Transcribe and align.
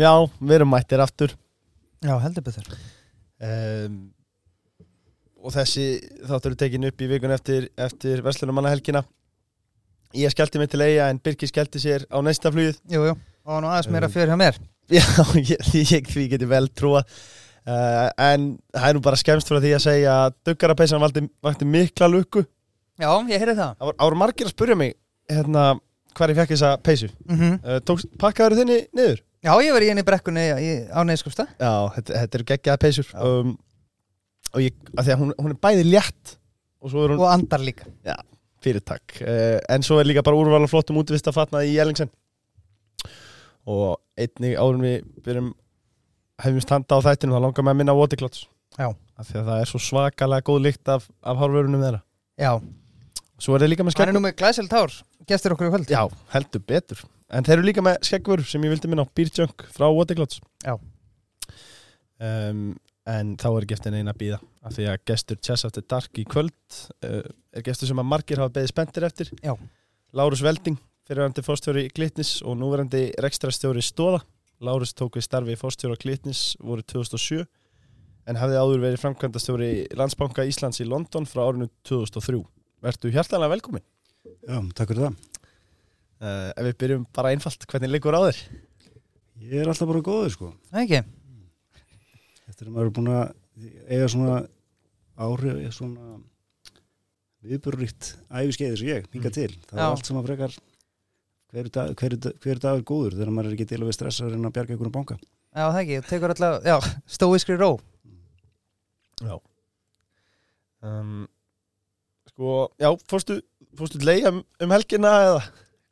Já, 0.00 0.12
við 0.40 0.56
erum 0.56 0.70
mættir 0.72 1.02
aftur. 1.04 1.34
Já, 2.00 2.14
heldur 2.22 2.44
betur. 2.46 2.68
Um, 3.40 3.98
og 5.40 5.52
þessi 5.54 5.86
þáttur 6.28 6.54
er 6.54 6.60
tekin 6.60 6.86
upp 6.88 7.00
í 7.04 7.08
vikun 7.08 7.32
eftir, 7.32 7.68
eftir 7.80 8.20
Veslunumannahelgina 8.24 9.04
Ég 10.16 10.32
skellti 10.34 10.58
mig 10.58 10.70
til 10.72 10.82
eiga 10.82 11.04
en 11.06 11.20
Birkir 11.22 11.46
skellti 11.46 11.78
sér 11.78 12.02
á 12.10 12.18
næsta 12.18 12.50
flugið. 12.50 12.80
Jú, 12.90 13.04
jú, 13.06 13.12
og 13.46 13.60
nú 13.62 13.68
aðeins 13.70 13.90
meira 13.94 14.08
Um, 14.08 14.14
fyrir 14.16 14.32
hjá 14.32 14.38
mér. 14.40 14.56
Já, 14.96 15.04
ég, 15.38 15.60
ég, 15.78 16.08
því 16.10 16.24
geti 16.32 16.48
vel 16.50 16.66
trúa 16.74 17.04
uh, 17.04 18.08
en 18.18 18.48
það 18.74 18.88
er 18.88 18.96
nú 18.98 19.02
bara 19.04 19.20
skemmst 19.20 19.46
frá 19.52 19.60
því 19.62 19.70
að 19.76 19.84
segja 19.84 20.16
að 20.24 20.34
duggarapeysan 20.48 21.02
vakti, 21.04 21.22
vakti 21.46 21.68
mikla 21.76 22.08
lukku. 22.10 22.42
Já, 22.98 23.12
ég 23.30 23.38
heyrði 23.38 23.54
það. 23.60 23.76
Það 23.78 23.92
voru- 24.02 24.18
margir 24.24 24.50
að 24.50 24.54
spurja 24.56 24.78
mig 24.82 24.96
hérna, 25.30 25.68
hvar 26.18 26.34
ég 26.34 26.40
fekk 26.42 26.54
þessa 26.56 26.72
peysu. 26.82 27.12
Mm 27.30 27.54
uh, 27.62 27.78
tókst, 27.86 28.10
Pakkaður 28.18 28.58
þinni 28.64 28.80
niður? 28.90 29.22
Já, 29.40 29.54
ég 29.64 29.72
var 29.72 29.84
í 29.84 29.88
henni 29.88 30.04
brekkunni 30.04 30.42
í, 30.60 30.72
á 30.92 31.00
neyðskupsta 31.08 31.46
Já, 31.54 31.72
þetta, 31.94 32.16
þetta 32.24 32.38
eru 32.38 32.46
geggjaða 32.50 32.80
peysur. 32.82 33.08
Já. 33.08 33.20
um, 33.24 33.54
og 34.50 34.64
ég, 34.64 34.74
að 34.96 35.06
því 35.06 35.14
að 35.14 35.22
hún, 35.22 35.32
hún 35.38 35.54
er 35.54 35.60
bæði 35.64 35.86
létt 35.88 36.34
og 36.80 36.92
svo 36.92 37.04
er 37.04 37.14
hún 37.14 37.22
Og 37.22 37.30
andar 37.32 37.64
líka. 37.64 37.88
Fyrirtak. 38.60 39.16
Uh, 39.24 39.56
en 39.72 39.84
svo 39.86 39.96
er 40.00 40.08
líka 40.10 40.24
bara 40.26 40.36
úrvala 40.36 40.68
flottum 40.68 40.98
útvist 41.00 41.28
að 41.30 41.38
fatna 41.38 41.62
í 41.64 41.78
Ellingsen. 41.80 42.10
Og 43.70 43.96
einnig 44.20 44.58
árum 44.60 44.84
við 44.84 45.06
byrjum 45.24 45.52
hefum 46.44 46.64
standa 46.64 46.98
á 47.00 47.04
þættinu 47.08 47.36
þá 47.36 47.44
langar 47.46 47.64
með 47.64 47.72
að 47.74 47.80
minna 47.80 47.96
Waterclots. 47.96 48.44
Já. 48.76 48.92
af 49.20 49.28
því 49.28 49.40
að 49.40 49.48
það 49.50 49.62
er 49.62 49.68
svo 49.68 49.80
svakalega 49.84 50.46
góð 50.46 50.60
lykt 50.64 50.90
af, 50.92 51.06
af 51.20 51.40
hárvörunum 51.40 51.82
þeirra. 51.84 52.02
Já, 52.40 52.52
svo 53.40 53.56
er 53.56 53.64
þeir 53.64 53.72
líka 53.74 53.84
með 53.84 53.96
hann 53.96 54.04
er 54.04 54.08
skegg 54.08 54.16
nú 54.16 54.22
með 54.24 54.36
glæsild 54.40 54.76
hár 54.76 54.94
Gestur 55.28 55.54
okkur 55.54 55.68
í 55.68 55.72
kvöld. 55.74 55.90
Já, 55.92 56.04
heldur 56.32 56.62
betur 56.64 57.02
en 57.30 57.46
þeir 57.46 57.58
eru 57.58 57.66
líka 57.68 57.84
með 57.84 57.98
skeggvör 58.08 58.42
sem 58.46 58.64
ég 58.66 58.72
vildi 58.74 58.90
minna 58.90 59.06
á 59.06 59.12
Beer 59.14 59.30
Junk 59.36 59.66
frá 59.74 59.86
Waterclots 59.88 60.40
Já. 60.64 60.74
um, 62.18 62.72
en 63.10 63.34
þá 63.40 63.48
er 63.50 63.66
geftin 63.70 63.96
eina 63.96 64.14
að 64.14 64.20
býða 64.22 64.40
af 64.66 64.76
því 64.76 64.88
að 64.92 65.04
gestur 65.10 65.40
Chess 65.40 65.66
After 65.68 65.84
Dark 65.88 66.20
í 66.20 66.26
kvöld 66.28 66.80
uh, 67.06 67.22
er 67.54 67.66
gestur 67.66 67.90
sem 67.90 68.02
að 68.02 68.10
margir 68.10 68.42
hafa 68.42 68.54
beðið 68.58 68.72
spenntir 68.74 69.06
eftir 69.08 69.32
Já. 69.40 69.54
Lárus 70.16 70.42
Velding 70.44 70.78
fyrirverandi 71.08 71.44
fórstjóri 71.46 71.86
Glitnis 71.94 72.36
og 72.46 72.58
núverandi 72.60 73.08
rekstrastjóri 73.22 73.82
Stóða 73.84 74.20
Lárus 74.60 74.92
tók 74.92 75.16
við 75.16 75.26
starfi 75.26 75.56
fórstjóra 75.58 75.98
Glitnis 76.00 76.52
voru 76.60 76.84
2007 76.84 77.46
en 78.28 78.38
hafði 78.38 78.58
áður 78.60 78.82
verið 78.84 79.02
framkvæmdastjóri 79.02 79.70
Landsbanka 79.98 80.44
Íslands 80.46 80.82
í 80.82 80.86
London 80.86 81.26
frá 81.26 81.46
árinu 81.46 81.70
2003 81.88 82.42
Vertu 82.84 83.10
hjartalega 83.12 83.54
velkomin 83.56 83.86
Já, 84.44 84.60
takk 84.76 84.92
fyrir 84.92 85.06
það. 85.08 85.39
Uh, 86.20 86.50
ef 86.56 86.66
við 86.70 86.76
byrjum 86.84 87.06
bara 87.16 87.32
einfalt, 87.34 87.66
hvernig 87.70 87.90
liggur 87.94 88.16
á 88.16 88.20
þér? 88.28 88.40
Ég 89.40 89.62
er 89.62 89.70
alltaf 89.72 89.88
bara 89.88 90.02
góður, 90.04 90.32
sko. 90.34 90.50
Það 90.70 90.82
ekki 90.86 91.00
Eftir 92.50 92.66
að 92.68 92.72
maður 92.74 92.88
er 92.90 92.94
búin 92.98 93.12
að 93.14 93.34
eiga 93.90 94.08
svona 94.10 94.34
áhrif, 95.20 95.60
svona 95.76 96.18
viðbörrikt 97.46 98.10
æfiskeiði 98.28 98.78
sem 98.80 98.88
ég, 98.90 99.06
hinga 99.14 99.30
Mm. 99.30 99.36
til. 99.36 99.52
Það 99.70 99.78
Já. 99.78 99.84
er 99.84 99.90
allt 99.94 100.06
sem 100.10 100.16
að 100.20 100.26
frekar 100.28 100.56
hver, 101.50 101.68
dag, 101.70 101.94
hver, 101.96 102.16
hver 102.44 102.58
dag 102.60 102.78
er 102.78 102.82
góður 102.84 103.14
þegar 103.16 103.32
maður 103.32 103.48
er 103.50 103.54
ekki 103.56 103.68
til 103.70 103.78
að 103.80 103.88
við 103.88 103.96
stressa 103.96 104.24
að 104.26 104.34
reyna 104.34 104.50
að 104.50 104.56
bjarga 104.58 104.74
ykkur 104.76 104.90
um 104.90 104.92
banka. 104.98 105.16
Já, 105.50 105.64
það 105.70 105.80
ekki, 105.80 105.96
þú 106.00 106.10
tekur 106.10 106.34
alltaf, 106.34 106.58
já, 106.64 106.76
stóiskri 107.16 107.56
ró 107.58 107.70
Já 109.20 109.34
um, 110.82 111.26
Sko, 112.30 112.52
já, 112.80 112.88
fórstu, 113.10 113.40
fórstu 113.76 113.98
leia 114.04 114.30
um, 114.30 114.42
um 114.62 114.70
helgina 114.76 115.10
eða 115.26 115.40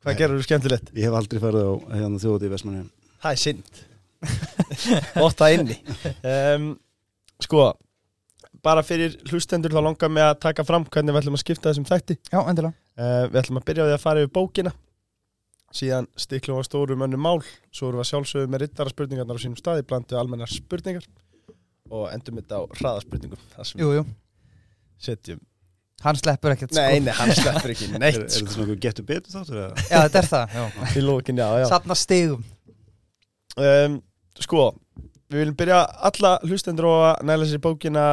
hvað 0.03 0.17
gerur 0.21 0.39
þú 0.39 0.47
skemmtilegt? 0.47 0.91
Ég 0.95 1.07
hef 1.09 1.17
aldrei 1.19 1.41
farið 1.43 1.67
á 1.69 1.73
hérna 1.99 2.21
þjóðið 2.23 2.47
í 2.47 2.51
Vestmanni. 2.53 2.83
Það 3.19 3.35
er 3.35 3.41
synd. 3.43 3.79
Ótta 5.25 5.49
inni. 5.55 5.77
Um, 6.23 6.69
Sko, 7.39 7.69
bara 8.65 8.83
fyrir 8.83 9.13
hlustendur 9.29 9.71
þá 9.71 9.79
langar 9.85 10.11
mig 10.11 10.25
að 10.25 10.39
taka 10.43 10.65
fram 10.67 10.83
hvernig 10.91 11.15
við 11.15 11.21
ætlum 11.21 11.37
að 11.37 11.43
skipta 11.45 11.69
þessum 11.71 11.87
þætti. 11.87 12.17
Já, 12.27 12.39
endilega. 12.43 12.75
Uh, 12.99 13.25
Við 13.31 13.39
ætlum 13.43 13.59
að 13.61 13.67
byrja 13.69 13.85
á 13.85 13.87
því 13.87 13.95
að 13.95 14.03
fara 14.03 14.23
yfir 14.25 14.33
bókina. 14.35 14.73
Síðan 15.79 16.07
stiklum 16.19 16.57
við 16.59 16.67
stóru 16.67 16.97
mönnu 16.99 17.19
mál 17.21 17.37
svo 17.69 17.87
erum 17.91 17.99
við 18.01 18.05
að 18.07 18.09
sjálfsögðu 18.09 18.49
með 18.51 18.63
rittara 18.65 18.91
spurningarnar 18.91 19.37
á 19.37 19.43
sínum 19.43 19.59
staði 19.59 19.85
blandu 19.87 20.17
almennar 20.17 20.49
spurningar 20.51 21.05
og 21.93 22.07
endum 22.09 22.39
þetta 22.41 22.57
á 22.57 22.61
hraðaspurningum. 22.79 23.43
Þar 23.53 23.69
sem 23.69 23.83
Jú, 23.83 23.91
jú, 23.99 24.03
við 24.03 25.05
setjum 25.05 25.43
hann 26.05 26.15
sleppur 26.19 26.53
ekkert 26.55 26.71
Nei, 26.77 26.85
sko. 26.95 27.03
nei, 27.05 27.13
hann 27.19 27.33
sleppur 27.35 27.73
ekki 27.73 27.87
Er, 27.93 27.99
neitt 27.99 28.17
er 28.19 28.29
sko, 28.29 28.45
þetta 28.45 28.53
svona 28.55 28.65
eitthvað 28.67 28.83
getur 28.85 29.07
betur 29.09 29.33
þáttur 29.35 29.59
eða? 29.63 29.85
Já, 29.89 29.97
þetta 30.05 30.21
er 30.23 30.29
það, 30.33 30.55
já 30.55 30.95
í 30.95 31.03
lókin, 31.05 31.41
já, 31.43 31.47
já 31.59 31.65
Safna 31.73 31.97
stigum 31.99 32.43
um, 33.59 33.99
Sko, 34.39 34.63
við 35.29 35.41
viljum 35.43 35.57
byrja 35.59 35.79
alla 36.09 36.33
hlustendur 36.47 36.87
á 36.87 36.93
að 37.11 37.25
næla 37.29 37.47
sér 37.49 37.63
bókina 37.65 38.05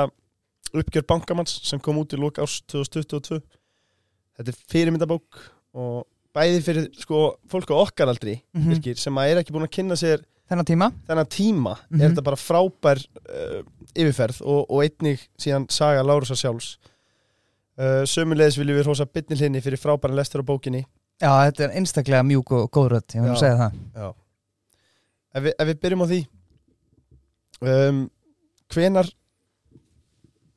Uppgjör 0.76 1.04
bankamanns 1.08 1.60
sem 1.64 1.80
kom 1.80 2.00
út 2.02 2.12
í 2.16 2.18
lók 2.20 2.40
árs 2.42 2.58
2022 2.72 3.38
Þetta 4.36 4.52
er 4.52 4.58
fyrirmyndabók 4.72 5.38
og 5.76 6.02
bæði 6.36 6.58
fyrir 6.66 6.88
sko, 7.00 7.20
fólk 7.48 7.70
á 7.72 7.76
okkar 7.80 8.10
aldri 8.12 8.34
Mhm. 8.52 8.72
virkir, 8.74 8.98
sem 9.00 9.14
að 9.16 9.30
er 9.30 9.38
ekki 9.40 9.54
búin 9.54 9.64
að 9.68 9.72
kynna 9.78 9.96
sér 9.96 10.24
Þennan 10.50 10.66
tíma 10.68 10.88
þennan 11.08 11.30
tíma 11.32 11.72
Mhm. 11.90 12.00
er 12.02 12.10
þetta 12.10 12.24
bara 12.26 12.36
frábær 12.38 13.00
uh, 13.30 13.62
yfirferð 13.96 14.42
og, 14.44 14.66
og 14.70 14.82
einnig 14.84 15.22
síðan 15.40 15.64
saga 15.72 16.02
Lárusa 16.06 16.36
sjálfs 16.36 16.76
uh, 17.80 18.04
Sömulegis 18.08 18.58
viljum 18.60 18.78
við 18.78 18.90
hósa 18.90 19.06
bytni 19.08 19.38
hlinni 19.38 19.62
fyrir 19.64 19.80
frábæran 19.80 20.18
lestur 20.18 20.44
á 20.44 20.48
bókinni 20.48 20.84
Já, 21.16 21.30
þetta 21.48 21.66
er 21.66 21.76
einstaklega 21.80 22.24
mjúk 22.26 22.52
og 22.56 22.70
góð 22.72 22.88
rödd 22.94 23.16
Ég 23.16 23.24
vil 23.24 23.36
segja 23.40 23.58
það 23.60 23.76
Já. 23.96 24.08
Ef, 25.36 25.44
við, 25.44 25.52
ef 25.52 25.70
við 25.70 25.78
byrjum 25.84 26.04
á 26.04 26.06
því 26.10 26.20
um, 27.60 28.02
hvenar 28.74 29.12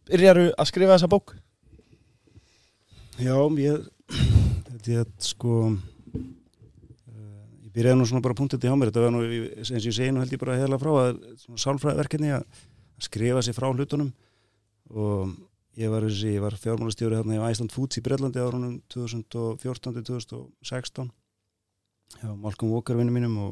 byrjaru 0.09 0.47
að 0.56 0.72
skrifa 0.72 0.96
þessa 0.96 1.12
bók? 1.12 1.35
Já, 3.19 3.35
ég, 3.59 3.85
þetta 4.09 5.00
er 5.02 5.09
sko, 5.22 5.56
uh, 5.75 6.24
ég 7.66 7.72
byrjaði 7.75 8.00
nú 8.00 8.08
svona 8.08 8.24
bara 8.24 8.38
punktið 8.40 8.63
til 8.63 8.72
hjá 8.72 8.79
mér, 8.79 8.94
þetta 8.94 9.03
var 9.06 9.13
nú, 9.16 9.25
eins 9.28 9.72
og 9.72 9.79
ég 9.79 9.91
segi 9.91 10.12
nú 10.16 10.24
held 10.24 10.34
ég 10.34 10.41
bara 10.41 10.56
heila 10.59 10.79
frá 10.81 10.91
að 11.03 11.19
svona 11.44 11.63
sálfræðverkefni 11.66 12.31
að 12.38 12.47
að 13.00 13.08
skrifa 13.08 13.44
sér 13.44 13.56
frá 13.56 13.69
hlutunum 13.72 14.12
og 14.90 15.31
ég 15.79 15.88
var, 15.91 16.03
var 16.44 16.56
fjármálastjóri 16.59 17.16
hérna 17.16 17.38
í 17.38 17.40
Æsland 17.51 17.72
Foods 17.72 17.97
í 18.00 18.01
Breitlandi 18.03 18.40
árunum 18.44 18.81
2014-2016 18.91 21.07
hjá 22.19 22.29
Malcolm 22.35 22.72
Walker 22.73 22.95
vinnu 23.00 23.13
mínum 23.16 23.35
og, 23.45 23.51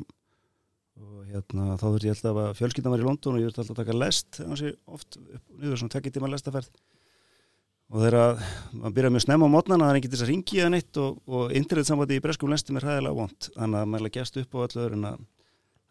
og 0.99 1.13
hérna 1.29 1.63
þá 1.79 1.85
þurfti 1.87 2.09
ég 2.09 2.15
alltaf 2.17 2.37
að 2.43 2.57
fjölskyldan 2.59 2.93
var 2.93 3.03
í 3.03 3.07
London 3.07 3.35
og 3.37 3.41
ég 3.41 3.47
þurfti 3.47 3.61
alltaf 3.63 3.77
að 3.77 3.81
taka 3.83 4.01
lest 4.01 4.29
ansi, 4.43 4.69
oft 4.89 5.09
niður 5.55 5.79
svona 5.79 5.93
tvekki 5.95 6.11
tíma 6.17 6.33
lestaferð. 6.33 6.71
Og 7.87 7.97
þegar 8.03 8.15
maður 8.75 8.95
byrjaði 8.97 9.13
mjög 9.15 9.23
snemma 9.23 9.45
á 9.47 9.53
mótnana 9.53 9.85
það 9.85 9.93
er 9.93 9.97
ekki 10.01 10.09
til 10.09 10.17
þess 10.17 10.25
að 10.25 10.31
ringi 10.33 10.55
eða 10.59 10.73
neitt 10.73 10.93
og, 10.99 11.11
og 11.31 11.43
internetsambandi 11.55 12.17
í 12.17 12.23
breskum 12.25 12.51
lestum 12.51 12.77
er 12.79 12.87
hæðilega 12.89 13.19
vond 13.21 13.39
þannig 13.53 13.79
að 13.79 13.91
maður 13.93 14.15
gefst 14.17 14.39
upp 14.41 14.51
á 14.51 14.63
öllu 14.65 14.79
öðru 14.83 14.95
en 14.97 15.07
að 15.07 15.17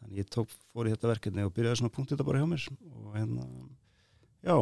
þannig 0.03 0.17
ég 0.21 0.27
tók, 0.37 0.49
fór 0.75 0.85
í 0.85 0.93
þetta 0.93 1.13
verkefni 1.15 1.47
og 1.47 1.55
byrjaði 1.57 1.77
svona 1.81 1.95
punktið 1.95 2.15
þetta 2.19 2.29
bara 2.29 2.41
hjá 2.43 2.49
mér. 2.51 2.63
Og 2.93 3.05
hérna, 3.17 3.43
já 4.45 4.57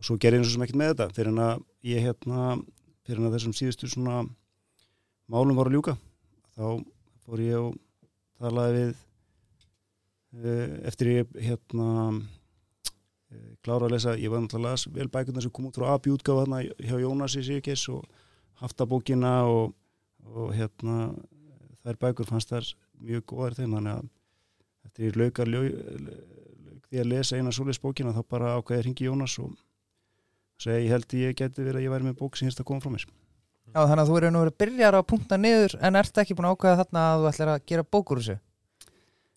og 0.00 0.06
svo 0.06 0.16
gerði 0.16 0.38
ég 0.38 0.44
eins 0.44 0.50
og 0.50 0.56
sem 0.56 0.64
ekkert 0.64 0.80
með 0.80 0.92
þetta 0.94 1.14
fyrir 1.16 1.30
en 1.34 1.42
að 1.44 1.62
ég 1.84 2.04
hérna 2.06 2.44
fyrir 3.04 3.20
en 3.20 3.28
að 3.28 3.34
þessum 3.36 3.56
síðustu 3.58 3.90
svona 3.92 4.22
málum 5.30 5.58
voru 5.58 5.68
að 5.68 5.76
ljúka 5.76 5.96
þá 6.56 6.64
fór 7.26 7.42
ég 7.44 7.56
og 7.60 7.74
talaði 8.40 8.78
við 8.80 8.94
eh, 10.40 10.72
eftir 10.88 11.12
ég 11.12 11.36
hérna 11.44 11.90
eh, 12.16 13.52
klára 13.60 13.90
að 13.90 13.94
lesa, 13.94 14.16
ég 14.16 14.32
var 14.32 14.40
náttúrulega 14.40 14.72
las 14.72 14.86
vel 14.88 15.10
bækuna 15.12 15.44
sem 15.44 15.52
kom 15.52 15.68
út 15.68 15.76
frá 15.76 15.92
AB 15.92 16.08
útgáfa 16.14 16.46
þarna 16.46 16.62
hjá 16.64 16.96
Jónas 17.04 17.36
í 17.36 17.44
Sýrkis 17.44 17.84
og 17.92 18.08
haftabókina 18.64 19.34
og, 19.52 19.74
og 20.24 20.54
hérna 20.56 21.10
þær 21.84 22.00
bækur 22.06 22.28
fannst 22.28 22.52
þær 22.56 22.72
mjög 23.04 23.28
góðar 23.34 23.60
þeim 23.60 23.76
þannig 23.76 23.98
að 23.98 24.08
eftir 24.88 25.10
ég 25.10 25.20
laukar 25.20 25.52
lauk 25.52 25.76
því 26.90 27.02
að 27.04 27.10
lesa 27.12 27.36
eina 27.36 27.52
svoleiðs 27.52 27.84
bókina 27.84 28.16
þá 28.16 28.24
bara 28.26 28.56
ákveði 28.56 28.80
að 28.80 28.86
ringi 28.88 29.06
Jónas 29.06 29.36
og 29.44 29.52
segja 30.64 30.84
ég 30.84 30.94
held 30.94 31.16
ég 31.18 31.36
geti 31.38 31.64
verið 31.64 31.80
að 31.80 31.86
ég 31.86 31.94
væri 31.94 32.08
með 32.08 32.20
bók 32.20 32.38
sem 32.38 32.48
hérst 32.48 32.62
að 32.62 32.68
koma 32.70 32.84
frá 32.84 32.92
mér. 32.92 33.06
Já, 33.70 33.80
þannig 33.86 34.02
að 34.02 34.10
þú 34.10 34.16
eru 34.18 34.30
nú 34.30 34.44
verið 34.44 34.60
byrjar 34.64 34.98
að 34.98 35.08
punkta 35.12 35.38
niður 35.38 35.76
en 35.80 35.98
ert 36.00 36.22
ekki 36.22 36.36
búin 36.36 36.48
að 36.48 36.56
ákveða 36.56 36.80
þarna 36.80 37.02
að 37.08 37.20
þú 37.20 37.28
ætlar 37.30 37.52
að 37.52 37.66
gera 37.70 37.86
bókur 37.86 38.20
þessu? 38.20 38.38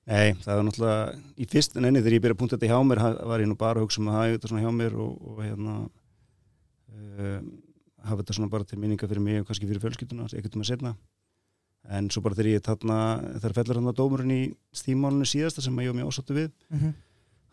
Nei, 0.04 0.34
það 0.44 0.58
var 0.58 0.66
náttúrulega 0.68 1.04
í 1.40 1.46
fyrst 1.48 1.78
en 1.78 1.88
enni 1.88 2.02
þegar 2.02 2.16
ég 2.18 2.24
byrjaði 2.24 2.36
að 2.36 2.42
punta 2.42 2.58
þetta 2.58 2.72
hjá 2.74 2.88
mér 2.90 3.02
var 3.30 3.44
ég 3.44 3.48
nú 3.48 3.58
bara 3.60 3.80
að 3.80 3.86
hugsa 3.86 4.02
um 4.02 4.10
að 4.10 4.18
hafa 4.18 4.34
þetta 4.34 4.50
svona 4.52 4.64
hjá 4.66 4.72
mér 4.80 4.98
og, 5.00 5.12
og 5.30 5.44
hérna 5.46 5.76
um, 6.92 7.52
hafa 8.04 8.20
þetta 8.24 8.38
svona 8.40 8.52
bara 8.52 8.68
til 8.68 8.80
minninga 8.82 9.08
fyrir 9.08 9.24
mig 9.24 9.40
og 9.40 9.48
kannski 9.48 9.70
fyrir 9.70 9.84
fjölskylduna, 9.86 10.28
ekkert 10.34 10.58
um 10.58 10.66
að 10.66 10.72
setna 10.74 10.96
en 11.92 12.10
svo 12.12 12.24
bara 12.24 12.38
þegar 12.38 12.52
ég 12.52 12.64
þarna 12.64 12.98
þegar 13.42 13.56
fellur 13.58 13.80
hann 13.80 13.92
að 13.92 13.98
dómurinn 14.00 14.36
í 14.36 14.42
stímálunni 14.76 15.28
síðasta 15.28 15.64
sem 15.64 15.76
að 15.78 15.88
ég 15.88 15.94
var 15.94 16.00
mjög 16.00 16.12
ásáttu 16.14 16.38
við 16.38 16.50
mm 16.70 16.80
-hmm. 16.80 16.94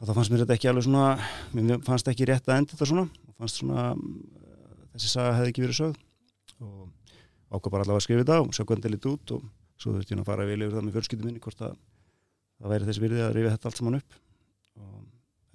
þá 0.06 0.12
fannst 0.14 0.30
mér 0.30 0.42
þetta 0.44 0.54
ekki 0.54 0.70
alveg 0.70 0.86
svona 0.86 1.06
mér 1.52 1.82
fannst 1.86 2.08
ekki 2.08 2.28
rétt 2.30 2.48
að 2.48 2.58
enda 2.58 2.72
þetta 2.74 2.86
svona. 2.86 3.06
og 3.26 3.29
fannst 3.40 3.60
svona 3.60 3.86
uh, 3.96 4.80
þessi 4.94 5.12
saga 5.12 5.36
hefði 5.38 5.54
ekki 5.54 5.64
verið 5.66 5.78
sögð. 5.80 6.00
Og 6.60 6.88
ákvað 7.50 7.72
bara 7.74 7.86
allavega 7.86 8.00
að 8.00 8.06
skrifa 8.06 8.24
þetta 8.24 8.40
og 8.44 8.54
sjá 8.54 8.62
hvernig 8.64 8.84
þetta 8.84 8.94
lítið 8.94 9.14
út 9.14 9.34
og 9.36 9.46
svo 9.80 9.94
þurfti 9.96 10.14
ég 10.14 10.22
að 10.22 10.28
fara 10.28 10.48
vel 10.48 10.58
yfir 10.60 10.74
það 10.76 10.86
með 10.86 10.96
fjölskyldum 10.98 11.30
minni 11.30 11.42
hvort 11.44 11.62
að 11.64 11.76
það 12.60 12.74
væri 12.74 12.88
þess 12.90 13.02
virði 13.02 13.22
að 13.24 13.36
rifja 13.36 13.52
þetta 13.54 13.70
allt 13.70 13.80
saman 13.80 14.00
upp. 14.00 14.18
Og, 14.80 14.98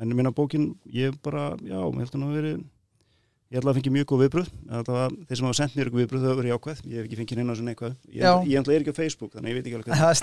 en 0.01 0.15
minna 0.17 0.33
bókin 0.35 0.71
ég 0.91 1.19
bara, 1.23 1.51
já, 1.61 1.77
ég 1.77 1.99
held 2.01 2.09
að 2.09 2.17
hann 2.17 2.25
hafa 2.25 2.39
verið 2.39 2.63
ég 3.45 3.59
held 3.59 3.67
að 3.67 3.69
það 3.69 3.77
fengi 3.77 3.93
mjög 3.93 4.07
góð 4.09 4.21
viðbröð 4.23 4.47
þeir 5.29 5.38
sem 5.38 5.45
hafa 5.47 5.57
sendt 5.59 5.75
mér 5.77 5.89
ykkur 5.91 6.01
viðbröð 6.01 6.23
þau 6.23 6.29
hafa 6.31 6.39
verið 6.41 6.51
jákvæð. 6.55 6.81
Ég 6.89 6.97
hef 6.97 7.05
ekki 7.05 7.19
fengið 7.21 7.39
neina 7.39 7.55
svona 7.59 7.75
eitthvað 7.75 7.93
ég, 8.09 8.25
ég 8.49 8.59
að 8.59 8.71
er 8.73 8.81
ekki 8.85 8.95
á 8.97 8.99
Facebook 8.99 9.35
þannig 9.35 9.45
að 9.45 9.53
ég 9.53 9.59
veit 9.59 9.69
ekki 9.69 9.77
alveg 9.77 9.89
hvað 9.91 10.01
Það 10.01 10.13
er 10.13 10.19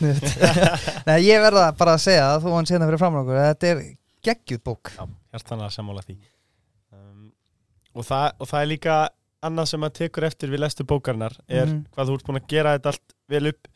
ég 1.31 1.47
verða 1.47 1.69
bara 1.79 1.95
að 1.95 2.05
segja 2.09 2.27
að 2.33 2.43
þú 2.43 2.57
hann 2.57 2.69
sérna 2.73 2.89
fyrir 2.91 3.03
framan 3.05 3.23
okkur. 3.23 3.41
Þetta 3.47 3.71
er 3.71 3.83
geggjuð 4.27 4.63
bók. 4.67 4.93
Já, 4.99 5.05
hjartanlega 5.37 5.77
sammála 5.79 6.05
því. 6.09 6.19
um, 6.19 6.32
og, 7.95 8.05
það, 8.09 8.27
og 8.41 8.49
það 8.49 8.63
er 8.63 8.71
líka 8.71 8.97
annað 9.43 9.67
sem 9.73 9.85
að 9.87 9.95
tekur 9.99 10.25
eftir 10.29 10.51
við 10.53 10.61
lestu 10.63 10.85
bókarnar 10.87 11.35
er 11.49 11.67
Mhm. 11.67 11.87
hvað 11.95 12.07
þú 12.09 12.15
ert 12.19 12.27
búin 12.29 12.41
að 12.41 12.49
gera 12.49 12.75
þetta 12.79 12.93
allt 12.93 13.15
vel 13.29 13.47
upp 13.53 13.69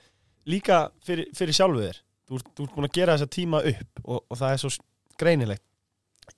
líka 0.46 0.90
fyrir, 1.04 1.26
fyrir 1.34 1.52
sjálfu 1.58 1.80
þér. 1.82 2.00
Þú 2.28 2.40
þú 2.54 2.62
ert 2.66 2.74
búin 2.76 2.88
að 2.88 2.92
gera 2.98 3.16
þessa 3.16 3.30
tíma 3.30 3.62
upp 3.66 4.00
og, 4.04 4.20
og 4.30 4.36
það 4.38 4.52
er 4.52 4.56
svo 4.62 4.70
greinilegt. 5.18 5.62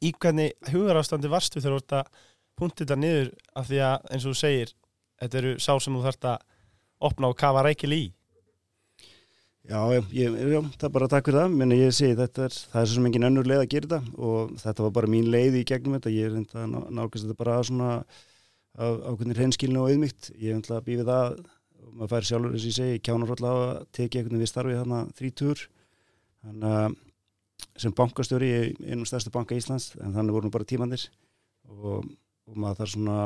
Í 0.04 0.12
hvernig 0.12 0.52
hugarástandi 0.72 1.28
varstu 1.32 1.60
þegar 1.60 1.76
þú 1.78 1.82
ert 1.82 1.92
að 1.92 2.06
punta 2.58 2.84
þetta 2.84 2.96
niður 2.98 3.30
af 3.56 3.69
því 3.69 3.78
að 3.84 4.10
eins 4.12 4.25
og 4.26 4.32
þú 4.32 4.38
segir 4.40 4.72
þetta 5.20 5.38
eru 5.38 5.52
sá 5.58 5.72
sem 5.80 5.94
þú 5.94 6.02
þarft 6.04 6.25
að 6.25 6.38
opna 7.00 7.28
og 7.28 7.36
kafa 7.38 7.62
rækil 7.62 7.92
í 7.92 8.02
Já, 9.68 9.80
ég, 9.92 10.06
já, 10.16 10.60
það 10.80 10.86
er 10.88 10.92
bara 10.94 11.08
takk 11.12 11.26
fyrir 11.28 11.42
það. 11.42 11.56
Menn 11.60 11.74
ég 11.76 11.92
segi 11.92 12.16
þetta 12.16 12.46
er, 12.46 12.54
það 12.72 12.80
er 12.80 12.88
svo 12.88 12.96
sem 12.96 13.08
engin 13.10 13.26
önnur 13.28 13.48
leið 13.50 13.60
að 13.66 13.70
gera 13.74 13.88
þetta 13.90 14.22
og 14.28 14.54
þetta 14.62 14.86
var 14.86 14.94
bara 14.96 15.10
mín 15.12 15.28
leið 15.34 15.58
í 15.60 15.64
gegnum 15.68 15.98
þetta, 15.98 16.12
ég 16.14 16.28
er 16.30 16.34
reynda 16.38 16.62
að 16.62 16.70
ná- 16.72 16.88
nálgast 16.98 17.26
þetta 17.26 17.36
bara 17.42 17.58
svona 17.68 17.90
á 18.78 18.84
ákveðin 19.10 19.36
hreinskilni 19.36 19.80
og 19.82 19.90
auðmygt, 19.90 20.30
ég 20.40 20.56
er 20.56 20.72
að 20.72 20.86
býða 20.86 21.04
það 21.10 21.36
og 21.84 21.90
maður 21.98 22.12
fær 22.14 22.28
sjálfur 22.28 22.54
þess 22.54 22.64
að 22.64 22.70
ég 22.70 22.76
segi, 22.78 23.02
kjánar 23.04 23.32
alltaf 23.34 23.58
að 23.58 23.84
tekið 23.98 24.20
einhvern 24.20 24.32
veginn 24.32 24.44
við 24.44 24.50
starfið 24.52 24.80
þarna 24.80 25.00
þrítur 25.18 25.62
þannig 26.46 26.76
að 26.78 26.96
sem 27.82 27.94
bankastjóri 27.98 28.48
í 28.54 28.58
einum 28.88 29.06
stærstu 29.08 29.32
banka 29.34 29.56
Íslands 29.58 29.90
en 29.98 30.14
þannig 30.14 30.36
voru 30.36 30.48
nú 30.48 30.54
bara 30.54 30.68
tímandir 30.68 31.04
og, 31.68 32.06
og 32.48 32.54
maður 32.56 32.80
þarf 32.82 32.94
svona 32.94 33.18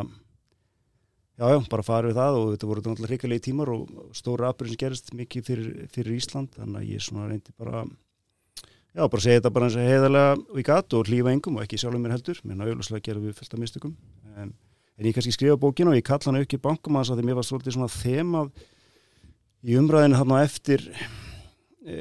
Já, 1.42 1.48
já, 1.50 1.58
bara 1.72 1.82
farið 1.82 2.12
við 2.12 2.18
það 2.20 2.36
og 2.38 2.44
þetta 2.52 2.66
voru 2.70 2.82
náttúrulega 2.84 3.08
hrikalegi 3.10 3.42
tímar 3.48 3.70
og 3.72 3.88
stóra 4.14 4.52
aðbyrjum 4.52 4.76
sem 4.76 4.78
gerist 4.78 5.08
mikið 5.18 5.48
fyrir, 5.48 5.70
fyrir 5.90 6.14
Ísland 6.14 6.52
þannig 6.54 6.78
að 6.78 6.92
ég 6.92 7.02
svona 7.02 7.24
reyndi 7.26 7.54
bara 7.58 7.80
já, 7.82 9.02
bara 9.02 9.22
segja 9.24 9.40
þetta 9.40 9.50
bara 9.56 9.66
eins 9.66 9.74
og 9.74 9.88
heiðarlega 9.88 10.36
og 10.38 10.60
í 10.62 10.64
gat 10.68 10.94
og 10.94 11.10
hlýfa 11.10 11.32
engum 11.32 11.58
og 11.58 11.64
ekki 11.64 11.80
sjálfur 11.82 11.98
mér 12.04 12.14
heldur. 12.14 12.38
Menn 12.46 12.62
auðvitað 12.62 13.02
gerum 13.08 13.26
við 13.26 13.34
fullt 13.40 13.56
af 13.56 13.62
mistökum. 13.64 13.96
En, 14.36 14.54
en 14.94 15.08
ég 15.08 15.16
kannski 15.16 15.34
skrifa 15.34 15.58
bókina 15.58 15.90
og 15.90 15.98
ég 15.98 16.06
kalla 16.06 16.30
hana 16.30 16.44
ekki 16.46 16.62
bankum 16.62 17.00
að 17.00 17.10
því 17.16 17.26
mér 17.26 17.40
var 17.40 17.48
svolítið 17.50 17.74
svona 17.74 17.90
þemað 17.90 18.54
í 19.66 19.80
umræðinu 19.82 20.22
þarna 20.22 20.38
á 20.38 20.46
eftir. 20.46 20.86
E, 21.82 21.92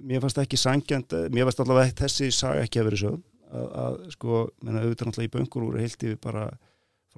mér 0.00 0.24
fannst 0.24 0.40
ekki 0.40 0.56
sangjant, 0.56 1.12
mér 1.28 1.44
fannst 1.50 1.60
allavega 1.60 1.92
þessi 2.06 2.32
saga 2.32 2.64
ekki 2.64 2.80
að 2.80 2.88
vera 2.88 3.04
sögð 3.04 3.20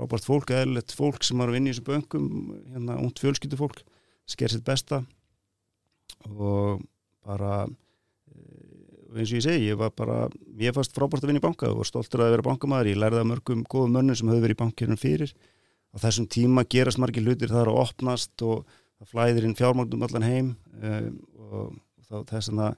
frábært 0.00 0.24
fólk, 0.24 0.50
eðlilegt 0.56 0.94
fólk 0.96 1.24
sem 1.26 1.40
var 1.40 1.50
að 1.50 1.58
vinna 1.58 1.70
í 1.70 1.74
þessu 1.74 1.84
böngum, 1.84 2.28
hérna 2.72 2.96
ungt 3.02 3.20
fjölskyldufólk 3.20 3.82
sker 4.30 4.52
sitt 4.52 4.64
besta. 4.64 5.02
Og 6.30 6.80
bara 7.26 7.66
eh, 7.66 9.18
eins 9.18 9.32
og 9.32 9.36
ég 9.36 9.44
segi, 9.44 9.68
ég 9.68 9.78
var 9.80 9.92
bara 9.96 10.22
ég 10.60 10.74
fannst 10.76 10.96
frábært 10.96 11.24
að 11.24 11.32
vinna 11.32 11.42
í 11.42 11.44
banka. 11.44 11.68
Og 11.68 11.82
var 11.82 11.90
stoltur 11.90 12.24
að 12.24 12.34
vera 12.36 12.46
bankamæður, 12.48 12.92
ég 12.94 13.00
lærði 13.00 13.22
að 13.22 13.30
mörgum 13.34 13.64
góðum 13.68 13.98
mönnum 13.98 14.18
sem 14.18 14.30
höfðu 14.30 14.46
verið 14.46 14.56
í 14.56 14.62
bankirinn 14.62 15.00
fyrir. 15.00 15.34
Á 15.92 15.96
þessum 16.00 16.30
tíma 16.30 16.64
gerast 16.70 17.00
margir 17.02 17.26
hlutir. 17.26 17.50
Það 17.50 17.64
er 17.64 17.72
að 17.72 17.80
opnast 17.82 18.46
og 18.46 18.64
það 19.00 19.12
flæðir 19.12 19.48
inn 19.48 19.58
fjármagnum 19.58 20.06
allan 20.06 20.28
heim 20.28 20.54
um, 20.80 21.20
og 21.50 21.76
þá 22.06 22.16
þess 22.30 22.52
að 22.54 22.76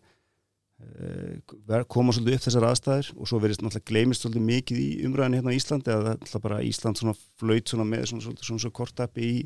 koma 1.91 2.13
svolítið 2.15 2.37
upp 2.37 2.45
þessar 2.47 2.67
aðstæður 2.69 3.11
og 3.17 3.29
svo 3.29 3.39
verðist 3.43 3.63
náttúrulega 3.63 3.89
gleymist 3.91 4.25
svolítið 4.25 4.47
mikið 4.49 4.81
í 4.83 4.89
umræðinu 5.07 5.39
hérna 5.39 5.53
á 5.55 5.59
Íslandi 5.59 5.93
að 5.93 6.03
það 6.07 6.17
náttúrulega 6.17 6.43
bara 6.47 6.63
Ísland 6.67 7.01
svona 7.01 7.15
flöyt 7.41 7.73
svona 7.73 7.87
með 7.89 8.05
svona, 8.11 8.25
svona, 8.27 8.47
svona, 8.49 8.63
svona 8.65 8.77
kortappi 8.79 9.23
í 9.29 9.39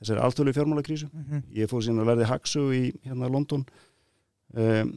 þessari 0.00 0.24
alþjóðlega 0.24 0.58
fjármálakrísu 0.58 1.08
mm 1.10 1.24
-hmm. 1.28 1.42
ég 1.60 1.70
fóð 1.70 1.84
síðan 1.84 2.02
að 2.02 2.10
verði 2.10 2.30
Haxu 2.30 2.64
í 2.72 2.82
hérna 3.04 3.28
London. 3.28 3.64
Um, 4.56 4.92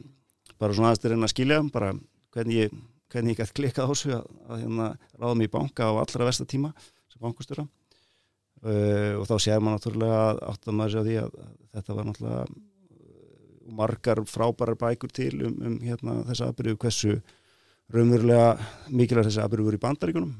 bara 0.58 0.74
svona 0.74 0.90
aðeins 0.90 1.02
til 1.02 1.12
að 1.12 1.22
að 1.22 1.34
skilja 1.34 1.62
bara 1.72 1.92
hvernig 2.32 2.56
ég, 2.56 2.70
hvernig 3.12 3.30
ég 3.34 3.38
gæti 3.38 3.56
klikkað 3.60 3.84
á 3.84 3.90
þessu 3.92 4.10
að, 4.16 4.26
að 4.48 4.60
hérna 4.64 4.86
ráða 5.20 5.34
mig 5.34 5.48
í 5.48 5.54
banka 5.54 5.82
á 5.84 5.92
allra 5.92 6.24
versta 6.24 6.44
tíma 6.44 6.72
sem 7.08 7.20
bankastjóra. 7.20 7.68
Uh, 8.64 9.20
og 9.20 9.28
þá 9.28 9.36
séð 9.38 9.60
maður 9.60 9.76
náttúrulega 9.76 10.20
að 10.30 10.38
áttum 10.48 10.74
maður 10.74 10.94
margar 13.66 14.20
frábærar 14.28 14.76
bækur 14.78 15.12
til 15.12 15.46
um, 15.46 15.56
um 15.66 15.80
hérna 15.82 16.20
þessa 16.28 16.50
aðbyrju 16.50 16.78
hversu 16.82 17.16
raunverulega 17.92 18.54
mikilvægt 18.90 19.30
þessi 19.30 19.42
aðbyrju 19.44 19.68
voru 19.68 19.80
í 19.80 19.84
bandaríkunum 19.84 20.34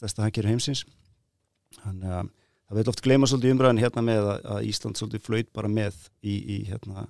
þess 0.00 0.16
að 0.16 0.24
hann 0.24 0.34
gerir 0.36 0.52
heimsins. 0.54 0.84
Þannig 1.80 2.12
að 2.16 2.28
það 2.70 2.78
vil 2.78 2.92
oft 2.92 3.02
gleyma 3.04 3.28
svolítið 3.30 3.54
umræðin 3.54 3.82
hérna 3.82 4.04
með 4.06 4.28
að, 4.32 4.44
að 4.54 4.68
Ísland 4.70 5.00
svolítið 5.00 5.24
flöyt 5.26 5.50
bara 5.56 5.70
með 5.70 5.96
í, 6.22 6.36
í 6.36 6.58
hérna, 6.68 7.06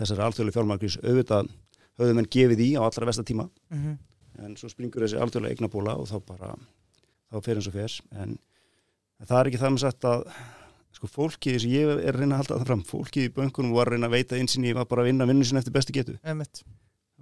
þessari 0.00 0.24
alþjóðlega 0.26 0.56
fjármarkrís 0.58 0.98
auðvitað 1.02 1.52
höfðu 2.00 2.16
menn 2.18 2.30
gefið 2.32 2.64
í 2.64 2.70
á 2.78 2.80
allra 2.82 3.08
vesta 3.10 3.26
tíma. 3.26 3.48
Mm 3.72 3.82
-hmm. 3.82 3.98
en 4.44 4.56
svo 4.56 4.70
springur 4.72 5.04
þessi 5.04 5.20
alþjóðlega 5.20 5.56
eignabóla 5.56 5.96
og 6.00 6.08
þá 6.08 6.18
bara 6.26 6.54
þá 7.30 7.38
fer 7.44 7.60
eins 7.60 7.68
og 7.68 7.76
fer. 7.76 8.00
En, 8.12 8.38
en 9.20 9.26
það 9.26 9.38
er 9.40 9.50
ekki 9.50 9.62
það 9.62 9.74
með 9.74 9.84
sagt 9.86 10.04
að 10.08 10.26
sko 11.02 11.10
fólkið 11.10 11.58
sem 11.64 11.72
ég 11.74 11.90
er 12.06 12.14
reyna 12.14 12.36
að 12.36 12.44
halda 12.44 12.58
það 12.60 12.68
fram 12.68 12.82
fólkið 12.86 13.24
í 13.26 13.30
bönkunum 13.34 13.74
var 13.74 13.90
reyna 13.90 14.06
að 14.06 14.14
veita 14.14 14.38
einsinni 14.38 14.74
var 14.76 14.86
bara 14.86 15.02
að 15.02 15.10
vinna 15.10 15.26
vinnu 15.26 15.46
sinni 15.46 15.58
eftir 15.58 15.74
bestu 15.74 15.94
getu. 15.96 16.14
Einmitt. 16.22 16.62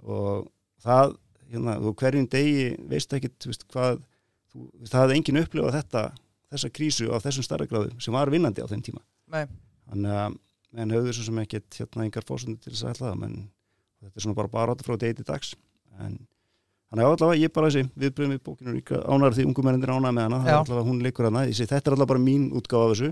og 0.05 0.51
það 0.81 1.15
hérna, 1.49 1.77
þú 1.81 1.93
hverjum 1.97 2.27
degi 2.29 2.67
veist 2.91 3.13
ekki 3.17 3.31
hvað, 3.73 4.03
þú, 4.53 4.67
það 4.85 4.99
hafði 5.01 5.17
enginn 5.17 5.41
upplifað 5.41 5.77
þetta 5.79 6.03
þessa 6.51 6.71
krísu 6.77 7.09
á 7.09 7.17
þessum 7.23 7.47
starra 7.47 7.67
gráðu 7.69 7.95
sem 8.01 8.13
var 8.13 8.29
vinnandi 8.29 8.61
á 8.61 8.69
þeim 8.69 8.83
tíma. 8.85 9.01
Þannig 9.89 10.19
að 10.19 10.37
menn 10.77 10.93
höfðu 10.93 11.15
svo 11.17 11.25
sem 11.27 11.41
ekkert 11.41 11.79
hérna 11.81 12.05
engar 12.05 12.27
fórsöndu 12.27 12.61
til 12.61 12.75
þess 12.75 12.85
að 12.85 12.93
ætla 12.93 13.15
menn 13.17 13.39
þetta 14.01 14.13
er 14.13 14.25
svona 14.27 14.37
bara 14.37 14.67
átta 14.75 14.85
frá 14.85 14.99
degi 15.01 15.17
til 15.19 15.27
dags. 15.27 15.55
En 15.97 16.19
þannig 16.91 17.07
að 17.07 17.15
allavega 17.15 17.41
ég 17.41 17.55
bara 17.55 17.71
þessi 17.71 17.89
viðbröðum 17.97 18.37
við 18.37 18.45
bókinu 18.45 19.01
ánar 19.09 19.35
því 19.35 19.49
ungum 19.49 19.67
mennir 19.67 19.91
ánar 19.91 20.13
með 20.13 20.27
hana, 20.27 20.39
allavega 20.59 20.87
hún 20.87 21.01
leikur 21.01 21.27
hana 21.29 21.45
ég 21.47 21.57
segi 21.57 21.71
þetta 21.71 21.89
er 21.89 21.95
allavega 21.95 22.13
bara 22.13 22.23
mín 22.23 22.49
útgáfa 22.51 22.87
af 22.87 22.95
þessu 22.95 23.11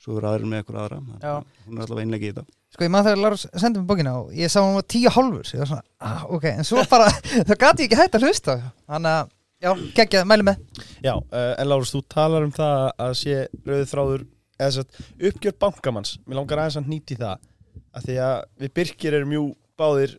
svo 0.00 0.16
verður 0.16 0.30
aðrir 0.30 0.48
með 0.48 0.62
eitthvað 0.62 0.80
aðra 0.84 0.98
hún 1.00 1.76
er 1.76 1.84
allavega 1.84 2.06
einlegið 2.06 2.30
í 2.30 2.32
þetta. 2.32 2.56
Sko 2.70 2.86
ég 2.86 2.92
maður 2.94 3.08
þegar 3.10 3.20
Lars 3.24 3.44
sendi 3.58 3.80
mér 3.80 3.88
bókina 3.90 4.14
og 4.20 4.32
ég 4.36 4.52
sá 4.52 4.60
hann 4.62 4.76
var 4.78 4.86
tíu 4.94 5.12
hálfur 5.12 5.50
ég 5.50 5.62
var 5.62 5.70
svona, 5.72 5.84
ah, 6.06 6.22
ok, 6.30 6.46
en 6.52 6.68
svo 6.68 6.84
bara 6.90 7.10
þá 7.48 7.54
gati 7.58 7.84
ég 7.84 7.90
ekki 7.90 8.00
hægt 8.00 8.16
að 8.16 8.26
hlusta. 8.28 8.56
Þannig 8.88 9.16
að, 9.18 9.32
já, 9.60 9.70
geggjað, 9.98 10.28
mæli 10.30 10.46
með. 10.48 10.82
Já, 11.04 11.12
uh, 11.18 11.52
en 11.52 11.70
Lárus, 11.70 11.92
þú 11.92 12.02
talar 12.14 12.46
um 12.46 12.54
það 12.54 12.86
að 13.06 13.14
sé 13.20 13.36
rauðið 13.66 13.92
þráður 13.92 14.26
eða 14.60 14.72
satt, 14.76 15.00
uppgjör 15.30 15.56
bankamanns, 15.66 16.16
mér 16.24 16.40
langar 16.40 16.62
aðeins 16.62 16.80
að 16.80 16.92
nýti 16.92 17.18
það 17.20 17.46
að 17.90 18.08
því 18.08 18.18
að 18.24 18.36
við 18.62 18.74
Birkir 18.78 19.16
erum 19.18 19.34
jú 19.34 19.46
báðir 19.80 20.18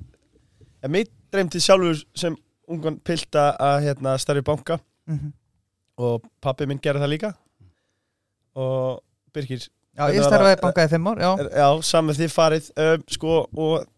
að 0.82 0.96
mitt 0.98 1.14
dreymti 1.32 1.62
sjálfur 1.64 2.02
sem 2.18 2.36
ungan 2.72 2.98
pilta 3.06 3.52
að 3.62 3.88
hérna, 3.88 4.18
starfi 4.20 4.44
banka. 4.46 4.80
Mm 5.10 5.18
-hmm. 5.18 5.32
og 5.98 6.28
pappi 6.42 6.66
minn 6.66 6.80
gerði 6.80 7.02
það 7.02 7.14
líka. 7.14 7.32
Og 8.56 9.02
Birkir 9.36 9.68
Já, 9.92 10.06
ég 10.16 10.24
starfaði 10.24 10.60
bankaði 10.62 10.94
fimm 10.94 11.10
ár, 11.12 11.20
já 11.20 11.32
já, 11.52 11.68
saman 11.84 12.16
þið 12.16 12.32
farið 12.32 12.70
um, 12.80 13.02
sko 13.12 13.34
og 13.60 13.90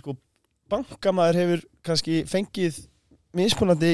sko 0.00 0.16
bankamæður 0.72 1.38
hefur 1.38 1.62
kannski 1.86 2.22
fengið 2.26 2.80
mismunandi 3.36 3.92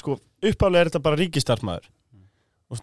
sko 0.00 0.16
uppálega 0.42 0.82
er 0.82 0.90
þetta 0.90 1.02
bara 1.04 1.20
ríkistarfmaður 1.20 1.86
mm. 1.86 2.26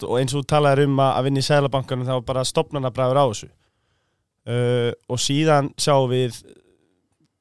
og 0.07 0.15
eins 0.21 0.35
og 0.35 0.43
þú 0.43 0.49
talaðir 0.53 0.87
um 0.87 1.01
að 1.03 1.11
að 1.17 1.27
vinna 1.27 1.43
í 1.43 1.47
sælabankanum 1.49 2.07
þá 2.07 2.15
bara 2.29 2.45
stopnana 2.47 2.93
bræður 2.93 3.19
á 3.19 3.25
þessu 3.27 3.49
uh, 3.51 4.91
og 5.11 5.21
síðan 5.21 5.71
sjáum 5.75 6.07
við 6.13 6.39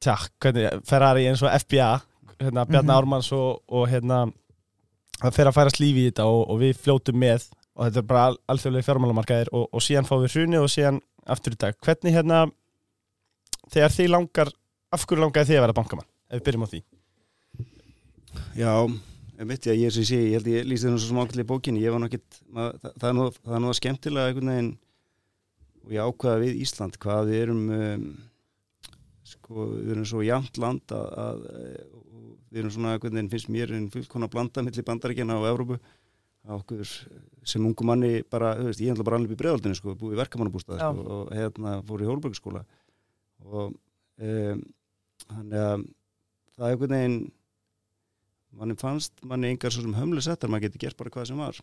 tjá, 0.03 0.17
hvernig 0.43 0.83
Ferrari 0.89 1.29
eins 1.31 1.45
og 1.45 1.53
FBA 1.63 1.93
hérna, 2.41 2.67
Bjarni 2.67 2.91
Mhm. 2.91 2.97
Ármanns 2.99 3.31
og, 3.33 3.63
og 3.69 3.87
hérna 3.89 4.27
það 5.21 5.37
fer 5.39 5.49
að 5.49 5.57
færast 5.57 5.81
lífi 5.81 6.03
í 6.05 6.11
þetta 6.11 6.27
og, 6.29 6.43
og 6.51 6.61
við 6.61 6.77
fljótum 6.83 7.21
með 7.21 7.47
og 7.77 7.89
þetta 7.89 8.01
er 8.01 8.07
bara 8.09 8.27
al 8.31 8.39
alþjóðlega 8.53 8.87
fjármálamarkaðir 8.89 9.51
og, 9.53 9.67
og 9.69 9.85
síðan 9.85 10.09
fáum 10.09 10.23
við 10.25 10.37
hruni 10.37 10.61
og 10.61 10.71
síðan 10.73 11.01
aftur 11.29 11.57
í 11.57 11.59
dag. 11.61 11.77
Hvernig 11.85 12.17
hérna 12.17 12.45
þegar 13.73 13.97
þið 13.97 14.13
langar, 14.15 14.53
af 14.95 15.05
hverju 15.05 15.25
langaði 15.25 15.51
þið 15.51 15.61
að 15.61 15.67
vera 15.67 15.77
bankamann? 15.77 16.09
Ef 16.31 16.41
við 16.41 16.47
byrjum 16.49 16.65
á 16.65 16.73
því. 16.73 16.81
Já, 18.57 18.73
ég 19.37 19.51
veit 19.51 19.69
ég 19.69 19.75
að 19.75 19.81
ég 19.83 19.91
er 19.91 19.97
sem 19.97 20.09
sé, 20.09 20.23
ég 20.23 20.39
held 20.39 20.49
ég 20.53 20.69
lýsti 20.69 20.89
það 20.89 20.99
svo 21.03 21.13
smákvæmlega 21.13 21.47
í 21.47 21.51
bókinni, 21.51 21.85
ég 21.85 21.93
var 21.93 22.03
nokkið, 22.03 22.41
það, 22.57 22.89
er 23.11 23.59
er 23.59 23.63
nú 23.65 23.75
skemmtilega 23.77 24.33
einhvern 24.33 24.53
veginn 24.53 24.73
og 25.87 25.93
ég 25.95 26.09
ákvaða 26.09 26.43
við 26.43 26.63
Ísland 26.65 26.97
hvað 27.03 27.31
við 27.31 27.43
erum 27.45 27.63
um, 27.77 28.09
sko, 29.27 29.69
við 29.75 29.93
erum 29.95 30.09
svo 30.09 30.25
jæmt 30.25 30.59
land 30.63 30.97
að, 30.97 31.07
að 31.23 31.45
við 32.51 32.63
erum 32.63 32.75
svona 32.75 32.97
veginn 33.03 33.31
finnst 33.33 33.53
mér 33.53 33.75
en 33.77 33.91
fullkona 33.93 34.31
blanda 34.33 34.65
millir 34.65 34.87
bandaríkjana 34.87 35.39
og 35.41 35.49
Evrópu 35.53 35.79
að 35.79 35.93
okkur 36.55 36.83
sem 37.47 37.67
ungu 37.67 37.87
manni 37.87 38.23
bara, 38.31 38.55
þú 38.59 38.69
veist, 38.71 38.83
ég 38.83 38.95
ætla 38.95 39.07
bara 39.07 39.19
alveg 39.21 39.35
í 39.35 39.39
bregðaldinu 39.41 39.79
sko, 39.79 39.95
búið 39.99 40.17
í 40.17 40.21
verkamannabústað 40.21 40.83
sko, 40.83 41.07
og 41.17 41.33
hérna 41.35 41.77
fór 41.87 42.05
í 42.05 42.09
Hólbergsskóla 42.11 42.63
og 43.47 43.73
um, 43.73 44.63
þannig 45.27 45.63
að 45.63 45.87
það 46.57 46.67
er 46.67 46.77
einhvern 46.77 46.97
veginn 46.97 47.19
manni 48.57 48.79
fannst 48.81 49.27
manni 49.27 49.53
engar 49.53 49.75
svo 49.75 49.85
sem 49.85 49.97
hömlu 49.97 50.23
settar, 50.25 50.51
maður 50.51 50.69
getur 50.69 50.87
gert 50.87 50.97
bara 50.97 51.13
hvað 51.13 51.29
sem 51.31 51.41
var. 51.41 51.59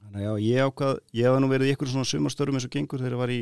Þannig 0.00 0.24
að 0.24 0.26
já, 0.26 0.32
ég 0.48 0.68
ákvað 0.70 0.94
ég 1.14 1.28
hafði 1.28 1.42
nú 1.44 1.50
verið 1.52 1.68
í 1.68 1.74
einhverjum 1.74 1.94
svona 1.94 2.10
sumarstörum 2.10 2.56
eins 2.56 2.66
og 2.66 2.74
gengur 2.74 3.02
þegar 3.02 3.16
ég 3.16 3.20
var 3.20 3.34
í 3.34 3.40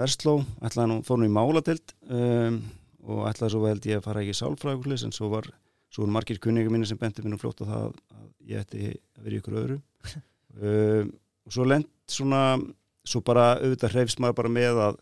Versló 0.00 0.36
ætlaði 0.64 0.88
nú, 0.88 1.00
fór 1.04 1.18
nú 1.20 1.26
í 1.28 1.32
máladelt 1.34 1.92
um, 2.08 2.60
og 3.04 3.24
ætlaði 3.28 3.52
svo 3.54 3.66
held 3.66 3.88
ég 3.90 4.00
að 4.00 4.06
fara 4.06 4.22
ekki 4.22 4.32
í 4.32 4.38
sálfræðulis 4.38 5.04
en 5.06 5.14
svo 5.14 5.28
var 5.34 5.50
svo 5.90 6.04
voru 6.04 6.14
margir 6.14 6.38
kunningar 6.42 6.72
minni 6.72 6.88
sem 6.88 6.98
benti 6.98 7.24
mér 7.24 7.34
nú 7.34 7.40
fljótt 7.40 7.62
á 7.66 7.70
það 7.70 7.86
að 7.86 8.26
ég 8.50 8.62
ætti 8.62 8.92
að 8.94 9.24
vera 9.24 9.34
í 9.34 9.40
ykkur 9.40 9.58
öðru. 9.62 9.80
Um, 10.60 11.10
og 11.46 11.54
svo 11.54 11.66
lent 11.66 11.90
svona 12.10 12.42
svo 13.06 13.22
bara 13.24 13.54
auðvitað 13.58 13.94
hrefst 13.96 14.20
maður 14.22 14.38
bara 14.42 14.52
með 14.52 14.82
að 14.84 15.00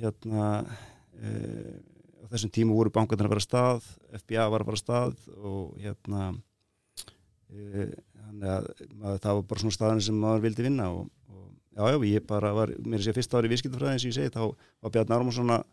hérna 0.00 0.46
uh, 0.62 1.74
á 2.22 2.24
þessum 2.32 2.52
tímu 2.54 2.76
voru 2.76 2.92
bankarnir 2.94 3.28
að 3.28 3.34
vera 3.34 3.44
stað 3.44 3.88
FBA 4.22 4.46
var 4.52 4.64
að 4.64 4.70
vera 4.70 4.80
stað 4.80 5.16
og 5.38 5.74
hérna 5.80 6.28
uh, 6.30 7.88
þannig 8.30 8.52
að 8.54 8.68
maður, 8.94 9.22
það 9.24 9.40
var 9.40 9.48
bara 9.50 9.64
svona 9.64 9.78
staðin 9.78 10.04
sem 10.06 10.22
maður 10.22 10.46
vildi 10.46 10.66
vinna 10.66 10.88
og, 10.94 11.08
og 11.32 11.48
já, 11.74 11.82
já, 11.90 11.98
ég 12.12 12.26
bara 12.28 12.54
var, 12.56 12.74
mér 12.86 13.04
sé 13.04 13.14
fyrsta 13.16 13.40
ári 13.40 13.50
í 13.50 13.54
viðskiptafræði 13.54 13.96
eins 13.96 14.06
og 14.06 14.12
ég 14.12 14.18
segi, 14.18 14.34
þá 14.36 14.42
var 14.84 14.94
Bjarni 14.94 15.16
Ármarsson 15.16 15.54
að 15.56 15.66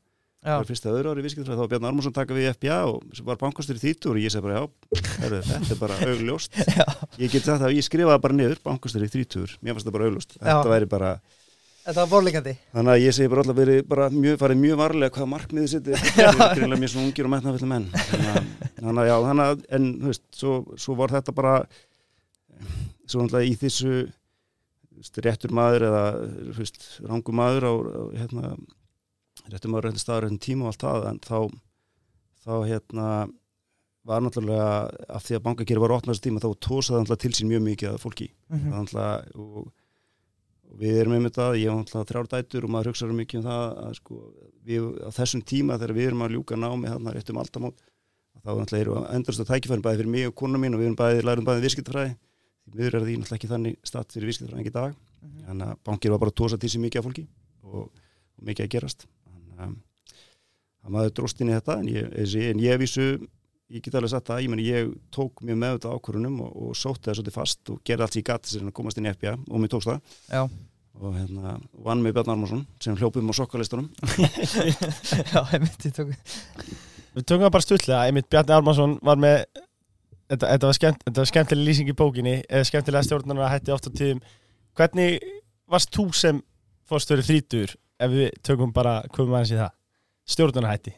það 0.46 0.60
var 0.62 0.67
fyrsta 0.70 0.91
öðru 0.94 1.13
ári 1.13 1.24
viðskiptafræði 1.25 1.58
þá 1.58 1.63
var 1.63 1.72
Bjarni 1.72 1.89
Ármarsson 1.89 2.15
taka 2.15 2.36
við 2.38 2.46
í 2.46 2.51
FBA 2.53 2.77
og 2.91 3.24
var 3.27 3.39
bankastur 3.41 3.79
í 3.79 3.82
þýttur 3.84 4.13
og 4.13 4.22
ég 4.22 4.34
segi 4.34 4.46
bara, 4.46 4.60
já, 4.60 4.65
herru, 5.24 5.39
þetta 5.48 5.74
er 5.74 5.82
bara 5.82 5.98
augljóst. 6.12 6.60
Ég 7.17 7.34
get 7.34 7.48
sagt 7.48 7.63
það, 7.63 7.74
ég 7.77 7.88
skrifaði 7.88 8.24
bara 8.27 8.38
niður 8.38 8.62
bankastur 8.67 9.08
í 9.08 9.10
þýttur, 9.12 9.58
mér 9.62 9.75
fannst 9.75 9.89
það 9.89 9.98
bara 9.98 10.08
augljóst. 10.12 10.38
Þetta 10.38 10.72
væri 10.74 10.89
bara, 10.94 11.10
þetta 11.88 11.98
var 12.03 12.12
borlingandi 12.13 12.53
þannig 12.75 12.94
að 12.94 13.03
ég 13.03 13.17
segi 13.17 13.32
bara 13.34 13.44
alltaf 13.46 13.60
verið 13.60 13.82
bara 13.89 14.08
mjög, 14.13 14.38
farið 14.44 14.62
mjög 14.62 14.79
varlega 14.84 15.15
hvaða 15.17 15.32
markmiðið 15.34 15.74
sitt 15.74 15.91
er. 15.91 16.06
Greinlega 16.58 16.82
mér 16.84 16.94
svona 16.94 17.10
ungir 17.10 17.27
og 17.27 17.34
metnafulli 17.34 17.72
menn. 17.74 17.89
Þannig 17.98 18.32
að, 18.38 19.01
að 19.01 19.10
já, 19.10 19.15
þannig 19.27 19.51
að 19.51 19.67
en, 19.79 19.91
þú 20.03 20.13
veist, 20.13 20.25
svo, 20.38 20.56
svo 20.86 20.98
var 21.01 21.17
þetta 21.17 21.36
bara 21.38 21.58
svo 23.08 23.24
náttúrulega 23.24 23.48
í 23.48 23.58
þessu 23.58 23.94
veist, 24.98 25.20
réttur 25.24 25.53
maður 25.56 25.88
eða 25.89 26.06
þú 29.48 29.56
veist, 29.56 29.63
rangu 29.63 29.74
maður 29.74 29.88
á, 29.88 29.88
á 29.88 29.88
hérna, 29.88 29.88
réttur 29.88 29.88
maður 29.88 29.88
réttur 29.88 30.04
staður 30.04 30.24
réttur 30.27 30.44
tíma 30.48 30.62
og 30.63 30.72
allt 30.74 30.84
það 30.86 31.08
en 31.10 31.20
þá, 31.24 31.39
þá 32.44 32.54
hérna 32.68 33.08
var 34.08 34.22
náttúrulega 34.24 34.68
af 35.12 35.24
því 35.27 35.36
að 35.36 35.44
bankakýri 35.44 35.82
var 35.84 35.92
opnast 35.98 36.24
tíma 36.24 36.39
þá 36.39 36.48
tósaði 36.63 37.01
náttúrulega 37.04 37.24
til 37.25 37.34
sín 37.36 37.50
mjög 37.51 37.63
mikið 37.68 37.89
að 37.94 38.01
fólki 38.04 38.30
Mhm. 38.50 38.72
það 38.72 38.80
náttúrulega 38.80 39.36
og, 39.36 39.72
og 40.68 40.77
við 40.80 41.00
erum 41.01 41.13
einmitt 41.18 41.38
að, 41.44 41.58
ég 41.60 41.68
var 41.72 41.82
náttúrulega 41.84 42.10
þrjár 42.12 42.30
dætur 42.32 42.63
og 42.63 42.70
maður 42.72 42.89
hugsaður 42.92 43.18
mikið 43.20 43.39
um 43.39 43.46
það 43.48 43.66
að 43.88 43.94
sko 44.00 44.16
við 44.68 44.82
á 45.04 45.10
þessum 45.12 45.42
tíma 45.44 45.77
þegar 45.80 45.94
við 45.98 46.08
erum 46.08 46.22
að 46.24 46.32
ljúka 46.38 46.56
námi 46.60 46.88
þarna 46.92 47.13
rétt 47.16 47.30
um 47.32 47.42
aldamót 47.44 47.77
þá 48.44 48.50
náttúrulega 48.56 48.82
eru 48.86 48.96
endurst 49.16 49.42
að 49.44 49.50
tækifærin 49.51 49.84
bæði 49.84 49.98
fyrir 49.98 50.12
mig 50.16 50.27
og 50.27 50.36
konu 50.39 50.58
mín 50.62 50.74
og 50.75 50.80
við 50.80 50.88
erum 50.88 50.96
bæði, 51.00 51.24
lærum 51.27 51.46
bæði 51.48 51.63
viðskiptafræði 51.68 52.16
því 52.68 52.75
miður 52.77 52.96
er 52.96 53.04
því 53.08 53.16
náttúrulega 53.20 53.38
ekki 53.42 53.51
þannig 53.51 53.77
statt 53.84 54.12
fyrir 54.16 54.27
viðskiptafræði 54.32 54.68
í 54.72 54.74
dag 54.80 54.96
Mhm. 55.18 55.44
þannig 55.50 55.68
að 55.68 55.77
bankir 55.84 56.12
var 56.12 56.20
bara 56.20 56.32
að 56.32 56.36
tósa 56.39 56.60
til 56.62 56.70
sér 56.70 56.80
mikið 56.84 57.00
af 57.00 57.06
fólki 57.10 57.27
og, 57.63 57.89
og 58.38 58.44
mikið 58.46 58.63
að 58.68 58.70
gerast 58.70 59.08
þannig 59.58 59.66
að, 59.66 60.22
að 60.86 60.96
maður 60.96 61.18
dróst 61.20 61.42
inn 61.42 61.52
í 61.52 61.58
þetta 61.58 61.80
en 61.82 61.90
ég, 61.92 62.14
en 62.52 62.64
ég 62.64 62.80
vísu 62.82 63.10
ég 63.68 63.84
get 63.84 63.98
alveg 64.00 64.14
sagt 64.14 64.30
það, 64.30 64.46
ég 64.46 64.52
meni 64.54 64.66
ég 64.70 64.94
tók 65.14 65.44
mjög 65.44 65.60
með 65.60 65.76
þetta 65.76 65.94
ákvörunum 65.98 66.40
og, 66.46 66.56
og 66.68 66.80
sótti 66.80 67.10
það 67.10 67.20
svolítið 67.20 67.36
fast 67.36 67.74
og 67.74 67.82
gerði 67.88 68.06
allt 68.06 68.16
sem 68.16 68.22
ég 68.22 68.30
gæti 68.32 68.54
sér 68.54 68.68
að 68.70 68.76
komast 68.80 69.02
inn 69.02 69.10
í 69.10 69.14
FBA 69.14 69.34
og 69.36 69.64
mér 69.64 69.74
tókst 69.74 69.92
það. 69.92 70.18
Já, 70.32 70.44
og 70.98 71.16
hérna 71.18 71.56
vann 71.86 72.04
með 72.04 72.16
Bjarnar 72.16 72.38
Armarsson 72.38 72.64
sem 72.84 72.98
hljópum 72.98 73.30
á 73.30 73.34
sokkalistunum 73.38 73.90
já, 75.34 75.42
einmitt, 75.54 75.84
ég 75.86 75.94
tók 75.94 76.14
Við 77.18 77.26
tökum 77.26 77.48
það 77.48 77.54
bara 77.56 77.66
stutlega, 77.66 78.04
einmitt 78.06 78.30
Bjarni 78.32 78.56
Ármannsson 78.56 78.96
var 79.06 79.20
með 79.22 79.40
þetta, 80.30 80.46
þetta, 80.46 80.68
var 80.68 80.78
skemmt, 80.78 81.04
þetta 81.08 81.24
var 81.24 81.30
skemmtileg 81.32 81.70
lýsing 81.70 81.92
í 81.92 81.98
bókinni 81.98 82.36
eða 82.46 82.68
skemmtilega 82.70 83.08
stjórnar 83.08 83.42
að 83.42 83.54
hætti 83.56 83.74
oft 83.74 83.90
á 83.90 83.92
tíðum. 83.98 84.22
Hvernig 84.78 85.26
varst 85.72 85.94
þú 85.96 86.06
sem 86.14 86.42
fórstöru 86.88 87.26
þrítur 87.26 87.74
ef 87.98 88.13
við 88.13 88.30
tökum 88.46 88.74
bara, 88.75 89.00
komum 89.13 89.38
aðeins 89.38 89.56
í 89.56 89.62
það. 89.62 89.75
Stjórnar 90.27 90.70
hætti 90.74 90.94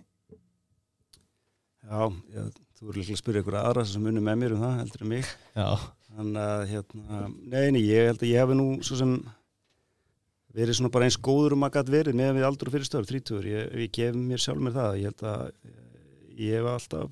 Já, 1.89 2.05
já 2.29 2.43
þú 2.79 2.87
eru 2.87 3.01
líklega 3.01 3.17
að 3.17 3.19
spyrja 3.19 3.41
ykkur 3.43 3.55
aðra 3.59 3.83
sem 3.89 4.03
munum 4.05 4.23
með 4.23 4.37
mér 4.39 4.53
um 4.55 4.61
það 4.63 4.75
heldur 4.79 5.01
en 5.03 5.09
mig. 5.11 5.31
Já, 5.57 5.67
þannig 6.15 6.43
að 6.43 6.61
hérna, 6.69 7.21
neini, 7.51 7.81
ég 7.83 8.05
held 8.07 8.21
að 8.23 8.29
ég 8.29 8.43
hef 8.43 8.53
nú 8.55 8.67
svo 8.87 8.99
sem 8.99 9.15
verið 10.55 10.77
svona 10.77 10.91
bara 10.93 11.09
eins 11.09 11.17
góður 11.27 11.57
um 11.57 11.65
að 11.67 11.73
gæt 11.75 11.91
verið 11.97 12.19
með 12.19 12.31
við 12.37 12.47
aldur 12.47 12.69
og 12.69 12.75
fyrir 12.77 12.87
stöður, 12.87 13.09
þrítugur, 13.09 13.49
ég, 13.51 13.73
ég 13.83 13.91
gef 13.97 14.15
mér 14.15 14.43
sjálf 14.43 14.63
mér 14.63 14.77
það, 14.77 14.99
ég 15.01 15.11
held 15.11 15.25
að 15.33 15.43
eh, 15.49 15.81
ég 16.39 16.55
hef 16.55 16.69
alltaf, 16.71 17.11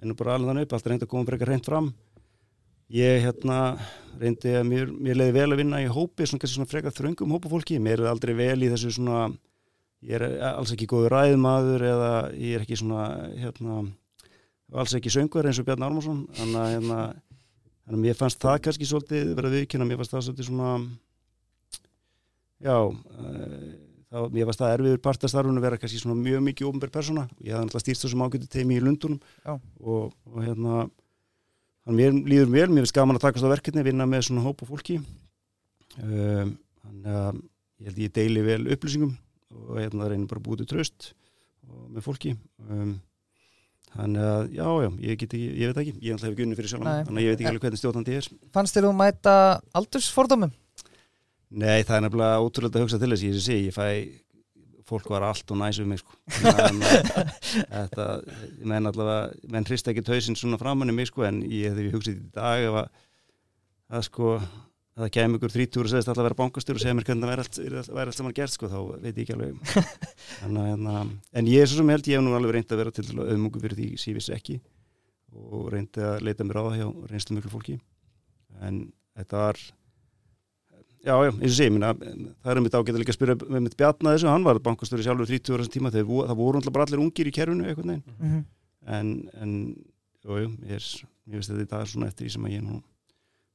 ennú 0.00 0.16
bara 0.18 0.38
alveg 0.38 0.50
þannig 0.50 0.66
upp 0.66 0.74
alltaf 0.78 0.92
reyndi 0.92 1.06
að 1.06 1.12
koma 1.12 1.28
frekar 1.28 1.52
reynd 1.52 1.68
fram 1.68 1.90
ég 2.92 3.24
hérna 3.24 3.58
reyndi 4.20 4.52
að 4.54 4.68
mér, 4.68 4.92
mér 4.92 5.18
leiði 5.18 5.34
vel 5.38 5.48
að 5.52 5.60
vinna 5.62 5.82
í 5.82 5.90
hópi 5.90 6.26
svona 6.28 6.50
svona 6.50 6.70
frekar 6.70 6.94
þröngum 6.94 7.34
hópafólki. 7.34 7.80
Mér 7.82 8.04
er 8.04 8.12
aldrei 8.12 8.34
vel 8.38 8.60
í 8.62 8.70
þessu 8.72 8.92
svona 8.94 9.28
ég 10.04 10.18
er 10.18 10.26
alls 10.52 10.72
ekki 10.74 10.88
góður 10.90 11.16
ræðmaður 11.16 11.86
eða 11.88 12.10
ég 12.36 12.58
er 12.58 12.64
ekki 12.64 12.78
svona 12.78 13.06
hérna, 13.40 13.78
alls 14.74 14.94
ekki 14.96 15.12
söngur 15.12 15.48
eins 15.48 15.60
og 15.60 15.68
Bjarni 15.68 15.86
Ármarsson 15.86 16.26
þannig 16.36 16.60
að 16.60 16.74
hérna, 16.74 16.98
að 17.88 18.02
mér 18.04 18.18
fannst 18.18 18.42
það 18.42 18.60
kannski 18.66 18.88
svolítið 18.90 19.32
verið 19.38 19.56
viðkynna, 19.58 19.88
mér 19.88 20.00
fannst 20.00 20.14
það 20.14 20.26
svolítið 20.28 20.50
svona 20.50 20.74
já 22.64 22.76
uh, 22.76 23.72
þá, 24.14 24.18
mér 24.34 24.50
fannst 24.50 24.64
það 24.64 24.74
erfiður 24.76 25.02
partastarfun 25.08 25.60
að 25.60 25.66
vera 25.68 25.80
kannski 25.80 26.02
svona 26.02 26.20
mjög 26.20 26.44
mikið 26.50 26.68
ofnbær 26.70 26.92
persóna. 26.94 27.24
Ég 27.40 27.56
hafði 27.56 27.68
alltaf 27.68 27.84
stýrt 27.84 28.04
þessum 28.04 28.26
ágættu 28.26 28.50
teimi 28.52 28.78
í 28.78 28.84
Lundunum 28.84 29.18
Já. 29.40 29.56
og, 29.56 30.12
og 30.30 30.38
hérna 30.44 30.84
mér 31.92 32.14
líður 32.16 32.52
vel, 32.52 32.68
mér 32.70 32.84
finnst 32.84 32.96
gaman 32.96 33.18
að 33.18 33.26
takast 33.26 33.44
á 33.44 33.52
verkefni 33.52 33.84
vinna 33.84 34.06
með 34.08 34.28
svona 34.28 34.44
hóp 34.46 34.62
og 34.64 34.70
fólki. 34.70 35.00
Um, 36.00 36.54
þannig 36.80 37.18
að 37.20 37.42
ég 37.84 37.90
held 37.90 38.00
ég 38.00 38.14
deili 38.16 38.44
vel 38.46 38.62
upplýsingum 38.72 39.12
og 39.54 39.76
hérna 39.82 40.08
reynir 40.08 40.30
bara 40.30 40.40
að 40.40 40.46
búið 40.48 40.62
til 40.62 40.70
tröst 40.72 41.10
með 41.92 42.06
fólki. 42.06 42.34
Um, 42.64 42.96
þannig 43.94 44.26
að 44.26 44.42
já, 44.56 44.66
já, 44.86 44.90
ég 45.04 45.20
get 45.20 45.36
ekki, 45.36 45.52
ég 45.60 45.70
veit 45.70 45.80
ekki 45.84 45.94
ég 46.00 46.16
ætla 46.16 46.24
að 46.24 46.30
hafa 46.30 46.40
gunni 46.40 46.58
fyrir 46.58 46.72
sjálf 46.72 46.88
þannig 46.88 47.20
að 47.20 47.24
ég 47.24 47.34
veit 47.34 47.40
ekki 47.40 47.50
alveg 47.52 47.66
hvernig 47.66 47.82
stjórnandi 47.82 48.18
er. 48.18 48.28
Fannst 48.56 48.78
þér 48.78 48.88
þú 48.88 48.94
mæta 48.98 49.34
aldursfordómum? 49.78 50.54
Nei, 51.54 51.84
það 51.86 51.96
er 51.96 52.04
nefnilega 52.08 52.42
ótrúlega 52.42 52.80
að 52.80 52.86
hugsa 52.88 52.98
til 52.98 53.12
þess 53.12 53.26
ég 53.28 53.42
sé, 53.44 53.58
ég 53.68 53.76
fæ 53.76 53.86
fólk 54.88 55.08
var 55.12 55.24
allt 55.26 55.50
og 55.54 55.60
næs 55.60 55.80
við 55.80 55.90
mig 55.92 56.02
sko. 56.02 56.18
Þannig 56.34 56.90
að 56.90 57.32
þetta, 57.70 58.06
menn 58.72 58.90
allavega 58.90 59.54
menn 59.54 59.66
hrist 59.68 59.88
ekki 59.90 60.04
tausinn 60.06 60.38
svona 60.38 60.60
framann 60.60 60.92
í 60.92 60.96
mig 60.96 61.10
sko, 61.10 61.24
en 61.28 61.42
ég 61.48 61.72
hefði 61.72 61.90
hugsað 61.94 62.18
í 62.18 62.30
dag 62.34 62.68
að, 62.70 62.86
að 63.94 64.06
sko 64.10 64.36
að 64.94 65.02
það 65.02 65.12
kemur 65.16 65.40
ykkur 65.40 65.52
þrítúr 65.54 65.88
og 65.88 65.90
segist 65.90 66.08
alltaf 66.10 66.22
að 66.22 66.28
vera 66.28 66.38
bankastur 66.38 66.78
og 66.78 66.82
segja 66.82 66.94
mér 66.94 67.06
hvernig 67.08 67.24
það 67.24 67.32
væri 67.32 67.44
allt, 67.44 67.88
væri 67.96 68.12
allt 68.12 68.18
saman 68.18 68.34
gert 68.36 68.54
sko, 68.54 68.68
þá 68.70 68.78
veit 69.02 69.16
ég 69.16 69.24
ekki 69.24 69.34
alveg 69.34 69.72
Þannig, 70.40 70.60
að, 70.60 70.68
hérna, 70.68 71.00
en 71.40 71.48
ég 71.50 71.64
er 71.64 71.70
svo 71.70 71.80
sem 71.80 71.90
held 71.90 72.10
ég 72.10 72.20
hef 72.20 72.22
nú 72.22 72.36
alveg 72.38 72.54
reynd 72.54 72.74
að 72.74 72.82
vera 72.82 72.94
til 72.94 73.06
auðmungu 73.10 73.62
fyrir 73.64 73.80
því 73.80 73.88
sem 73.98 74.12
ég 74.12 74.20
vissi 74.20 74.34
ekki 74.36 74.60
og 75.34 75.64
reyndi 75.74 76.04
að 76.06 76.20
leita 76.28 76.46
mér 76.46 76.60
á 76.62 76.66
það 76.68 76.76
hjá 76.78 76.86
reynslu 77.10 77.38
mjög 77.38 77.50
fólki 77.56 77.74
en 78.62 78.78
þetta 79.18 79.42
var 79.42 79.64
Já, 81.04 81.14
já, 81.20 81.30
eins 81.30 81.50
og 81.52 81.56
sé, 81.58 81.66
minna, 81.68 81.90
það 81.92 82.50
er 82.50 82.60
um 82.60 82.66
þetta 82.66 82.80
ágætt 82.80 82.94
að 82.94 83.02
líka 83.02 83.12
að 83.12 83.18
spyrja 83.18 83.36
með 83.44 83.64
mitt 83.66 83.76
bjarna 83.76 84.14
þessu, 84.14 84.28
hann 84.32 84.46
var 84.46 84.60
bankastöri 84.64 85.04
sjálfur 85.04 85.28
30 85.28 85.52
ára 85.52 85.64
þessum 85.66 85.74
tíma, 85.74 85.92
þegar 85.92 86.30
það 86.30 86.38
voru 86.38 86.60
alltaf 86.60 86.76
bara 86.76 86.86
allir 86.88 87.02
ungir 87.04 87.28
í 87.28 87.34
kerfinu 87.34 87.66
eitthvað 87.68 87.90
neginn, 87.90 88.14
Mm 88.14 88.30
-hmm. 88.30 88.44
en, 88.96 89.10
en 89.44 89.52
jú, 90.24 90.38
ég 90.64 90.78
er, 90.78 90.86
ég 91.28 91.36
veist 91.36 91.52
þetta 91.52 91.66
í 91.66 91.70
dag 91.74 91.86
svona 91.88 92.08
eftir 92.08 92.24
því 92.24 92.32
sem 92.32 92.48
að 92.48 92.54
ég 92.56 92.62
er 92.62 92.66
nú 92.70 92.80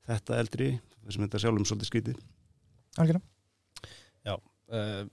þetta 0.05 0.39
eldri, 0.43 0.69
þessum 1.05 1.25
þetta 1.25 1.41
sjálfum 1.41 1.65
svolítið 1.65 1.89
skrítið. 1.89 2.21
Algjörða 2.97 3.25
uh, 4.73 5.03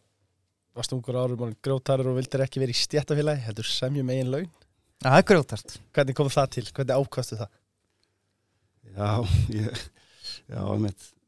varst 0.77 0.95
ungur 0.97 1.19
árum 1.19 1.45
og 1.47 1.59
grótarur 1.65 2.13
og 2.13 2.19
vildir 2.21 2.45
ekki 2.45 2.63
verið 2.63 2.77
í 2.77 2.83
stjættafélagi 2.85 3.45
heldur 3.47 3.69
semjum 3.69 4.13
eigin 4.13 4.33
laun 4.33 4.51
Það 5.05 5.19
er 5.19 5.27
grjótart 5.31 5.77
Hvernig 5.97 6.17
kom 6.19 6.33
það 6.33 6.51
til? 6.57 6.67
Hvernig 6.77 7.01
ákvastu 7.01 7.39
það? 7.41 7.55
Já, 8.97 9.11
ég, 9.61 9.85
já, 10.49 10.61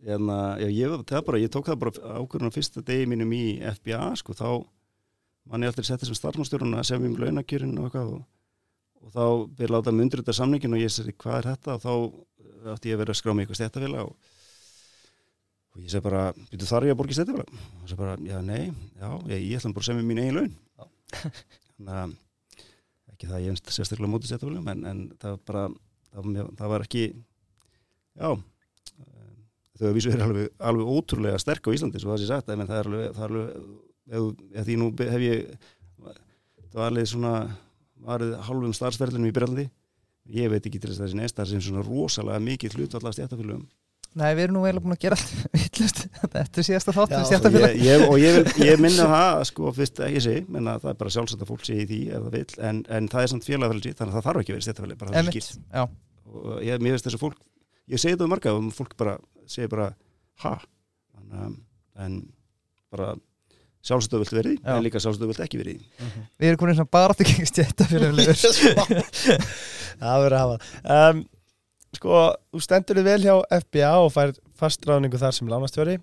en, 0.07 0.33
já, 0.63 0.69
ég, 0.71 0.97
það 1.09 1.25
bara, 1.27 1.41
ég 1.43 1.53
tók 1.53 1.67
það 1.67 1.81
bara 1.83 2.19
ákvörðun 2.21 2.53
á 2.53 2.57
fyrsta 2.57 2.83
degi 2.87 3.09
mínum 3.11 3.33
í 3.35 3.59
FBA, 3.79 4.03
sko, 4.21 4.37
þá 4.39 4.51
mann 5.49 5.65
ég 5.65 5.73
alltaf 5.73 5.87
setti 5.89 6.09
sem 6.09 6.17
starfnastjórun 6.19 6.77
að 6.77 6.89
semja 6.91 7.09
um 7.09 7.17
launakjörin 7.19 7.79
og 7.81 7.95
og, 7.99 8.17
og 9.03 9.13
þá 9.15 9.25
byrði 9.59 9.73
láta 9.75 9.95
mig 9.95 10.07
undir 10.07 10.23
þetta 10.23 10.37
samningin 10.37 10.77
og 10.77 10.83
ég 10.83 10.93
segi 10.93 11.15
hvað 11.17 11.39
er 11.39 11.49
þetta? 11.53 11.77
Og 11.77 11.85
þá 11.85 12.75
átti 12.75 12.91
ég 12.91 12.99
að 12.99 13.03
vera 13.03 13.15
að 13.15 13.21
skrá 13.21 13.33
mig 13.33 13.47
eitthvað 13.47 13.61
stjættafélag 13.63 14.11
og, 14.11 14.33
og 15.73 15.83
ég 15.83 15.93
segi 15.95 16.05
bara, 16.05 16.23
býtu 16.53 16.69
þar 16.69 16.89
ég 16.89 16.97
að 16.97 17.01
borga 17.01 17.19
stjættafélag 17.19 17.53
og 17.55 17.83
ég 17.83 17.93
segi 17.93 18.01
bara, 18.03 18.17
já, 18.29 18.39
nei, 18.45 18.63
já, 18.99 19.09
ég, 19.33 19.47
ég 19.47 19.61
ætla 19.61 19.75
bara 19.79 19.87
að 19.87 19.91
semja 19.91 20.09
mín 20.11 20.23
eigin 20.23 20.41
laun. 20.41 20.57
Þannig 21.79 21.95
að 21.97 22.17
ekki 23.15 23.31
það 23.33 23.45
ég 23.47 23.55
einst 23.55 23.73
sérstaklega 23.73 24.13
mótið 24.13 24.33
stjættafélag 24.35 24.73
en, 24.75 24.87
en 24.93 25.03
það 25.23 25.41
bara 25.49 25.65
það, 26.13 26.55
það 26.61 26.75
var 26.75 26.85
ekki 26.85 27.05
já 27.09 28.29
eh, 28.29 28.47
þau 29.79 29.89
að 29.89 29.97
vísu 29.99 30.13
er 30.13 30.25
alveg, 30.25 30.53
alveg 30.71 30.93
ótrúlega 30.95 31.41
sterk 31.43 31.71
á 31.71 31.75
Íslandi 31.75 32.03
svo 32.03 32.13
það 32.13 32.23
sé 32.23 32.31
sagt, 32.31 32.53
en 32.53 32.67
það 32.67 32.79
er 32.81 32.91
alveg, 32.91 33.09
það 33.17 33.25
er 33.27 33.35
alveg 33.35 33.51
ef, 34.09 34.45
ef 34.55 34.69
því 34.69 34.79
nú 34.81 34.93
hef 34.99 35.25
ég 35.25 35.67
það 36.69 36.79
var 36.81 36.89
alveg 36.93 37.11
svona 37.11 37.35
varðið 38.09 38.39
halvum 38.49 38.77
starfsferðlunum 38.77 39.31
í 39.31 39.35
Brellandi 39.35 39.67
ég 40.39 40.51
veit 40.53 40.65
ekki 40.65 40.81
til 40.81 40.93
þess 40.93 41.01
að 41.01 41.07
þessi 41.07 41.21
neistar 41.23 41.51
sem 41.51 41.63
svona 41.65 41.85
rosalega 41.87 42.41
mikið 42.45 42.79
hlutvallast 42.79 43.21
stjættafélögum 43.21 43.69
Nei, 44.19 44.31
við 44.33 44.47
erum 44.47 44.57
nú 44.57 44.61
eiginlega 44.65 44.85
búin 44.87 44.95
að 44.95 45.03
gera 45.03 45.17
allt 45.19 45.33
villust 45.59 45.99
Þetta 46.23 46.61
er 46.63 46.67
síðasta 46.67 46.95
þátt 46.97 47.13
Já, 47.13 47.17
við 47.17 47.21
og 47.21 47.29
stjættafélag 47.29 47.75
ég, 47.75 47.83
ég, 47.85 48.05
og 48.09 48.17
ég, 48.23 48.39
vil, 48.39 48.65
ég 48.65 48.81
minna 48.81 49.09
það 49.13 49.43
sko 49.51 49.73
fyrst 49.77 50.01
ekki 50.07 50.23
sé, 50.25 50.35
menna 50.49 50.77
það 50.81 50.93
er 50.95 50.99
bara 51.03 51.13
sjálfsagt 51.13 51.45
að 51.45 51.51
fólk 51.53 51.67
sé 51.69 51.77
í 51.77 51.85
því 51.91 51.99
það 52.15 52.29
vill, 52.35 52.47
en, 52.71 52.81
en 52.99 53.11
það 53.13 53.27
er 53.27 53.33
samt 53.35 53.49
félagfélagi 53.49 53.93
þannig 53.99 54.15
að 54.15 54.17
það 54.17 54.27
þarf 54.29 54.43
ekki 54.43 54.55
að 54.55 54.57
vera 54.57 54.67
stjættafélagi 54.67 55.01
bara 55.03 55.13
það 55.13 55.29
er 55.29 55.39
já, 55.39 55.85
og 56.33 56.49
ég, 56.65 56.81
mér 56.81 56.97
finnst 56.97 57.09
þess 57.11 57.19
að 57.19 57.25
fólk 57.27 57.39
ég 57.89 58.01
segi 58.01 58.15
þetta 58.17 58.27
um 58.29 58.35
marga 58.35 58.55
og 58.57 58.69
fólk 58.77 58.97
bara 59.01 59.17
segir 59.49 59.71
bara 59.73 59.93
ha? 60.45 60.59
Að- 61.29 61.57
en 61.99 62.21
bara 62.93 63.15
þú 63.89 64.21
vilt 64.21 64.35
verið 64.35 64.59
Já. 64.59 64.77
en 64.77 64.85
líka 64.85 65.01
þú 65.01 65.27
vilt 65.31 65.41
ekki 65.45 65.59
verið 65.61 65.79
í. 65.79 65.87
Við 66.39 66.49
erum 66.51 66.61
komin 66.61 66.77
svona 66.77 66.91
bara 66.93 67.15
áttu 67.15 67.25
gengst 67.25 67.55
stjættafélag 67.55 68.19
Það 69.99 70.23
verður 70.23 70.37
að 70.37 70.43
hafa 70.45 71.11
um, 71.11 71.25
Sko, 71.97 72.23
þú 72.53 72.61
stendur 72.61 72.99
þig 73.01 73.07
vel 73.07 73.21
hjá 73.25 73.35
FBA 73.63 73.93
og 74.05 74.11
fær 74.13 74.35
fastráðningu 74.61 75.19
þar 75.21 75.33
sem 75.35 75.49
lánastjóri. 75.49 75.95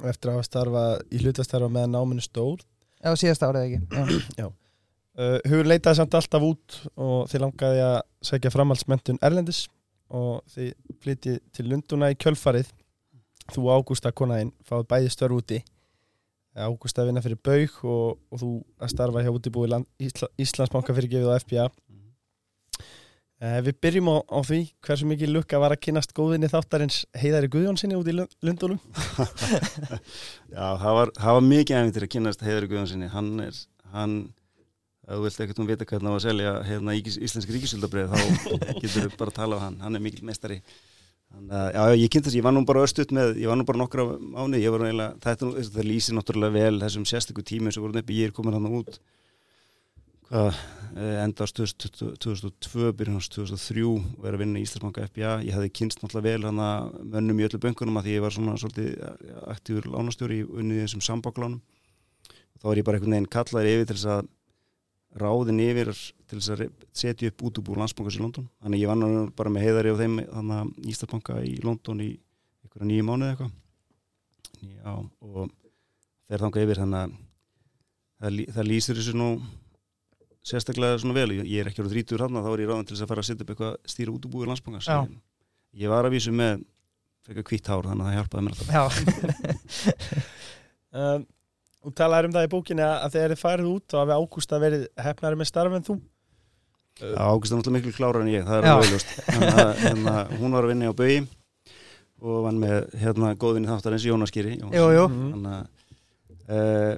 Og 0.00 0.06
eftir 0.08 0.30
að 0.30 0.38
hafa 0.38 0.46
starfað 0.48 1.02
í 1.12 1.20
hlutastarfa 1.20 1.68
með 1.70 1.90
náminu 1.92 2.24
stór. 2.24 2.62
Já, 3.04 3.12
síðasta 3.20 3.50
árið 3.50 3.66
ekki. 3.66 4.38
Já, 4.40 4.46
uh, 5.20 5.36
Hugur 5.44 5.68
leitaði 5.68 6.00
samt 6.00 6.16
alltaf 6.16 6.46
út 6.48 6.78
og 6.96 7.28
þið 7.30 7.44
langaði 7.44 7.84
að 7.84 7.98
segja 8.30 8.54
framhaldsmentun 8.54 9.20
Erlendis 9.28 9.66
og 10.14 10.40
þið 10.54 10.72
flytið 11.04 11.38
til 11.54 11.68
Lunduna 11.70 12.12
í 12.14 12.18
kjölfarið. 12.22 12.70
Þú 13.52 13.66
og 13.66 13.72
Ágústa 13.82 14.12
konaðinn 14.16 14.54
fáið 14.64 14.86
bæði 14.94 15.12
störf 15.12 15.40
úti. 15.42 15.60
Ágústa 16.54 17.02
að 17.02 17.08
vinna 17.10 17.22
fyrir 17.24 17.40
Baug 17.42 17.80
og, 17.90 18.18
og 18.30 18.38
þú 18.38 18.50
að 18.78 18.92
starfa 18.92 19.22
hjá 19.24 19.32
útibúi 19.34 19.66
Ísla, 19.98 20.28
Íslandsbanka 20.38 20.94
fyrir 20.94 21.10
gefið 21.10 21.32
á 21.34 21.38
FBA 21.42 21.64
uh, 23.42 23.58
Við 23.66 23.74
byrjum 23.82 24.10
á, 24.14 24.16
á 24.22 24.38
því 24.46 24.60
hversu 24.86 25.08
mikið 25.10 25.32
lukka 25.34 25.58
var 25.58 25.74
að 25.74 25.82
kynast 25.88 26.14
góðinni 26.14 26.50
þáttarins 26.52 27.00
Heiðari 27.18 27.50
Guðjónsinni 27.50 27.98
út 27.98 28.06
í 28.06 28.14
Lund- 28.14 28.38
Lundunum 28.46 28.78
Já, 30.54 30.66
það 30.78 30.94
var, 31.00 31.12
það 31.18 31.38
var 31.40 31.44
mikið 31.50 31.80
æfintir 31.80 32.06
að 32.06 32.12
kynast 32.14 32.46
Heiðar 32.46 32.68
Guðjónssoni, 32.70 33.10
hann 33.16 33.32
er 33.48 33.60
hann, 33.94 34.16
ef 35.04 35.12
þú 35.14 35.22
vilt 35.26 35.40
ekkert 35.44 35.60
um 35.62 35.68
vita 35.68 35.84
hvernig 35.88 36.10
á 36.10 36.16
að 36.16 36.24
selja 36.24 36.52
hérna 36.68 36.96
ís- 36.96 37.20
íslensk 37.20 37.50
ríkisöldabrið 37.54 38.12
þá 38.14 38.18
getur 38.82 39.08
þú 39.08 39.16
bara 39.20 39.30
að 39.34 39.38
tala 39.40 39.58
á 39.60 39.64
hann, 39.68 39.78
hann 39.84 39.98
er 40.00 40.04
mikil 40.04 40.24
mestari 40.28 40.60
Þannig 41.34 41.54
að, 41.58 41.68
já, 41.74 41.98
ég 41.98 42.10
kynnt 42.14 42.26
þess, 42.28 42.36
ég 42.38 42.44
var 42.46 42.52
nú 42.54 42.60
bara 42.68 42.82
östuð 42.86 43.10
með, 43.16 43.30
ég 43.42 43.50
var 43.50 43.56
nú 43.58 43.64
bara 43.66 43.80
nokkra 43.80 44.04
mánu, 44.20 44.58
ég 44.60 44.70
var 44.70 44.84
eiginlega, 44.86 45.16
þetta, 45.24 45.48
það 45.74 45.86
lýsir 45.88 46.14
náttúrulega 46.14 46.54
vel 46.54 46.76
þessum 46.84 47.06
sérstöku 47.10 47.42
tími 47.48 47.72
sem 47.74 47.82
voru 47.82 47.98
uppi, 47.98 48.18
ég 48.20 48.30
er 48.30 48.34
komin 48.36 48.54
hann 48.54 48.68
út, 48.70 49.00
hvað, 50.28 50.60
eh, 50.94 51.16
enda 51.24 51.42
árs 51.48 51.56
2000 51.58 52.14
2002, 52.22 52.92
byrjun 53.00 53.18
árs 53.18 53.30
2003 53.34 53.82
og 53.88 54.28
er 54.30 54.36
að 54.38 54.44
vinna 54.44 54.62
í 54.62 54.66
Íslandsbanka 54.68 55.08
FBA, 55.10 55.32
ég 55.48 55.56
hafði 55.58 55.72
kynst 55.80 56.04
náttúrulega 56.04 56.28
vel 56.28 56.46
hann 56.52 56.62
að 56.68 56.94
mönnum 57.16 57.42
í 57.42 57.46
öllu 57.48 57.60
böngunum 57.66 57.98
að 57.98 58.06
því 58.06 58.14
ég 58.14 58.24
var 58.28 58.36
svona 58.38 58.54
svolítið 58.62 58.94
aktífur 59.56 59.90
lánastjóri 59.90 60.40
unnið 60.46 60.84
þessum 60.84 61.04
sambáklánum, 61.08 61.58
þá 62.62 62.70
er 62.70 62.78
ég 62.78 62.86
bara 62.86 63.00
einhvern 63.00 63.18
veginn 63.18 63.32
kallaður 63.34 63.72
yfir 63.74 63.90
til 63.90 63.98
þess 63.98 64.10
að 64.20 64.30
ráðin 65.20 65.62
yfir 65.62 65.90
til 65.94 66.38
þess 66.40 66.52
að 66.54 66.62
setja 66.96 67.30
upp 67.30 67.44
útubú 67.46 67.76
landsbankars 67.78 68.18
í 68.18 68.22
London. 68.22 68.48
Þannig 68.62 68.78
að 68.78 68.82
ég 68.82 68.90
vann 68.90 69.28
bara 69.38 69.52
með 69.54 69.66
heiðari 69.68 69.92
og 69.92 70.00
þeim 70.00 70.16
þannig 70.22 70.56
að 70.56 70.88
Íslandsbanka 70.92 71.36
í 71.46 71.52
London 71.62 72.02
í 72.02 72.08
einhverja 72.64 72.88
nýju 72.90 73.04
mánuði 73.06 73.34
eitthvað. 73.34 73.52
Já, 74.64 74.92
og 74.94 75.52
fer 76.30 76.42
þangað 76.42 76.64
yfir 76.66 76.80
þannig 76.82 77.00
að 77.04 77.14
það, 78.24 78.40
það 78.56 78.68
lýsir 78.70 78.98
þessu 78.98 79.14
nú 79.20 79.28
sérstaklega 80.44 81.00
svona 81.00 81.16
vel, 81.16 81.30
ég 81.40 81.60
er 81.62 81.70
ekki 81.70 81.84
á 81.84 81.88
þrítur 81.88 82.24
hann 82.24 82.36
þá 82.36 82.50
er 82.50 82.62
ég 82.64 82.70
ráðin 82.70 82.88
til 82.88 82.96
þess 82.96 83.06
að 83.06 83.12
fara 83.12 83.22
að 83.24 83.28
setja 83.30 83.44
upp 83.44 83.52
eitthvað 83.54 83.76
stýra 83.94 84.14
útubú 84.14 84.42
í 84.44 84.48
landsbankars 84.50 84.88
Já. 84.90 84.98
ég, 85.04 85.14
ég 85.84 85.92
var 85.92 86.08
að 86.08 86.16
vísu 86.16 86.34
með 86.36 86.64
frekar 87.24 87.46
hvitt 87.48 87.70
hár 87.72 87.88
þannig 87.88 88.04
að 88.04 88.10
það 88.10 88.18
hjálpaði 88.18 88.44
mér 88.44 88.52
alltaf. 88.56 88.68
Já, 88.74 88.82
um, 91.04 91.24
Þú 91.84 91.92
talaði 92.00 92.28
um 92.30 92.34
það 92.34 92.46
í 92.46 92.50
bókinni 92.54 92.84
að, 92.84 92.94
að 93.04 93.14
þegar 93.14 93.32
þið 93.34 93.40
farið 93.44 93.70
út 93.74 93.84
þá 93.92 93.96
hafi 94.00 94.14
Ágústa 94.18 94.60
verið 94.62 94.84
hefnari 95.04 95.36
með 95.40 95.50
starf 95.50 95.76
en 95.78 95.84
þú 95.88 95.96
Já, 96.94 97.18
Ágúst 97.26 97.50
er 97.52 97.58
náttúrulega 97.58 97.76
miklu 97.80 97.92
klára 97.96 98.20
en 98.22 98.28
ég, 98.30 98.44
það 98.46 98.60
er 98.60 98.68
alveg. 98.70 99.06
Þannig 99.26 99.56
að 99.58 99.72
hérna, 99.82 100.12
hún 100.38 100.52
var 100.54 100.62
að 100.66 100.70
vinna 100.70 100.90
á 100.94 100.98
Bögi 101.00 101.16
og 102.24 102.36
vann 102.46 102.60
með 102.62 102.76
hérna 103.02 103.32
góðvinni 103.36 103.68
þáttarins 103.68 104.06
Jónaskýri. 104.06 104.52
jú, 104.62 104.84
jú 104.94 105.02
Mhm. 105.10 105.32
Þannig 105.34 105.56
að, 105.58 105.66
uh, 106.54 106.94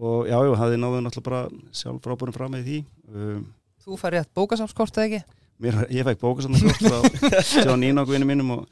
og 0.00 0.28
já, 0.28 0.36
já, 0.44 0.52
hafði 0.60 0.76
náðu 0.82 1.00
náttúrulega 1.06 1.30
bara 1.30 1.72
sjálf 1.80 2.02
frábúrin 2.04 2.36
fram 2.36 2.52
með 2.54 2.68
því. 2.68 2.78
Um, 3.14 3.40
Þú 3.80 3.96
fær 3.98 4.12
rétt 4.14 4.30
bókasamskort 4.36 4.92
eða 5.00 5.08
ekki? 5.08 5.24
mér, 5.60 5.80
ég 5.92 6.04
fekk 6.04 6.20
bókasannar 6.20 6.60
kort 6.60 6.84
frá 6.84 7.40
Sjón 7.64 7.82
Ínokvinni 7.84 8.28
mínum 8.28 8.52
og 8.58 8.68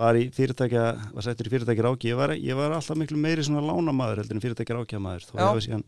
var 0.00 0.18
í 0.18 0.24
fyrirtækja, 0.34 0.84
var 1.14 1.26
settur 1.26 1.48
í 1.48 1.52
fyrirtækja 1.52 1.86
ráki. 1.86 2.10
Ég 2.10 2.18
var, 2.18 2.34
ég 2.34 2.58
var 2.58 2.74
alltaf 2.74 2.98
miklu 2.98 3.18
meiri 3.20 3.44
svona 3.46 3.62
lánamaður 3.64 4.22
heldur 4.22 4.38
en 4.38 4.42
fyrirtækja 4.42 4.78
rákja 4.78 5.02
maður. 5.02 5.28
Þó 5.28 5.34
Já. 5.34 5.42
ég 5.42 5.50
hafi 5.50 5.66
síðan, 5.68 5.84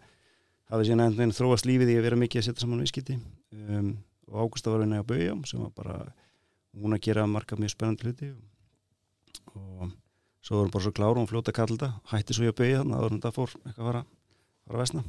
hafi 0.72 0.88
síðan 0.88 1.04
enn 1.08 1.34
þróast 1.34 1.68
lífið 1.68 1.94
í 1.94 1.98
að 1.98 2.06
vera 2.06 2.20
mikið 2.22 2.42
að 2.42 2.48
setja 2.48 2.64
saman 2.64 2.84
viðskipti. 2.84 3.18
Um, 3.56 3.90
og 4.30 4.46
Ágústa 4.46 4.72
var 4.72 4.82
vinna 4.82 5.02
á 5.02 5.06
Bögjum 5.06 5.44
sem 5.46 5.62
var 5.62 5.72
bara 5.74 5.98
hún 6.76 6.96
að 6.96 7.04
gera 7.06 7.26
marga 7.30 7.58
mjög 7.58 7.72
spennandi 7.72 8.06
hluti 8.06 8.30
og, 8.32 8.40
og 9.56 9.92
svo 10.44 10.58
var 10.58 10.66
hún 10.66 10.74
bara 10.74 10.84
svo 10.86 10.92
klára 10.94 11.14
og 11.14 11.22
hún 11.22 11.30
fljóta 11.30 11.54
þetta 11.54 11.92
hætti 12.12 12.36
svo 12.36 12.46
ég 12.46 12.54
að 12.54 12.60
Bögja 12.60 12.82
þannig 12.82 12.98
að 12.98 13.08
þetta 13.16 13.34
fór 13.36 13.54
eitthvað 13.62 13.78
að 13.84 13.88
fara, 13.90 14.02
fara 14.66 14.76
að 14.76 14.82
vesna. 14.82 15.04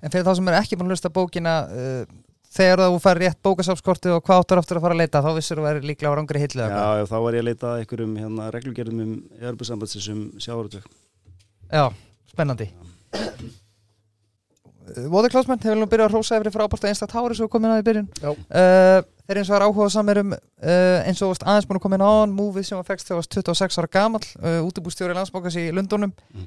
En 0.00 0.14
fyrir 0.14 0.26
þá 0.26 0.32
sem 0.38 0.50
er 0.50 0.58
ekki 0.60 0.78
búin 0.78 0.88
að 0.88 0.96
hlusta 0.96 1.12
bókina 1.18 1.56
uh, 1.66 2.16
þegar 2.56 2.82
þú 2.86 2.98
fær 3.04 3.20
rétt 3.22 3.38
bókasamskorti 3.46 4.12
og 4.14 4.22
hvað 4.26 4.42
áttur 4.42 4.60
aftur 4.62 4.78
að 4.80 4.84
fara 4.86 4.96
að 4.96 5.02
leita 5.02 5.22
þá 5.24 5.30
vissir 5.36 5.60
þú 5.60 5.66
verið 5.66 5.88
líklega 5.90 6.12
á 6.12 6.16
rangri 6.18 6.42
hillu? 6.42 6.62
Já, 6.66 6.86
já, 7.00 7.04
þá 7.10 7.16
var 7.26 7.36
ég 7.38 7.44
að 7.44 7.48
leita 7.50 7.70
að 7.72 7.82
einhverjum 7.82 8.16
hérna, 8.22 8.48
reglugerðum 8.56 9.02
um 9.06 9.14
erbusambandsins 9.50 10.08
um 10.14 10.22
sjávarutök 10.40 10.88
Já, 11.72 11.84
spennandi 12.32 12.70
Voði 15.10 15.28
Klásmenn 15.32 15.58
hefur 15.58 15.80
nú 15.80 15.86
byrjað 15.90 16.06
að 16.06 16.12
hrósa 16.14 16.36
yfir 16.38 16.52
frábært 16.54 16.84
að 16.86 16.92
einstakt 16.92 17.14
hári 17.16 17.34
svo 17.34 17.48
komin 17.50 17.72
að 17.74 17.80
í 17.80 17.86
byrjun 17.88 18.04
Já. 18.22 18.28
uh, 18.30 19.00
Þeir 19.26 19.40
eins 19.40 19.48
og 19.50 19.56
er 19.56 19.64
áhuga 19.66 19.88
samir 19.90 20.20
um 20.22 20.30
uh, 20.30 20.98
eins 21.02 21.22
og 21.26 21.32
aðeins 21.42 21.66
búin 21.66 21.80
að 21.80 21.82
koma 21.82 21.98
inn 21.98 22.04
á 22.06 22.12
múfið 22.30 22.68
sem 22.68 22.78
var 22.78 22.86
fekst 22.86 23.08
þegar 23.08 23.18
þú 23.18 23.24
varst 23.24 23.34
26 23.74 23.80
ára 23.82 23.90
gamall 23.96 24.28
uh, 24.38 24.60
útibústjóri 24.68 25.16
landsbókas 25.18 25.58
í 25.58 25.66
Lundunum 25.74 26.14
Mm. 26.36 26.46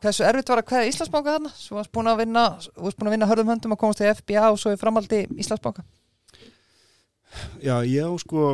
Hversu 0.00 0.24
erfitt 0.24 0.48
var 0.48 0.62
að 0.62 0.70
hverja 0.70 0.88
Íslandsbanka 0.88 1.32
þarna? 1.34 1.50
Svo 1.60 1.76
varst 1.76 1.92
búin 1.92 2.08
að 2.08 2.22
vinna, 2.22 2.44
búin 2.78 3.10
að 3.10 3.14
vinna 3.14 3.26
hörðum 3.28 3.50
höndum 3.52 3.74
að 3.74 3.80
komast 3.82 4.00
til 4.00 4.08
FBA 4.14 4.46
og 4.48 4.60
svo 4.60 4.72
í 4.72 4.78
framaldi 4.80 5.26
Íslandsbanka 5.36 5.84
Já, 7.62 7.76
ég 7.86 8.16
sko 8.22 8.46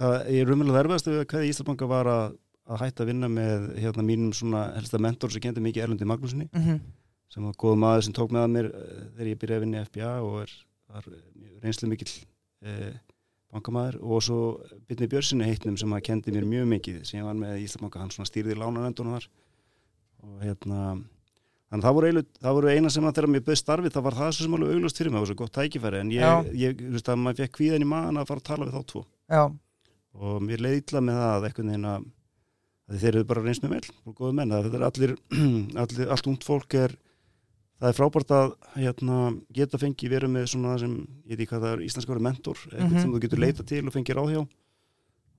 það 0.00 0.16
er 0.34 0.50
rumlega 0.50 0.82
erfiðast 0.82 1.08
við 1.08 1.22
hvað 1.30 1.46
Íslandsbanka 1.52 1.88
var 1.90 2.10
að, 2.10 2.36
að 2.66 2.82
hætta 2.82 3.04
að 3.04 3.10
vinna 3.12 3.30
með 3.30 3.70
hérna 3.78 4.06
mínum 4.06 4.34
svona 4.36 4.66
helsta 4.74 5.00
mentor 5.02 5.32
sem 5.32 5.44
kendi 5.44 5.62
mikið 5.64 5.86
Erlundi 5.86 6.08
Magnúsinni 6.08 6.48
mm 6.50 6.66
-hmm. 6.66 6.80
sem 7.30 7.46
var 7.46 7.56
góð 7.62 7.78
maður 7.84 8.04
sem 8.08 8.16
tók 8.18 8.34
með 8.34 8.42
að 8.42 8.54
mér 8.56 8.70
eh, 8.72 9.00
þegar 9.14 9.30
ég 9.30 9.40
byrjaði 9.40 9.58
að 9.60 9.64
vinna 9.64 9.80
í 9.80 9.88
FBA 9.88 10.12
og 10.20 10.40
er, 10.42 10.54
var 10.88 11.08
reynslu 11.62 11.88
mikill 11.88 12.12
eh, 12.66 12.92
bankamæður 13.54 14.00
og 14.02 14.22
svo 14.22 14.40
Byrni 14.88 15.06
Björnssoni 15.08 15.46
heitnum 15.46 15.76
sem 15.76 15.92
að 15.92 16.04
kendi 16.10 16.34
mér 16.34 16.44
mjög 16.44 16.66
mikið 16.74 17.04
sem 17.04 17.20
ég 17.20 17.24
var 17.24 17.38
með 17.38 17.58
í 17.60 17.64
Íslandsbanka, 17.68 18.00
hann 18.00 18.10
svona 18.10 18.26
stýrði 18.26 18.58
lánanendunum 18.58 19.14
þar 19.14 19.28
og 20.24 20.40
hérna 20.44 20.80
að 21.74 21.82
það 21.82 21.96
voru, 21.96 22.10
eilu, 22.10 22.22
það 22.40 22.56
voru 22.58 22.70
eina 22.70 22.90
sem 22.92 23.06
að 23.06 23.16
þegar 23.18 23.30
mér 23.34 23.44
bauð 23.46 23.60
starfið 23.60 23.94
það 23.94 24.04
var 24.06 24.16
það 24.18 24.32
svo 24.34 24.46
sem 24.46 24.56
alveg 24.58 24.74
auglust 24.74 25.00
fyrir 25.00 25.10
mig, 25.10 25.16
það 25.16 25.24
var 25.24 25.30
svo 25.30 25.38
gott 25.40 25.54
tækifæri. 25.58 26.00
En 26.04 26.12
ég, 26.14 26.50
ég 26.60 26.76
þú 26.80 26.92
veist 26.94 27.10
að 27.10 27.22
maður 27.22 27.40
fekk 27.42 27.54
kvíðan 27.58 27.86
í 27.86 27.88
maðan 27.90 28.20
að 28.20 28.28
fara 28.30 28.42
að 28.42 28.48
tala 28.50 28.68
við 28.68 28.76
þá 28.76 28.90
tvo. 28.92 29.02
Já, 29.34 29.42
og 30.14 30.44
mér 30.44 30.62
leiði 30.62 30.82
illa 30.82 31.02
með 31.02 31.18
það 31.20 31.32
að 31.32 31.48
einhvern 31.48 31.72
veginn 31.72 31.88
að, 31.90 32.04
að 32.90 33.00
þeir 33.02 33.10
eru 33.14 33.28
bara 33.32 33.44
reynst 33.44 33.64
með 33.64 33.74
menn, 34.38 34.54
það 34.54 34.78
er 34.78 34.86
allir, 34.90 35.16
allir 35.84 36.14
allt 36.14 36.30
ungt 36.30 36.46
fólk 36.46 36.78
er 36.78 36.94
það 37.80 37.90
er 37.90 37.96
frábært 37.98 38.34
að 38.34 38.52
hérna, 38.78 39.16
geta 39.52 39.80
fengi 39.80 40.10
verið 40.12 40.30
með 40.36 40.46
svona 40.54 40.76
sem, 40.80 40.94
ég 41.26 41.34
veit 41.34 41.42
ekki 41.42 41.50
hvað 41.50 41.66
það 41.66 41.74
er 41.74 41.82
íslenska 41.88 42.14
verið 42.14 42.26
mentor, 42.28 42.60
eitthvað 42.70 42.92
Mhm, 42.94 43.02
sem 43.02 43.14
þú 43.16 43.22
getur 43.24 43.40
mhm. 43.40 43.46
leita 43.48 43.66
til 43.66 43.82
og 43.82 43.96
fengið 43.96 44.18
ráð 44.20 44.30
hjá. 44.34 44.42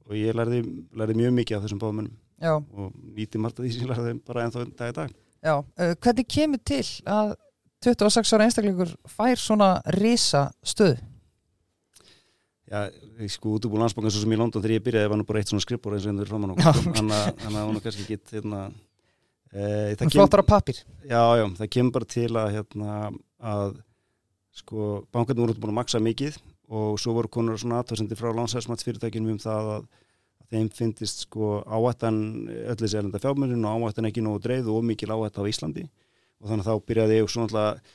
Og 0.06 0.14
ég 0.20 0.36
lærði, 0.38 0.60
lærði 0.94 1.16
mjög 1.18 1.32
mikið 1.40 1.58
af 1.58 1.64
þessum 1.66 1.82
báðmennum 1.82 2.18
já, 2.42 2.54
og 2.56 2.94
nýti 3.16 3.42
margt 3.42 3.60
af 3.60 3.66
því 3.66 3.74
sem 3.76 3.90
lærði 3.90 4.14
bara 4.28 4.46
ennþá 4.46 4.68
dag 4.76 4.94
í 4.94 4.96
dag 5.00 5.16
já 5.46 5.56
uh, 5.58 5.96
Hvernig 6.04 6.30
kemur 6.36 6.62
til 6.66 6.84
að 7.06 7.36
26 7.86 8.34
ára 8.34 8.48
einstaklingur 8.48 8.96
fær 9.10 9.38
svona 9.40 9.70
risa 9.98 10.48
stöð? 10.66 10.98
Já, 12.66 12.88
ég 13.22 13.30
sko 13.30 13.60
út 13.60 13.66
úr 13.68 13.78
landsbankan 13.78 14.10
svo 14.10 14.24
sem 14.24 14.34
í 14.34 14.38
London 14.40 14.64
þegar 14.64 14.80
ég 14.80 14.86
byrjaði 14.88 15.10
var 15.12 15.20
nú 15.22 15.26
bara 15.28 15.42
eitt 15.42 15.52
svona 15.52 15.62
skrippur 15.62 15.94
eins 15.94 16.08
og 16.08 16.16
einhver 16.16 16.32
framan 16.32 16.56
á 16.56 16.66
Já. 16.66 16.72
þannig 16.98 17.20
að 17.20 17.44
að 17.46 17.58
var 17.60 17.76
nú 17.76 17.82
kannski 17.84 18.06
ekki 18.06 18.18
hérna, 18.34 18.62
e, 19.54 19.68
það 20.00 20.16
Flottar 20.16 20.42
á 20.42 20.46
pappir 20.50 20.80
Já, 21.06 21.22
já, 21.38 21.46
það 21.60 21.72
kemur 21.76 21.96
bara 22.00 22.10
til 22.16 22.32
að 22.42 22.50
hérna, 22.56 22.96
að 23.54 23.78
sko, 24.58 24.88
bankarnir 25.14 25.46
voru 25.46 25.60
búin 25.62 25.76
að 25.76 25.80
maksa 25.84 26.02
mikið 26.02 26.42
og 26.74 26.98
svo 26.98 27.14
voru 27.20 27.30
konur 27.30 27.62
svona 27.62 27.84
aðtöðsendir 27.84 28.18
frá 28.18 28.32
lánshæðsmatsfyrirtækinum 28.34 29.36
um 29.36 29.42
það 29.46 29.70
að, 29.76 29.86
að 29.86 29.86
þeim 30.52 30.70
finnist 30.74 31.26
sko 31.26 31.60
áhættan 31.66 32.18
öll 32.54 32.80
þessi 32.80 33.00
erlenda 33.00 33.22
fjármjörnum 33.22 33.68
og 33.70 33.86
áhættan 33.90 34.10
ekki 34.10 34.24
nógu 34.26 34.44
dreið 34.46 34.72
og 34.74 34.84
mikil 34.86 35.14
áhætt 35.16 35.40
á 35.42 35.44
Íslandi. 35.50 35.86
Og 36.42 36.50
þannig 36.50 36.66
að 36.66 36.72
þá 36.72 36.90
byrjaði 36.90 37.20
ég 37.22 37.32
svona 37.32 37.48
alltaf 37.50 37.94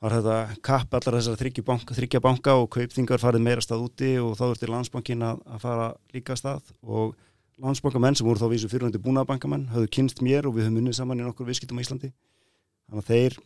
var 0.00 0.16
þetta 0.16 0.36
kapp 0.64 0.94
allar 0.96 1.18
þessar 1.18 1.38
þryggja 1.40 1.64
banka, 1.64 1.96
þryggja 1.96 2.20
banka 2.24 2.54
og 2.56 2.70
kaupþingar 2.72 3.20
farið 3.20 3.44
meira 3.44 3.64
stað 3.64 3.84
úti 3.84 4.14
og 4.20 4.32
þá 4.38 4.46
þurfti 4.46 4.70
landsbankin 4.70 5.24
að, 5.26 5.42
að 5.44 5.64
fara 5.64 5.88
líka 6.14 6.36
stað. 6.40 6.72
Og 6.80 7.12
landsbankamenn 7.60 8.16
sem 8.16 8.28
voru 8.28 8.40
þá 8.40 8.48
vísu 8.54 8.70
fyrirhundi 8.72 9.00
búnaðabankamenn 9.04 9.68
höfðu 9.74 9.90
kynst 9.98 10.22
mér 10.24 10.48
og 10.48 10.56
við 10.56 10.68
höfum 10.68 10.80
unnið 10.80 10.96
saman 10.96 11.20
í 11.20 11.26
nokkur 11.26 11.50
viðskiptum 11.50 11.80
á 11.80 11.84
Íslandi. 11.84 12.12
Þannig 12.88 13.02
að 13.04 13.10
þeir, 13.12 13.36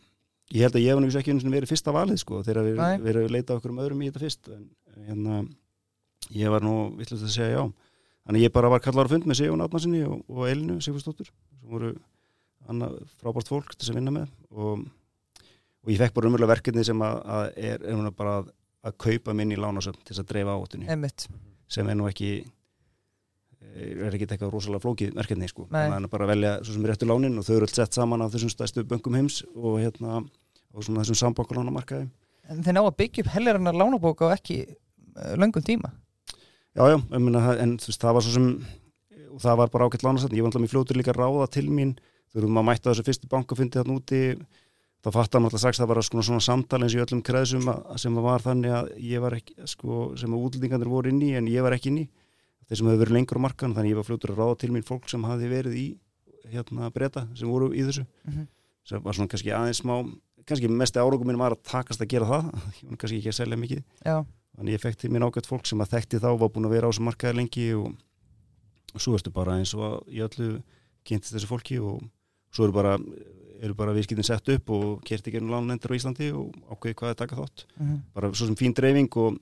ég 0.55 0.63
held 0.65 0.79
að 0.79 0.85
ég 0.85 0.93
hef 0.93 1.01
nefnist 1.03 1.19
ekki 1.19 1.55
verið 1.57 1.73
fyrsta 1.73 1.95
valið 1.95 2.21
sko 2.23 2.39
við 2.45 2.79
Nei. 2.79 2.95
verið 3.03 3.27
að 3.27 3.35
leita 3.35 3.57
okkur 3.59 3.75
um 3.75 3.81
öðrum 3.83 4.05
í 4.05 4.09
þetta 4.09 4.23
fyrst 4.23 4.49
en 4.55 4.63
hérna, 5.09 5.41
ég 6.31 6.55
var 6.55 6.63
nú 6.63 6.75
villast 6.95 7.19
að 7.19 7.35
segja 7.35 7.51
já 7.51 7.63
þannig 8.25 8.41
að 8.41 8.45
ég 8.45 8.53
bara 8.57 8.71
var 8.73 8.83
kallar 8.83 9.09
á 9.09 9.13
fund 9.13 9.29
með 9.29 9.39
Sigur 9.39 9.63
Átnarsinni 9.65 10.03
og, 10.07 10.19
og 10.29 10.49
Elinu 10.49 10.77
Sigursdóttur 10.83 11.29
sem 11.29 11.71
voru 11.71 11.93
annað 12.69 12.99
frábært 13.21 13.51
fólk 13.51 13.75
til 13.77 13.91
að 13.91 13.99
vinna 13.99 14.13
með. 14.15 14.29
Og, 14.55 14.85
og 15.85 15.93
ég 15.93 16.01
fekk 16.01 16.15
bara 16.17 16.31
umverulega 16.31 16.53
verkefni 16.55 16.85
sem 16.87 17.05
að, 17.05 17.17
að 17.37 17.47
er, 17.69 17.87
er 17.93 18.11
bara 18.17 18.37
að, 18.41 18.51
að 18.89 18.99
kaupa 19.05 19.35
minn 19.37 19.53
í 19.53 19.59
lánasöfn 19.61 20.01
til 20.01 20.13
þess 20.13 20.23
að 20.25 20.31
dreifa 20.33 20.57
áttunni 20.57 20.89
Einmitt. 20.89 21.27
sem 21.69 21.89
er 21.89 21.99
nú 21.99 22.09
ekki 22.09 22.31
er 23.75 24.13
ekki 24.15 24.27
eitthvað 24.29 24.53
rosalega 24.53 24.83
flókið 24.83 25.15
verkefni 25.17 25.49
sko. 25.51 25.65
Þannig 25.71 26.07
að 26.07 26.11
bara 26.13 26.27
velja 26.29 26.51
svo 26.61 26.75
sem 26.75 26.85
er 26.85 26.93
réttu 26.93 27.07
lánin 27.09 27.39
og 27.39 27.45
þau 27.47 27.55
eru 27.57 27.67
allt 27.67 27.79
sett 27.79 27.97
saman 27.97 28.23
af 28.23 28.33
þessum 28.33 28.53
stæstu 28.53 28.85
böngum 28.87 29.17
heims 29.17 29.41
og 29.55 29.79
hérna 29.81 30.21
og 30.75 30.85
svona 30.85 31.03
þessum 31.03 31.19
sambankalánamarkaði 31.23 32.07
En 32.51 32.61
þeir 32.61 32.77
ná 32.77 32.81
að 32.83 32.97
byggja 32.99 33.23
upp 33.23 33.31
hellirinnar 33.33 33.77
lánabók 33.77 34.21
á 34.29 34.35
ekki 34.35 34.59
uh, 34.67 35.33
löngum 35.39 35.65
tíma 35.65 35.91
Já, 36.75 36.83
já, 36.91 36.97
það- 37.07 37.59
en 37.63 37.77
þú 37.79 37.87
veist, 37.91 38.01
það 38.03 38.13
var 38.17 38.21
svo 38.25 38.33
sem 38.35 38.65
og 39.35 39.41
það 39.43 39.57
var 39.57 39.69
bara 39.69 39.85
ágætt 39.89 40.03
lánasætni, 40.03 40.37
ég 40.37 40.43
var 40.43 40.51
alltaf 40.51 40.61
mér 40.63 40.71
fljótur 40.73 40.95
líka 40.99 41.11
að 41.13 41.19
ráða 41.23 41.49
til 41.51 41.67
mín, 41.69 41.95
þú 42.31 42.39
veist, 42.39 42.51
maður 42.55 42.67
mætti 42.69 42.87
á 42.87 42.91
þessu 42.91 43.05
fyrstu 43.07 43.27
bankafundi 43.31 43.79
þarna 43.79 43.95
úti 43.99 44.19
þá 45.05 45.09
fattar 45.11 45.39
maður 45.43 45.51
alltaf 45.55 45.59
strax 45.63 45.79
að 45.79 45.83
það 45.85 45.89
var 45.91 46.01
svona, 46.07 46.23
svona 46.27 46.43
samtal 46.45 46.79
eins 46.83 46.95
í 46.95 47.01
öllum 47.03 47.21
kreðsum 47.23 47.67
að, 47.67 47.97
sem 47.99 48.15
var 48.15 48.39
þannig 48.41 48.71
að 48.75 48.85
ég 49.03 49.21
var 49.21 49.35
ekki, 49.37 49.55
sko, 49.67 50.15
sem 50.17 50.31
að 50.31 50.45
útlendingarnir 50.47 50.87
voru 50.89 51.11
inn 51.11 51.21
í 51.21 51.31
en 51.35 51.47
ég 51.51 51.61
var 51.61 51.75
ekki 51.75 51.91
inn 51.91 51.99
í, 52.03 52.07
þeir 52.67 52.77
sem 52.79 52.87
hefur 52.87 53.03
verið 53.05 53.15
lengur 53.19 53.37
á 53.39 53.45
markan, 53.45 53.75
þannig 53.75 53.91
ég 53.91 53.99
var 53.99 54.07
fljótur 54.07 54.31
að 54.33 54.39
ráða 54.39 54.57
til 54.63 54.71
mín 54.71 54.83
fólk 54.87 55.09
sem 55.11 55.23
hafi 55.23 55.47
verið 55.51 55.75
í, 55.75 55.85
hérna, 56.51 56.89
breyta 56.95 57.27
sem 57.35 57.47
voru 57.51 57.69
í 57.75 57.83
þessu, 57.85 58.05
Mhm. 58.27 58.47
sem 58.85 59.01
var 59.03 59.13
svona 59.13 59.27
kannski 59.29 59.51
aðeins 59.51 59.81
smá, 59.83 59.99
kannski 60.45 60.67
mesti 60.69 60.97
árangum 60.99 61.25
minn 61.27 61.37
var 61.37 61.51
að 61.51 61.63
takast 61.63 61.99
að 62.01 62.07
gera 62.07 62.25
það, 62.25 62.51
kannski 62.97 63.19
ekki 63.19 63.29
að 63.29 63.39
selja 63.39 63.57
mikið. 63.57 63.83
Já, 64.05 64.25
Þannig 64.55 64.77
ég 64.77 64.83
fekk 64.83 64.99
til 65.01 65.11
mér 65.11 65.27
ágætt 65.27 65.49
fólk 65.49 65.67
sem 65.67 65.81
að 65.83 65.95
þekkti 65.97 66.21
þá 66.23 66.29
var 66.39 66.51
búin 66.55 66.67
að 66.69 66.75
vera 66.77 66.87
á 66.87 66.91
þessu 66.91 67.05
markaði 67.05 67.39
lengi 67.41 67.67
og, 67.75 67.93
og 68.95 69.03
svo 69.03 69.15
ertu 69.17 69.33
bara 69.35 69.57
eins 69.59 69.75
og 69.75 70.05
í 70.07 70.23
öllu 70.23 70.49
kynntist 71.05 71.35
þessu 71.35 71.49
fólki 71.51 71.79
og 71.83 72.01
svo 72.55 72.67
eru 72.67 72.75
bara, 72.75 72.95
eru 73.59 73.75
bara 73.77 73.93
viðskiptin 73.95 74.27
sett 74.27 74.49
upp 74.55 74.71
og 74.71 75.03
kerti 75.05 75.33
gerum 75.33 75.51
lánendur 75.51 75.91
á 75.91 75.97
Íslandi 75.99 76.31
og 76.31 76.55
ákveði 76.71 76.99
hvað 77.01 77.11
er 77.11 77.19
taka 77.19 77.39
þátt. 77.41 77.65
mhm. 77.79 78.01
Bara 78.15 78.31
svo 78.33 78.47
sem 78.47 78.59
fín 78.59 78.75
dreifing 78.75 79.11
og 79.19 79.39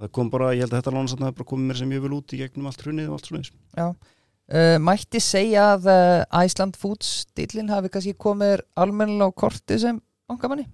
það 0.00 0.12
kom 0.12 0.30
bara, 0.32 0.52
ég 0.56 0.64
held 0.64 0.74
að 0.74 0.80
þetta 0.80 0.94
lánasatna 0.96 1.32
bara 1.32 1.48
komið 1.48 1.70
mér 1.70 1.80
sem 1.80 1.92
ég 1.94 2.04
vil 2.04 2.14
út 2.16 2.34
í 2.34 2.40
gegnum 2.40 2.68
allt 2.68 2.84
hrunnið 2.84 3.10
og 3.10 3.16
allt 3.16 3.30
svona 3.30 3.44
já 3.46 3.86
uh, 3.86 4.78
Mætti 4.82 5.22
segja 5.24 5.68
að 5.74 5.88
uh, 5.92 6.44
Iceland 6.44 6.76
Foods 6.80 7.12
stílinn 7.24 7.72
hafi 7.72 7.92
kannski 7.92 8.16
komið 8.26 8.64
almennilega 8.76 9.32
á 9.32 9.38
korti 9.44 9.80
sem 9.80 10.00
bankamanni 10.28 10.66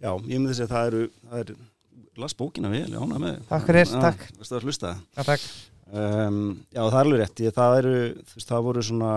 Já, 0.00 0.14
ég 0.16 0.38
myndi 0.38 0.56
segja 0.56 0.68
að 0.68 0.74
það 0.74 0.90
eru, 0.90 1.02
það 1.28 1.42
eru 1.44 1.58
las 2.20 2.36
bókina 2.38 2.70
vel, 2.72 2.86
já, 2.90 2.98
ánað 3.00 3.24
með. 3.24 3.40
Takk 3.48 3.66
fyrir, 3.68 3.88
Já, 3.88 4.00
takk. 4.04 4.24
varstu 4.38 4.58
að 4.58 4.68
hlusta. 4.68 4.94
Já, 5.16 5.24
takk 5.24 5.50
Um, 5.88 6.58
já, 6.68 6.82
það 6.84 6.98
er 6.98 7.06
alveg 7.06 7.20
rétt. 7.22 7.40
Ég, 7.40 7.52
það, 7.56 7.74
eru, 7.78 7.92
þú 8.28 8.34
veist, 8.36 8.48
það 8.50 8.64
voru 8.66 8.82
svona 8.84 9.12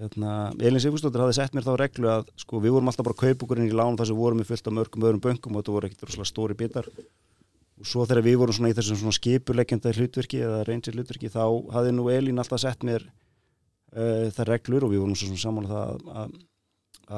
hérna, 0.00 0.36
Elin 0.56 0.80
Sigfúsdóttir 0.82 1.22
hafði 1.22 1.36
sett 1.36 1.52
mér 1.56 1.66
þá 1.66 1.74
reglu 1.82 2.08
að 2.10 2.30
sko, 2.40 2.60
við 2.64 2.74
vorum 2.74 2.88
alltaf 2.90 3.06
bara 3.06 3.14
að 3.16 3.20
kaupa 3.26 3.46
okkur 3.46 3.60
inn 3.60 3.68
í 3.68 3.74
lán 3.76 3.98
þar 3.98 4.08
sem 4.10 4.18
vorum 4.18 4.40
við 4.40 4.48
fullt 4.50 4.70
af 4.70 4.76
mörgum 4.78 5.06
öðrum 5.06 5.22
bönkum 5.26 5.54
og 5.54 5.62
þetta 5.62 5.74
voru 5.76 5.90
ekkert 5.90 6.06
rosalega 6.08 6.30
stóri 6.30 6.56
bitar 6.58 6.88
og 6.88 7.90
svo 7.90 8.06
þegar 8.08 8.26
við 8.26 8.38
vorum 8.40 8.56
svona 8.56 8.72
í 8.72 8.76
þessum 8.78 8.98
svona 9.02 9.18
skipuleggjanda 9.18 9.94
hlutverki 9.98 10.42
eða 10.48 10.64
reynsir 10.66 10.96
hlutverki 10.96 11.30
þá 11.30 11.44
hafði 11.76 11.94
nú 11.94 12.08
Elin 12.10 12.42
alltaf 12.42 12.62
sett 12.64 12.86
mér 12.88 13.04
uh, 13.04 14.32
þær 14.34 14.50
reglur 14.54 14.88
og 14.88 14.94
við 14.94 15.04
vorum 15.04 15.18
svo 15.18 15.30
svona 15.30 15.44
saman 15.44 15.70
það 15.70 15.84
að, 15.84 16.04
að, 16.24 16.36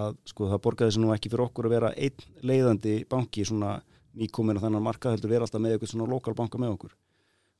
að 0.02 0.16
sko, 0.34 0.50
það 0.52 0.64
borgaði 0.66 0.90
þessi 0.92 1.04
nú 1.04 1.14
ekki 1.16 1.32
fyrir 1.32 1.46
okkur 1.46 1.70
að 1.70 1.76
vera 1.78 1.94
einn 1.96 2.26
leiðandi 2.50 2.98
banki 3.08 3.46
svona 3.48 3.76
nýkomin 4.16 4.58
á 4.58 4.64
þennan 4.64 4.84
markað 4.84 5.16
heldur 5.16 5.32
vera 5.32 5.46
alltaf 5.46 5.62
með 5.62 5.76
eitthvað 5.76 5.92
svona 5.92 6.08
lokal 6.10 6.34
banka 6.38 6.60
með 6.60 6.74
okkur. 6.76 6.96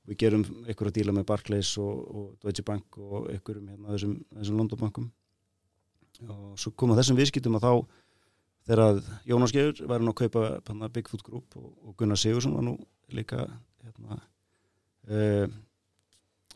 Við 0.06 0.18
gerum 0.22 0.44
einhverja 0.64 0.94
díla 1.00 1.14
með 1.14 1.26
Barclays 1.28 1.72
og, 1.82 2.02
og 2.06 2.26
Deutsche 2.44 2.64
Bank 2.66 2.98
og 3.02 3.30
einhverjum 3.32 3.70
hérna 3.72 3.94
þessum, 3.94 4.18
þessum 4.38 4.60
Londonbankum 4.60 5.08
og 6.32 6.56
svo 6.60 6.72
koma 6.78 6.96
þessum 6.96 7.18
viðskiptum 7.18 7.58
að 7.58 7.66
þá 7.66 7.72
þegar 8.70 9.00
Jónas 9.28 9.54
Geir 9.54 9.82
væri 9.82 10.06
nú 10.06 10.14
að 10.14 10.20
kaupa 10.22 10.44
panna, 10.66 10.88
Big 10.92 11.10
Food 11.10 11.24
Group 11.26 11.56
og, 11.58 11.68
og 11.84 11.96
Gunnar 11.98 12.18
Sigursson 12.20 12.56
var 12.56 12.64
nú 12.66 12.76
líka 13.14 13.44
hérna, 13.84 14.20
uh, 15.10 15.46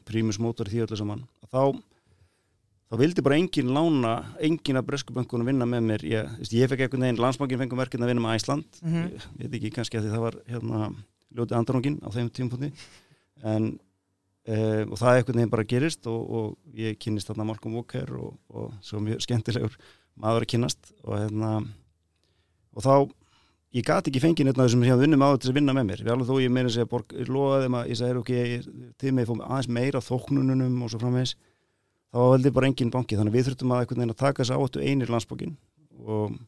prímus 0.08 0.40
mótor 0.42 0.70
í 0.70 0.74
því 0.74 0.86
öllu 0.86 0.98
saman 0.98 1.26
þá 1.50 1.76
þá 2.90 2.96
vildi 2.98 3.22
bara 3.22 3.36
engin 3.38 3.70
lána 3.74 4.12
engin 4.42 4.76
af 4.80 4.86
breskubönkunum 4.88 5.46
vinna 5.46 5.66
með 5.70 5.84
mér. 5.86 6.04
Ég, 6.10 6.32
ég 6.50 6.70
fekk 6.72 6.80
einhvern 6.86 7.04
veginn, 7.06 7.20
landsbankin 7.22 7.60
fengum 7.62 7.78
verkefni 7.78 8.06
að 8.06 8.10
vinna 8.14 8.24
með 8.24 8.40
Æsland 8.40 8.80
Mhm. 8.82 9.04
ég 9.38 9.46
veit 9.50 9.54
ekki 9.60 9.70
kannski 9.76 9.98
að 10.00 10.08
því 10.08 10.10
það 10.16 10.24
var 10.26 10.36
hérna, 10.50 10.94
ljótið 11.36 11.58
andarungin 11.60 12.00
á 12.02 12.08
þeim 12.10 12.30
tímpunkti 12.34 12.72
en 13.44 13.68
uh, 14.48 14.82
og 14.90 14.96
það 14.98 15.16
einhvern 15.20 15.38
veginn 15.38 15.50
bara 15.54 15.64
gerist 15.64 16.06
og, 16.10 16.30
og 16.30 16.56
ég 16.74 16.98
kynnist 16.98 17.28
þarna 17.30 17.46
Malcolm 17.46 17.74
Walker 17.78 18.10
og, 18.18 18.34
og 18.50 18.72
svo 18.82 18.98
mjög 19.00 19.22
skemmtilegur 19.22 19.76
maður 20.20 20.42
að 20.44 20.50
kynnast. 20.54 20.90
Og 21.06 21.14
hérna 21.20 21.52
og 22.74 22.82
þá 22.82 22.94
ég 23.78 23.84
gati 23.86 24.10
ekki 24.10 24.20
fengið 24.24 24.48
neitt 24.48 24.58
af 24.58 24.66
þessum 24.66 24.82
sem 24.82 24.90
ég 24.90 24.98
vinnum 25.04 25.22
áður 25.22 25.38
til 25.44 25.50
að 25.52 25.58
vinna 25.60 25.72
með 25.76 25.86
mér. 25.92 26.02
Við 26.02 26.12
alveg 26.16 26.26
þó 26.26 26.40
ég 26.42 26.50
meira 26.50 26.66
að 26.70 26.74
segja 26.74 26.90
borg, 26.90 27.14
ég 27.14 27.30
lofaði 27.30 27.64
þeim 27.68 27.76
að 27.78 27.88
ég 27.92 27.98
sagði 28.00 28.18
ok, 28.20 28.30
ég, 28.34 28.66
til 28.98 29.08
þá 32.10 32.20
veldi 32.34 32.52
bara 32.54 32.70
engin 32.70 32.92
banki 32.92 33.18
þannig 33.18 33.34
að 33.34 33.38
við 33.38 33.48
þurftum 33.48 33.74
að 33.74 33.82
einhvern 33.82 34.02
veginn 34.02 34.14
að 34.14 34.22
taka 34.22 34.42
þess 34.42 34.56
áttu 34.56 34.84
einir 34.84 35.12
landsbókin 35.12 35.56
og, 36.00 36.38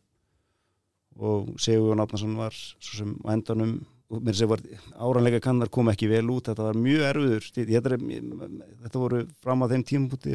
og 1.18 1.53
Sigur 1.62 1.98
Náttnarsson 1.98 2.38
var 2.38 2.57
svo 2.57 2.98
sem 2.98 3.14
á 3.22 3.29
endanum 3.37 3.77
mér 4.12 4.37
sé 4.37 4.48
var 4.48 4.61
áranleika 5.01 5.40
kannar 5.40 5.70
kom 5.72 5.88
ekki 5.88 6.05
vel 6.11 6.27
út. 6.35 6.51
Þetta 6.51 6.66
var 6.66 6.77
mjög 6.77 7.07
erfiður 7.07 7.46
þetta, 7.48 7.94
þetta 8.83 9.01
voru 9.01 9.22
fram 9.40 9.64
að 9.64 9.72
þeim 9.72 9.85
tímpunkti 9.88 10.35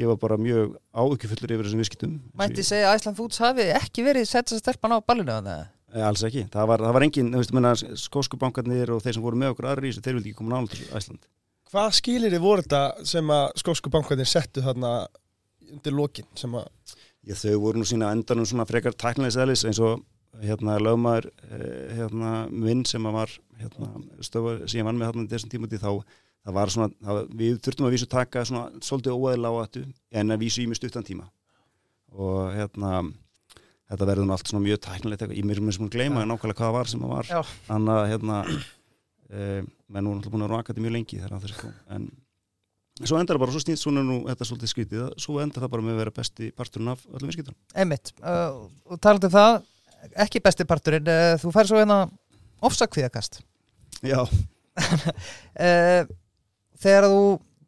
ég 0.00 0.08
var 0.08 0.18
bara 0.18 0.40
mjög 0.40 0.72
áökjufullur 0.90 1.54
yfir 1.54 1.68
þessum 1.68 1.82
viðskiptum. 1.84 2.16
Mætti 2.40 2.64
segja 2.66 2.90
að 2.90 2.98
Iceland 2.98 3.20
Foods 3.20 3.38
hafi 3.44 3.68
ekki 3.76 4.02
verið 4.06 4.26
sett 4.30 4.50
að 4.50 4.64
stelpan 4.64 4.96
á 4.96 5.04
ballinu 5.04 5.36
þannig 5.36 5.70
Eh, 5.92 6.00
alls 6.00 6.22
ekki, 6.24 6.46
það 6.48 6.68
var, 6.70 6.82
það 6.86 6.94
var 6.96 7.04
engin 7.04 7.30
þú 7.34 7.40
veist, 7.42 7.50
menna, 7.52 7.72
skósku 8.00 8.38
bankarnir 8.40 8.94
og 8.94 9.02
þeir 9.04 9.18
sem 9.18 9.24
voru 9.24 9.36
með 9.36 9.52
okkur 9.52 9.66
aðri 9.68 9.90
þeir 9.92 10.16
vildi 10.16 10.30
ekki 10.30 10.38
koma 10.38 10.54
nála 10.54 10.72
til 10.72 10.86
Æsland 10.88 11.26
Hvað 11.72 11.92
skilir 11.96 12.34
þið 12.34 12.42
voru 12.44 12.64
þetta 12.66 13.06
sem 13.08 13.30
að 13.32 13.44
skósku 13.62 13.92
bankarnir 13.92 14.28
settu 14.28 14.64
þarna 14.64 15.06
undir 15.72 15.94
lokin 15.96 16.28
sem 16.36 16.52
að 16.58 16.68
Já, 17.22 17.36
þau 17.38 17.60
voru 17.62 17.80
nú 17.80 17.86
sína 17.86 18.10
endanum 18.12 18.44
svona 18.48 18.66
frekar 18.66 18.96
tæknilegs 18.98 19.38
eðlis 19.38 19.62
eins 19.64 19.78
og 19.80 20.02
hérna 20.42 20.74
lögmaður 20.82 21.28
eh, 21.48 21.92
hérna 21.94 22.32
minn 22.50 22.82
sem 22.88 23.04
að 23.06 23.16
var 23.16 23.32
hérna 23.60 23.88
stöfa 24.26 24.56
sem 24.66 24.80
ég 24.80 24.88
vann 24.88 24.98
með 24.98 25.12
hérna 25.12 25.30
þessum 25.30 25.52
tímuti 25.52 25.78
þá 25.80 26.02
það 26.42 26.56
var 26.56 26.72
svona, 26.74 26.90
það, 27.06 27.20
við 27.38 27.58
þurftum 27.64 27.88
að 27.88 27.96
vísu 27.96 28.08
taka 28.10 28.44
svona 28.48 28.82
svolítið 28.82 29.16
óæðilega 29.16 29.62
á 29.62 29.62
þetta 29.62 29.84
en 30.20 30.34
að 30.34 30.42
vísu 30.42 30.62
í 30.62 30.68
mjög 30.70 30.80
stuttan 30.80 31.06
tíma. 31.06 31.28
Og 32.12 32.52
hérna 32.56 32.92
þetta 33.92 34.08
verður 34.08 34.28
nú 34.28 34.36
allt 34.36 34.50
svona 34.50 34.64
mjög 34.66 34.82
tæknilegt 34.88 35.26
ég 35.30 35.46
mér 35.48 35.62
sem 35.62 35.86
að 35.86 35.94
gleyma 35.96 36.26
nákvæmlega 36.26 36.58
hvað 36.58 36.76
var 36.76 36.90
sem 36.90 37.04
það 37.04 37.14
var. 37.14 37.52
Þannig 37.68 37.94
að 37.94 38.08
hérna 38.12 38.40
menn 39.32 40.04
nú 40.04 40.12
náttúrulega 40.16 40.34
búin 40.34 40.44
að 40.46 40.52
raka 40.54 40.72
þetta 40.72 40.84
mjög 40.84 40.94
lengi 40.98 41.18
þegar 41.22 41.42
þessi 41.44 41.58
kom 41.60 41.74
en 41.96 42.08
svo 43.02 43.16
endar 43.18 43.36
það 43.38 43.42
bara, 43.42 43.52
svo 43.54 43.62
snýst 43.64 43.82
svona 43.86 44.02
nú 44.04 44.16
þetta 44.28 44.46
svolítið 44.48 44.70
skrítið, 44.72 45.04
að- 45.06 45.14
svo 45.24 45.38
endar 45.42 45.64
það 45.64 45.70
bara 45.72 45.82
með 45.86 45.94
að 45.94 46.00
vera 46.02 46.14
besti 46.18 46.50
parturinn 46.58 46.90
af 46.92 47.06
öllum 47.08 47.30
viðskiptum 47.30 47.56
Einmitt, 47.74 48.12
uh, 48.20 48.58
og 48.92 49.00
talandi 49.00 49.30
um 49.30 49.32
það 49.32 49.52
ekki 50.26 50.42
besti 50.44 50.66
parturinn, 50.68 51.08
uh, 51.08 51.36
þú 51.40 51.52
fær 51.54 51.68
svo 51.70 51.78
hérna 51.80 51.96
ofsakvíðakast. 52.62 53.40
Já, 54.04 54.20
uh, 54.22 56.02
þegar 56.82 57.06
þú 57.08 57.22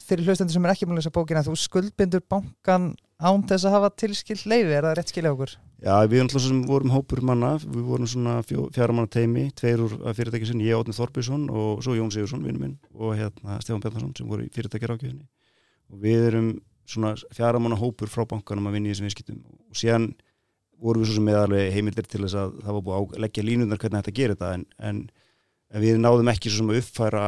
fyrir 0.05 0.29
hlustendur 0.29 0.53
sem 0.59 0.67
er 0.69 0.75
ekki 0.75 0.87
múlið 0.89 1.05
þessa 1.07 1.15
bókina 1.17 1.43
þú 1.47 1.55
skuldbindur 1.63 2.23
bankan 2.29 2.91
án 3.25 3.45
þess 3.49 3.65
að 3.69 3.77
hafa 3.79 3.91
tilskilt 4.03 4.45
leifi, 4.51 4.75
er 4.77 4.85
það 4.85 4.97
rétt 4.99 5.13
skilja 5.15 5.33
okkur? 5.33 5.55
Já, 5.85 5.99
við 6.09 6.17
erum 6.17 6.29
alltaf 6.31 6.41
sem 6.41 6.61
vorum 6.65 6.93
hópur 6.95 7.21
manna, 7.29 7.51
við 7.61 7.83
vorum 7.85 8.09
svona 8.09 8.39
fjara 8.47 8.95
manna 8.97 9.11
teimi, 9.13 9.51
tveir 9.53 9.83
úr 9.85 9.99
af 10.09 10.17
fyrirtæki 10.17 10.47
sinni, 10.49 10.65
ég 10.65 10.81
Átni 10.81 10.95
Þorbjörnsson 10.97 11.43
og 11.53 11.83
svo 11.85 11.97
Jón 11.99 12.13
Sigursson, 12.15 12.41
vinnu 12.47 12.63
minn, 12.63 12.79
og 12.97 13.13
hérna 13.19 13.59
Stefán 13.61 13.83
Bjarnarsson 13.85 14.15
sem 14.17 14.31
voru 14.31 14.47
í 14.47 14.53
fyrirtæki 14.55 14.89
rákjöfinni. 14.89 15.27
Og 15.93 16.01
við 16.01 16.31
erum 16.31 16.49
svona 16.89 17.13
fjara 17.37 17.61
manna 17.61 17.77
hópur 17.77 18.09
frá 18.09 18.25
bankanum 18.31 18.71
að 18.71 18.79
vinna 18.79 18.89
í 18.89 18.95
þessum 18.95 19.11
viðskiptum. 19.11 19.43
Og 19.45 19.77
síðan 19.77 20.09
vorum 20.81 21.05
við 21.05 21.11
svo 21.11 21.19
sem 21.19 21.29
meðalveg 21.29 21.77
heimildir 21.77 22.09
til 22.09 22.23
þess 22.25 22.39
að 22.41 22.57
það 22.63 22.79
var 22.79 22.87
búið 22.89 22.97
að 23.03 23.23
leggja 23.27 23.45
línundar 23.45 23.83
hvernig 23.85 24.01
þetta 24.01 24.17
gerir 24.23 24.39
þetta, 24.39 24.55
en, 24.89 25.05
en 25.69 25.85
við 25.85 26.01
náðum 26.01 26.33
ekki 26.33 26.49
svo 26.49 26.63
sem 26.63 26.73
að 26.73 26.81
uppfæra 26.81 27.27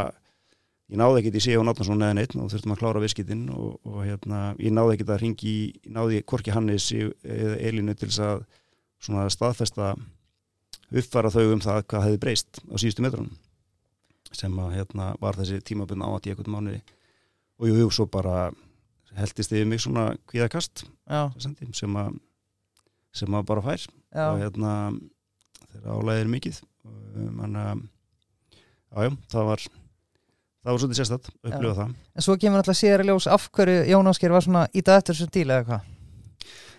ég 0.92 1.00
náði 1.00 1.22
ekkert 1.22 1.38
í 1.38 1.42
Sigurð 1.44 1.66
Náttúrsson 1.68 2.04
eða 2.04 2.18
neitt 2.18 2.36
og 2.38 2.50
þurftum 2.52 2.74
að 2.74 2.82
klára 2.82 3.02
viðskiptin 3.02 3.46
og, 3.54 3.78
og 3.86 4.02
hérna, 4.06 4.42
ég 4.62 4.74
náði 4.74 4.96
ekkert 4.96 5.14
að 5.16 5.22
ringi, 5.24 5.54
ég 5.82 5.94
náði 5.96 6.20
hvorki 6.22 6.54
Hannes 6.54 6.90
eða 6.94 7.56
Elinu 7.68 7.96
til 7.96 8.10
þess 8.10 8.22
að 8.26 8.44
svona 9.02 9.26
staðfesta 9.32 9.94
uppfæra 10.86 11.32
þau 11.34 11.42
um 11.54 11.64
það 11.64 11.82
hvað 11.90 12.06
hefði 12.06 12.22
breyst 12.22 12.62
á 12.62 12.74
síðustu 12.78 13.04
metrunum 13.04 13.34
sem 14.36 14.60
að 14.60 14.76
hérna 14.76 15.10
var 15.22 15.38
þessi 15.38 15.62
tímabunna 15.64 16.08
áat 16.10 16.26
í 16.26 16.32
einhvern 16.32 16.52
mánuði. 16.52 16.80
Og 17.56 17.70
jú, 17.70 17.76
jú, 17.80 17.90
svo 17.94 18.06
bara 18.10 18.50
heldist 19.16 19.54
yfir 19.54 19.68
mig 19.68 19.80
svona 19.80 20.10
kvíðakast 20.28 20.84
sem 21.40 21.96
að 21.96 22.18
sem 23.16 23.32
að 23.32 23.46
bara 23.48 23.64
fær. 23.64 23.86
Já, 24.12 24.26
og 24.28 24.40
hérna 24.42 24.72
þeirra 25.70 25.96
álæðir 25.96 26.32
mikið. 26.34 26.60
Um, 26.86 27.38
en 27.46 27.56
að 27.56 27.84
jájá, 28.92 29.14
það 29.32 29.48
var 29.50 29.64
það 30.66 30.74
var 30.74 30.80
svolítið 30.82 30.98
sérstætt, 31.00 31.28
upplifa 31.46 31.74
það. 31.78 31.90
En 32.16 32.26
svo 32.26 32.34
kemur 32.42 32.62
alltaf 32.62 32.78
sér 32.78 33.04
í 33.04 33.06
ljós 33.06 33.28
af 33.30 33.44
hverju 33.54 33.84
Jón 33.92 34.10
Ásker 34.10 34.34
var 34.34 34.46
svona 34.46 34.64
í 34.74 34.82
dag 34.82 34.98
eftir 35.00 35.14
þessum 35.14 35.32
díl 35.36 35.46
eða 35.46 35.66
hvað? 35.68 35.92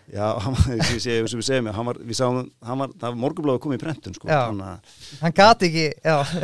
Já, 0.07 0.25
hann 0.39 0.55
sem 0.57 0.99
segjum, 1.03 1.27
sem 1.27 1.39
við 1.41 1.47
segjum 1.49 1.69
hann 1.75 1.87
var, 1.89 1.97
við 1.99 2.19
sáum, 2.19 2.37
hann 2.63 2.79
var, 2.79 2.93
það 2.95 3.11
var 3.11 3.19
morgunbláð 3.23 3.57
að 3.57 3.63
koma 3.65 3.75
í 3.75 3.81
prentun 3.81 4.15
sko, 4.15 4.29
Já. 4.31 4.37
þannig 4.45 4.69
að, 4.69 4.93
hann 5.19 5.35
gati 5.35 5.67
ekki, 5.67 5.87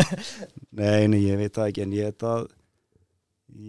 nei, 0.81 1.05
nei, 1.11 1.21
ég 1.23 1.39
veit 1.39 1.55
það 1.55 1.69
ekki 1.71 1.85
en 1.85 1.93
ég 1.95 2.09
held 2.09 2.25
að 2.27 2.43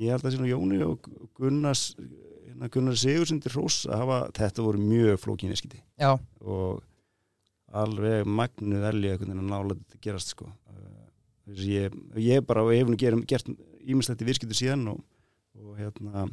ég 0.02 0.16
held 0.16 0.26
að 0.26 0.34
síðan 0.34 0.50
Jóni 0.50 0.80
og 0.82 1.06
Gunnars 1.38 1.84
hérna 1.94 2.70
Gunnar 2.74 2.98
Sigursundir 2.98 3.54
Rós 3.54 3.84
hafa, 3.90 4.24
þetta 4.34 4.66
voru 4.66 4.82
mjög 4.82 5.22
flókinni 5.22 5.58
skiti 5.58 5.78
já, 5.78 6.14
og 6.42 6.82
alveg 7.74 8.26
magnu 8.26 8.82
velja 8.82 9.14
einhvern 9.14 9.30
veginn 9.30 9.46
að 9.46 9.50
nála 9.50 9.78
þetta 9.78 10.02
gerast 10.06 10.34
sko. 10.34 10.50
Að 11.44 11.64
ég, 11.68 11.98
ég 12.24 12.46
bara 12.46 12.64
og 12.64 12.96
gerum, 13.00 13.24
gert 13.28 13.48
ímislegt 13.85 14.22
í 14.22 14.28
virskiptu 14.28 14.57
síðan 14.57 14.87
og, 14.94 15.02
og 15.61 15.76
hérna 15.76 16.28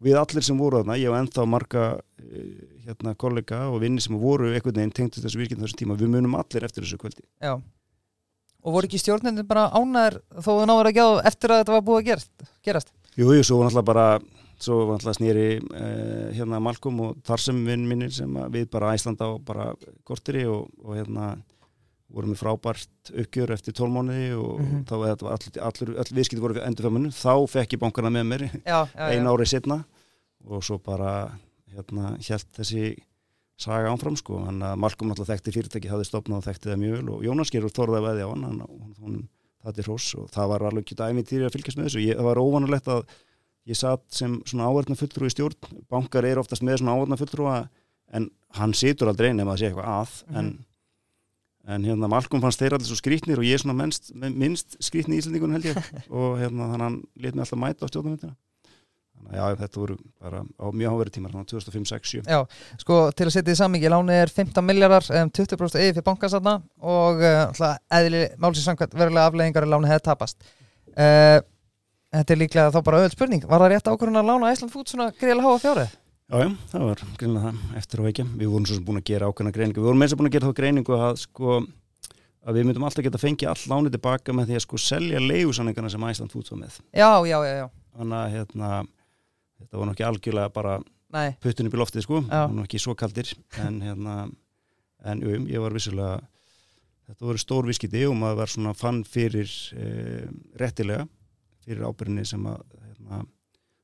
við 0.00 0.16
allir 0.16 0.44
sem 0.44 0.58
voru 0.58 0.80
þarna, 0.80 0.96
ég 0.98 1.12
og 1.12 1.18
ennþá 1.18 1.44
marga 1.46 1.84
eh, 2.22 2.80
hérna 2.86 3.14
kollega 3.14 3.66
og 3.70 3.82
vinni 3.84 4.02
sem 4.02 4.16
voru 4.18 4.48
einhvern 4.50 4.80
veginn 4.80 4.96
tengtist 4.96 5.26
þessu 5.26 5.42
virkinu 5.42 5.66
þessum 5.66 5.82
tíma, 5.82 5.98
við 6.00 6.14
munum 6.14 6.38
allir 6.40 6.66
eftir 6.66 6.86
þessu 6.86 6.98
kvöldi 7.02 7.26
já 7.42 7.58
og 8.60 8.76
voru 8.76 8.88
ekki 8.88 9.00
stjórnendin 9.00 9.48
bara 9.48 9.68
ánæður 9.72 10.20
þó 10.36 10.50
þú 10.50 10.66
náður 10.68 10.90
ekki 10.90 11.04
á 11.04 11.10
eftir 11.30 11.54
að 11.54 11.62
þetta 11.62 11.74
var 11.76 11.86
búið 11.86 12.00
að 12.00 12.08
gerast, 12.10 12.30
gerast. 12.66 12.92
Jú, 13.16 13.30
jú, 13.34 13.44
svo 13.44 13.60
var 13.60 13.68
náttúrulega 13.68 13.88
bara 13.88 14.06
svo 14.60 14.80
var 14.82 14.98
náttúrulega 14.98 15.18
snýri 15.18 15.46
eh, 15.80 16.26
hérna 16.36 16.60
Malcolm 16.62 17.00
og 17.06 17.22
Tarsum 17.26 17.62
vinn 17.68 17.86
minnir 17.88 18.12
sem 18.14 18.36
að 18.36 18.58
við 18.58 18.68
bara 18.74 18.92
Æslanda 18.96 19.30
á 19.32 19.40
bara 19.44 19.70
kortiri 20.04 20.44
og, 20.50 20.68
og 20.84 20.98
hérna 20.98 21.32
vorum 22.10 22.32
við 22.34 22.40
frábært 22.42 23.12
uppgjör 23.14 23.52
eftir 23.54 23.74
tólmániði 23.78 24.32
og 24.38 24.60
Mhm. 24.60 24.84
þá 24.88 24.94
var 24.98 25.10
allir, 25.14 25.60
allir, 25.62 25.92
allir 26.00 26.16
viðskipti 26.18 26.40
voru 26.42 26.60
endur 26.64 26.86
fjömmunum, 26.88 27.12
þá 27.14 27.34
fekk 27.48 27.72
ég 27.76 27.80
bankana 27.84 28.10
með 28.10 28.26
mér 28.30 28.42
einu 29.14 29.30
árið 29.34 29.48
setna 29.54 29.84
og 30.48 30.62
svo 30.64 30.78
bara 30.82 31.32
hérna 31.70 32.16
hjælt 32.18 32.48
þessi 32.56 32.96
saga 33.60 33.90
ánfram 33.92 34.16
sko, 34.16 34.38
hann 34.44 34.58
að 34.64 34.78
Malcolm 34.80 35.10
náttúrulega 35.12 35.36
þekkti 35.36 35.52
fyrirtæki, 35.52 35.88
hafði 35.92 36.06
stopnað 36.08 36.38
og 36.40 36.44
þekkti 36.48 36.70
það 36.72 36.80
mjög 36.80 36.94
vel 36.96 37.10
og 37.14 37.22
Jónas 37.26 37.50
gerur 37.52 37.70
þorða 37.76 38.00
veði 38.06 38.22
á 38.24 38.28
hann, 38.32 38.42
hann, 38.48 38.60
hann, 38.60 38.94
hann 39.04 39.28
það 39.62 39.78
er 39.78 39.84
hrós 39.84 40.06
og 40.16 40.30
það 40.32 40.48
var 40.48 40.60
alveg 40.70 40.84
ekki 40.86 40.96
dæmi 40.96 41.24
til 41.28 41.42
að 41.44 41.52
fylgjast 41.52 41.76
með 41.78 41.84
þessu, 41.90 42.04
ég, 42.08 42.16
það 42.16 42.24
var 42.30 42.40
óvanulegt 42.40 42.88
að 42.88 43.04
ég 43.68 43.76
satt 43.76 44.02
sem 44.08 44.38
svona 44.48 44.64
áverðna 44.72 44.96
fulltrú 44.96 45.28
í 45.28 45.34
stjórn, 45.34 45.84
bankar 45.92 46.24
eru 46.24 46.40
oftast 46.40 46.62
með 46.64 46.80
svona 46.80 46.96
áverðna 46.96 47.18
fulltrúa 47.20 47.68
en 48.16 48.30
hann 48.56 48.72
situr 48.72 49.12
aldrei 49.12 49.34
nema 49.36 49.52
að 49.52 49.58
sé 49.60 49.68
eitthvað 49.68 49.92
að 49.92 50.16
en, 50.40 50.48
en 51.68 51.84
hérna 51.84 52.08
Malcolm 52.10 52.42
fannst 52.44 52.62
þeir 52.62 52.76
allir 52.76 52.88
svo 52.88 52.98
skrýtnir 52.98 53.40
og 53.40 53.46
ég 53.46 53.58
er 53.58 53.62
svona 53.62 53.76
minnst, 53.76 54.12
minnst 54.14 54.78
skrýtni 54.82 55.18
í 55.18 55.20
Íslandingun 55.20 55.56
held 55.56 55.68
ég. 55.70 55.90
Og 56.20 56.38
hérna 56.40 56.70
þannig 56.70 56.86
hann 56.86 56.96
let 57.20 57.36
mig 57.36 57.44
alltaf 57.44 57.60
mæta 57.60 57.84
á 57.84 57.90
stjórnumvindina 57.90 58.36
þannig 59.20 59.36
að 59.36 59.40
já, 59.40 59.58
þetta 59.60 59.80
voru 59.82 59.96
bara 60.24 60.40
á 60.40 60.66
mjög 60.72 60.94
háveri 60.94 61.12
tímar, 61.12 61.34
þannig 61.34 61.44
að 61.44 61.52
2005, 61.52 61.86
6, 61.90 62.12
7 62.16 62.30
Já, 62.32 62.38
sko 62.80 62.98
til 63.12 63.26
að 63.28 63.34
setja 63.36 63.52
í 63.52 63.60
sammingi 63.60 63.92
láni 63.92 64.16
er 64.16 64.32
15 64.32 64.64
miljardar, 64.64 65.06
um, 65.12 65.32
20% 65.36 65.82
eigi 65.82 65.92
fyrir 65.98 66.06
bankasatna 66.06 66.54
og 66.80 67.20
uh, 67.20 67.42
alltaf 67.50 67.82
eðli 68.00 68.22
málsins 68.40 68.64
samkvæmt 68.70 68.96
verulega 68.96 69.28
afleggingar 69.28 69.68
að 69.68 69.74
láni 69.74 69.92
hefði 69.92 70.06
tapast. 70.08 70.40
Uh, 70.96 71.40
Þetta 72.10 72.34
er 72.34 72.38
líklega 72.40 72.70
þá 72.74 72.80
bara 72.86 73.00
öll 73.04 73.10
spurning. 73.12 73.42
Var 73.46 73.62
það 73.62 73.68
rétt 73.70 73.88
ákvörðun 73.90 74.18
að 74.18 74.30
lána 74.32 74.48
Æsland 74.50 74.72
fút 74.72 74.90
svona 74.90 75.12
greiðlega 75.14 75.46
háa 75.46 75.60
fjárið? 75.62 75.92
Já, 76.30 76.44
já, 76.44 76.50
það 76.70 76.82
var 76.86 77.00
greinlega 77.18 77.48
það 77.50 77.78
eftir 77.80 78.00
og 78.00 78.06
ekki. 78.06 78.24
Við 78.38 78.50
vorum 78.52 78.66
svo 78.68 78.76
sem 78.76 78.84
búin 78.86 79.00
að 79.00 79.08
gera 79.08 79.26
ákveðna 79.26 79.50
greiningu. 79.54 79.80
Við 79.80 79.88
vorum 79.88 80.04
eins 80.04 80.12
og 80.14 80.18
búin 80.20 80.28
að 80.28 80.34
gera 80.36 80.46
þá 80.50 80.58
greiningu 80.60 80.94
að, 80.94 81.16
sko, 81.24 81.54
að 82.46 82.58
við 82.58 82.66
myndum 82.68 82.84
alltaf 82.86 83.06
geta 83.06 83.18
fengið 83.18 83.50
all 83.50 83.64
lánið 83.72 83.96
tilbaka 83.96 84.34
með 84.38 84.52
því 84.52 84.58
að 84.60 84.62
sko 84.62 84.78
selja 84.78 85.22
leigusanningarna 85.24 85.90
sem 85.90 86.04
Æsland 86.06 86.34
fút 86.36 86.52
var 86.52 86.60
með. 86.60 86.76
Já, 86.94 87.08
já, 87.26 87.34
já, 87.34 87.54
já, 87.58 87.64
Þannig 87.96 88.18
að 88.20 88.36
hérna, 88.36 88.68
þetta 89.58 89.80
var 89.80 89.88
nú 89.90 89.94
ekki 89.96 90.06
algjörlega 90.06 90.52
bara 90.54 90.74
nei, 91.16 91.26
puttun 91.42 91.66
upp 91.66 91.74
í 91.74 91.80
loftið, 91.82 92.04
sko. 92.06 92.20
Ekki 92.62 92.80
svo 92.84 92.94
kaldir. 93.02 93.32
En 93.64 93.80
hérna, 93.82 94.14
en 95.10 95.24
jú, 95.26 95.40
ég 95.50 95.64
var 95.64 95.74
vissulega, 95.74 96.20
þetta 97.10 97.26
voru 97.26 97.42
stór 97.42 97.66
viskiti 97.72 98.04
og 98.06 98.14
maður 98.20 98.44
var 98.44 98.54
svona 98.54 98.76
fann 98.78 99.02
fyrir 99.02 99.50
e, 99.74 100.28
réttilega, 100.62 101.08
fyrir 101.66 101.90
ábyrðinni 101.90 102.22
sem 102.30 102.46
að 102.46 102.62
hérna, 102.84 103.24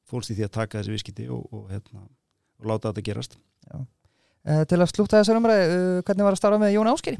fólst 0.06 0.30
í 0.30 0.38
því 0.38 0.46
að 0.46 0.54
taka 0.60 0.78
þessi 0.78 0.94
viskiti 0.94 1.26
og, 1.26 1.42
og, 1.50 1.66
hérna, 1.74 2.06
og 2.60 2.70
láta 2.70 2.92
þetta 2.92 3.06
gerast. 3.10 3.38
uh, 3.72 4.62
Til 4.68 4.80
að 4.80 4.92
slúta 4.92 5.20
þessar 5.20 5.40
umræði, 5.40 5.66
uh, 5.72 6.04
hvernig 6.06 6.28
var 6.28 6.36
að 6.36 6.42
starfa 6.42 6.62
með 6.62 6.76
Jón 6.76 6.92
Áskeri? 6.92 7.18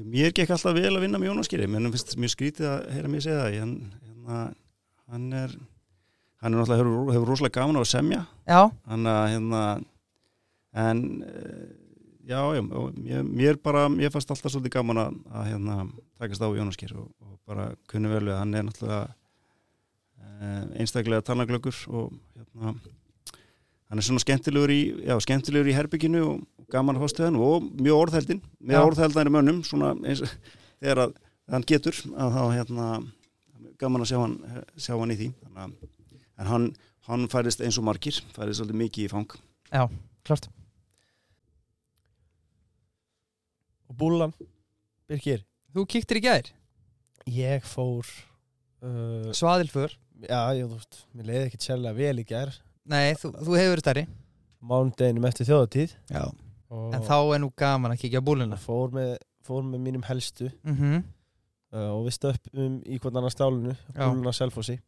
Mér 0.00 0.32
gekk 0.32 0.52
alltaf 0.54 0.76
vel 0.76 0.92
að 0.94 1.02
vinna 1.04 1.18
með 1.20 1.32
Jónaskeri 1.32 1.66
menn 1.68 1.90
finnst 1.92 2.16
mjög 2.20 2.32
skrítið 2.32 2.68
að 2.70 2.84
heyra 2.94 3.10
mér 3.10 3.24
segja 3.24 3.42
það. 3.42 3.56
Hann, 3.60 3.74
hérna, 4.06 4.38
hann 5.10 5.26
er 5.36 5.56
hann 6.40 6.54
er 6.54 6.60
náttúrulega 6.60 6.80
hefur, 6.80 7.12
hefur 7.14 7.28
rosalega 7.28 7.56
gaman 7.58 7.76
á 7.76 7.82
að 7.82 7.90
semja. 7.90 8.20
Já, 8.48 8.60
hann 8.88 9.10
hérna 9.10 9.62
en 10.72 11.02
eh, 11.26 11.66
já, 12.30 12.40
já 12.54 12.62
mér, 12.62 13.24
mér 13.26 13.58
bara, 13.60 13.88
mér 13.92 14.12
fannst 14.14 14.30
alltaf 14.30 14.54
svolítið 14.54 14.76
gaman 14.78 15.02
að, 15.02 15.18
að 15.34 15.48
hérna, 15.50 15.76
takast 16.20 16.44
á 16.46 16.48
Jónaskeri 16.48 16.96
og, 16.96 17.10
og 17.26 17.36
bara 17.50 17.70
kunni 17.90 18.12
vel 18.12 18.24
við 18.24 18.36
að 18.36 18.40
hann 18.44 18.56
er 18.56 18.66
náttúrulega 18.68 19.02
eh, 20.22 20.64
einstaklega 20.80 21.26
talnaglöggur 21.26 21.82
og 21.90 22.14
hérna 22.38 22.76
hann 23.90 23.98
er 23.98 24.06
svona 24.06 24.22
skemmtilegur 24.22 24.70
í, 24.70 24.80
já, 25.02 25.16
skemmtilegur 25.24 25.70
í 25.70 25.74
herbygginu 25.74 26.20
og 26.28 26.66
gaman 26.70 27.00
hann 27.00 27.38
og 27.42 27.66
mjög 27.80 28.04
orðheldin, 28.04 28.42
með 28.62 28.78
Já. 28.78 28.82
orðheldari 28.86 29.32
mönnum 29.34 29.64
svona 29.66 29.90
eins 30.06 30.22
og 30.22 30.30
þegar 30.78 31.02
að 31.04 31.16
hann 31.50 31.66
getur 31.66 31.98
að 32.14 32.36
þá 32.36 32.42
hérna 32.54 32.86
gaman 33.80 34.04
að 34.04 34.12
sjá 34.12 34.20
hann, 34.20 34.36
sjá 34.78 34.94
hann 34.94 35.14
í 35.14 35.18
því. 35.18 35.28
Að, 35.56 35.74
en 36.38 36.50
hann, 36.52 36.68
hann 37.08 37.26
færist 37.32 37.64
eins 37.64 37.80
og 37.80 37.88
margir 37.88 38.20
færist 38.36 38.60
svolítið 38.60 38.80
mikið 38.84 39.08
í 39.08 39.10
fang. 39.10 39.36
Klart. 40.26 40.46
Og 43.90 43.98
búlan 43.98 44.34
Birgir, 45.10 45.42
Þú 45.74 45.82
kíktir 45.90 46.18
í 46.20 46.22
gær, 46.22 46.48
ég 47.30 47.66
fór 47.66 48.06
uh, 48.06 49.30
svaðilfur 49.34 49.96
já, 50.22 50.40
ég, 50.54 50.66
þú 50.66 50.76
veist, 50.76 50.98
mér 51.14 51.28
leiði 51.28 51.46
ekkert 51.48 51.66
sérlega 51.66 51.98
vel 51.98 52.22
í 52.22 52.26
gær 52.26 52.52
Nei, 52.86 53.12
þú, 53.14 53.32
þú 53.36 53.56
hefur 53.58 53.74
verið 53.74 53.84
stærri. 53.84 54.06
Mánudeginum 54.60 55.24
eftir 55.28 55.46
þjóðatíð 55.48 55.92
Já. 56.10 56.22
og 56.70 56.94
En 56.94 57.02
þá 57.02 57.16
er 57.34 57.40
nú 57.42 57.50
gaman 57.56 57.92
að 57.94 58.00
kíkja 58.02 58.20
á 58.20 58.24
búluna. 58.24 58.56
Fór 58.60 58.90
með, 58.92 59.16
fór 59.46 59.62
með 59.64 59.80
mínum 59.80 60.02
helstu. 60.08 60.50
Mm 60.64 60.76
-hmm. 60.76 61.02
uh, 61.72 61.90
og 61.96 62.06
við 62.06 62.16
stöppum 62.18 62.82
í 62.86 62.98
hvern 62.98 63.16
annan 63.16 63.30
stálinu 63.30 63.76
Já. 63.94 64.08
búluna 64.08 64.32
Selfossi. 64.32 64.80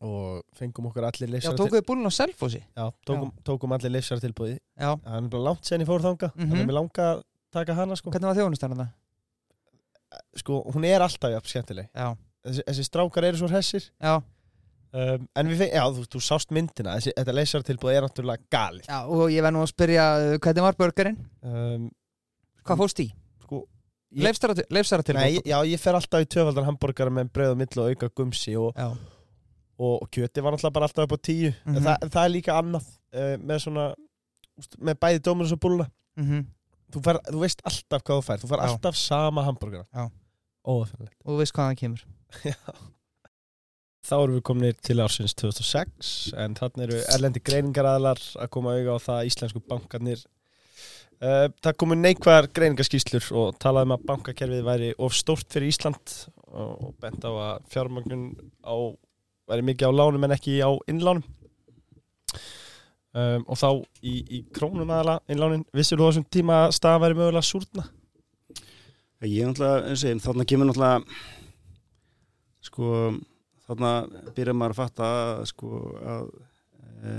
Og 0.00 0.42
fengum 0.54 0.86
okkur 0.86 1.04
allir 1.04 1.28
Já, 1.28 1.32
leifsara 1.32 1.56
tókuðu 1.56 1.82
búluna 1.86 2.08
á 2.08 2.12
Selfossi? 2.14 2.62
Já, 2.76 2.90
tókum, 3.06 3.32
tókum 3.44 3.72
allir 3.72 3.90
leifsara 3.90 4.20
tilbúði 4.20 4.58
Já, 4.78 4.94
það 4.96 5.16
er 5.24 5.28
bara 5.28 5.42
langt 5.42 5.64
sen 5.66 5.80
ég 5.80 5.86
fór 5.86 6.00
þanga 6.00 6.30
Mhm. 6.34 6.48
þannig 6.50 6.62
að 6.62 6.66
mér 6.66 6.72
langa 6.78 7.14
að 7.14 7.22
taka 7.50 7.74
hana 7.74 7.96
sko. 7.96 8.10
hvernig 8.10 8.26
var 8.28 8.36
þjónustan 8.36 8.70
þetta? 8.70 8.88
sko, 10.36 10.62
hún 10.74 10.84
er 10.84 11.00
alltaf 11.00 11.30
jafn 11.30 11.48
skemmtileg. 11.48 11.88
Já, 11.94 12.16
þessi, 12.44 12.62
þessi 12.66 12.84
strákar 12.84 13.24
eru 13.24 13.36
svo 13.36 13.48
hressir. 13.48 13.90
Já, 14.02 14.22
um, 14.92 15.26
en 15.36 15.50
við 15.50 15.60
fengum, 15.62 15.76
já, 15.78 15.84
þú, 15.96 16.04
þú 16.14 16.22
sást 16.26 16.50
myndina. 16.54 16.96
Þessi, 16.98 17.12
þetta 17.18 17.34
leifsara 17.36 17.66
tilbúði 17.68 17.96
er 17.98 18.06
náttúrulega 18.06 18.46
gali 18.52 18.82
já 18.86 18.98
og 19.06 19.24
ég 19.30 19.44
verð 19.46 19.56
nú 19.56 19.62
að 19.64 19.72
spyrja 19.72 20.06
uh, 20.18 20.34
hvernig 20.42 20.66
var 20.66 20.78
börgarinn? 20.80 21.18
um, 21.46 21.88
Hvað 22.66 22.82
fórst 22.82 23.00
í? 23.04 23.08
sko, 23.44 23.62
ég, 24.12 24.26
Leifsara 24.70 25.02
til 25.06 25.16
nei, 25.16 25.40
já, 25.46 25.56
ég 25.66 25.80
fer 25.80 25.96
alltaf 25.98 26.22
í 26.22 26.28
tvöfaldan 26.30 26.68
hambúrgar 26.68 27.10
með 27.14 27.32
brauð 27.34 27.54
og 27.54 27.60
mill 27.62 27.82
og 27.82 27.90
auka 27.94 28.10
gumsi 28.20 28.54
og, 28.60 28.70
Já, 28.76 28.90
og, 29.80 29.94
og 30.04 30.08
kjöti 30.12 30.42
var 30.44 30.54
náttúrulega 30.54 30.76
bara 30.76 30.88
alltaf 30.90 31.06
upp 31.08 31.16
á 31.16 31.18
tíu. 31.24 31.50
Mhm. 31.64 31.76
en 31.76 31.82
það, 31.88 32.08
það 32.12 32.24
er 32.24 32.32
líka 32.36 32.56
annað 32.60 32.88
uh, 33.16 33.36
með 33.40 33.62
svona 33.64 33.90
með 34.78 34.98
bæði 35.00 35.22
dómur 35.24 35.52
og 35.54 35.60
búluna. 35.62 35.86
Mm 36.20 36.42
þú, 36.90 37.00
fer, 37.06 37.18
þú 37.30 37.40
veist 37.44 37.60
alltaf 37.64 38.02
hvað 38.02 38.18
þú 38.18 38.24
fær. 38.26 38.40
Þú 38.42 38.48
fær 38.50 38.60
Já. 38.60 38.66
alltaf 38.66 38.96
sama 38.98 39.44
hambúrgara. 39.46 39.86
Já. 39.94 40.08
óðafennilegt 40.66 41.16
og 41.24 41.30
þú 41.32 41.36
veist 41.38 41.54
hvaðan 41.56 41.78
kemur 41.80 42.02
þá 44.06 44.14
erum 44.16 44.36
við 44.38 44.44
komin 44.48 44.76
til 44.86 44.98
ársins 45.04 45.34
2006 45.38 46.12
en 46.40 46.56
þannig 46.58 46.86
eru 46.86 47.00
erlendi 47.14 47.42
greiningaraðlar 47.44 48.20
að 48.40 48.52
koma 48.54 48.76
auga 48.76 48.96
á 48.96 49.04
það 49.04 49.18
að 49.18 49.30
íslensku 49.30 49.62
bankarnir 49.68 50.22
uh, 51.20 51.48
það 51.60 51.76
komu 51.82 51.98
neikvæðar 51.98 52.48
greiningaskýslur 52.56 53.28
og 53.42 53.58
talaði 53.62 53.90
um 53.90 53.96
að 53.96 54.06
bankakerfið 54.12 54.64
væri 54.70 54.92
of 54.98 55.16
stórt 55.16 55.50
fyrir 55.52 55.72
Ísland 55.72 56.16
og, 56.50 56.94
bent 57.02 57.26
á 57.26 57.30
að 57.30 57.68
fjármagnun 57.74 58.32
á 58.64 58.74
væri 59.50 59.66
mikið 59.68 59.92
á 59.92 59.98
lánum 59.98 60.26
en 60.26 60.36
ekki 60.36 60.58
á 60.64 60.70
innlánum 60.90 61.26
um, 63.14 63.44
og 63.46 63.58
þá 63.58 63.68
í, 64.02 64.14
í 64.22 64.42
krónum 64.54 64.90
aðala 64.90 65.20
innlánin, 65.30 65.66
vissir 65.76 66.00
þú 66.00 66.10
þessum 66.10 66.28
tíma 66.32 66.64
að 66.66 66.76
staða 66.78 67.02
væri 67.04 67.18
mögulega 67.18 67.46
súrna? 67.46 67.86
Ég 69.20 69.42
er 69.44 69.50
náttúrulega, 69.50 69.92
ég, 69.92 70.22
þarna 70.24 70.46
kemur 70.48 70.70
náttúrulega 70.70 71.02
sko, 72.64 72.86
þarna 73.70 73.94
byrjar 74.34 74.56
maður 74.58 74.74
að 74.74 74.80
fatta 74.80 75.08
sko 75.48 75.80
að 76.02 76.28
e, 77.00 77.14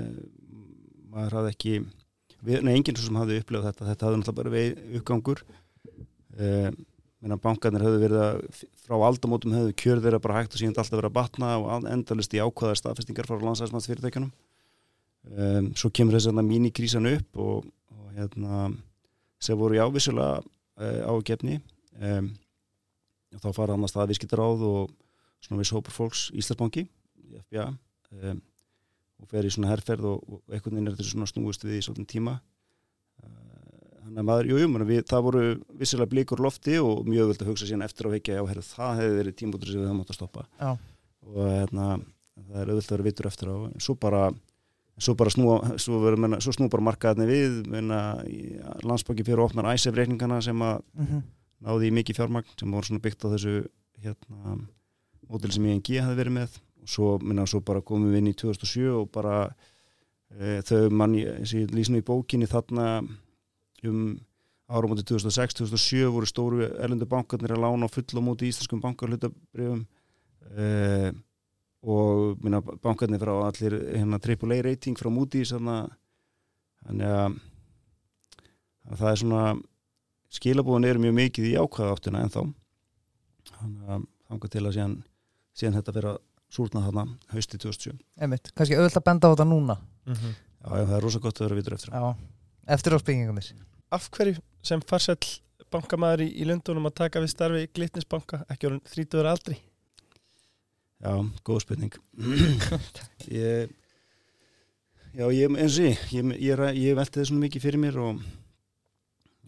maður 1.12 1.38
hafði 1.40 1.56
ekki 1.56 1.74
við, 2.42 2.62
nei, 2.66 2.76
enginn 2.76 3.00
sem 3.00 3.20
hafði 3.20 3.42
upplifað 3.42 3.68
þetta. 3.70 3.90
Þetta 3.90 4.08
hafði 4.08 4.22
náttúrulega 4.22 4.40
bara 4.42 4.54
veið 4.56 5.00
uppgangur. 5.00 5.44
E, 6.38 6.52
menna 7.22 7.38
bankarnir 7.42 7.86
hafði 7.86 8.04
verið 8.06 8.24
að 8.26 8.62
frá 8.82 8.96
aldamótum 9.08 9.56
hafði 9.56 9.76
kjör 9.78 10.04
þeirra 10.04 10.22
bara 10.24 10.40
hægt 10.40 10.56
og 10.56 10.62
síðan 10.62 10.78
alltaf 10.78 10.98
verið 10.98 11.12
að 11.12 11.18
batna 11.20 11.52
og 11.62 11.90
endalist 11.92 12.34
í 12.34 12.42
ákvaðar 12.42 12.80
staðfestingar 12.80 13.30
frá 13.30 13.38
landsæðismannsfyrirtækjunum 13.44 14.32
um, 15.30 15.68
svo 15.78 15.92
kemur 15.94 16.18
þess 16.18 16.32
að 16.32 16.42
mínikrísan 16.48 17.10
upp 17.12 17.42
og, 17.46 17.68
og 17.94 18.16
hérna 18.18 18.72
sem 19.42 19.60
voru 19.60 19.78
í 19.78 19.84
ávissulega 19.84 20.42
ágefni 21.06 21.60
og 22.02 23.44
þá 23.44 23.50
fara 23.54 23.78
annars 23.78 23.94
það 23.94 24.16
viðskiptaráð 24.16 24.66
og 24.66 24.96
svona 25.41 25.62
viss 25.62 25.73
hópur 25.75 25.95
fólks 25.95 26.30
Íslandsbanki 26.38 26.88
FBA 27.41 27.67
um, 27.71 28.41
og 29.21 29.30
fer 29.30 29.45
í 29.45 29.51
svona 29.54 29.71
herrferð 29.71 30.08
og, 30.10 30.23
og 30.27 30.54
einhvern 30.56 30.77
veginn 30.77 30.91
er 30.91 30.97
þetta 30.97 31.12
svona 31.12 31.30
snúist 31.30 31.65
við 31.65 31.80
í 31.80 31.84
svona 31.86 32.08
tíma 32.10 32.38
þannig 33.21 34.17
uh, 34.17 34.21
að 34.21 34.30
maður, 34.30 34.51
jújú, 34.51 34.69
jú, 34.91 35.01
það 35.12 35.25
voru 35.27 35.43
vissilega 35.82 36.13
blíkur 36.13 36.41
lofti 36.43 36.77
og 36.82 37.04
mjög 37.10 37.32
völd 37.32 37.43
að 37.43 37.51
hugsa 37.51 37.69
síðan 37.69 37.86
eftir 37.86 38.10
á 38.10 38.13
vekja, 38.15 38.39
já, 38.39 38.45
herru, 38.49 38.63
það 38.65 39.01
hefði 39.01 39.19
verið 39.19 39.38
tímbútur 39.41 39.71
sem 39.71 39.84
við 39.84 39.91
höfum 39.91 40.01
átt 40.04 40.13
að 40.13 40.19
stoppa 40.19 40.47
Já. 40.58 40.71
og 41.27 41.43
hérna, 41.45 41.89
það 42.39 42.63
er 42.63 42.71
auðvitað 42.71 42.88
að 42.88 42.95
vera 42.95 43.10
vitur 43.10 43.30
eftir 43.32 43.54
á 43.54 43.56
svo 43.86 43.97
bara, 44.01 44.23
svo 44.97 45.15
bara 45.19 45.36
snúa 45.36 45.60
svo, 45.82 46.01
menna, 46.17 46.41
svo 46.43 46.56
snú 46.58 46.71
bara 46.73 46.88
markaðinni 46.89 47.30
við 47.30 47.62
menna, 47.71 48.01
landsbanki 48.88 49.27
fyrir 49.27 49.43
að 49.43 49.51
opna 49.51 49.75
æsef 49.75 49.95
reikningana 49.95 50.41
sem 50.41 50.65
að 50.65 50.82
mm 50.82 51.06
-hmm. 51.06 51.23
náði 51.67 51.88
í 51.91 51.95
mikið 51.99 52.21
fjármagn 52.21 52.58
sem 52.60 52.71
voru 52.71 52.89
svona 52.89 53.06
byggt 53.06 53.25
á 53.25 53.34
þessu 53.38 53.56
hérna, 54.01 54.58
mótil 55.32 55.54
sem 55.56 55.67
ING 55.72 55.84
hefði 55.88 56.17
verið 56.20 56.38
með. 56.38 56.58
Og 56.82 56.89
svo, 56.89 57.12
minna, 57.22 57.46
svo 57.48 57.62
bara 57.65 57.84
komum 57.86 58.12
við 58.12 58.22
inn 58.22 58.32
í 58.32 58.38
2007 58.38 58.89
og 58.96 59.10
bara 59.13 59.36
e, 60.34 60.60
þau 60.67 60.89
mann, 60.94 61.15
ég 61.15 61.72
lýsinu 61.72 62.02
í 62.02 62.06
bókinni 62.06 62.50
þarna 62.50 62.88
um 63.88 64.04
árum 64.72 64.94
átti 64.96 65.06
2006-2007 65.12 66.12
voru 66.13 66.30
stóru 66.30 66.62
erlendu 66.63 67.08
bankarnir 67.10 67.56
að 67.56 67.65
lána 67.65 67.89
fulla 67.91 68.24
móti 68.24 68.48
íslenskum 68.48 68.82
bankarhlutabrifum 68.84 69.84
e, 70.56 71.12
og 71.82 72.39
minna, 72.44 72.62
bankarnir 72.62 73.22
frá 73.22 73.34
allir 73.50 73.76
hérna, 73.98 74.20
AAA 74.22 74.62
rating 74.70 75.00
frá 75.00 75.10
Moody's 75.12 75.52
þannig 75.52 77.12
að, 77.12 77.38
að 78.88 79.04
það 79.04 79.12
er 79.12 79.22
svona 79.24 79.44
skilabúin 80.32 80.88
eru 80.88 81.04
mjög 81.04 81.17
mikið 81.20 81.50
í 81.52 81.56
ákvæða 81.60 81.96
áttuna 81.98 82.24
en 82.24 82.34
þá 82.34 82.41
þannig 83.52 83.96
að 83.96 84.06
þanga 84.32 84.52
til 84.54 84.63
að 84.63 84.76
síðan, 84.78 84.98
síðan 85.58 85.78
þetta 85.80 85.96
fyrir 85.98 86.10
að 86.14 86.20
súrna 86.52 86.84
þarna 86.86 87.06
hausti 87.34 87.60
2007 87.62 87.98
Einmitt, 88.22 88.52
kannski 88.56 88.78
auðvitað 88.78 89.02
að 89.02 89.08
benda 89.08 89.28
á 89.28 89.34
þetta 89.34 89.48
núna. 89.48 89.78
Mm 90.06 90.14
-hmm. 90.14 90.36
Já, 90.62 90.86
það 90.86 90.96
er 90.98 91.04
rosa 91.06 91.20
gott 91.20 91.42
að 91.42 91.48
vera 91.48 91.60
vitur 91.60 91.74
eftir 91.74 91.94
Já, 91.94 92.16
eftir 92.68 92.96
áspengingum 92.98 93.42
þess 93.42 93.54
Af 93.92 94.10
hverju 94.10 94.38
sem 94.64 94.82
farsell 94.82 95.42
bankamæður 95.72 96.22
í, 96.26 96.30
í 96.42 96.46
Lundunum 96.48 96.86
að 96.86 96.96
taka 96.96 97.20
við 97.20 97.30
starfi 97.32 97.68
Glitnisbanka, 97.74 98.46
ekki 98.50 98.68
orðin 98.68 98.82
30 98.88 99.28
aldri? 99.28 99.58
Já, 101.02 101.14
góð 101.44 101.62
spurning. 101.64 101.96
Ég, 103.28 103.72
Já, 105.12 105.26
ég, 105.28 105.52
eins 105.60 105.76
og 105.76 105.84
ég 105.90 106.04
ég, 106.16 106.28
ég, 106.40 106.62
ég 106.80 106.96
velti 106.96 107.20
það 107.20 107.26
svona 107.28 107.44
mikið 107.44 107.64
fyrir 107.66 107.82
mér 107.84 107.98
og, 108.00 108.20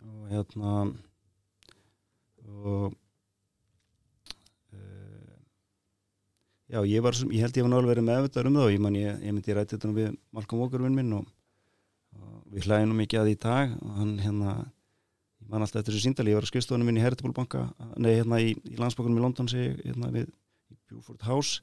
og 0.04 0.26
hérna 0.28 0.74
og 2.44 2.98
já, 6.74 6.82
ég 6.90 7.04
var 7.06 7.18
ég 7.30 7.44
held 7.44 7.58
ég 7.58 7.66
var 7.66 7.72
náttúrulega 7.72 7.94
verið 7.94 8.08
meðvitað 8.08 8.50
um 8.50 8.58
það 8.58 8.68
og 8.68 8.74
ég, 8.74 8.82
man, 8.82 8.98
ég 8.98 9.34
myndi 9.34 9.56
rætti 9.56 9.76
þetta 9.76 9.90
nú 9.90 9.98
við 9.98 10.14
Malcolm 10.34 10.64
Walker 10.64 10.84
vinn 10.84 10.98
minn 10.98 11.18
og, 11.20 11.28
og 12.18 12.40
við 12.54 12.68
hlæðum 12.68 12.96
mikið 12.98 13.22
að 13.22 13.30
því 13.30 13.36
í 13.36 13.42
dag 13.46 13.76
og 13.78 14.00
hann 14.00 14.14
hérna 14.24 14.56
ég 15.44 15.52
man 15.52 15.66
alltaf 15.66 15.82
eftir 15.82 15.94
þessu 15.94 16.08
síndali, 16.08 16.34
ég 16.34 16.40
var 16.40 16.48
að 16.48 16.54
skrifstofunum 16.54 16.90
minn 16.90 16.98
í 16.98 17.04
Heritable 17.04 17.36
banka, 17.36 17.68
nei 18.00 18.16
hérna 18.16 18.42
í, 18.42 18.56
í 18.66 18.78
landsbankunum 18.80 19.20
í 19.20 19.26
London 19.26 19.52
segi 19.52 19.70
ég, 19.70 19.80
hérna 19.92 20.12
við 20.14 20.32
Buford 20.90 21.26
House. 21.28 21.62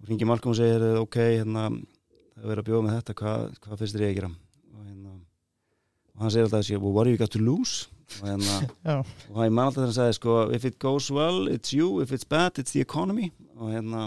Og 0.00 0.10
ringi 0.10 0.28
Malcolm 0.28 0.54
og 0.54 0.58
segir 0.58 0.82
ok, 1.00 1.18
hérna 1.38 1.68
það 1.70 2.48
verður 2.50 2.62
að 2.62 2.70
bjóða 2.70 2.86
með 2.86 2.96
þetta, 2.98 3.18
hvað, 3.20 3.44
hvað 3.64 3.82
finnst 3.82 3.96
þér 3.96 4.06
ég 4.06 4.10
að 4.10 4.18
gera? 4.18 4.30
Og, 4.72 4.80
hérna, 4.86 5.12
og 6.16 6.24
hann 6.24 6.32
segir 6.34 6.48
alltaf 6.48 6.64
þessi, 6.64 6.80
well, 6.80 6.96
what 6.96 7.06
have 7.06 7.14
you 7.14 7.20
got 7.20 7.32
to 7.36 7.42
lose? 7.42 7.86
Og 8.20 8.28
hérna 8.30 8.58
og 9.30 9.40
hann 9.40 9.56
man 9.56 9.70
alltaf 9.70 9.86
hann 9.86 9.96
segir 9.96 10.18
sko, 10.18 10.38
if 10.56 10.66
it 10.68 10.80
goes 10.82 11.10
well, 11.12 11.46
it's 11.52 11.76
you, 11.76 12.00
if 12.00 12.12
it's 12.12 12.28
bad, 12.28 12.58
it's 12.58 12.72
the 12.72 12.84
economy 12.84 13.30
og 13.56 13.72
hérna 13.72 14.06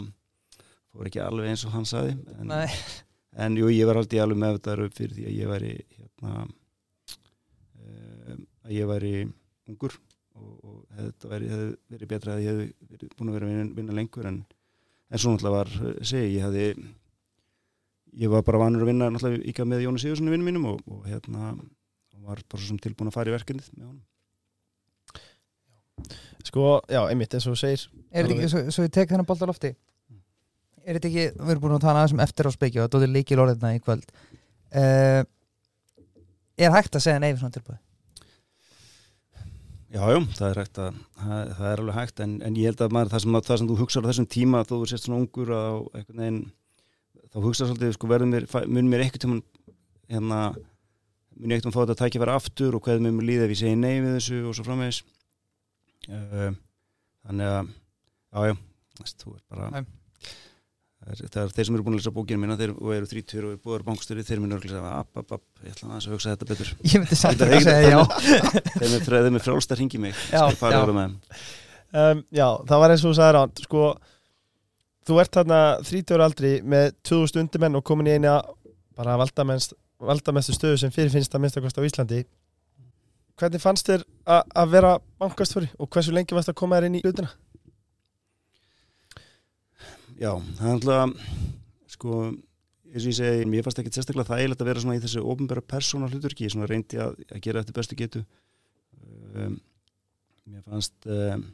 fór 0.89 1.09
ekki 1.09 1.21
alveg 1.23 1.51
eins 1.51 1.65
og 1.67 1.73
hann 1.75 1.87
sagði 1.89 2.15
en, 2.39 2.53
en 3.45 3.57
jú, 3.59 3.69
ég 3.73 3.89
var 3.89 3.99
alltaf 3.99 4.23
alveg 4.23 4.41
meðvitaður 4.43 4.85
upp 4.87 4.97
fyrir 4.97 5.17
því 5.17 5.25
að 5.29 5.37
ég 5.37 5.51
væri 5.53 5.73
hérna 5.95 6.35
um, 6.43 6.53
að 8.65 8.75
ég 8.75 8.89
væri 8.89 9.13
ungur 9.69 9.97
og, 10.39 10.53
og 10.63 10.77
þetta 10.97 11.33
hefði 11.35 11.67
verið 11.95 12.13
betra 12.13 12.35
að 12.35 12.45
ég 12.45 12.53
hefði 12.53 12.93
verið 12.93 13.17
búin 13.17 13.31
að 13.31 13.39
vera 13.39 13.49
að 13.49 13.75
vinna, 13.79 13.97
lengur 13.99 14.29
en, 14.29 14.39
en 15.09 15.21
svo 15.21 15.33
náttúrulega 15.33 15.57
var 15.57 15.69
segi, 16.13 16.37
ég 16.37 16.47
hefði 16.47 16.65
ég 18.19 18.33
var 18.33 18.45
bara 18.45 18.63
vanur 18.65 18.85
að 18.85 18.93
vinna 18.93 19.11
náttúrulega 19.13 19.49
ykkar 19.51 19.69
með 19.69 19.85
Jóni 19.85 20.01
Sigurssoni 20.01 20.33
vinnum 20.33 20.49
mínum 20.49 20.71
og, 20.73 20.79
og 20.89 21.09
hérna 21.09 21.53
var 22.25 22.41
bara 22.49 22.79
tilbúin 22.83 23.09
að 23.09 23.15
fara 23.15 23.31
í 23.31 23.37
verkefnið 23.37 23.69
með 23.75 23.91
honum 23.91 24.05
Sko, 26.47 26.79
já, 26.87 27.01
einmitt, 27.03 27.33
eins 27.35 27.45
og 27.49 27.57
þú 27.57 27.59
segir 27.59 27.81
Er 28.09 28.25
þetta 28.25 28.35
ekki, 28.37 28.51
svo, 28.53 28.61
svo 28.73 28.85
ég 28.85 28.93
tek 28.95 29.11
þennan 29.11 29.27
bolt 29.27 29.43
á 29.43 29.49
lofti. 29.49 29.73
Er 30.85 30.97
þetta 30.97 31.09
ekki, 31.11 31.25
við 31.35 31.51
erum 31.53 31.65
búin 31.65 31.75
að 31.75 31.83
tala 31.83 31.99
aðeins 32.01 32.15
um 32.15 32.23
eftir 32.23 32.47
á 32.47 32.51
speiki 32.55 32.79
og 32.79 32.87
þetta 32.87 33.03
er 33.05 33.13
líkil 33.13 33.41
orðina 33.43 33.75
í 33.75 33.81
kvöld. 33.83 34.07
Uh, 34.69 35.21
Er 36.59 36.73
hægt 36.75 36.97
að 36.97 37.05
segja 37.05 37.19
neyfi 37.23 37.39
svona 37.39 37.55
tilbúið? 37.55 37.77
Já, 39.89 40.01
já, 40.05 40.17
það 40.37 40.47
er 40.49 40.57
hægt 40.59 40.79
að 40.83 40.97
það, 41.17 41.51
það 41.57 41.69
er 41.69 41.81
alveg 41.81 41.95
hægt, 41.97 42.19
en, 42.25 42.33
en 42.45 42.57
ég 42.59 42.69
held 42.69 42.81
að 42.85 42.91
maður 42.93 43.13
það 43.13 43.23
sem, 43.23 43.37
það 43.37 43.61
sem 43.61 43.69
þú 43.69 43.77
hugsaður 43.79 44.05
á 44.05 44.09
þessum 44.11 44.27
tíma 44.35 44.63
þó 44.67 44.73
þú 44.75 44.89
sést 44.91 45.07
svona 45.07 45.21
ungur 45.23 45.53
á 45.55 45.65
einhvern 45.97 46.19
veginn 46.21 46.41
þá 47.29 47.37
hugsaður 47.45 47.71
svolítið, 47.71 47.93
sko, 47.95 48.09
verður 48.11 48.29
mér 48.33 48.45
mun 48.75 48.91
mér 48.91 49.05
ekkert 49.07 49.25
tíma 49.25 49.39
hérna 50.11 50.41
mun 51.39 51.53
ég 51.53 51.57
ekkert 51.57 51.69
um 51.69 51.73
að 51.73 51.77
fá 51.77 51.81
þetta 51.81 51.95
að 51.95 52.03
tækja 52.03 52.23
vera 52.25 52.35
aftur 52.37 52.77
og 52.77 52.85
hvað 52.85 53.07
mér 53.07 53.27
líði 53.31 53.47
ef 53.47 53.55
ég 53.55 53.61
segi 53.63 53.79
nei 53.79 53.95
við 53.95 54.13
þessu 54.19 54.39
og 54.43 54.57
svo 54.59 54.67
framvegis 54.67 55.01
uh, 56.07 56.51
þannig 57.27 57.49
að 57.53 57.69
já, 57.69 58.43
já, 58.49 58.55
næst, 58.99 59.23
þú 59.23 59.33
er 59.35 59.41
bara 59.51 59.69
Nei. 59.73 59.81
það 60.99 61.39
er, 61.41 61.53
þeir 61.55 61.67
sem 61.67 61.77
eru 61.77 61.85
búin 61.87 61.95
að 61.97 62.01
lesa 62.01 62.13
bókinu 62.15 62.43
mína 62.43 62.57
þeir, 62.59 62.75
eru 62.95 63.09
30 63.09 63.39
og 63.39 63.49
eru 63.49 63.61
búið 63.63 63.77
bankstjóri 63.87 64.25
þeir 64.27 64.43
minn 64.43 64.55
örglega 64.57 64.83
að 64.83 64.99
app, 64.99 65.21
app, 65.23 65.33
app, 65.39 65.65
ég 65.65 65.73
ætla 65.75 65.97
að 65.97 66.13
hugsa 66.13 66.35
þetta 66.35 66.49
betur 66.51 66.71
Ég 66.91 67.01
myndi 67.01 67.17
ekki 67.17 67.49
að 67.49 67.67
segja 67.67 67.89
já 67.89 67.99
þeir 68.77 69.33
með, 69.35 69.43
frálst 69.47 69.73
að 69.75 69.81
ringi 69.83 70.01
mig 70.05 70.23
Já, 70.31 70.45
já. 70.47 70.79
um, 70.93 72.23
Já, 72.29 72.47
það 72.69 72.83
var 72.83 72.95
eins 72.95 73.03
og 73.03 73.11
þú 73.11 73.17
sagðir 73.19 73.39
á 73.39 73.43
sko, 73.65 73.83
þú 75.09 75.21
ert 75.23 75.39
þarna 75.39 75.61
30 75.83 76.17
ára 76.17 76.29
aldri 76.29 76.53
með 76.75 76.91
2000 77.09 77.43
undirmenn 77.43 77.79
og 77.79 77.85
komin 77.87 78.11
í 78.11 78.17
eina 78.19 78.39
bara 78.99 79.15
valdamestu 79.19 80.55
stöðu 80.55 80.79
sem 80.79 80.91
fyrirfinnst 80.93 81.33
að 81.35 81.43
minnstakost 81.45 81.79
á 81.79 81.87
Íslandi 81.87 82.23
hvernig 83.39 83.61
fannst 83.63 83.89
þér 83.89 84.03
að 84.27 84.73
vera 84.73 84.95
bankastjóri 85.21 85.69
og 85.79 85.89
hversu 85.93 86.13
lengi 86.15 86.35
varst 86.37 86.51
að 86.51 86.59
koma 86.61 86.79
þér 86.79 86.89
inn 86.89 86.99
í 86.99 87.03
hlutina? 87.05 87.31
Já, 90.19 90.33
það 90.59 90.65
er 90.67 90.73
alltaf 90.73 91.13
sko, 91.93 92.17
eins 92.91 93.05
og 93.05 93.11
ég 93.11 93.17
segi 93.19 93.47
mér 93.47 93.65
fannst 93.65 93.79
ekki 93.81 93.93
sérstaklega 93.95 94.33
þægilegt 94.33 94.63
að 94.63 94.71
vera 94.71 94.83
svona 94.83 94.97
í 94.97 95.03
þessu 95.03 95.23
ofnbæra 95.31 95.63
persóna 95.63 96.09
hlutverki, 96.11 96.47
ég 96.47 96.53
svona 96.53 96.67
reyndi 96.69 96.99
að, 96.99 97.15
að 97.31 97.43
gera 97.45 97.63
þetta 97.63 97.77
bestu 97.77 97.99
getu 97.99 98.25
um, 99.35 99.55
mér 100.49 100.65
fannst 100.67 101.07
um, 101.07 101.45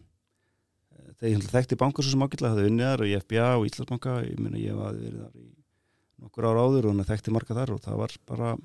þegar 1.19 1.31
ég 1.35 1.51
þekkti 1.51 1.79
bankar 1.79 2.05
svo 2.05 2.15
sem 2.15 2.25
ágætlega 2.25 2.55
hafði 2.55 2.71
unnið 2.71 2.89
þar 2.89 3.03
og 3.05 3.11
í 3.11 3.19
FBA 3.21 3.49
og 3.59 3.67
Íslandsbanka 3.69 4.15
ég 4.25 4.41
meina 4.41 4.61
ég 4.61 4.79
hafði 4.81 5.05
verið 5.05 5.21
þar 5.25 5.43
í 5.43 5.49
nokkur 6.25 6.47
ára 6.49 6.65
áður 6.65 6.87
og 6.87 6.95
hann 6.95 7.09
þekkti 7.11 7.35
marga 7.35 7.57
þar 7.59 7.75
og 7.75 7.83
það 7.85 8.01
var 8.01 8.17
bara 8.31 8.55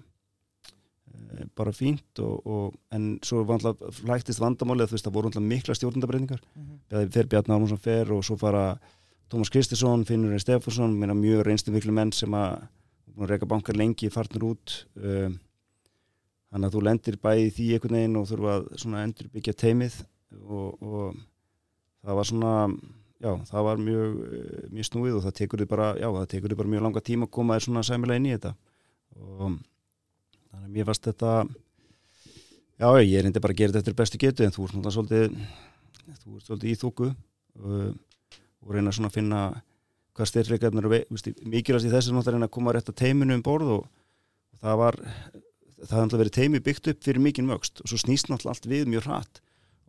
bara 1.57 1.73
fínt 1.75 2.21
og, 2.23 2.47
og 2.47 2.79
en 2.95 3.19
svo 3.27 3.43
flæktist 4.01 4.43
vandamálið 4.43 4.91
þú 4.91 4.97
veist 4.97 5.07
það 5.09 5.17
voru 5.17 5.31
mikla 5.45 5.77
stjórnundabreiningar 5.79 6.43
Bjarni- 6.91 7.13
fer 7.15 7.29
Bjarni 7.31 7.55
Ármansson 7.55 7.81
fer 7.83 8.13
og 8.15 8.25
svo 8.27 8.37
fara 8.41 8.79
Tómas 9.31 9.51
Kristinsson, 9.53 10.05
Finnur 10.05 10.33
Einn 10.35 10.43
Stefansson 10.43 10.97
mjög 11.15 11.45
reynslu 11.47 11.75
miklu 11.75 11.95
menn 11.95 12.13
sem 12.13 12.35
að 12.35 12.67
að 13.21 13.35
reyka 13.35 13.47
bankar 13.47 13.77
lengi, 13.77 14.09
farnir 14.11 14.47
út 14.47 14.77
um, 14.97 15.35
þannig 16.51 16.67
að 16.69 16.75
þú 16.75 16.85
lendir 16.87 17.19
bæði 17.21 17.51
því 17.57 17.67
einhvern 17.75 17.99
veginn 17.99 18.17
og 18.21 18.31
þurfa 18.31 18.55
að 18.97 19.05
endurbyggja 19.05 19.55
teimið 19.61 19.99
og, 20.41 20.83
og 20.83 21.21
það 22.07 22.19
var 22.21 22.31
svona 22.31 22.55
já, 23.21 23.33
það 23.51 23.67
var 23.67 23.83
mjög, 23.85 24.21
eh, 24.31 24.63
mjög 24.73 24.89
snúið 24.89 25.19
og 25.19 25.25
það 25.27 25.37
tekur 25.41 25.63
þið 25.63 25.71
bara, 25.71 25.91
bara 26.63 26.73
mjög 26.75 26.87
langa 26.87 27.05
tíma 27.05 27.29
að 27.29 27.35
koma 27.37 27.57
þér 27.59 27.67
svona 27.67 27.85
sæmilega 27.87 28.23
inn 28.23 28.29
í 28.31 28.35
þetta. 28.37 28.55
Og 29.21 29.59
þannig 30.51 30.69
að 30.69 30.77
mér 30.77 30.89
fannst 30.91 31.09
þetta 31.09 31.33
já, 32.81 32.89
ég 33.07 33.25
reyndi 33.25 33.43
bara 33.43 33.57
að 33.57 33.61
gera 33.63 33.75
þetta 33.75 33.83
eftir 33.85 33.99
bestu 34.03 34.21
getu 34.21 34.47
en 34.47 34.55
þú 34.55 34.67
ert 34.67 34.79
náttúrulega 34.79 34.97
svolítið 34.97 35.27
þú 36.21 36.37
ert 36.37 36.49
svolítið 36.49 36.71
í 36.71 36.79
þúku 36.81 37.11
og, 37.11 37.93
og 38.65 38.75
reyna 38.75 38.95
svona 38.95 39.11
að 39.11 39.19
finna 39.19 39.45
hvað 40.17 40.33
styrleikarnir 40.33 40.89
eru 40.89 41.05
mikilvægast 41.11 41.89
í 41.89 41.95
þessu 41.95 42.17
náttúrulega 42.17 42.37
reyna 42.39 42.51
að 42.51 42.57
koma 42.57 42.75
rétt 42.77 42.91
að 42.93 43.01
teiminu 43.03 43.39
um 43.39 43.47
borð 43.47 43.77
og, 43.79 43.87
og 44.55 44.65
það 44.65 44.83
var 44.83 45.01
það 45.81 45.95
hafði 45.95 46.05
náttúrulega 46.05 46.25
verið 46.25 46.37
teimi 46.37 46.61
byggt 46.65 46.91
upp 46.93 47.07
fyrir 47.07 47.25
mikinn 47.25 47.49
vöxt 47.51 47.81
og 47.81 47.91
svo 47.91 48.01
snýst 48.01 48.29
náttúrulega 48.29 48.57
allt 48.57 48.69
við 48.69 48.91
mjög 48.91 49.07
hratt. 49.07 49.41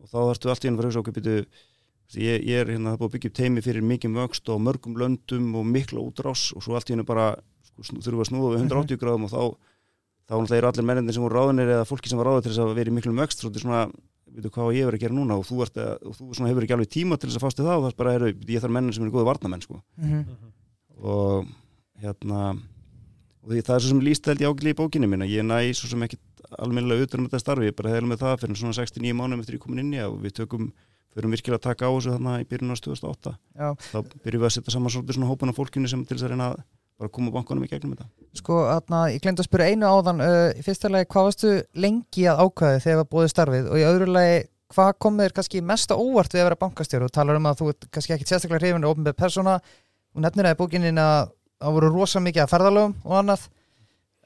Og 0.02 0.08
þá 0.10 0.16
þarfstu 0.18 0.52
allt 0.52 0.64
í 0.64 0.68
enn 0.70 0.78
að 0.78 0.82
vera 0.82 1.02
okkur 1.02 1.18
ég, 2.12 2.42
ég 2.44 2.58
er 2.60 2.68
hérna 2.68 2.94
að 2.96 3.12
byggja 3.14 3.30
upp 3.30 3.36
teimi 3.38 3.64
fyrir 3.64 3.84
mikinn 3.86 4.16
vöxt 4.16 4.48
og 4.52 4.60
mörgum 4.60 4.96
löndum 5.00 5.52
og 5.56 5.68
mikla 5.68 6.02
útrás 6.02 6.50
og 6.56 6.64
svo 6.64 6.76
allt 6.76 6.90
í 6.90 6.96
enn 6.96 7.06
bara 7.08 7.30
sko, 7.72 7.84
þurfum 7.88 8.18
við 8.18 8.24
að 8.24 8.28
snúa 8.28 8.50
við 8.52 8.64
180 8.66 9.00
gráðum 9.00 9.28
og 9.28 9.32
þá 9.32 9.42
þá 10.28 10.56
eru 10.56 10.70
allir 10.70 10.86
mennindin 10.88 11.16
sem 11.16 11.24
voru 11.24 11.38
ráðinir 11.38 11.72
eða 11.76 11.88
fólki 11.88 12.10
sem 12.10 12.20
var 12.20 12.30
ráðið 12.30 12.46
til 12.46 12.52
þess 12.52 12.64
að 12.64 12.74
vera 12.78 12.92
í 12.92 12.96
miklum 12.96 13.22
vöxt 13.22 13.44
svona, 13.44 13.84
veitu 14.32 14.52
hvað 14.54 14.76
ég 14.76 14.88
verið 14.88 14.98
að 14.98 15.04
gera 15.04 15.16
núna 15.18 15.38
og 15.38 15.46
þú, 15.48 15.62
ert, 15.66 15.80
og 16.08 16.16
þú 16.16 16.46
hefur 16.48 16.66
ekki 16.66 16.76
alveg 16.76 16.92
tíma 16.92 17.18
til 17.18 17.28
þess 17.28 17.40
að 17.40 17.46
fástu 17.46 17.66
það 17.66 17.78
og 17.78 17.84
það 17.84 17.92
er 17.92 17.98
bara, 18.00 18.14
er, 18.16 18.26
ég 18.48 18.62
þarf 18.62 18.76
mennin 18.76 18.96
sem 18.96 19.04
eru 19.04 19.14
góði 19.16 19.28
varnamenn 19.28 19.64
sko. 19.64 19.82
mm 19.96 20.12
-hmm. 20.12 20.52
og 21.02 21.46
hérna 22.02 22.40
og 23.42 23.50
því, 23.50 23.62
það 23.66 23.74
er 23.74 23.82
svo 23.82 23.90
sem 23.90 24.04
líst 24.06 24.26
held 24.30 24.40
ég 24.42 24.50
ágli 24.52 24.72
í 24.72 24.78
bókinni 24.78 25.08
minna 25.10 25.26
ég 25.26 25.42
næ 25.42 25.74
svo 25.74 25.88
sem 25.90 26.02
ekki 26.02 26.18
almennilega 26.58 27.06
utan 27.06 27.20
um 27.20 27.28
þetta 27.28 27.42
starfi, 27.42 27.68
ég 27.70 27.76
bara 27.76 27.90
hefði 27.90 28.08
með 28.08 28.22
það 28.22 28.40
fyrir 28.40 28.56
svona 28.60 28.76
69 28.78 29.16
mánum 29.18 29.40
eftir 29.40 29.56
ég 29.56 29.62
komin 29.62 29.82
inn 29.82 29.94
í 29.94 30.00
og 30.04 30.20
við 30.22 30.36
tökum 30.40 30.72
fyrir 31.12 31.32
virkilega 31.32 31.60
að 31.60 31.66
taka 31.66 31.88
á 31.88 31.92
þessu 31.92 32.14
þarna 32.14 32.36
í 32.40 32.46
byrjun 32.48 32.72
á 32.72 32.76
2008 32.76 33.34
Já. 33.56 33.68
þá 33.92 33.98
byrjum 34.24 34.42
við 34.42 34.48
að 34.48 34.54
setja 34.56 34.74
saman 34.74 34.94
svolítið 34.94 35.18
svona 35.18 35.30
hópan 35.30 35.52
af 35.52 35.58
fólkinu 35.58 35.90
sem 35.90 36.04
til 36.04 36.16
þess 36.16 36.26
að 36.28 36.32
reyna 36.32 36.48
að 36.52 36.62
bara 37.02 37.12
koma 37.12 37.34
bankunum 37.34 37.66
í 37.66 37.70
gegnum 37.70 37.92
þetta? 37.96 38.08
Sko, 38.38 38.62
atna, 38.72 39.02
ég 39.12 39.22
glemt 39.24 39.42
að 39.42 39.48
spyrja 39.48 39.74
einu 39.74 39.90
áðan 39.90 40.24
uh, 40.24 40.88
lagi, 40.94 41.10
hvað 41.12 41.28
varstu 41.28 41.54
lengi 41.74 42.26
að 42.30 42.42
ákvæði 42.46 42.82
þegar 42.86 43.00
það 43.02 43.12
búið 43.12 43.32
starfið? 43.34 43.70
Og 43.70 43.80
í 43.80 43.86
öðru 43.90 44.10
lagi 44.14 44.42
hvað 44.72 44.92
kom 45.04 45.18
þér 45.20 45.34
kannski 45.36 45.64
mest 45.68 45.92
að 45.92 46.00
óvart 46.00 46.32
við 46.32 46.42
að 46.42 46.46
vera 46.48 46.60
bankastjóru 46.62 47.08
og 47.08 47.12
talar 47.12 47.36
um 47.36 47.48
að 47.50 47.58
þú 47.60 47.72
er 47.72 47.88
kannski 47.92 48.14
ekki 48.16 48.28
sérstaklega 48.30 48.62
hrifin 48.62 48.86
og 48.86 48.94
ofnbæð 48.94 49.18
persóna. 49.18 49.58
Og 50.16 50.24
nefnir 50.24 50.48
það 50.48 50.54
í 50.54 50.60
bókinin 50.62 51.00
að 51.02 51.32
það 51.60 51.76
voru 51.76 51.90
rosa 51.92 52.22
mikið 52.24 52.44
að 52.46 52.54
ferðalögum 52.54 52.94
og 53.04 53.18
annað. 53.20 53.44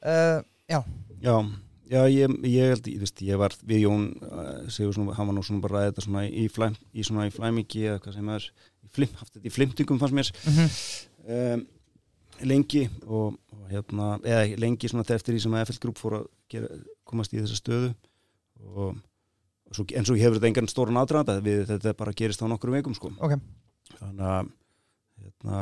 Uh, 0.06 0.44
Já. 0.66 0.82
Já, 1.22 1.36
já 1.86 2.00
ég, 2.10 2.32
ég 2.42 2.72
held, 2.72 2.88
ég 2.90 3.02
veist, 3.02 3.22
ég 3.22 3.38
var 3.38 3.54
við 3.66 3.84
Jón, 3.86 4.08
uh, 4.26 4.66
svona, 4.66 5.14
hann 5.14 5.30
var 5.30 5.36
nú 5.36 5.44
svona 5.46 5.62
bara 5.62 5.78
ræðið 5.78 5.92
þetta 5.92 6.06
svona 6.06 6.24
í, 6.26 6.46
flæm, 6.50 6.74
í 6.90 7.06
svona 7.06 7.26
í 7.28 7.34
flæmingi 7.34 7.84
eða 7.86 8.00
hvað 8.02 8.16
sem 8.18 8.32
er, 8.34 8.48
í 8.82 8.90
flim, 8.98 9.12
haft 9.20 9.36
þetta 9.36 9.46
í 9.46 9.54
flimtingum 9.54 10.00
fannst 10.02 10.18
mér. 10.18 10.32
Mm 10.42 10.56
-hmm. 10.58 10.80
um, 11.36 11.64
lengi 12.44 12.86
og, 13.06 13.36
og 13.52 13.66
hérna, 13.70 14.12
eða 14.24 14.60
lengi 14.60 14.90
svona 14.90 15.06
eftir 15.16 15.34
því 15.34 15.42
sem 15.46 15.56
að 15.56 15.66
FL 15.66 15.82
Group 15.86 16.00
fór 16.00 16.18
að 16.20 16.28
gera, 16.52 16.70
komast 17.08 17.34
í 17.34 17.40
þessa 17.40 17.58
stöðu 17.60 17.90
og, 18.62 18.96
og 19.66 19.78
svo, 19.78 19.86
en 19.86 20.08
svo 20.08 20.16
hefur 20.18 20.38
þetta 20.38 20.50
engan 20.52 20.70
stóran 20.70 21.00
aðdraðanda 21.00 21.40
við 21.44 21.66
þetta 21.72 21.96
bara 21.98 22.16
gerist 22.16 22.44
á 22.44 22.50
nokkru 22.50 22.76
veikum 22.76 22.96
sko 22.96 23.12
okay. 23.16 23.40
þannig 23.98 24.30
að 24.30 24.54
hérna 25.22 25.60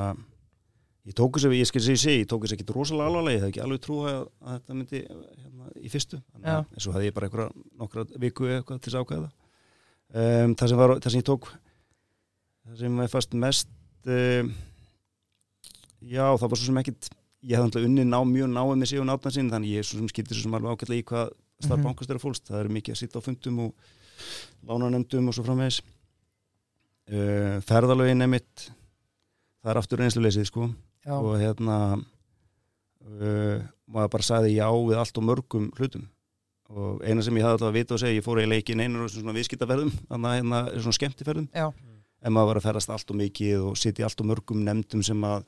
Ég 1.04 1.12
tók 1.12 1.36
þess 1.36 1.50
að, 1.50 1.54
ég 1.58 1.68
skil 1.68 1.82
segja, 1.84 2.20
ég 2.22 2.28
tók 2.28 2.46
þess 2.46 2.54
ekki 2.54 2.64
rosalega 2.72 3.10
alvarlega, 3.10 3.36
ég 3.36 3.42
hef 3.42 3.50
ekki 3.50 3.60
alveg 3.60 3.80
trú 3.84 3.96
að, 4.08 4.22
að 4.40 4.54
þetta 4.54 4.76
myndi 4.78 5.00
hérna, 5.04 5.72
í 5.76 5.90
fyrstu, 5.92 6.20
en 6.40 6.80
svo 6.80 6.94
hafði 6.94 7.10
ég 7.10 7.16
bara 7.16 7.28
einhverja 7.28 7.64
nokkra 7.82 8.04
viku 8.22 8.48
eitthvað 8.48 8.78
til 8.78 8.88
þess 8.88 9.00
aðkvæða. 9.02 9.28
Um, 10.14 10.54
það, 10.56 10.70
sem 10.70 10.80
var, 10.80 10.94
það 11.04 11.12
sem 11.12 11.20
ég 11.20 11.26
tók, 11.28 11.50
það 12.64 12.80
sem 12.80 12.96
var 13.02 13.12
fast 13.12 13.36
mest, 13.44 13.76
um, 14.16 14.50
já 16.10 16.24
það 16.40 16.48
var 16.50 16.60
svo 16.60 16.68
sem 16.68 16.80
ekkit, 16.82 17.10
ég 17.44 17.58
hafði 17.58 17.70
alltaf 17.70 17.88
unni 17.88 18.06
ná 18.08 18.18
mjög 18.28 18.52
náið 18.52 18.76
með 18.80 18.90
sig 18.90 19.02
og 19.02 19.08
náttan 19.08 19.34
sín, 19.34 19.50
þannig 19.52 19.76
ég 19.78 19.88
svo 19.88 20.00
sem 20.00 20.12
skildi 20.12 20.36
svo 20.36 20.46
sem 20.46 20.56
alveg 20.58 20.76
ákveðlega 20.76 21.04
í 21.04 21.08
hvað 21.10 21.34
starfbankast 21.64 22.08
mhm. 22.08 22.14
er 22.14 22.20
að 22.20 22.24
fólst, 22.24 22.48
það 22.48 22.60
er 22.60 22.72
mikið 22.78 22.94
að 22.94 23.00
sitta 23.00 23.20
á 23.22 23.26
fundum 23.26 23.60
og 23.66 23.92
lánanemdum 24.68 25.28
og 25.30 25.36
svo 25.36 25.44
framvegis. 25.46 25.82
Uh, 27.04 27.60
ferðalögin 27.68 28.24
er 28.24 28.30
mitt, 28.32 28.68
það 29.60 29.70
er 29.74 29.80
aftur 29.80 30.00
reynsluleysið 30.00 30.48
sko 30.48 30.70
já. 31.04 31.16
og 31.18 31.34
hérna 31.36 31.78
uh, 32.00 33.58
maður 33.84 34.12
bara 34.14 34.24
sagði 34.24 34.54
já 34.54 34.68
við 34.72 35.00
allt 35.02 35.20
og 35.20 35.26
mörgum 35.28 35.66
hlutum 35.76 36.06
og 36.74 37.02
eina 37.04 37.22
sem 37.22 37.36
ég 37.36 37.44
hafði 37.44 37.58
alltaf 37.58 37.68
að 37.68 37.76
vita 37.76 37.94
og 37.94 38.00
segja, 38.00 38.16
ég 38.16 38.24
fór 38.24 38.40
eiginlega 38.40 38.64
ekki 38.64 38.72
inn 38.72 38.82
einar 38.86 39.10
svona 39.12 39.34
viðskiptaferðum, 39.36 39.92
þannig 40.08 40.30
að 40.30 40.38
hérna 40.38 40.60
er 40.70 40.80
svona 40.86 40.96
skemmtiferðum 40.96 41.50
já. 41.52 41.66
en 42.24 42.34
maður 42.34 42.50
var 42.50 42.60
að 42.60 42.66
ferast 42.70 42.94
allt 42.94 43.12
og 43.12 43.20
mikið 43.20 43.66
og 43.68 43.76
sitja 43.78 44.08
allt 44.08 44.24
og 44.24 44.30
mörgum 44.30 44.64
nefndum 44.64 45.04
sem 45.04 45.28
að 45.28 45.44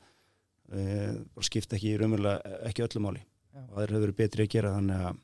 uh, 0.73 1.15
bara 1.37 1.49
skipta 1.49 1.79
ekki 1.79 1.97
raunverulega 2.01 2.61
ekki 2.71 2.85
öllum 2.87 3.11
áli 3.13 3.25
og 3.57 3.73
það 3.73 3.83
hefur 3.87 4.03
verið 4.05 4.19
betri 4.21 4.47
að 4.47 4.53
gera 4.53 4.75
þannig 4.77 5.05
að 5.09 5.21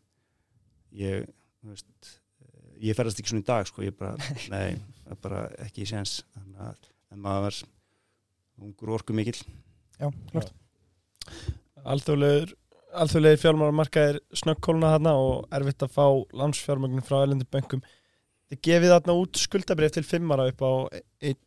ég 1.03 1.26
veist, 1.68 2.12
ég 2.82 2.97
ferast 2.99 3.20
ekki 3.20 3.32
svona 3.32 3.45
í 3.45 3.49
dag 3.51 3.68
sko, 3.68 3.84
ég 3.86 3.97
bara, 3.99 4.16
nei, 4.55 4.78
bara 5.22 5.45
ekki 5.64 5.84
í 5.84 5.88
séns. 5.88 6.20
Þannig 6.36 6.64
að 7.12 7.20
maður 7.22 7.61
ungur 8.62 8.97
orku 8.97 9.14
mikill 9.16 9.38
Já, 9.99 10.09
klart. 10.32 10.53
Alþjóðlegur 11.82 12.55
Alþjóðlegir 12.93 13.40
fjármáramarka 13.40 14.03
er 14.11 14.18
snöggkóluna 14.36 14.90
þarna 14.93 15.12
og 15.16 15.55
erfitt 15.57 15.84
að 15.86 15.95
fá 15.95 16.07
landsfjármögnum 16.36 17.05
frá 17.07 17.22
ellendi 17.22 17.47
böngum. 17.49 17.80
Þið 18.53 18.61
gefið 18.68 18.93
þarna 18.93 19.14
út 19.16 19.40
skuldabrið 19.40 19.95
til 19.95 20.03
fimmara 20.05 20.45
upp 20.51 20.61
á 20.61 20.72
1 21.24 21.38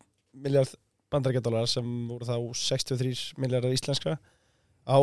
miljard 0.42 0.74
bandarækjadólar 1.16 1.70
sem 1.72 1.92
voru 2.12 2.28
þá 2.28 2.38
63 2.62 3.42
miljardar 3.42 3.74
íslenska 3.76 4.18
á 4.86 5.00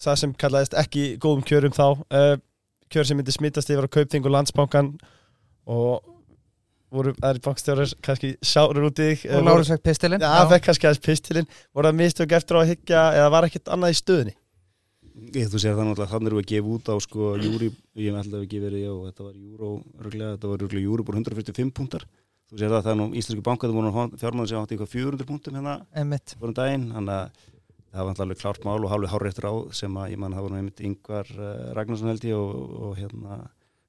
það 0.00 0.20
sem 0.22 0.34
kallaðist 0.40 0.76
ekki 0.78 1.06
góðum 1.22 1.44
kjörum 1.46 1.76
þá 1.76 1.86
uh, 1.92 2.34
kjör 2.92 3.08
sem 3.08 3.18
myndi 3.18 3.34
smittast 3.34 3.72
yfir 3.72 3.88
á 3.88 3.94
kaupting 3.98 4.26
og 4.26 4.34
landsbankan 4.36 4.94
og 5.66 6.12
voru 6.96 7.12
aðri 7.26 7.42
bankstjórar 7.44 7.92
kannski 8.04 8.36
sárur 8.46 8.88
út 8.88 9.02
í 9.02 9.10
þig 9.10 9.28
og 9.34 9.46
Lárus 9.48 9.70
fekk 9.72 9.84
pistilinn. 9.88 10.22
Já, 10.22 10.30
það 10.30 10.52
fekk 10.54 10.66
kannski 10.68 10.88
aðeins 10.88 11.04
pistilinn. 11.04 11.48
Voru 11.74 11.90
það 11.90 11.98
mistök 11.98 12.34
eftir 12.38 12.56
á 12.56 12.60
að 12.62 12.68
higgja 12.70 13.06
eða 13.18 13.32
var 13.34 13.48
ekkert 13.48 13.72
annað 13.74 13.96
í 13.96 13.98
stöðinni 14.00 14.36
ég 15.16 15.48
þú 15.48 15.60
segir 15.60 15.76
það 15.76 15.88
náttúrulega 15.88 16.12
þannig 16.12 16.32
að 16.34 16.38
við 16.38 16.48
gefum 16.50 16.74
út 16.76 16.90
á 16.92 16.96
sko 17.00 17.28
júri, 17.40 17.70
ég 17.96 18.10
hef 18.10 18.18
alltaf 18.20 18.44
ekki 18.44 18.60
verið 18.60 18.82
já, 18.82 18.92
þetta 19.06 19.26
var 19.26 19.36
júró, 19.40 19.70
þetta 20.12 20.50
var 20.50 20.64
júri 20.66 21.06
búin 21.06 21.20
145 21.22 21.72
punktar, 21.76 22.04
þú 22.50 22.60
segir 22.60 22.72
það 22.74 22.86
það 22.86 22.92
er 22.92 23.00
nú 23.00 23.08
íslensku 23.18 23.44
bankaði 23.46 23.76
voru 23.76 24.06
fjármann 24.20 24.48
sem 24.48 24.60
átti 24.60 24.76
eitthvað 24.76 24.94
400 24.94 25.28
punktum 25.28 25.58
hérna 25.58 25.76
voru 26.40 26.52
um 26.52 26.58
daginn 26.60 26.88
þannig 26.94 27.14
að 27.16 27.44
það 27.96 28.04
var 28.04 28.12
alltaf 28.12 28.40
klárt 28.42 28.64
mál 28.66 28.84
og 28.84 28.90
hálfið 28.92 29.12
hárreitt 29.14 29.38
ráð 29.40 29.60
sem 29.74 29.94
að 29.96 30.10
ég 30.12 30.20
mann 30.20 30.34
það 30.36 30.46
voru 30.46 30.58
einmitt 30.58 30.82
yngvar 30.84 31.30
uh, 31.32 31.52
Ragnarsson 31.76 32.10
held 32.12 32.26
ég 32.28 32.36
og, 32.36 32.74
og 32.86 32.98
hérna 32.98 33.38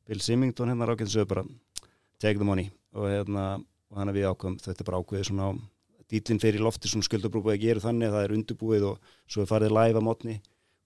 Bill 0.07 0.21
Simington 0.23 0.71
hérna 0.71 0.87
rákinn 0.87 1.11
sögur 1.11 1.27
bara 1.33 1.43
take 2.19 2.39
the 2.39 2.47
money. 2.47 2.71
Og 2.95 3.09
hérna 3.11 3.47
og 3.57 3.97
þannig 3.97 4.13
að 4.13 4.19
við 4.19 4.29
ákveðum, 4.31 4.59
þetta 4.63 4.83
er 4.83 4.87
bara 4.87 5.01
ákveðið 5.01 5.27
svona 5.29 5.49
dýtlinn 6.07 6.39
fyrir 6.43 6.63
lofti 6.63 6.91
svona 6.91 7.07
skuldabrúbúið 7.07 7.57
að 7.57 7.65
gera 7.65 7.83
þannig 7.83 8.07
að 8.07 8.15
það 8.15 8.25
er 8.25 8.35
undurbúið 8.37 8.87
og 8.87 9.11
svo 9.27 9.43
er 9.43 9.51
farið 9.51 9.75
live 9.75 9.99
að 9.99 10.07
mótni 10.07 10.37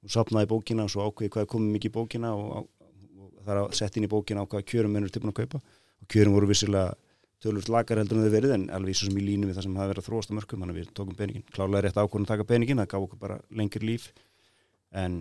og 0.01 0.13
sapnaði 0.15 0.49
bókina 0.49 0.85
og 0.87 0.93
svo 0.93 1.05
ákveðið 1.05 1.33
hvað 1.35 1.49
komið 1.53 1.75
mikið 1.75 1.91
í 1.91 1.95
bókina 1.97 2.33
og, 2.33 2.51
og, 2.57 2.67
og 3.21 3.45
það 3.45 3.53
er 3.53 3.61
að 3.61 3.77
setja 3.77 4.01
inn 4.01 4.07
í 4.09 4.11
bókina 4.11 4.45
á 4.45 4.49
hvaða 4.49 4.67
kjörum 4.73 4.97
mennur 4.97 5.13
tilbúin 5.13 5.33
að 5.33 5.43
kaupa. 5.43 5.61
Og 6.01 6.09
kjörum 6.09 6.37
voru 6.37 6.49
vissilega 6.49 6.95
tölvöld 7.41 7.69
lagar 7.73 8.01
heldur 8.01 8.19
en 8.19 8.25
þau 8.25 8.33
verið 8.35 8.55
en 8.55 8.65
alveg 8.75 8.97
svo 8.97 9.09
sem 9.09 9.19
í 9.19 9.25
línu 9.25 9.49
við 9.49 9.57
það 9.57 9.67
sem 9.67 9.77
hafi 9.79 9.91
verið 9.91 10.03
að 10.03 10.07
þróast 10.09 10.33
á 10.33 10.37
mörgum 10.37 10.63
þannig 10.63 10.75
að 10.75 10.81
við 10.81 10.91
tókum 10.97 11.17
peningin, 11.17 11.45
klálega 11.55 11.83
rétt 11.85 11.97
ákvörðan 11.97 12.27
að 12.27 12.31
taka 12.33 12.47
peningin 12.51 12.81
það 12.81 12.89
gaf 12.93 13.05
okkur 13.07 13.21
bara 13.21 13.37
lengir 13.61 13.85
líf 13.87 14.09
en 14.91 15.17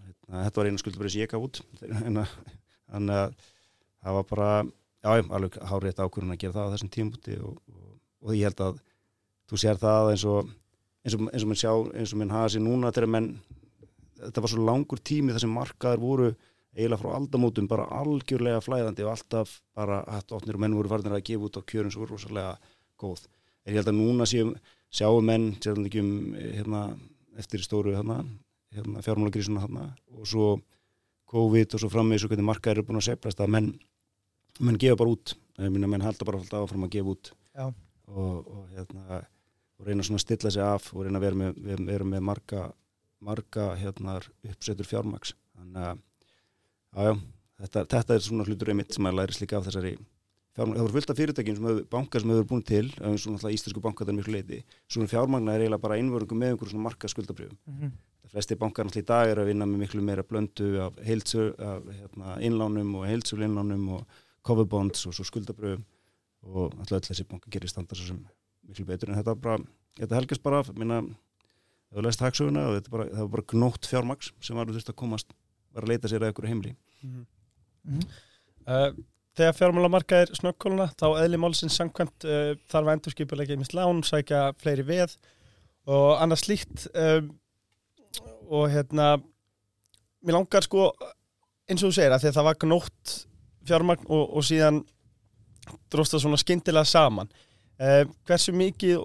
hérna, 0.00 0.42
þetta 0.46 0.60
var 0.60 0.70
eina 0.70 0.82
skuldabrið 0.82 1.14
sem 1.14 1.22
ég 1.22 1.30
gaf 1.30 1.46
út. 1.46 1.60
Þannig 2.94 3.20
að 3.20 3.36
það 4.04 4.18
var 4.18 4.26
bara 4.32 4.50
já, 4.64 5.10
alveg 5.14 5.60
hárið 5.70 6.02
ákvörðun 6.02 6.34
að 6.34 6.42
gera 6.42 6.56
það 6.58 6.68
á 6.68 6.72
þessum 6.74 6.92
tímpúti 6.96 7.38
og, 7.38 7.56
og, 7.70 7.94
og 8.24 8.36
ég 8.36 8.50
held 8.50 8.64
að 8.66 8.82
þú 9.50 9.60
sér 9.60 9.80
það 9.80 10.10
eins 10.12 10.26
og 10.28 10.52
eins 11.04 11.16
og, 11.16 11.28
eins 11.30 11.44
og 11.44 11.50
minn 11.50 11.60
sjá, 11.60 11.72
eins 11.92 12.14
og 12.14 12.20
minn 12.20 12.32
hafa 12.32 12.54
sér 12.54 12.64
núna 12.64 12.92
menn, 13.06 13.34
þetta 14.22 14.44
var 14.44 14.52
svo 14.52 14.64
langur 14.64 15.00
tími 15.04 15.34
þar 15.34 15.44
sem 15.44 15.52
markaðar 15.52 16.00
voru 16.00 16.30
eiginlega 16.74 17.00
frá 17.00 17.14
aldamótum 17.14 17.68
bara 17.70 17.86
algjörlega 18.00 18.62
flæðandi 18.64 19.04
og 19.06 19.12
alltaf 19.14 19.58
bara 19.76 20.02
hætt 20.10 20.34
ofnir 20.34 20.58
og 20.58 20.64
menn 20.64 20.76
voru 20.76 20.90
farinir 20.90 21.16
að 21.16 21.26
gefa 21.28 21.48
út 21.48 21.58
á 21.58 21.62
kjörun 21.62 21.92
sem 21.94 22.02
voru 22.02 22.16
rosalega 22.16 22.54
góð. 23.00 23.26
En 23.64 23.74
ég 23.74 23.80
held 23.80 23.90
að 23.92 23.98
núna 23.98 24.26
séum, 24.28 24.52
sjáum 24.92 25.26
menn, 25.30 25.52
séum 25.62 25.86
ekki 25.86 26.02
um 26.02 26.12
hérna, 26.34 26.82
eftir 27.38 27.62
stóru 27.64 27.94
hérna, 27.94 28.20
hérna, 28.74 29.02
fjármálagrísuna 29.06 29.62
hérna 29.64 29.88
og 30.12 30.26
svo 30.28 30.48
COVID 31.30 31.74
og 31.74 31.82
svo 31.82 31.90
framvegis 31.90 32.26
og 32.26 32.32
hvernig 32.32 32.48
markaðir 32.50 32.82
eru 32.82 32.88
búin 32.90 33.00
að 33.00 33.08
seplast 33.08 33.40
að 33.40 33.54
menn 33.54 33.70
menn 34.60 34.78
gefa 34.78 34.98
bara 34.98 35.14
út. 35.14 35.34
Menn 35.58 36.02
halda 36.02 36.26
bara 36.26 36.40
alltaf 36.42 36.66
áfram 36.66 36.86
að 36.86 36.96
gefa 36.96 37.14
út 37.14 37.32
og, 38.10 38.46
og, 38.46 38.64
hérna, 38.74 39.20
og 39.78 39.86
reyna 39.86 40.04
svona 40.06 40.20
að 40.20 40.26
stilla 40.26 40.50
sig 40.50 40.62
af 40.62 40.90
og 40.94 41.06
reyna 41.06 41.20
að 41.20 41.26
vera 41.28 41.40
með, 41.40 41.86
vera 41.86 42.08
með 42.08 42.26
marga, 42.26 42.64
marga 43.24 43.68
hérna, 43.78 44.18
uppsettur 44.50 44.88
fjármaks 44.88 45.34
þannig 45.54 45.88
að 45.88 46.02
já, 46.94 47.12
þetta, 47.64 47.84
þetta 47.94 48.14
er 48.18 48.24
svona 48.26 48.46
hlutur 48.48 48.70
einmitt 48.72 48.94
sem 48.94 49.06
að 49.10 49.16
læri 49.20 49.36
slíka 49.36 49.58
af 49.58 49.66
þessari 49.68 49.94
fjármagn, 50.54 50.76
það 50.78 50.84
voru 50.86 50.94
fullt 50.96 51.10
af 51.10 51.18
fyrirtækjum 51.18 51.56
sem 51.58 51.68
hefur, 51.70 51.84
bankar 51.90 52.20
sem 52.24 52.30
hefur 52.34 52.48
búin 52.52 52.64
til, 52.66 52.86
eins 53.02 53.26
og 53.26 53.34
náttúrulega 53.34 53.58
íslensku 53.58 53.80
bankar 53.84 54.06
það 54.06 54.12
er 54.14 54.18
mjög 54.20 54.32
leiti, 54.34 54.58
svona 54.88 55.10
fjármagna 55.10 55.54
er 55.56 55.64
eiginlega 55.64 55.82
bara 55.82 55.96
einvörðungum 55.98 56.38
með 56.44 56.52
einhverjum 56.54 56.74
svona 56.74 56.86
marka 56.88 57.10
skuldabrjöfum 57.10 57.58
Mhm. 57.66 57.90
flesti 58.34 58.56
bankar 58.58 58.86
náttúrulega 58.86 59.02
í 59.04 59.10
dag 59.10 59.28
er 59.30 59.38
að 59.42 59.46
vinna 59.50 59.66
með 59.66 59.82
miklu 59.84 60.02
meira 60.02 60.22
blöndu 60.22 60.68
af, 60.82 60.94
heildsöl, 61.06 61.54
af 61.58 61.82
hérna, 61.86 62.38
innlánum 62.42 62.94
og 62.98 63.04
heildsöl 63.06 63.42
innlánum 63.46 63.88
og 63.98 64.06
cover 64.42 64.64
bonds 64.64 65.06
og 65.06 65.14
svo 65.14 65.24
skuldabröfum 65.24 65.84
og 66.42 66.72
alltaf 66.78 66.98
öll 67.00 67.08
þessi 67.10 67.26
bankar 67.28 67.50
gerir 67.50 67.68
standar 67.70 67.96
svo 67.96 68.06
sem 68.06 68.26
miklu 68.68 68.84
betur. 68.86 69.10
En 69.10 69.16
þetta 69.22 69.34
bara, 69.40 69.58
þetta 69.98 70.18
helgast 70.18 70.42
bara 70.42 70.58
af, 70.60 70.72
minna, 70.74 71.02
það 71.92 72.02
var 72.02 72.82
bara, 72.90 73.06
það 73.06 73.44
gnótt 73.52 73.86
fjármaks 73.86 74.32
sem 74.40 74.56
var 74.56 74.66
þurft 74.66 74.90
að 74.90 74.98
komast, 74.98 75.32
var 75.74 75.86
að 75.86 75.92
leita 75.92 76.10
sér 76.10 76.24
að 76.24 76.34
ykkur 76.34 76.48
heimli. 76.50 76.76
Mhm. 77.02 78.06
Uh, 78.64 78.90
þegar 79.36 79.56
fjármálamarkaðir 79.58 80.30
snöggkóluna 80.38 80.86
þá 80.96 81.06
eðli 81.20 81.40
málsins 81.42 81.76
samkvæmt 81.76 82.26
uh, 82.28 82.54
þarf 82.70 82.86
að 82.86 82.92
endurskipulegja 82.94 83.58
mist 83.60 83.74
lán, 83.76 84.02
sækja 84.06 84.46
fleiri 84.62 84.86
veð 84.88 85.16
og 85.90 86.14
annað 86.22 86.44
slíkt 86.44 86.86
um, 86.94 87.32
og 88.48 88.70
hérna 88.72 89.14
mér 90.24 90.38
langar 90.38 90.64
sko 90.64 90.92
eins 91.68 91.82
og 91.82 91.90
þú 91.90 91.96
segir 91.96 92.14
að 92.14 92.24
því 92.24 92.30
að 92.30 92.38
það 92.38 92.48
var 92.48 92.60
gnótt 92.62 93.16
fjármagn 93.68 94.06
og, 94.08 94.22
og 94.38 94.46
síðan 94.46 94.80
dróst 95.92 96.14
það 96.14 96.24
svona 96.24 96.40
skyndilega 96.40 96.88
saman 96.88 97.32
uh, 97.82 98.04
hversu 98.28 98.54
mikið 98.56 99.02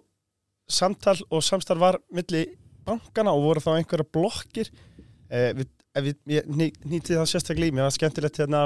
samtal 0.69 1.17
og 1.27 1.43
samstarf 1.43 1.81
var 1.81 1.99
milli 2.13 2.45
bankana 2.87 3.33
og 3.35 3.47
voru 3.47 3.65
þá 3.65 3.73
einhverja 3.75 4.07
blokkir 4.13 4.71
uh, 4.71 5.51
við, 5.57 5.67
ef 5.99 6.07
við, 6.09 6.17
ég 6.35 6.49
ný- 6.49 6.73
nýti 6.93 7.15
það 7.17 7.29
sérstaklega 7.33 7.71
í 7.71 7.75
mér 7.77 7.87
var 7.87 7.95
skemmtilegt 7.95 8.39
hérna 8.41 8.63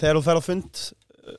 þegar 0.00 0.18
þú 0.18 0.22
fer 0.26 0.40
á 0.40 0.42
fund 0.48 0.82
uh, 0.84 1.38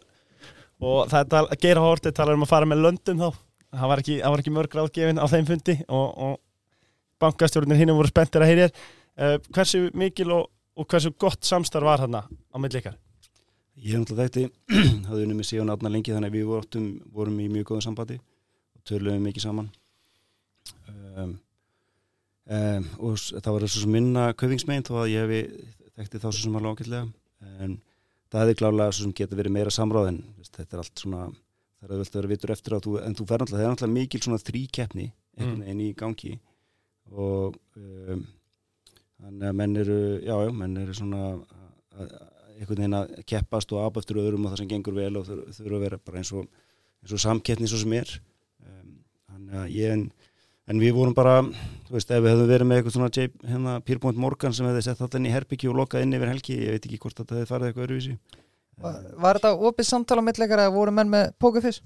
og 0.86 1.00
það 1.12 1.20
er 1.22 1.30
tal, 1.36 1.46
Geir 1.66 1.82
Hórti 1.84 2.14
talar 2.16 2.38
um 2.40 2.46
að 2.48 2.52
fara 2.54 2.70
með 2.70 2.84
löndum 2.86 3.22
þá. 3.26 3.30
Það 3.76 3.90
var 3.92 4.02
ekki, 4.04 4.18
það 4.22 4.34
var 4.36 4.44
ekki 4.44 4.54
mörg 4.56 4.76
ráðgefin 4.80 5.20
á 5.20 5.26
þeim 5.32 5.48
fundi 5.50 5.74
og, 5.92 6.06
og 6.28 6.36
bankastjórnir 7.24 7.80
hinn 7.82 7.92
voru 7.96 8.12
spenntir 8.12 8.44
að 8.46 8.52
heyrir 8.54 8.70
uh, 8.72 9.36
hversu 9.56 9.88
mikil 9.98 10.30
og, 10.36 10.46
og 10.80 10.88
hversu 10.92 11.12
gott 11.20 11.44
samstarf 11.48 11.88
var 11.88 12.04
þarna 12.06 12.22
á 12.30 12.58
milli 12.62 12.80
ykkar? 12.80 12.96
Ég 13.76 13.92
hef 13.92 14.06
náttúrulega 14.06 14.30
þekkti, 14.30 14.46
hafði 15.10 15.26
unni 15.26 15.36
með 15.36 15.50
síðan 15.50 15.74
átna 15.74 15.92
lengi 15.92 16.14
þannig 16.16 16.32
að 16.32 16.38
við 16.38 16.46
vorum, 16.48 16.86
vorum 17.18 17.40
í 17.44 17.50
mjög 17.52 17.66
góðum 17.74 17.84
sambandi 17.90 18.16
og 18.22 18.86
töluðum 18.88 19.26
mikið 19.28 19.44
saman. 19.50 19.68
Um, 20.88 21.34
um, 22.50 22.86
og 23.00 23.16
það 23.18 23.52
var 23.56 23.66
svo 23.68 23.82
sem 23.86 23.92
minna 23.96 24.28
köfingsmein 24.38 24.84
þó 24.86 24.94
að 25.04 25.12
ég 25.14 25.26
hefi 25.26 25.42
þekkti 25.96 26.22
þá 26.24 26.28
sem 26.38 26.56
alveg 26.60 26.76
ágætlega. 26.76 27.08
En 27.66 27.78
það 28.32 28.42
hefði 28.44 28.58
klálega 28.62 28.92
svo 28.96 29.06
sem 29.08 29.14
geta 29.16 29.38
verið 29.40 29.56
meira 29.56 29.72
samráð 29.74 30.08
en 30.12 30.22
þetta 30.50 30.76
er 30.78 30.82
allt 30.84 31.00
svona 31.04 31.26
það 31.30 31.86
er 31.86 31.94
auðvitað 31.96 32.16
að 32.16 32.22
vera 32.24 32.34
vitur 32.34 32.52
eftir 32.56 32.74
að 32.76 32.84
þú, 32.88 32.94
en 33.06 33.16
þú 33.16 33.26
fer 33.30 33.42
náttúrulega, 33.44 33.60
það 33.62 33.66
er 33.66 33.74
náttúrulega 33.76 33.98
mikil 34.00 34.22
svona 34.26 34.40
einhvern 35.36 35.56
Mm. 35.60 35.62
veginn 35.66 35.82
í 35.84 35.90
gangi. 36.00 36.30
Og 37.12 37.56
um, 37.76 38.22
þannig 39.22 39.50
að 39.50 39.58
menn 39.60 39.76
eru, 39.82 39.98
já, 40.24 40.36
já, 40.46 40.52
menn 40.56 40.78
eru 40.80 40.94
svona 40.96 41.20
að- 41.28 41.44
að- 42.00 42.14
einhvern 42.56 42.80
veginn 42.80 42.96
að 43.02 43.12
keppast 43.28 43.74
og 43.76 43.82
apa 43.86 44.00
eftir 44.00 44.16
öðrum 44.22 44.46
og 44.48 44.54
það 44.54 44.62
sem 44.64 44.70
gengur 44.72 44.96
vel 44.96 45.18
og 45.20 45.26
þur- 45.28 45.44
þurfa 45.58 45.76
að 45.76 45.84
vera 45.86 45.98
bara 46.06 46.18
eins 46.22 46.32
og, 46.34 46.48
og 47.12 47.20
samkeppni 47.26 47.68
svo 47.68 47.78
sem 47.84 47.94
er. 48.00 48.14
Um, 48.66 48.96
þannig 49.30 49.60
að 49.62 49.76
ég 49.76 49.92
en, 49.98 50.06
en 50.72 50.82
við 50.82 50.96
vorum 50.98 51.16
bara, 51.18 51.40
þú 51.88 51.98
veist, 51.98 52.12
ef 52.12 52.24
við 52.24 52.32
hefðum 52.34 52.52
verið 52.52 52.70
með 52.70 52.82
eitthvað 52.82 52.96
svona 52.98 53.12
J, 53.14 53.28
hérna, 53.46 53.76
Pierpoint 53.86 54.22
Morgan 54.22 54.56
sem 54.56 54.68
hefði 54.70 54.86
sett 54.88 55.02
þetta 55.02 55.22
inn 55.22 55.30
í 55.30 55.34
herbyggju 55.36 55.74
og 55.74 55.80
lokað 55.82 56.06
inn 56.06 56.16
yfir 56.18 56.32
helgi 56.32 56.58
ég 56.62 56.78
veit 56.78 56.88
ekki 56.88 57.02
hvort 57.04 57.22
þetta 57.22 57.40
hefði 57.40 57.52
farið 57.52 57.70
eitthvað 57.70 57.88
öðruvísi. 57.88 58.16
Var, 58.86 59.04
var 59.24 59.40
þetta 59.40 59.68
opið 59.70 59.88
samtala 59.88 60.26
á 60.26 60.30
ykkar 60.34 60.66
eða 60.66 60.74
voru 60.76 60.96
menn 60.96 61.12
með 61.14 61.30
pókerfis? 61.40 61.84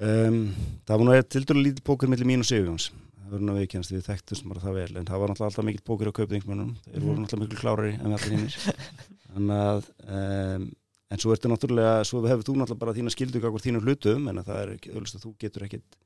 um, 0.00 0.38
það 0.86 1.00
var 1.00 1.06
nú 1.06 1.16
tildur 1.30 1.60
lítið 1.60 1.82
póker 1.86 2.10
millir 2.10 2.28
mín 2.28 2.44
og 2.44 2.48
Sigurjóns. 2.48 2.90
Það 3.24 3.34
voru 3.34 3.48
nú 3.48 3.56
viðkjænst 3.58 3.92
við 3.94 4.06
þekktumst 4.08 4.46
bara 4.48 4.62
það 4.62 4.78
vel 4.78 4.96
en 5.00 5.06
það 5.08 5.20
var 5.20 5.30
náttúrulega 5.32 5.50
alltaf 5.50 5.66
mikill 5.68 5.84
póker 5.88 6.10
á 6.10 6.16
kaupðingsmönnum 6.18 6.72
þeir 6.84 7.04
voru 7.04 7.22
náttúrulega 7.22 7.44
miklu 7.44 7.60
klárari 7.60 7.92
en 7.96 8.08
við 8.10 8.16
allir 8.18 8.34
hinnir 8.34 8.56
að 9.54 9.86
um, 10.04 10.66
en 11.14 11.22
svo 11.22 11.32
ertu 11.34 11.50
náttúrulega, 11.50 11.94
svo 12.06 12.20
hefur 12.26 12.44
þú 12.44 12.56
náttúrulega 12.60 12.82
bara 12.82 12.96
þína 12.98 13.14
skildu 13.14 13.42
kakvar 13.42 13.64
þínum 13.64 13.86
hlutum 13.86 14.28
en 14.30 14.42
að 14.42 14.50
það 14.50 14.60
er 14.60 14.74
öllust 14.92 15.18
að 15.18 15.24
þú 15.24 15.32
getur 15.40 15.66
ekkit 15.66 15.98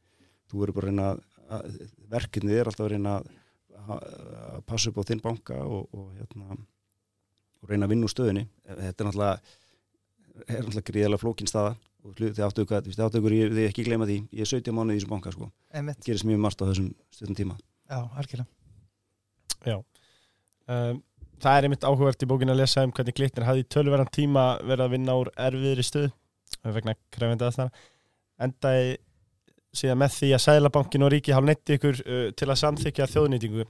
þú 0.49 0.65
eru 0.65 0.77
bara 0.77 0.89
að 0.89 0.91
reyna 0.91 1.11
að, 1.13 1.23
að 1.59 1.79
verkefnið 2.15 2.61
er 2.61 2.71
alltaf 2.71 2.87
að 2.87 2.93
reyna 2.95 3.15
að, 3.19 3.31
að, 3.79 4.09
að 4.49 4.67
passa 4.69 4.91
upp 4.93 5.01
á 5.01 5.09
þinn 5.11 5.25
banka 5.25 5.61
og, 5.65 5.89
og 5.95 6.11
hérna 6.19 6.59
og 7.59 7.73
reyna 7.73 7.89
að 7.89 7.95
vinna 7.95 8.09
úr 8.09 8.15
stöðinni 8.15 8.47
þetta 8.69 9.05
er 9.05 9.09
náttúrulega 9.09 9.35
er 10.47 10.63
náttúrulega 10.63 10.89
gríðarlega 10.93 11.23
flókin 11.23 11.51
staða 11.51 11.75
og 12.07 12.15
þið 12.19 12.45
áttu 12.47 12.65
ykkur, 12.65 12.87
þið 12.87 13.05
áttu 13.05 13.21
ykkur, 13.21 13.35
ég 13.35 13.53
þið 13.57 13.67
ekki 13.67 13.85
gleyma 13.89 14.07
því 14.09 14.19
ég 14.31 14.45
er 14.45 14.51
17 14.53 14.77
mánuði 14.77 14.95
í 14.95 15.01
þessum 15.01 15.15
banka 15.17 15.33
sko. 15.35 15.51
Einmitt. 15.75 16.01
gerist 16.07 16.27
mjög 16.29 16.41
margt 16.45 16.63
á 16.63 16.69
þessum 16.69 16.89
stundum 17.15 17.39
tíma. 17.39 17.57
Já, 17.89 17.99
algjörlega. 18.21 18.47
um, 20.69 21.03
það 21.43 21.59
er 21.59 21.67
einmitt 21.67 21.87
áhugavert 21.89 22.23
í 22.23 22.31
bókinu 22.31 22.55
að 22.55 22.63
lesa 22.63 22.87
um 22.87 22.95
hvernig 22.95 23.19
glitnir 23.19 23.49
hafði 23.49 23.65
í 23.65 23.69
töluverðan 23.75 24.15
tíma 24.15 24.47
verið 24.63 24.85
að 24.87 24.95
vinna 24.95 25.19
úr 25.19 25.33
erfiðri 25.49 25.87
stuð 25.87 26.09
vegna 26.63 26.95
krefindi 27.15 27.47
aðstæðana 27.49 27.87
endaði 28.47 28.97
síðan 29.77 30.01
með 30.03 30.15
því 30.17 30.31
að 30.35 30.45
Sælabankin 30.45 31.05
og 31.07 31.13
Ríki 31.13 31.35
hafa 31.35 31.49
neitt 31.49 31.73
ykkur 31.77 32.01
uh, 32.05 32.29
til 32.37 32.49
að 32.49 32.61
samþykja 32.63 33.09
þjóðnýtingu. 33.13 33.67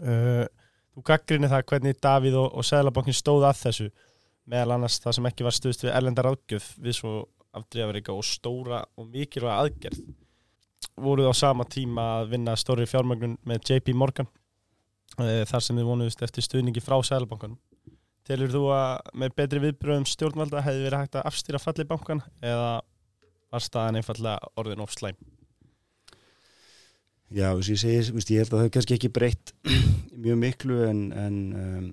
Uh, 0.00 0.44
þú 0.94 1.04
gaggrinni 1.10 1.50
það 1.50 1.66
hvernig 1.70 2.00
Davíð 2.02 2.38
og, 2.40 2.50
og 2.58 2.68
Sælabankin 2.68 3.16
stóð 3.16 3.48
að 3.50 3.60
þessu 3.62 3.88
meðal 4.50 4.76
annars 4.76 5.00
það 5.00 5.18
sem 5.18 5.30
ekki 5.30 5.46
var 5.46 5.56
stuðst 5.56 5.86
við 5.86 5.94
erlendar 5.94 6.30
ágjöf 6.30 6.70
við 6.84 6.98
svo 6.98 7.14
afdreyfaríka 7.54 8.14
og 8.14 8.26
stóra 8.26 8.82
og 8.98 9.08
mikilvæga 9.10 9.60
aðgerð. 9.64 10.00
Voruð 11.00 11.30
á 11.30 11.34
sama 11.34 11.66
tíma 11.66 12.08
að 12.20 12.34
vinna 12.34 12.54
stóri 12.58 12.86
fjármögnun 12.86 13.38
með 13.48 13.70
JP 13.70 13.94
Morgan 13.98 14.28
uh, 15.18 15.42
þar 15.48 15.62
sem 15.64 15.78
þið 15.78 15.88
vonuðust 15.90 16.26
eftir 16.26 16.46
stuðningi 16.46 16.84
frá 16.84 16.98
Sælabankanum 17.02 17.58
Telur 18.24 18.48
þú 18.48 18.62
að 18.72 19.10
með 19.20 19.34
betri 19.36 19.60
viðbröðum 19.60 20.06
stjórnvalda 20.08 20.62
hefði 20.64 20.84
verið 20.86 21.02
hægt 21.02 21.16
að 21.20 21.26
afstýra 21.28 21.58
falli 21.60 21.84
bankan 21.88 22.22
eða 22.40 22.68
var 23.54 23.64
staðan 23.64 24.00
einfallega 24.00 24.52
orðin 24.60 24.84
of 24.84 24.94
slæm? 24.94 25.18
Já, 27.34 27.48
þess 27.56 27.66
að 27.66 27.72
ég 27.72 27.82
segi, 27.82 28.14
veist, 28.14 28.30
ég 28.30 28.42
held 28.42 28.52
að 28.52 28.56
það 28.56 28.64
hefur 28.64 28.74
kannski 28.76 28.96
ekki 28.98 29.12
breytt 29.14 29.52
mjög 30.24 30.40
miklu 30.42 30.80
en, 30.86 31.04
en, 31.18 31.38
um, 31.58 31.86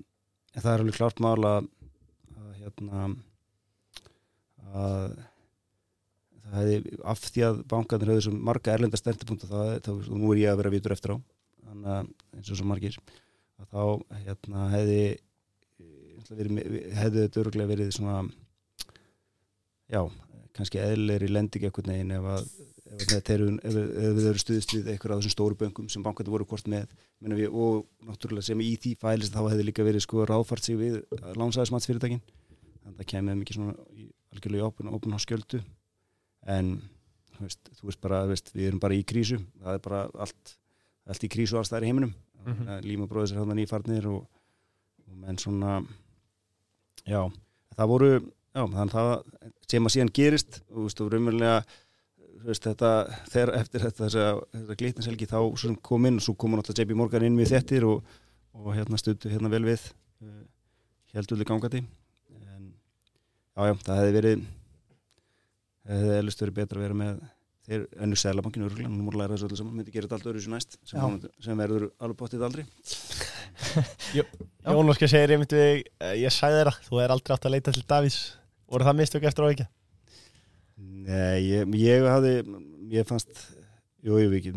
en 0.52 0.64
það 0.64 0.72
er 0.72 0.84
alveg 0.84 0.98
klart 0.98 1.22
mál 1.24 1.38
að, 1.48 1.68
hérna 2.60 3.08
að 4.72 5.16
það 6.52 6.56
hefði 6.60 6.96
af 7.12 7.24
því 7.24 7.44
að 7.48 7.60
bankarnir 7.72 8.12
hefði 8.12 8.24
svo 8.26 8.34
marga 8.50 8.76
erlenda 8.76 9.00
það, 9.00 9.90
og 9.92 10.08
nú 10.12 10.32
er 10.32 10.42
ég 10.42 10.52
að 10.52 10.62
vera 10.62 10.74
vitur 10.74 10.94
eftir 10.94 11.14
á 11.14 11.16
þannig 11.18 11.92
að 11.96 12.10
eins 12.36 12.52
og 12.52 12.58
svo 12.58 12.68
margir 12.68 12.98
að 13.62 13.72
þá 13.72 13.82
hérna 14.26 14.66
hefði 14.72 15.00
eh, 15.08 16.82
hefði 16.98 17.24
þetta 17.24 17.42
öruglega 17.42 17.72
verið 17.72 17.94
svona 17.96 18.18
já, 19.92 20.02
kannski 20.56 20.80
eðlir 20.82 21.24
í 21.24 21.30
lending 21.32 21.64
eitthvað 21.64 21.90
neginn 21.90 22.14
ef 22.18 22.28
að 22.34 22.46
ef, 22.92 23.04
að 23.16 23.30
eru- 23.34 23.58
ef, 23.62 23.76
ef 23.76 24.16
við 24.18 24.28
erum 24.30 24.42
stuðist 24.42 24.74
við 24.76 24.90
eitthvað 24.92 25.14
af 25.14 25.22
þessum 25.22 25.34
stóru 25.34 25.58
böngum 25.58 25.88
sem 25.92 26.04
bankarnir 26.04 26.34
voru 26.34 26.46
hvort 26.48 26.68
með. 26.68 26.90
Við, 27.22 27.46
og 27.48 27.86
náttúrulega 28.08 28.48
sem 28.50 28.64
í 28.64 28.72
því 28.82 28.94
fælist 29.00 29.34
þá 29.34 29.42
hefði 29.46 29.68
líka 29.68 29.86
verið 29.86 30.04
sko 30.04 30.26
ráðfart 30.28 30.66
sig 30.66 30.78
við 30.80 30.98
lánsæðismatsfyrirtækin 31.38 32.22
þannig 32.22 32.92
að 32.92 32.98
það 32.98 33.10
kemur 33.12 33.38
mikið 33.40 33.58
svona 33.58 33.76
algjörlega 34.32 34.62
í 34.62 34.66
opun, 34.66 34.92
opun 34.96 35.16
á 35.16 35.18
skjöldu. 35.22 35.62
En 36.52 36.74
þú 37.36 37.46
veist, 37.46 37.72
þú 37.78 37.88
veist 37.88 38.02
bara, 38.02 38.20
veist, 38.28 38.52
við 38.56 38.68
erum 38.70 38.82
bara 38.82 38.98
í 38.98 39.06
krísu. 39.06 39.38
Það 39.62 39.78
er 39.78 39.82
bara 39.86 40.04
allt, 40.26 40.54
allt 41.06 41.26
í 41.26 41.32
krísu 41.32 41.58
alls 41.58 41.72
það 41.72 41.80
er 41.80 41.86
í 41.86 41.90
heiminum. 41.92 42.14
Mm. 42.42 42.54
-hmm. 42.54 42.86
Líma 42.88 43.06
bróðis 43.06 43.32
er 43.32 43.38
hann 43.38 43.54
nýfarnir 43.56 44.06
og, 44.10 44.26
og 45.06 45.16
menn 45.16 45.38
svona 45.38 45.84
já, 47.06 47.30
það 47.76 47.88
voru 47.88 48.10
já, 48.52 48.62
þannig 48.62 48.98
að 48.98 49.08
það 49.08 49.14
sem 49.72 49.88
að 49.88 49.94
síðan 49.96 50.12
gerist 50.18 50.60
og 50.68 50.76
þú 50.76 50.86
veist, 50.86 51.02
og 51.04 51.10
raunverulega 51.12 51.56
veist, 52.42 52.66
þetta, 52.68 52.92
þegar 53.32 53.54
eftir 53.60 53.84
þetta 53.86 54.04
þessa, 54.04 54.26
þetta 54.58 54.78
glitninshelgi 54.82 55.30
þá 55.30 55.38
sem 55.62 55.76
kom 55.90 56.08
inn 56.10 56.20
og 56.20 56.26
svo 56.26 56.34
kom 56.38 56.56
náttúrulega 56.56 56.86
JP 56.86 56.98
Morgan 57.00 57.26
inn 57.28 57.38
við 57.40 57.52
þettir 57.54 57.86
og, 57.88 58.16
og 58.58 58.72
hérna 58.76 59.00
stundu 59.00 59.30
hérna 59.32 59.52
vel 59.52 59.64
við 59.68 59.84
heldurlega 61.12 61.52
gangandi. 61.52 61.82
En 62.40 62.72
já, 62.72 63.68
já, 63.68 63.74
það 63.86 64.00
hefði 64.02 64.16
verið 64.18 64.44
hefði 65.92 66.18
elvist 66.18 66.44
verið 66.44 66.58
betra 66.60 66.78
að 66.80 66.86
vera 66.86 66.98
með 66.98 67.22
þeir 67.62 67.84
ennur 68.02 68.18
Sælabankinu 68.18 68.66
örgulega, 68.66 68.90
nú 68.90 69.04
múr 69.06 69.16
læra 69.20 69.36
þessu 69.36 69.46
öllu 69.48 69.58
saman 69.60 69.76
myndi 69.78 69.92
gera 69.94 70.08
þetta 70.08 70.18
allt 70.18 70.28
öðru 70.32 70.42
sér 70.42 70.54
næst 70.56 70.76
sem, 70.82 70.98
vonandi- 70.98 71.30
sem 71.46 71.60
verður 71.62 71.84
alveg 72.02 72.18
bóttið 72.18 72.44
aldrei 72.46 72.64
Jón 74.18 74.90
Óskar 74.90 75.10
segir 75.10 75.34
eh, 75.38 75.82
ég 76.18 76.34
sagði 76.34 76.58
þér 76.58 76.70
að 76.72 76.80
þú 76.88 77.02
er 77.04 77.14
aldrei 77.14 77.36
átt 77.36 77.46
að 77.46 77.54
leita 77.54 77.74
til 77.76 77.84
Davís 77.86 78.18
voru 78.72 78.88
það 78.88 78.98
mistök 79.00 79.26
eftir 79.28 79.46
á 79.46 79.52
ekki? 79.52 79.66
Nei, 81.02 81.38
ég, 81.46 81.74
ég 81.78 82.06
hafði 82.08 82.34
ég 82.92 83.08
fannst 83.08 83.32
jú, 84.02 84.18
jú, 84.18 84.30
ekki, 84.36 84.52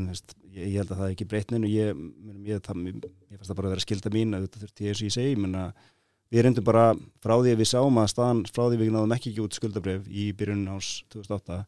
ég, 0.55 0.61
ég 0.74 0.78
held 0.80 0.91
að 0.91 0.99
það 0.99 1.07
er 1.07 1.16
ekki 1.16 1.28
breytnin 1.30 1.68
og 1.68 1.72
ég, 1.72 2.05
ég, 2.47 2.61
fannst 2.66 3.49
það 3.49 3.57
bara 3.59 3.70
að 3.70 3.76
vera 3.76 3.86
skilda 3.86 4.13
mín 4.13 4.36
að 4.36 4.47
þetta 4.47 4.63
þurfti 4.63 4.86
ég 4.86 4.93
eins 4.93 5.01
og 5.03 5.09
ég 5.09 5.16
segi, 5.16 5.39
menna 5.39 5.66
við 6.34 6.45
reyndum 6.45 6.66
bara 6.66 6.86
frá 7.24 7.36
því 7.38 7.53
að 7.53 7.61
við 7.61 7.70
sáum 7.70 7.99
að 8.01 8.11
staðan 8.11 8.43
frá 8.49 8.63
því 8.66 8.80
við 8.82 8.93
náðum 8.95 9.16
ekki 9.16 9.32
ekki 9.32 9.43
út 9.45 9.57
skuldabref 9.57 10.07
í 10.09 10.30
byrjunin 10.38 10.74
ás 10.74 10.91
2008 11.13 11.59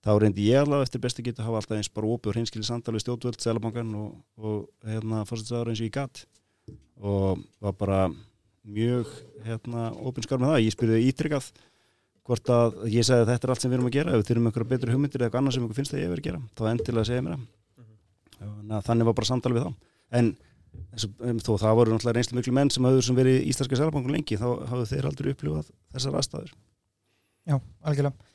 þá 0.00 0.10
reyndi 0.22 0.48
ég 0.48 0.64
alveg 0.64 0.86
eftir 0.86 1.02
bestu 1.04 1.24
getur 1.24 1.44
að 1.44 1.50
hafa 1.50 1.60
alltaf 1.60 1.76
eins 1.76 1.92
bara 1.92 2.12
opið 2.14 2.32
og 2.32 2.36
hreinskili 2.38 2.64
samtal 2.64 2.94
við 2.96 3.04
stjórnvöld, 3.04 3.40
selabankan 3.42 3.90
og, 4.00 4.14
og 4.40 4.88
hérna 4.88 5.26
fórstæðsvæður 5.28 5.72
eins 5.72 5.82
og 5.82 5.90
ég 5.90 5.96
gatt 5.98 6.22
og 7.00 7.42
var 7.60 7.76
bara 7.76 8.00
mjög 8.64 9.10
hérna 9.44 9.90
opinskar 10.00 10.40
með 10.40 10.54
það, 10.54 10.64
ég 10.64 10.76
spyrði 10.76 11.02
ítrykkað 11.10 11.50
hvort 12.30 12.52
að 12.54 12.76
ég 12.90 13.06
segi 13.06 13.24
að 13.24 13.30
þetta 13.32 13.46
er 13.46 13.52
allt 13.54 13.64
sem 13.64 13.72
við 13.72 13.78
erum 13.78 13.88
að 13.88 13.96
gera 13.96 14.12
ef 14.14 14.20
við 14.20 14.28
þurfum 14.30 14.50
einhverja 14.50 14.70
betri 14.70 14.94
hugmyndir 14.94 15.20
eða 15.20 15.26
eitthvað 15.28 15.40
annað 15.42 15.56
sem 15.56 15.64
ykkur 15.66 15.78
finnst 15.80 15.94
að 15.96 16.02
ég 16.02 16.12
verið 16.12 16.22
að 16.22 16.28
gera 16.28 16.42
þá 16.56 16.62
endilega 16.70 17.08
segja 17.08 17.24
mér 17.26 17.36
það. 17.36 18.84
Þannig 18.86 19.08
var 19.08 19.16
bara 19.18 19.28
samtal 19.30 19.52
við 19.56 19.66
þá. 19.66 19.72
En 20.20 20.30
þó 21.42 21.50
það 21.58 21.78
voru 21.80 21.94
náttúrulega 21.94 22.16
reynslu 22.16 22.38
miklu 22.38 22.54
menn 22.56 22.70
sem 22.70 22.86
hafður 22.86 23.06
sem 23.08 23.18
verið 23.18 23.38
í 23.40 23.48
Íslarska 23.50 23.78
selabankun 23.80 24.14
lengi 24.14 24.38
þá 24.38 24.46
hafðu 24.70 24.86
þeir 24.92 25.08
aldrei 25.10 25.30
upplifað 25.34 25.72
þessar 25.94 26.18
aðstæður. 26.20 26.52
Já, 27.50 27.56
algjörlega. 27.82 28.30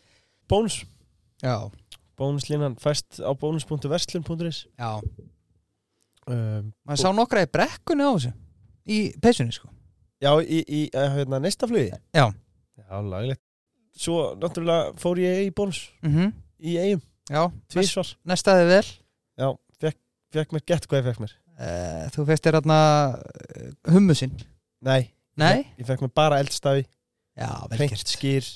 Bónus, 0.52 0.82
Já, 1.44 1.56
bónuslínan 2.20 2.76
fæst 2.80 3.20
á 3.20 3.32
bónus.verslun.is 3.36 4.66
já. 4.76 4.92
Um, 6.26 6.72
maður 6.88 7.02
sá 7.02 7.10
nokkra 7.14 7.44
í 7.46 7.50
brekkunni 7.52 8.06
á 8.08 8.12
þessu. 8.16 8.32
Í 8.86 9.00
peysunni 9.22 9.56
sko. 9.56 9.70
Já, 10.24 10.32
í, 10.42 10.62
í 10.64 10.82
uh, 10.96 11.10
hérna, 11.18 11.42
næsta 11.44 11.68
flugi 11.68 11.90
Já, 11.92 12.30
Já, 12.32 12.96
laglegt 13.04 13.42
Svo 13.96 14.34
náttúrulega 14.40 14.94
fór 15.00 15.20
ég 15.24 15.46
í 15.48 15.52
bónus. 15.56 15.86
Mhm. 16.04 16.34
Í 16.66 16.78
eigum, 16.82 17.02
Já, 17.30 17.42
tvísvar 17.72 18.10
næstaði 18.28 18.66
vel? 18.70 18.86
Já, 19.40 19.48
fekk, 19.82 19.98
fekk 20.36 20.52
mér 20.56 20.64
gett 20.68 20.88
hvað 20.88 21.00
ég 21.02 21.08
fekk 21.10 21.22
mér. 21.24 21.34
Uh, 21.56 22.06
Þú 22.12 22.26
fegst 22.28 22.44
þér 22.48 22.58
hérna 22.60 22.78
hummusinn 23.88 24.34
Nei, 24.86 25.06
Nei? 25.40 25.62
Ég, 25.64 25.70
ég 25.80 25.88
fekk 25.88 26.04
mér 26.06 26.12
bara 26.16 26.40
eldstafi, 26.44 26.84
Já, 27.40 27.50
vel 27.70 27.78
hreint 27.80 27.94
gert. 27.96 28.12
skýr 28.12 28.50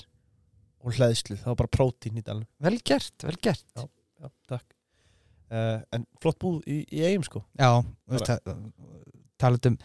og 0.84 0.92
hlæðslu, 0.96 1.36
það 1.40 1.48
var 1.52 1.58
bara 1.60 1.72
prótín 1.76 2.16
í 2.20 2.22
dalnum. 2.24 2.46
Vel 2.60 2.78
gert, 2.84 3.12
vel 3.24 3.36
gert. 3.42 3.64
Já, 3.76 4.28
takk. 4.48 4.66
Uh, 5.50 5.80
En 5.92 6.04
flott 6.22 6.38
búð 6.40 6.60
í, 6.68 6.82
í 6.92 7.02
eigum 7.04 7.24
sko. 7.26 7.42
Já, 7.58 7.72
talað 9.40 9.70
um 9.72 9.78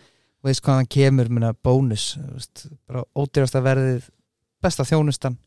veist 0.46 0.62
hvaðan 0.62 0.88
kemur 0.94 1.30
minna 1.34 1.54
bónus 1.66 2.12
veist, 2.20 2.68
bara 2.86 3.02
ódýrasta 3.18 3.64
verðið 3.66 4.10
besta 4.66 4.88
þjónustan. 4.88 5.38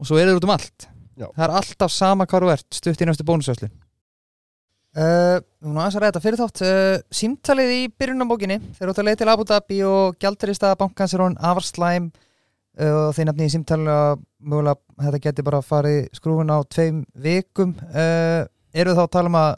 Og 0.00 0.08
svo 0.08 0.20
er 0.20 0.30
það 0.30 0.40
út 0.40 0.48
um 0.48 0.54
allt. 0.56 0.92
Já. 1.12 1.28
það 1.28 1.44
er 1.44 1.54
alltaf 1.58 1.92
sama 1.92 2.24
hvað 2.24 2.44
þú 2.46 2.52
ert 2.54 2.76
stutt 2.78 3.02
í 3.04 3.06
næstu 3.06 3.24
bónusöslu 3.28 3.66
uh, 3.68 5.38
Nú 5.60 5.76
aðeins 5.76 5.96
að 5.98 6.00
ræða 6.00 6.08
þetta 6.08 6.22
fyrir 6.24 6.40
þátt. 6.40 6.62
Uh, 6.64 6.94
Símtalið 7.12 7.72
í 7.76 7.80
byrjunambókinni 8.00 8.58
þeir 8.62 8.86
eru 8.86 8.94
út 8.94 9.00
að 9.02 9.08
leið 9.10 9.18
til 9.20 9.30
Abu 9.32 9.46
Dhabi 9.48 9.80
og 9.88 10.16
gjaldarista 10.22 10.72
bankans 10.80 11.12
er 11.12 11.24
hún 11.24 11.36
afar 11.36 11.66
slæm 11.68 12.08
uh, 12.08 13.08
og 13.08 13.12
þeir 13.16 13.28
nefni 13.28 13.48
í 13.48 13.52
símtalið 13.52 13.92
að 13.92 14.24
mögulega 14.40 15.04
þetta 15.06 15.22
geti 15.26 15.46
bara 15.46 15.62
farið 15.66 16.00
skrúfun 16.16 16.54
á 16.54 16.58
tveim 16.64 17.04
vikum. 17.12 17.76
Uh, 17.92 18.48
eru 18.72 18.96
þá 18.96 19.04
að 19.04 19.12
tala 19.18 19.32
um 19.32 19.38
að 19.42 19.52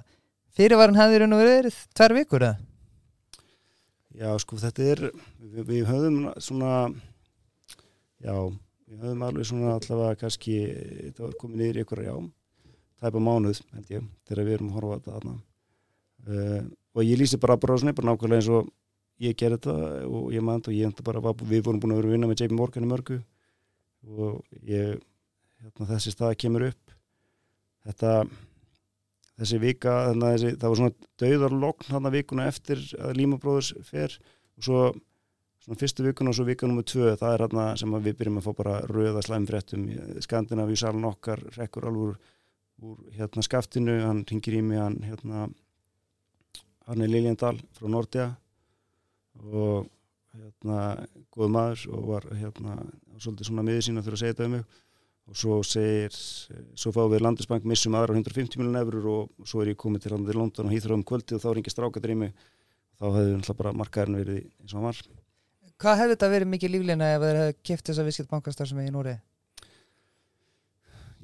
fyrirværin 0.59 0.99
hefði 0.99 1.23
raun 1.23 1.37
og 1.39 1.45
verið 1.45 1.81
tvær 1.95 2.17
vikur 2.19 2.49
eða? 2.51 2.59
Já, 4.15 4.29
sko, 4.39 4.59
þetta 4.63 4.85
er, 4.93 5.01
við, 5.43 5.65
við 5.67 5.89
höfum 5.89 6.19
svona, 6.39 6.75
já, 8.23 8.35
við 8.95 9.09
höfum 9.09 9.27
alveg 9.27 9.49
svona 9.49 9.75
allavega 9.79 10.21
kannski, 10.21 10.55
það 11.17 11.27
var 11.27 11.37
komið 11.41 11.61
niður 11.61 11.81
ykkur, 11.83 12.03
já, 12.07 12.15
tæpa 13.03 13.23
mánuð, 13.23 13.61
held 13.75 13.93
ég, 13.93 14.09
þegar 14.29 14.49
við 14.49 14.57
erum 14.59 14.71
að 14.71 14.79
horfa 14.79 14.95
á 14.95 14.97
þetta 14.97 15.15
þarna. 15.17 15.37
Uh, 16.25 16.73
og 16.95 17.05
ég 17.05 17.21
lýsi 17.21 17.41
bara 17.41 17.59
bara 17.61 17.77
svona, 17.81 17.95
bara 17.97 18.13
nákvæmlega 18.13 18.41
eins 18.41 18.51
og 18.55 18.71
ég 19.23 19.37
gerði 19.39 19.59
þetta 19.59 19.75
og 20.09 20.31
ég 20.35 20.45
mann 20.45 20.63
og 20.63 20.75
ég 20.75 20.89
enda 20.89 21.05
bara, 21.07 21.35
við 21.43 21.65
vorum 21.67 21.83
búin 21.83 21.95
að 21.95 22.01
vera 22.01 22.11
að 22.11 22.17
vinna 22.17 22.31
með 22.31 22.43
JP 22.45 22.57
Morgan 22.59 22.87
í 22.87 22.91
mörgu 22.91 23.21
og 24.15 24.59
ég, 24.69 25.01
hérna, 25.63 25.89
þessi 25.93 26.13
stað 26.15 26.37
kemur 26.41 26.69
upp. 26.71 26.95
Þetta, 27.85 28.13
þessi 29.41 29.61
vika, 29.61 29.97
þannig 30.09 30.29
að 30.29 30.37
þessi, 30.37 30.55
það 30.61 30.73
var 30.73 30.81
svona 30.81 31.11
dauðarlokn 31.23 31.93
hann 31.93 32.09
að 32.09 32.17
vikuna 32.19 32.49
eftir 32.49 32.85
að 33.01 33.19
Límabróðurs 33.21 33.75
fer 33.85 34.17
og 34.57 34.69
svo 34.69 34.85
svona 35.65 35.81
fyrstu 35.81 36.05
vikuna 36.05 36.31
og 36.31 36.39
svo 36.39 36.47
vika 36.49 36.69
nummið 36.69 36.87
tvö 36.93 37.17
það 37.21 37.35
er 37.35 37.45
hann 37.47 37.81
sem 37.81 37.97
við 37.97 38.19
byrjum 38.21 38.39
að 38.41 38.47
fá 38.47 38.53
bara 38.61 38.77
röða 38.91 39.25
slæmfréttum, 39.25 39.89
Skandinavíu 40.25 40.77
salun 40.77 41.09
okkar 41.09 41.41
rekkur 41.57 41.89
alveg 41.89 42.15
úr, 42.85 43.03
hérna 43.17 43.45
skaftinu, 43.45 43.99
hann 44.05 44.25
ringir 44.29 44.59
í 44.59 44.63
mig 44.63 44.83
hann 44.83 45.01
hérna 45.07 45.49
hann 46.89 47.01
er 47.01 47.11
Liljendal 47.11 47.57
frá 47.77 47.89
Nordea 47.89 48.31
og 49.41 49.89
hérna 50.35 50.79
góð 51.35 51.53
maður 51.55 51.85
og 51.95 52.09
var 52.11 52.27
hérna 52.35 52.79
svolítið 53.19 53.49
svona 53.49 53.65
miður 53.67 53.87
sína 53.87 54.03
fyrir 54.05 54.19
að 54.19 54.23
segja 54.23 54.37
þetta 54.37 54.49
um 54.49 54.57
mig. 54.59 54.81
Og 55.25 55.39
svo 55.41 55.59
segir, 55.65 56.17
svo 56.77 56.91
fáum 56.93 57.09
við 57.15 57.23
landisbank 57.25 57.65
missum 57.65 57.95
aðra 57.97 58.13
150 58.19 58.61
miljonar 58.61 58.85
eurur 58.85 59.07
og 59.13 59.49
svo 59.49 59.63
er 59.63 59.71
ég 59.73 59.79
komið 59.81 60.05
til 60.05 60.13
landið 60.13 60.37
London 60.37 60.69
og 60.69 60.75
hýþra 60.75 60.99
um 60.99 61.05
kvöldi 61.09 61.39
og 61.39 61.41
þá 61.41 61.47
ringið 61.57 61.73
strákaður 61.73 62.13
í 62.13 62.17
mig. 62.27 62.35
Þá 63.01 63.07
hefði 63.07 63.31
náttúrulega 63.39 63.61
bara 63.63 63.73
markaðurinn 63.81 64.21
verið 64.21 64.43
eins 64.43 64.75
og 64.75 64.77
hann 64.77 64.89
var 64.91 65.01
Hvað 65.83 65.99
hefði 66.01 66.15
þetta 66.15 66.29
verið 66.35 66.51
mikið 66.55 66.73
líflina 66.77 67.09
ef 67.17 67.23
þeir 67.25 67.39
hefði 67.41 67.55
kæft 67.69 67.89
þessa 67.91 68.05
viðskiptbankastar 68.07 68.69
sem 68.71 68.81
er 68.83 68.89
í 68.89 68.93
Nóri? 68.95 69.15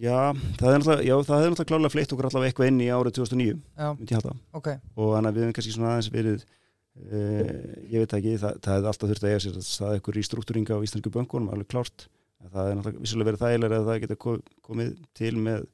Já, 0.01 0.16
það 0.57 0.72
hefði 0.72 0.78
náttúrulega 0.80 1.66
klálega 1.68 1.92
fleitt 1.92 2.12
okkur 2.14 2.28
allavega 2.30 2.48
eitthvað 2.51 2.70
inn 2.72 2.78
í 2.80 2.88
árið 2.88 3.18
2009 3.18 3.51
Já, 3.53 3.88
myndi 3.98 4.14
ég 4.14 4.16
halda. 4.16 4.32
Ok. 4.57 4.68
Og 4.96 5.11
þannig 5.12 5.28
að 5.30 5.36
við 5.36 5.44
hefum 5.44 5.57
kannski 5.59 5.74
svona 5.74 5.90
aðeins 5.92 6.09
verið 6.14 6.38
uh, 6.40 7.51
ég 7.92 7.98
veit 8.05 8.14
ekki, 8.16 8.32
það, 8.40 8.57
það 8.64 8.78
hefði 8.78 8.90
alltaf 8.92 9.11
þurft 9.12 9.26
að 9.26 9.34
eiga 9.34 9.42
sér 9.44 9.59
það 9.66 9.92
eitthvað 9.98 10.20
í 10.22 10.24
struktúringa 10.30 10.78
á 10.80 10.84
íslensku 10.88 11.12
böngunum 11.18 11.53
alveg 11.53 11.68
klárt, 11.74 12.07
það 12.48 12.70
er 12.72 12.78
náttúrulega 12.80 13.05
vissulega 13.05 13.28
verið 13.30 13.44
þægilega 13.44 13.80
að 13.82 13.90
það 13.90 14.01
geta 14.07 14.18
ko- 14.24 14.38
komið 14.70 14.94
til 15.20 15.34
með 15.44 15.68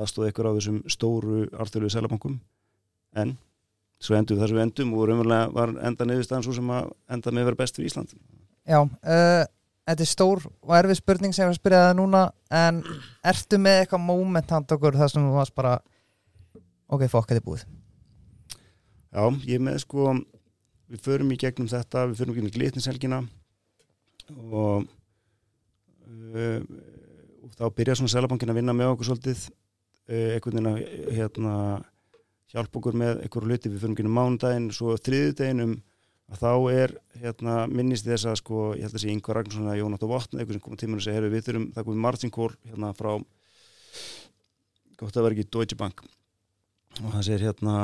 aðstóða 0.00 0.32
ykkur 0.34 0.50
á 0.50 0.56
þessum 0.58 0.80
stóru 0.90 1.38
arþjóðlegu 1.54 1.94
selabankum 1.94 2.36
en 3.22 3.36
svo 4.00 4.16
endum 4.16 4.36
við 4.36 4.42
þar 4.42 4.52
sem 4.52 4.58
við 4.58 4.66
endum 4.66 4.92
og 4.96 5.08
raunverulega 5.08 5.54
var 5.54 5.72
enda 5.88 6.06
niðurstaðan 6.08 6.46
svo 6.46 6.56
sem 6.56 6.70
að 6.72 6.92
enda 7.16 7.32
með 7.34 7.42
að 7.42 7.50
vera 7.50 7.60
best 7.60 7.78
fyrir 7.78 7.90
Ísland. 7.90 8.14
Já, 8.70 8.80
uh, 8.80 9.42
þetta 9.90 10.04
er 10.06 10.10
stór 10.10 10.44
og 10.48 10.74
erfið 10.78 11.00
spurning 11.00 11.34
sem 11.36 11.44
ég 11.44 11.50
var 11.50 11.56
að 11.56 11.60
spyrja 11.60 11.82
það 11.86 11.96
núna 11.98 12.22
en 12.60 12.80
ertu 13.32 13.60
með 13.60 13.82
eitthvað 13.82 14.04
moment 14.06 14.54
hand 14.56 14.74
okkur 14.76 14.98
þar 15.00 15.12
sem 15.12 15.26
þú 15.26 15.36
varst 15.36 15.56
bara 15.56 15.76
ok, 16.90 17.06
fokk, 17.10 17.30
þetta 17.30 17.40
er 17.42 17.46
búið? 17.46 17.66
Já, 19.10 19.24
ég 19.50 19.62
með 19.62 19.80
sko 19.84 20.12
við 20.90 21.04
förum 21.04 21.34
í 21.34 21.38
gegnum 21.38 21.70
þetta, 21.70 22.06
við 22.10 22.22
förum 22.22 22.34
í 22.34 22.38
gegnum 22.38 22.54
glitnishelgina 22.54 23.20
og, 24.30 24.86
uh, 26.06 26.60
og 27.44 27.56
þá 27.58 27.64
byrja 27.76 27.98
svona 28.00 28.14
selabankin 28.14 28.52
að 28.52 28.60
vinna 28.62 28.76
með 28.76 28.94
okkur 28.94 29.10
svolítið 29.10 29.48
uh, 29.50 30.36
einhvern 30.36 30.60
veginn 30.60 30.70
að 30.70 31.16
hérna, 31.18 31.56
hjálpa 32.50 32.80
okkur 32.80 32.98
með 32.98 33.22
einhverju 33.24 33.50
luti, 33.50 33.70
við 33.70 33.86
í 33.86 33.96
gegnum 34.00 34.16
mánudaginn 34.18 34.70
svo 34.74 34.96
þriðudaginn 34.98 35.64
um 35.64 35.74
að 36.30 36.42
þá 36.44 36.52
er 36.70 36.94
hérna, 37.18 37.54
minnist 37.70 38.06
þess 38.06 38.28
að 38.30 38.38
sko, 38.38 38.70
ég 38.78 38.86
held 38.86 38.94
að 38.94 39.02
sé 39.02 39.10
Ingvar 39.10 39.40
Ragnarsson 39.40 39.70
að 39.70 39.80
Jónat 39.80 40.04
og 40.06 40.12
Vatn 40.12 40.38
eitthvað 40.38 40.56
sem 40.56 40.64
komið 40.66 40.82
tímur 40.84 41.00
og 41.00 41.04
segja, 41.04 41.18
herru 41.18 41.30
við 41.32 41.46
þurfum 41.48 41.66
það 41.74 41.86
komið 41.88 42.02
Martin 42.04 42.34
Kór 42.34 42.56
hérna 42.68 42.92
frá 42.98 43.10
gott 45.00 45.16
að 45.16 45.26
vera 45.26 45.36
ekki 45.36 45.50
Deutsche 45.50 45.78
Bank. 45.80 46.04
Og 47.00 47.10
það 47.16 47.26
segir 47.26 47.46
hérna 47.48 47.76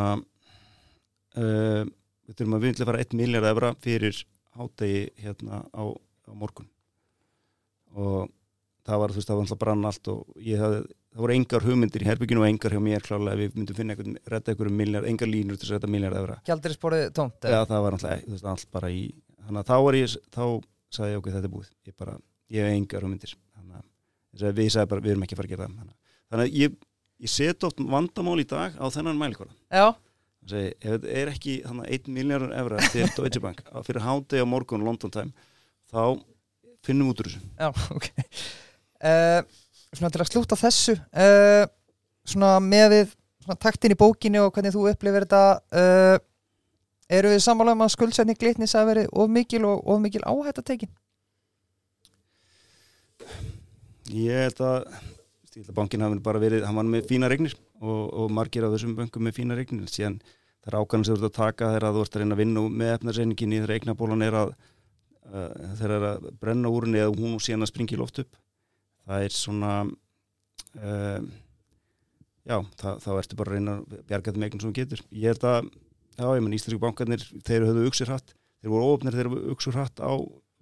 uh, 1.41 1.83
við 2.27 2.39
þurfum 2.39 2.59
að 2.59 2.67
vinlega 2.69 2.89
fara 2.91 3.03
1 3.03 3.19
miljard 3.19 3.51
evra 3.51 3.73
fyrir 3.83 4.23
hátegi 4.57 5.03
hérna 5.25 5.62
á, 5.75 5.85
á 5.91 6.33
morgun. 6.39 6.71
Og 7.97 8.31
það 8.87 9.03
var 9.03 9.14
þú 9.14 9.21
veist 9.21 9.31
það 9.31 9.41
var 9.41 9.47
alltaf 9.47 9.62
brann 9.62 9.91
allt 9.91 10.12
og 10.12 10.41
ég 10.47 10.62
hafði, 10.62 10.85
það 11.17 11.23
voru 11.25 11.35
engar 11.37 11.64
hugmyndir 11.64 12.05
í 12.05 12.09
herbygginu 12.11 12.43
og 12.43 12.49
engar 12.51 12.75
hjá 12.77 12.81
mér 12.85 13.05
klálega 13.07 13.41
við 13.41 13.55
myndum 13.57 13.77
finna 13.79 13.95
einhvern, 13.97 14.17
redda 14.29 14.53
einhverjum 14.53 14.77
miljard, 14.83 15.09
engar 15.09 15.31
línur 15.33 15.57
til 15.57 15.71
að 15.71 15.75
redda 15.79 15.91
miljard 15.95 16.19
evra. 16.21 16.37
Gjaldriðsporið 16.49 17.07
tómt 17.17 17.47
Já, 17.49 17.59
það 17.71 17.85
var 17.87 17.97
alltaf, 17.97 18.45
allt 18.53 18.67
bara 18.77 18.91
í 18.93 19.03
þannig 19.47 19.62
að 19.62 19.71
þá 19.71 19.77
var 19.87 19.99
ég, 20.01 20.17
þá 20.37 20.43
sagði 20.97 21.14
ég 21.14 21.21
okkur 21.23 21.37
þetta 21.39 21.49
er 21.49 21.55
búið. 21.57 21.71
Ég 21.89 21.97
bara, 22.05 22.17
ég 22.53 22.67
hef 22.69 22.77
engar 22.77 23.07
hugmyndir. 23.07 23.33
Þannig 23.57 23.79
að 23.81 24.45
að 24.51 24.59
við 24.61 24.71
sagði 24.77 24.91
bara, 24.93 25.05
við 25.07 25.14
erum 25.17 25.25
ekki 25.27 25.37
að 25.37 25.41
fara 25.41 25.49
að 25.49 25.55
gera 25.57 25.67
það. 25.67 25.77
Þannig, 25.81 25.95
að- 25.97 26.31
þannig 26.35 26.47
að 26.51 26.59
ég, 26.61 26.77
ég 27.27 27.33
set 27.33 27.64
oft 27.71 27.81
vandamál 27.97 28.39
í 28.43 28.47
dag 28.53 28.77
á 28.77 28.85
þennan 28.93 29.17
mælikvara 29.17 29.55
Já, 29.73 29.87
segi, 30.47 30.73
ef 30.77 30.91
þetta 30.93 31.14
er 31.23 31.31
ekki 31.33 31.55
þannig, 31.64 31.93
1 31.97 32.11
miljardar 32.19 32.53
evra 32.61 32.83
til 32.93 33.07
Deutsche 33.17 33.41
Bank 33.43 33.62
fyrir 33.89 34.05
hádegi 34.05 34.45
á 34.45 34.47
morgun 34.47 34.85
London 34.85 35.11
time 35.14 35.33
þá 35.89 36.21
finnum 36.87 37.09
við 37.09 37.14
út 37.14 37.23
úr 37.25 37.31
þessu. 37.33 37.41
Já, 37.57 37.69
ok. 37.97 38.11
Uh, 39.01 39.41
Svona 39.97 40.12
til 40.12 40.22
að 40.22 40.28
slúta 40.28 40.59
þessu 40.61 40.94
uh, 40.97 41.64
svona 42.28 42.57
með 42.61 42.86
við 42.92 43.12
svona 43.47 43.59
taktin 43.62 43.94
í 43.94 43.99
bókinni 43.99 44.42
og 44.42 44.53
hvernig 44.53 44.74
þú 44.74 44.86
upplifir 44.90 45.24
þetta 45.24 45.42
uh, 45.80 46.16
eru 47.09 47.32
við 47.32 47.42
sammála 47.44 47.76
um 47.76 47.84
að 47.86 47.94
skuldsetning 47.94 48.38
glitnis 48.38 48.74
að 48.76 48.90
veri 48.90 49.05
of 49.12 49.30
mikil 49.32 49.64
og 49.68 49.84
of 49.86 50.01
mikil 50.03 50.24
áhætt 50.26 50.61
að 50.61 50.68
tekin? 50.72 50.94
Ég 54.12 54.47
held 54.47 54.62
að 54.62 54.88
bankin 55.74 56.03
hafi 56.05 56.18
bara 56.22 56.40
verið, 56.42 56.66
hann 56.68 56.76
var 56.76 56.86
með 56.86 57.07
fína 57.09 57.30
regnir 57.32 57.55
og, 57.80 58.03
og 58.12 58.32
margir 58.34 58.66
af 58.66 58.74
þessum 58.74 58.97
bönkum 58.99 59.24
með 59.24 59.38
fína 59.38 59.57
regnir 59.57 59.88
síðan 59.90 60.18
það 60.20 60.72
er 60.72 60.78
ákvæmlega 60.80 61.07
sem 61.07 61.16
þú 61.16 61.22
ert 61.22 61.30
að 61.30 61.36
taka 61.38 61.70
þegar 61.72 61.94
þú 61.94 62.03
ert 62.03 62.16
að 62.16 62.22
reyna 62.22 62.36
að 62.36 62.42
vinna 62.42 62.64
með 62.82 62.92
efnarsreininginni 62.97 63.61
þegar 63.62 63.74
eignabólan 63.76 64.26
er 64.26 64.36
að, 64.42 64.53
uh, 65.30 65.53
þegar 65.78 65.94
það 65.94 65.97
er 65.97 66.07
að 66.11 66.28
brenna 66.42 66.72
úrunni 66.74 67.01
eða 67.03 67.14
hún 67.16 67.38
síðan 67.40 67.66
að 67.66 67.72
springi 67.72 67.97
í 67.97 68.01
loft 68.01 68.20
upp 68.22 68.36
það 69.07 69.26
er 69.26 69.34
svona 69.34 69.72
uh, 69.86 71.20
já, 72.46 72.59
það, 72.80 72.98
þá 73.04 73.11
ertu 73.16 73.38
bara 73.38 73.52
að 73.52 73.59
reyna 73.59 73.76
að 73.76 74.00
bjarga 74.09 74.30
þetta 74.30 74.42
meginn 74.42 74.62
sem 74.62 74.72
þú 74.72 74.78
getur. 74.80 75.04
Ég 75.11 75.32
held 75.32 75.46
að, 75.50 75.70
já, 76.16 76.26
ég 76.26 76.44
menn 76.44 76.59
Íslandíku 76.59 76.84
bankarnir 76.84 77.24
þeir 77.46 77.68
höfðu 77.70 77.86
uksir 77.90 78.11
hratt, 78.11 78.34
þeir 78.62 78.74
voru 78.74 78.92
ofnir 78.96 79.16
þeir 79.16 79.30
höfðu 79.30 79.57
uksir 79.57 79.78
hratt 79.78 80.02
á 80.02 80.12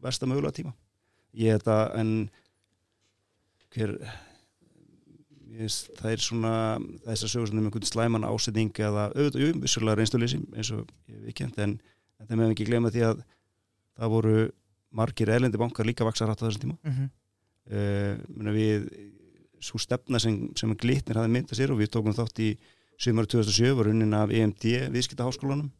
versta 0.04 0.28
mögulega 0.28 0.58
tíma. 0.60 0.74
Ég 1.34 1.56
held 1.56 1.68
að 1.72 1.98
en 2.00 2.14
hver 3.74 3.96
það 5.54 6.10
er 6.10 6.22
svona 6.22 6.52
þess 7.04 7.26
að 7.26 7.30
sögur 7.30 7.50
svona 7.50 7.62
um 7.62 7.68
einhvern 7.68 7.86
slæman 7.86 8.26
ásetning 8.26 8.72
eða 8.74 9.08
auðvitað, 9.14 9.42
jú, 9.42 9.50
vissulega 9.62 9.98
reynsluleysi 10.00 10.40
eins 10.50 10.70
og 10.74 10.88
ég 11.06 11.20
hef 11.20 11.28
ekki 11.30 11.36
kent 11.44 11.60
en, 11.62 11.76
það 12.24 12.38
meðum 12.40 12.54
ekki 12.56 12.66
glema 12.66 12.90
því 12.94 13.04
að 13.06 13.20
það 13.94 14.14
voru 14.16 14.38
margir 14.94 15.30
erlendi 15.30 15.60
bankar 15.60 15.86
líka 15.86 16.06
vaksa 16.06 16.26
hratt 16.26 16.42
á 16.42 16.46
þessum 16.46 16.64
tíma. 16.64 16.78
Mm 16.82 17.10
uh, 17.70 18.52
við 18.54 18.88
svo 19.64 19.80
stefna 19.80 20.20
sem, 20.20 20.50
sem 20.58 20.74
glitnir 20.76 21.16
hafði 21.16 21.32
myndað 21.32 21.56
sér 21.60 21.72
og 21.72 21.80
við 21.80 21.92
tókum 21.94 22.12
þátt 22.16 22.42
í 22.44 22.50
sumar 23.00 23.26
2007 23.26 23.72
var 23.78 23.88
unnin 23.90 24.12
af 24.14 24.30
EMD 24.30 24.66
viðskiptaháskólanum. 24.94 25.70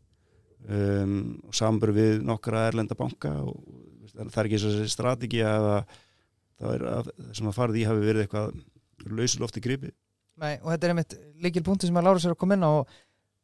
Um, 0.64 1.16
og 1.44 1.52
sambur 1.52 1.92
við 1.92 2.22
nokkra 2.24 2.68
erlenda 2.70 2.96
banka 2.96 3.34
og 3.44 3.58
það 4.14 4.38
er 4.40 4.46
ekki 4.48 4.60
þessi 4.62 4.86
strategi 4.88 5.42
að 5.44 5.66
það 6.56 6.70
er 6.72 6.84
að 6.88 7.10
það 7.10 7.34
sem 7.36 7.50
að 7.50 7.56
farið 7.58 7.80
í 7.82 7.84
hafi 7.84 8.06
verið 8.06 8.24
eitthvað 8.24 8.54
lausulofti 9.18 9.60
gripi. 9.60 9.90
Nei, 10.40 10.54
og 10.62 10.70
þetta 10.72 10.86
er 10.88 10.94
einmitt 10.94 11.16
líkil 11.44 11.62
punkti 11.66 11.90
sem 11.90 11.98
að 12.00 12.08
Lára 12.08 12.22
sér 12.24 12.32
að 12.32 12.40
koma 12.40 12.56
inn 12.56 12.64
á 12.64 12.72
og 12.80 12.94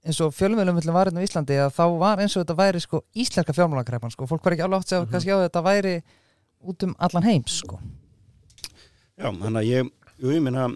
eins 0.00 0.20
og 0.24 0.32
fjölumölum 0.32 0.78
villum 0.80 0.96
var 0.96 1.10
hérna 1.10 1.20
á 1.20 1.26
Íslandi 1.28 1.58
að 1.60 1.74
þá 1.76 1.84
var 2.00 2.22
eins 2.24 2.34
og 2.38 2.46
þetta 2.46 2.56
væri 2.62 2.80
sko 2.80 3.02
íslenska 3.12 3.52
fjármálakreppan 3.58 4.14
sko, 4.14 4.24
fólk 4.30 4.46
var 4.46 4.56
ekki 4.56 4.64
alveg 4.64 4.80
átt 4.80 4.88
að 4.88 4.94
segja 4.94 5.04
Mhm. 5.04 5.12
kannski 5.12 5.30
á 5.30 5.36
að 5.36 5.44
þetta 5.44 5.62
væri 5.68 5.94
út 6.72 6.82
um 6.88 6.94
allan 6.98 7.28
heims 7.28 7.58
sko 7.60 7.80
Já, 9.20 9.28
þannig 9.28 9.58
að 9.60 9.68
ég, 9.68 9.88
jú, 10.16 10.32
ég 10.32 10.44
minna 10.44 10.66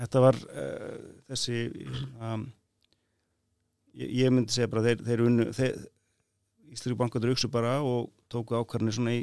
þetta 0.00 0.22
var 0.24 0.38
uh, 0.50 0.94
þessi 1.30 1.58
um, 2.18 2.48
ég, 3.94 4.08
ég 4.24 4.34
myndi 4.34 4.54
segja 4.54 4.70
bara 4.72 4.82
þeir, 4.88 5.04
þeir 5.06 5.22
unnu 5.28 5.48
þeir, 5.54 5.76
Íslandsbankaður 6.74 6.98
bankaður 6.98 7.34
auksu 7.36 7.50
bara 7.54 7.76
og 7.86 8.08
tóku 8.32 8.56
ákvarðinni 8.58 8.96
svona 8.96 9.12
í, 9.14 9.20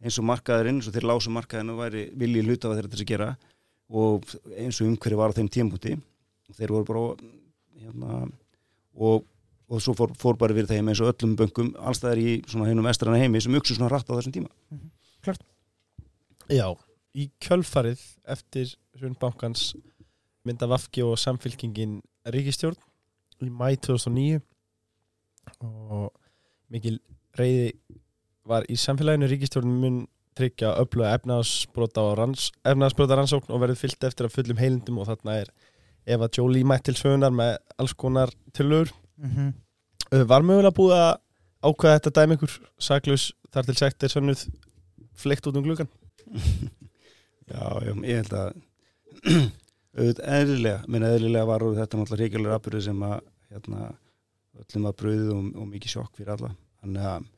eins 0.00 0.16
og 0.16 0.24
markaðurinn, 0.30 0.78
eins 0.80 0.88
og 0.88 0.94
þeir 0.96 1.08
lásu 1.10 1.32
markaðinu 1.34 1.74
og 1.74 1.82
væri 1.82 2.06
viljið 2.16 2.48
hluta 2.48 2.70
af 2.70 2.78
þeirra 2.78 2.88
til 2.88 2.96
þess 2.96 3.04
að 3.04 3.10
gera 3.10 3.28
og 4.00 4.30
eins 4.56 4.80
og 4.80 4.88
umhverju 4.88 5.20
var 5.20 5.36
á 5.36 5.36
þeim 5.36 5.50
tímpúti 5.52 5.92
þeir 6.56 6.72
voru 6.72 6.88
bara 6.88 7.04
hérna, 7.82 8.22
og, 8.96 9.26
og 9.68 9.84
svo 9.84 9.92
fór, 9.98 10.16
fór 10.16 10.40
bara 10.40 10.56
við 10.56 10.72
þeim 10.72 10.88
eins 10.88 11.04
og 11.04 11.12
öllum 11.12 11.36
bönkum 11.36 11.74
allstæðar 11.76 12.22
í 12.22 12.38
svona 12.48 12.70
hennum 12.70 12.88
vestrana 12.88 13.20
heimi 13.20 13.44
sem 13.44 13.54
auksu 13.60 13.76
svona 13.76 13.92
rætt 13.92 14.08
á 14.08 14.16
þessum 14.16 14.38
tíma. 14.38 14.50
Já, 16.48 16.70
í 17.16 17.30
kjölfarið 17.40 18.02
eftir 18.28 18.74
hrunbankans 19.00 19.70
mynda 20.46 20.68
Vafki 20.70 21.04
og 21.04 21.16
samfylkingin 21.20 22.00
ríkistjórn 22.34 22.78
í 23.44 23.50
mæ 23.52 23.72
2009 23.86 24.40
og 25.64 26.10
mikil 26.72 26.98
reyði 27.38 27.72
var 28.46 28.66
í 28.70 28.76
samfélaginu 28.78 29.28
ríkistjórn 29.30 29.72
mun 29.80 30.04
tryggja 30.36 30.74
öfluga 30.82 31.14
efnaðsbrota 31.16 32.02
og 32.10 32.18
ranns, 32.20 32.50
efnaðsbrota 32.68 33.16
rannsókn 33.16 33.54
og 33.54 33.62
verið 33.62 33.80
fyllt 33.80 34.04
eftir 34.04 34.28
að 34.28 34.36
fullum 34.36 34.60
heilindum 34.60 35.00
og 35.00 35.08
þarna 35.08 35.38
er 35.42 35.52
Eva 36.06 36.28
Jolie 36.30 36.66
mætt 36.68 36.86
til 36.86 36.94
sögunar 36.98 37.32
með 37.34 37.56
alls 37.80 37.94
konar 37.96 38.30
tilur 38.54 38.92
mm 39.16 39.30
-hmm. 39.30 39.54
Var 40.06 40.42
mögulega 40.42 40.70
búið 40.70 40.92
að 40.94 41.18
ákveða 41.62 41.98
þetta 41.98 42.10
dæmi 42.20 42.34
ykkur 42.34 42.52
saklaus 42.78 43.32
þar 43.50 43.64
til 43.66 43.76
sekt 43.76 44.02
er 44.02 44.08
sönnuð 44.08 44.48
fleikt 45.14 45.46
út 45.46 45.56
um 45.56 45.64
gluggan? 45.64 45.88
Já, 47.46 47.62
ég 47.86 48.20
held 48.20 48.34
að 48.36 48.56
auðvitað 49.96 50.32
eðlilega, 50.38 50.82
minn 50.90 51.06
eðlilega 51.06 51.48
var 51.48 51.64
þetta 51.76 52.00
náttúrulega 52.00 52.22
reykjulegur 52.22 52.56
aðbyrði 52.56 52.82
sem 52.88 53.04
að 53.06 53.16
hérna, 53.52 53.86
öllum 54.62 54.88
að 54.90 54.98
bröðið 55.02 55.30
og, 55.36 55.46
og 55.54 55.70
mikið 55.70 55.94
sjokk 55.94 56.18
fyrir 56.18 56.34
alla. 56.34 56.50
Þannig 56.82 57.06
að 57.12 57.30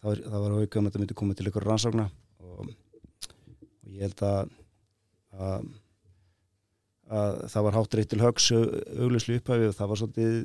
það 0.00 0.08
var, 0.08 0.24
það 0.24 0.46
var 0.46 0.56
auka 0.56 0.80
um 0.80 0.88
að 0.88 0.90
þetta 0.90 1.02
myndi 1.04 1.18
koma 1.20 1.36
til 1.36 1.50
ykkur 1.50 1.68
rannsókna 1.68 2.08
og, 2.40 2.72
og 2.72 3.92
ég 3.92 4.02
held 4.06 4.26
að, 4.30 4.56
að 5.36 5.70
að 7.10 7.40
það 7.50 7.66
var 7.66 7.76
hátt 7.76 7.96
reitt 7.98 8.10
til 8.12 8.22
högs 8.22 8.48
augluslu 8.54 9.38
upphæfi 9.40 9.70
og 9.70 9.76
það 9.76 9.90
var 9.90 10.00
svolítið 10.00 10.36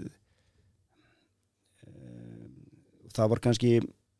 um, 1.85 2.55
það 3.13 3.31
var 3.33 3.41
kannski 3.45 3.71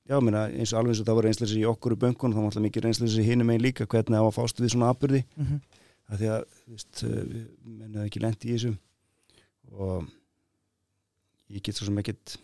Já, 0.06 0.20
minna, 0.22 0.44
eins 0.54 0.70
og 0.74 0.80
alveg 0.80 0.94
eins 0.94 1.02
og 1.02 1.08
það 1.08 1.18
var 1.18 1.26
reynsleisi 1.26 1.62
í 1.62 1.66
okkur 1.66 1.96
í 1.96 2.02
böngun, 2.04 2.34
þá 2.36 2.38
var 2.38 2.50
alltaf 2.52 2.62
mikið 2.62 2.86
reynsleisi 2.86 3.24
í 3.24 3.26
hinum 3.26 3.50
einn 3.50 3.64
líka 3.64 3.88
hvernig 3.90 4.18
það 4.20 4.28
var 4.28 4.36
fást 4.36 4.62
við 4.62 4.74
svona 4.76 4.92
aðbyrði 4.94 5.24
Mm 5.36 5.46
-hmm. 5.46 5.60
að 6.10 6.20
því 6.20 6.28
að, 6.36 6.44
þú 6.62 6.76
veist, 6.76 7.04
við 7.04 7.46
mennaði 7.66 8.06
ekki 8.06 8.22
lendi 8.22 8.48
í 8.48 8.54
þessu 8.54 8.74
og 9.72 10.10
ég 11.50 11.62
get 11.66 11.76
svo 11.76 11.88
sem 11.88 11.98
ekkit 11.98 12.38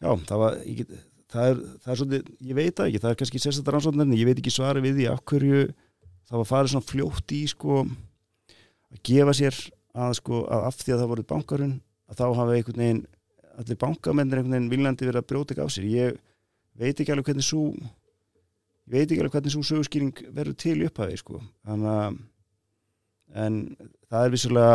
já, 0.00 0.10
það 0.28 0.38
var 0.42 0.58
get, 0.64 0.94
það, 1.32 1.44
er, 1.50 1.62
það 1.84 1.92
er 1.92 2.00
svolítið, 2.00 2.32
ég 2.40 2.58
veit 2.58 2.74
það 2.76 2.88
ekki 2.88 3.02
það 3.02 3.10
er 3.10 3.20
kannski 3.20 3.42
sérstaklega 3.42 3.76
rannsóknarni, 3.76 4.20
ég 4.20 4.28
veit 4.28 4.38
ekki 4.42 4.54
svari 4.54 4.80
við 4.84 4.98
því 4.98 5.08
af 5.12 5.22
hverju 5.28 5.62
það 6.28 6.36
var 6.40 6.50
farið 6.50 6.72
svona 6.72 6.88
fljótt 6.88 7.32
í 7.36 7.42
sko 7.52 7.82
að 7.82 9.00
gefa 9.08 9.36
sér 9.36 9.58
að 9.92 10.14
sko 10.20 10.44
að 10.48 10.68
af 10.68 10.78
því 10.80 10.94
að 10.94 11.02
það 11.02 11.10
voruð 11.12 11.30
bankarun 11.32 11.74
að 12.08 12.20
þá 12.20 12.24
hafa 12.40 12.56
einhvern 12.56 12.82
veginn 12.82 13.02
allir 13.60 13.80
bankamennir 13.80 14.40
einhvern 14.40 14.56
veginn 14.56 14.72
viljandi 14.72 15.08
verið 15.08 15.22
að 15.22 15.28
brjóta 15.32 15.54
ekki 15.54 15.66
á 15.66 15.68
sér. 15.72 15.88
Ég 15.92 16.20
veit 16.78 16.96
ekki 16.96 17.12
alveg 17.12 17.30
hvernig 17.30 17.46
svo 17.46 17.68
ég 17.72 18.94
veit 18.94 19.06
ekki 19.06 19.20
alveg 19.22 19.36
hvernig 19.36 19.54
svo 19.54 19.64
sögurskýring 19.66 20.26
verður 20.32 20.58
til 20.58 20.78
í 20.80 20.88
upphafi 20.88 21.20
sko. 21.20 21.42
Að 21.68 21.86
en 23.32 23.62
það 24.10 24.26
er 24.26 24.34
vissulega 24.34 24.74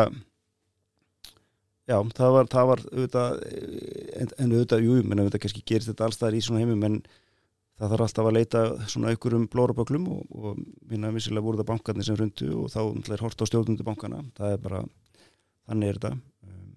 já, 1.88 1.98
það 2.18 2.34
var, 2.36 2.50
það 2.52 2.70
var 2.72 2.84
auðvitað, 2.88 3.40
en, 4.18 4.32
en 4.34 4.54
auðvitað, 4.56 4.86
jú, 4.88 4.98
menn 5.04 5.22
auðvitað 5.22 5.44
kannski 5.46 5.66
gerist 5.68 5.92
þetta 5.92 6.08
allstaðar 6.08 6.38
í 6.38 6.44
svona 6.44 6.64
heimum 6.64 6.86
en 6.88 6.98
það 7.78 7.94
þarf 7.94 8.06
alltaf 8.08 8.30
að 8.30 8.38
leita 8.40 8.64
svona 8.90 9.14
aukur 9.14 9.38
um 9.38 9.46
blóraböklum 9.54 10.08
og, 10.16 10.24
og 10.34 10.64
minna 10.90 11.14
vissulega 11.14 11.46
voru 11.46 11.62
það 11.62 11.70
bankarnir 11.72 12.08
sem 12.08 12.18
rundu 12.18 12.50
og 12.64 12.72
þá 12.74 13.14
er 13.14 13.24
hort 13.24 13.46
á 13.46 13.50
stjórnundu 13.50 13.86
bankana 13.88 14.24
það 14.40 14.56
er 14.56 14.64
bara, 14.64 14.82
þannig 15.70 15.92
er 15.92 16.00
þetta. 16.00 16.14
Um, 16.48 16.74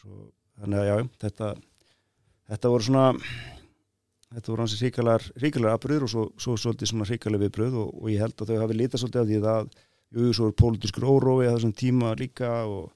svo, 0.00 0.22
þannig 0.60 0.82
að 0.82 0.88
já, 0.88 0.96
þetta 1.24 1.50
þetta 2.50 2.72
voru 2.72 2.86
svona 2.86 3.06
þetta 4.36 4.52
voru 4.52 4.64
hansi 4.64 4.78
ríkalar 4.82 5.26
ríkalar 5.42 5.76
aðbröður 5.76 6.06
og 6.06 6.12
svo, 6.12 6.24
svo 6.40 6.56
svolítið 6.60 6.92
svona 6.92 7.08
ríkalar 7.08 7.42
viðbröð 7.42 7.78
og, 7.82 7.90
og 8.02 8.12
ég 8.12 8.22
held 8.24 8.36
að 8.40 8.52
þau 8.52 8.62
hafi 8.62 8.78
litað 8.78 9.02
svolítið 9.02 9.22
af 9.22 9.30
því 9.30 9.40
að 9.54 9.70
jú, 10.16 10.32
svo 10.36 10.50
er 10.50 10.58
pólitískur 10.60 11.08
órói 11.08 11.46
að 11.46 11.56
þessum 11.56 11.74
tíma 11.76 12.12
líka 12.18 12.52
og, 12.66 12.90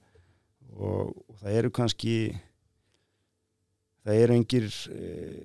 og, 0.76 1.12
og 1.28 1.40
það 1.42 1.58
eru 1.60 1.72
kannski 1.74 2.16
það 4.06 4.24
eru 4.24 4.36
engir 4.38 4.68
eh, 4.94 5.38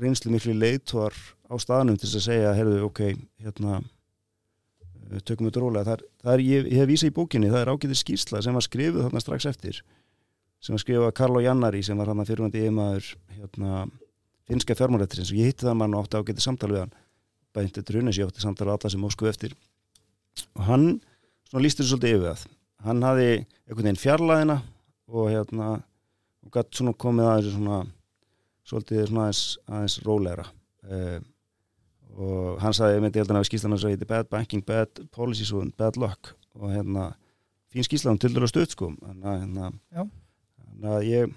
reynslu 0.00 0.32
miklu 0.34 0.54
leiðtóar 0.58 1.16
á 1.48 1.54
staðnum 1.60 1.98
til 2.00 2.10
að 2.10 2.24
segja, 2.26 2.54
herðu, 2.56 2.80
ok, 2.88 3.02
hérna 3.44 3.80
eh, 3.80 5.20
tökum 5.22 5.48
við 5.48 5.58
drólega 5.58 5.88
það 5.88 5.96
er, 5.96 6.06
það 6.24 6.34
er 6.36 6.44
ég, 6.44 6.70
ég 6.72 6.82
hef 6.82 6.90
vísað 6.90 7.12
í 7.12 7.16
bókinni, 7.18 7.52
það 7.52 7.62
er 7.62 7.72
ágætið 7.74 8.00
skýrsla 8.00 8.42
sem 8.44 8.58
var 8.58 8.66
skrifuð 8.66 9.06
þarna 9.06 9.24
strax 9.24 9.48
eftir 9.50 9.82
sem 10.64 10.74
var 10.74 10.82
skrifuð 10.82 11.06
af 11.10 11.14
Karlo 11.18 11.44
Jannari 11.44 11.84
sem 11.84 12.00
var 12.00 12.08
hann 12.10 12.22
að 12.24 12.32
fyrirvændi 12.32 12.64
yfirmaður 12.64 13.12
hérna, 13.36 13.84
finska 14.48 14.76
fjármálættirins 14.78 15.32
og 15.34 15.40
ég 15.40 15.52
hitti 15.52 15.68
það 15.68 15.78
mann 15.82 15.96
og 15.96 16.06
átti 16.06 16.20
ágætið 16.20 16.46
samtal 16.46 16.72
við 16.72 16.84
hann. 16.86 16.98
Bæðið 17.54 17.84
til 17.84 17.98
Runes, 17.98 18.18
ég 18.18 18.30
átti 18.30 18.42
samtal 18.42 18.70
við 18.70 18.76
alla 18.78 18.92
sem 18.94 19.06
óskuð 19.06 19.30
eftir. 19.30 19.56
Og 20.56 20.64
hann 20.66 20.86
lístur 21.60 21.86
svolítið 21.86 22.16
yfir 22.16 22.30
það 22.32 22.46
hann 22.84 23.04
hafði 23.04 23.28
einhvern 23.34 23.86
veginn 23.86 24.00
fjarlæðina 24.00 24.56
og 25.14 25.28
hérna 25.32 25.68
og 26.44 26.50
gætt 26.52 26.76
svona 26.76 26.94
komið 27.00 27.30
aðeins 27.30 27.54
svona 27.56 27.78
svolítið 28.64 29.06
svona 29.08 29.26
aðeins, 29.26 29.44
aðeins 29.68 29.96
rólegra. 30.04 30.46
Uh, 30.84 31.20
og 32.14 32.60
hann 32.62 32.76
sagði, 32.76 32.98
ég 32.98 33.04
myndi 33.04 33.20
held 33.20 33.32
að 33.32 33.40
hafi 33.40 33.50
skýrslan 33.50 33.76
að 33.76 33.84
segja 33.86 34.08
bad 34.10 34.28
banking, 34.30 34.64
bad 34.64 35.00
policies 35.14 35.52
og 35.56 35.72
bad 35.78 35.98
luck. 36.00 36.34
Og 36.60 36.70
hérna 36.70 37.08
fín 37.72 37.86
skýrslan 37.86 38.20
til 38.20 38.34
dælu 38.34 38.48
stutt 38.50 38.76
sko. 38.76 38.92
Þannig 39.00 39.30
að 39.30 39.40
hérna 39.40 39.70
að 39.72 40.12
ég, 41.04 41.34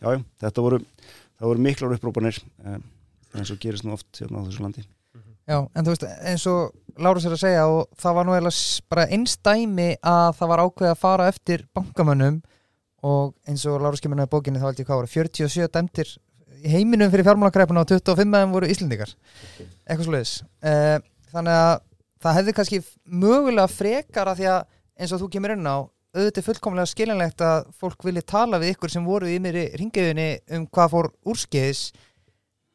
já, 0.00 0.08
þetta 0.42 0.64
voru 0.64 0.80
voru 1.42 1.62
miklar 1.62 1.94
upprópanir 1.96 2.38
um, 2.64 2.82
eins 3.34 3.50
og 3.50 3.60
gerist 3.62 3.86
nú 3.86 3.96
oft 3.96 4.20
hérna 4.20 4.42
á 4.42 4.46
þessu 4.46 4.64
landi. 4.64 4.84
Já, 5.48 5.58
en 5.58 5.84
þú 5.84 5.94
veist, 5.94 6.08
eins 6.22 6.46
og 6.50 6.78
Lára 7.02 7.22
sér 7.24 7.32
að 7.32 7.40
segja 7.40 7.62
og 7.72 7.86
það 7.98 8.16
var 8.18 8.26
nú 8.28 8.34
eða 8.36 8.50
bara 8.92 9.06
einstæmi 9.16 9.86
að 10.04 10.34
það 10.38 10.50
var 10.50 10.62
ákveð 10.66 10.90
að 10.90 10.98
fara 11.00 11.28
eftir 11.32 11.64
bankamönnum 11.72 12.42
og 13.08 13.32
eins 13.48 13.64
og 13.66 13.80
Lára 13.80 13.98
skimur 13.98 14.20
í 14.20 14.28
bókinni 14.28 14.60
þá 14.60 14.68
held 14.68 14.82
ég 14.82 14.90
hvað 14.90 15.00
voru 15.00 15.10
47 15.14 15.70
dæmtir 15.72 16.12
heiminum 16.68 17.10
fyrir 17.10 17.26
fjármálakræfuna 17.26 17.82
og 17.82 17.88
25 17.90 18.28
meðan 18.28 18.52
voru 18.52 18.68
Íslendingar. 18.70 19.14
Eitthvað 19.88 20.10
sluðis 20.10 20.34
eh, 20.60 20.98
þannig 21.32 21.58
að 21.64 21.72
það 22.22 22.38
hefði 22.38 22.56
kannski 22.58 22.82
mögulega 23.24 23.72
frekar 23.72 24.30
að 24.30 24.42
því 24.42 24.50
að 24.52 24.60
eins 25.00 25.16
og 25.16 25.24
þú 25.24 25.30
kemur 25.32 25.56
inn 25.56 25.66
á 25.66 25.76
auðvitað 26.12 26.46
fullkomlega 26.48 26.90
skiljanlegt 26.90 27.40
að 27.46 27.68
fólk 27.80 28.04
vilji 28.04 28.22
tala 28.28 28.58
við 28.60 28.74
ykkur 28.74 28.92
sem 28.92 29.04
voru 29.08 29.30
í 29.32 29.38
mér 29.40 29.56
í 29.62 29.66
ringiðinni 29.80 30.28
um 30.58 30.66
hvað 30.68 30.90
fór 30.92 31.08
úrskeiðis 31.32 31.86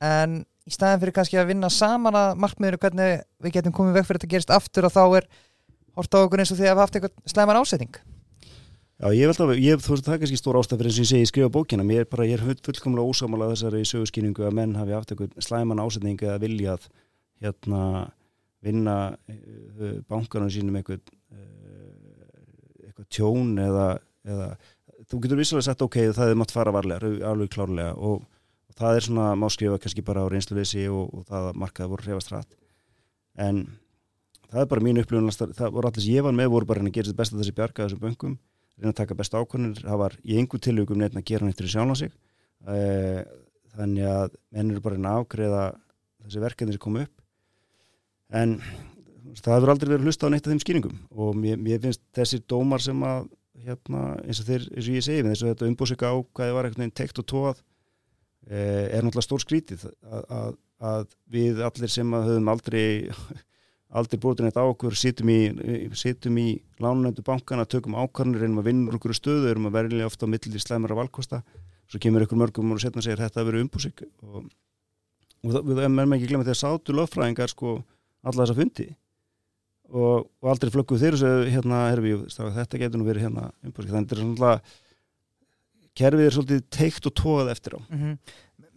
en 0.04 0.40
í 0.68 0.74
staðin 0.74 1.02
fyrir 1.04 1.16
kannski 1.16 1.40
að 1.40 1.52
vinna 1.54 1.70
saman 1.72 2.18
að 2.18 2.38
markmiður 2.44 2.80
hvernig 2.82 3.22
við 3.46 3.56
getum 3.60 3.76
komið 3.78 4.00
veg 4.00 4.08
fyrir 4.10 4.20
að 4.20 4.26
þetta 4.26 4.34
gerist 4.34 4.54
aftur 4.58 4.88
og 4.90 4.94
þá 4.96 5.04
er 5.22 5.28
hort 5.98 6.18
á 6.18 6.20
okkur 6.24 6.44
eins 6.44 6.54
og 6.54 6.60
því 6.60 6.68
að 6.68 6.76
við 6.76 6.84
haft 6.84 6.98
eitthvað 6.98 7.34
slæman 7.34 7.60
ásetning. 7.62 8.00
Já, 8.98 9.08
ég 9.14 9.30
held 9.30 9.42
að, 9.46 9.52
ég, 9.62 9.82
þú 9.86 9.94
veist, 9.94 10.06
það 10.08 10.16
er 10.16 10.22
kannski 10.24 10.40
stór 10.42 10.58
ástæð 10.58 10.80
fyrir 10.82 10.90
eins 10.92 10.98
og 10.98 11.04
ég 11.06 11.10
segi, 11.12 11.22
ég 11.22 11.30
skrifa 11.30 11.50
bókina, 11.54 11.84
mér 11.86 12.04
er 12.04 12.10
bara, 12.10 12.26
ég 12.26 12.40
er 12.40 12.44
full- 12.46 12.64
fullkomlega 12.66 13.12
ósámála 13.14 13.50
þessari 13.52 13.82
sögurskýningu 13.86 14.46
að 14.48 14.56
menn 14.58 14.74
hafi 14.78 14.96
haft 14.98 15.14
eitthvað 15.14 15.36
slæman 15.46 15.82
ásetning 15.84 16.18
eða 16.26 16.40
viljað 16.42 16.88
hérna 17.46 17.82
vinna 18.66 18.96
uh, 19.14 20.00
bankanum 20.10 20.50
sínum 20.50 20.80
eitthvað 20.82 21.04
tjón 23.14 23.55
eða, 23.62 23.88
eða 24.28 24.49
þú 25.08 25.22
getur 25.24 25.41
vissulega 25.41 25.70
sagt 25.70 25.86
ok, 25.86 25.99
það 26.18 26.34
er 26.34 26.39
mátt 26.41 26.55
fara 26.55 26.74
varlega, 26.76 27.12
alveg 27.30 27.51
klárlega 27.53 27.95
og, 27.95 28.24
og 28.68 28.80
það 28.80 28.99
er 28.99 29.08
svona, 29.08 29.32
má 29.39 29.47
skrifa 29.53 29.80
kannski 29.82 30.05
bara 30.05 30.26
á 30.26 30.32
reynsluleysi 30.32 30.88
og, 30.91 31.14
og 31.14 31.28
það 31.30 31.51
að 31.51 31.62
markaði 31.64 31.93
voru 31.93 32.08
hrefast 32.08 32.34
rætt 32.34 32.58
en 33.47 33.66
það 34.49 34.62
er 34.64 34.70
bara 34.74 34.86
mín 34.86 35.01
upplifun 35.01 35.53
það 35.55 35.74
voru 35.76 35.91
allir 35.91 36.05
sem 36.05 36.18
ég 36.18 36.28
var 36.28 36.36
með 36.36 36.53
voru 36.55 36.70
bara 36.70 36.86
að 36.86 36.93
gera 36.93 37.12
þetta 37.12 37.22
besta 37.22 37.41
þessi 37.41 37.58
bjarga 37.58 37.88
þessum 37.88 38.03
böngum 38.03 38.38
reyna 38.78 38.93
að 38.93 38.99
taka 39.01 39.18
besta 39.18 39.41
ákvörnir, 39.41 39.82
það 39.82 40.01
var 40.03 40.16
í 40.22 40.38
einhver 40.38 40.62
tilögum 40.62 41.01
neitt 41.01 41.18
að 41.18 41.26
gera 41.26 41.45
hann 41.45 41.53
eftir 41.53 41.70
sjálf 41.72 41.93
á 41.93 41.95
sig. 41.97 42.12
Eh, 42.70 43.22
þannig 43.78 44.10
að 44.10 44.36
menn 44.53 44.74
eru 44.74 44.84
bara 44.86 44.99
að 44.99 45.22
afgreða 45.24 45.64
þessi 46.26 46.43
verkefni 46.43 46.76
sem 46.76 46.84
kom 46.84 46.99
upp. 47.01 47.24
En 48.30 48.58
það 49.44 49.58
hefur 49.58 49.72
aldrei 49.74 49.92
verið 49.94 50.08
hlusta 50.08 50.30
á 50.30 50.32
neitt 50.34 50.48
af 50.48 50.54
þeim 50.54 50.62
skýringum. 50.64 51.00
Og 51.18 51.36
mér, 51.38 51.60
mér 51.62 51.82
finnst 51.84 52.04
þessir 52.16 52.44
dómar 52.50 52.84
sem 52.84 53.02
að 53.06 53.28
hérna, 53.68 54.04
eins 54.24 54.42
og 54.42 54.48
þeir, 54.48 54.68
eins 54.74 54.88
og 54.88 54.96
ég 54.98 55.06
segi 55.06 55.26
eins 55.26 55.42
og 55.44 55.52
þetta 55.52 55.68
umbúsika 55.72 56.12
á 56.14 56.16
hvað 56.38 56.54
var 56.56 56.68
einhvern 56.68 56.86
veginn 56.86 56.96
tekt 56.98 57.22
og 57.22 57.28
tóað 57.30 57.62
eh, 58.50 58.86
er 58.94 59.04
náttúrulega 59.04 59.26
stór 59.26 59.44
skrítið 59.44 59.88
að, 59.88 60.24
að, 60.38 60.58
að 60.92 61.16
við 61.34 61.62
allir 61.66 61.94
sem 61.94 62.14
að 62.18 62.30
höfum 62.32 62.52
aldrei 62.54 62.86
aldrei 63.98 64.22
búin 64.22 64.44
þetta 64.44 64.64
á 64.64 64.68
okkur 64.68 64.98
sittum 65.00 65.32
í, 65.32 65.40
í 65.48 66.48
lánunendu 66.84 67.24
bankana, 67.26 67.66
tökum 67.66 67.98
ákvarnir 67.98 68.44
reynum 68.44 68.62
að 68.62 68.70
vinna 68.70 68.94
okkur 68.98 69.16
stöðu, 69.16 69.50
erum 69.50 69.70
að 69.70 69.78
verðilega 69.80 70.12
ofta 70.12 70.28
á 70.28 70.32
millir 70.32 70.62
slæmara 70.62 70.98
valkosta. 70.98 71.42
Svo 71.88 72.02
kemur 72.04 72.26
ykkur 72.26 72.42
mörgum 72.42 72.74
og 72.76 72.82
setna 72.84 73.02
segir 73.02 73.22
þetta 73.24 73.40
að 73.42 73.48
vera 73.48 73.62
umbúsik 73.64 74.04
og, 74.28 74.50
og 75.40 75.54
það, 75.54 75.62
við 75.70 75.84
erum 75.86 76.16
ekki 76.18 76.28
glemja 76.28 76.50
þegar 76.50 76.60
sátu 76.60 76.96
lögfræðingar 76.98 77.54
sko 77.54 77.78
alla 78.28 78.44
þessa 78.44 78.58
fundi 78.58 78.90
og, 79.92 80.28
og 80.42 80.52
aldrei 80.52 80.72
flögguð 80.74 81.04
þeir 81.04 81.18
og 81.18 81.22
segja 81.22 81.54
hérna 81.56 81.84
herfi, 81.92 82.14
þetta 82.36 82.82
getur 82.82 83.02
nú 83.02 83.08
verið 83.08 83.28
hérna 83.28 83.50
þannig 83.64 84.12
er 84.12 84.22
svona 84.22 84.58
kerfið 85.98 86.28
er 86.28 86.36
svolítið 86.36 86.66
teikt 86.74 87.10
og 87.10 87.16
tóað 87.18 87.52
eftir 87.54 87.78
á. 87.78 87.80
Mm 87.90 88.00
-hmm. 88.00 88.18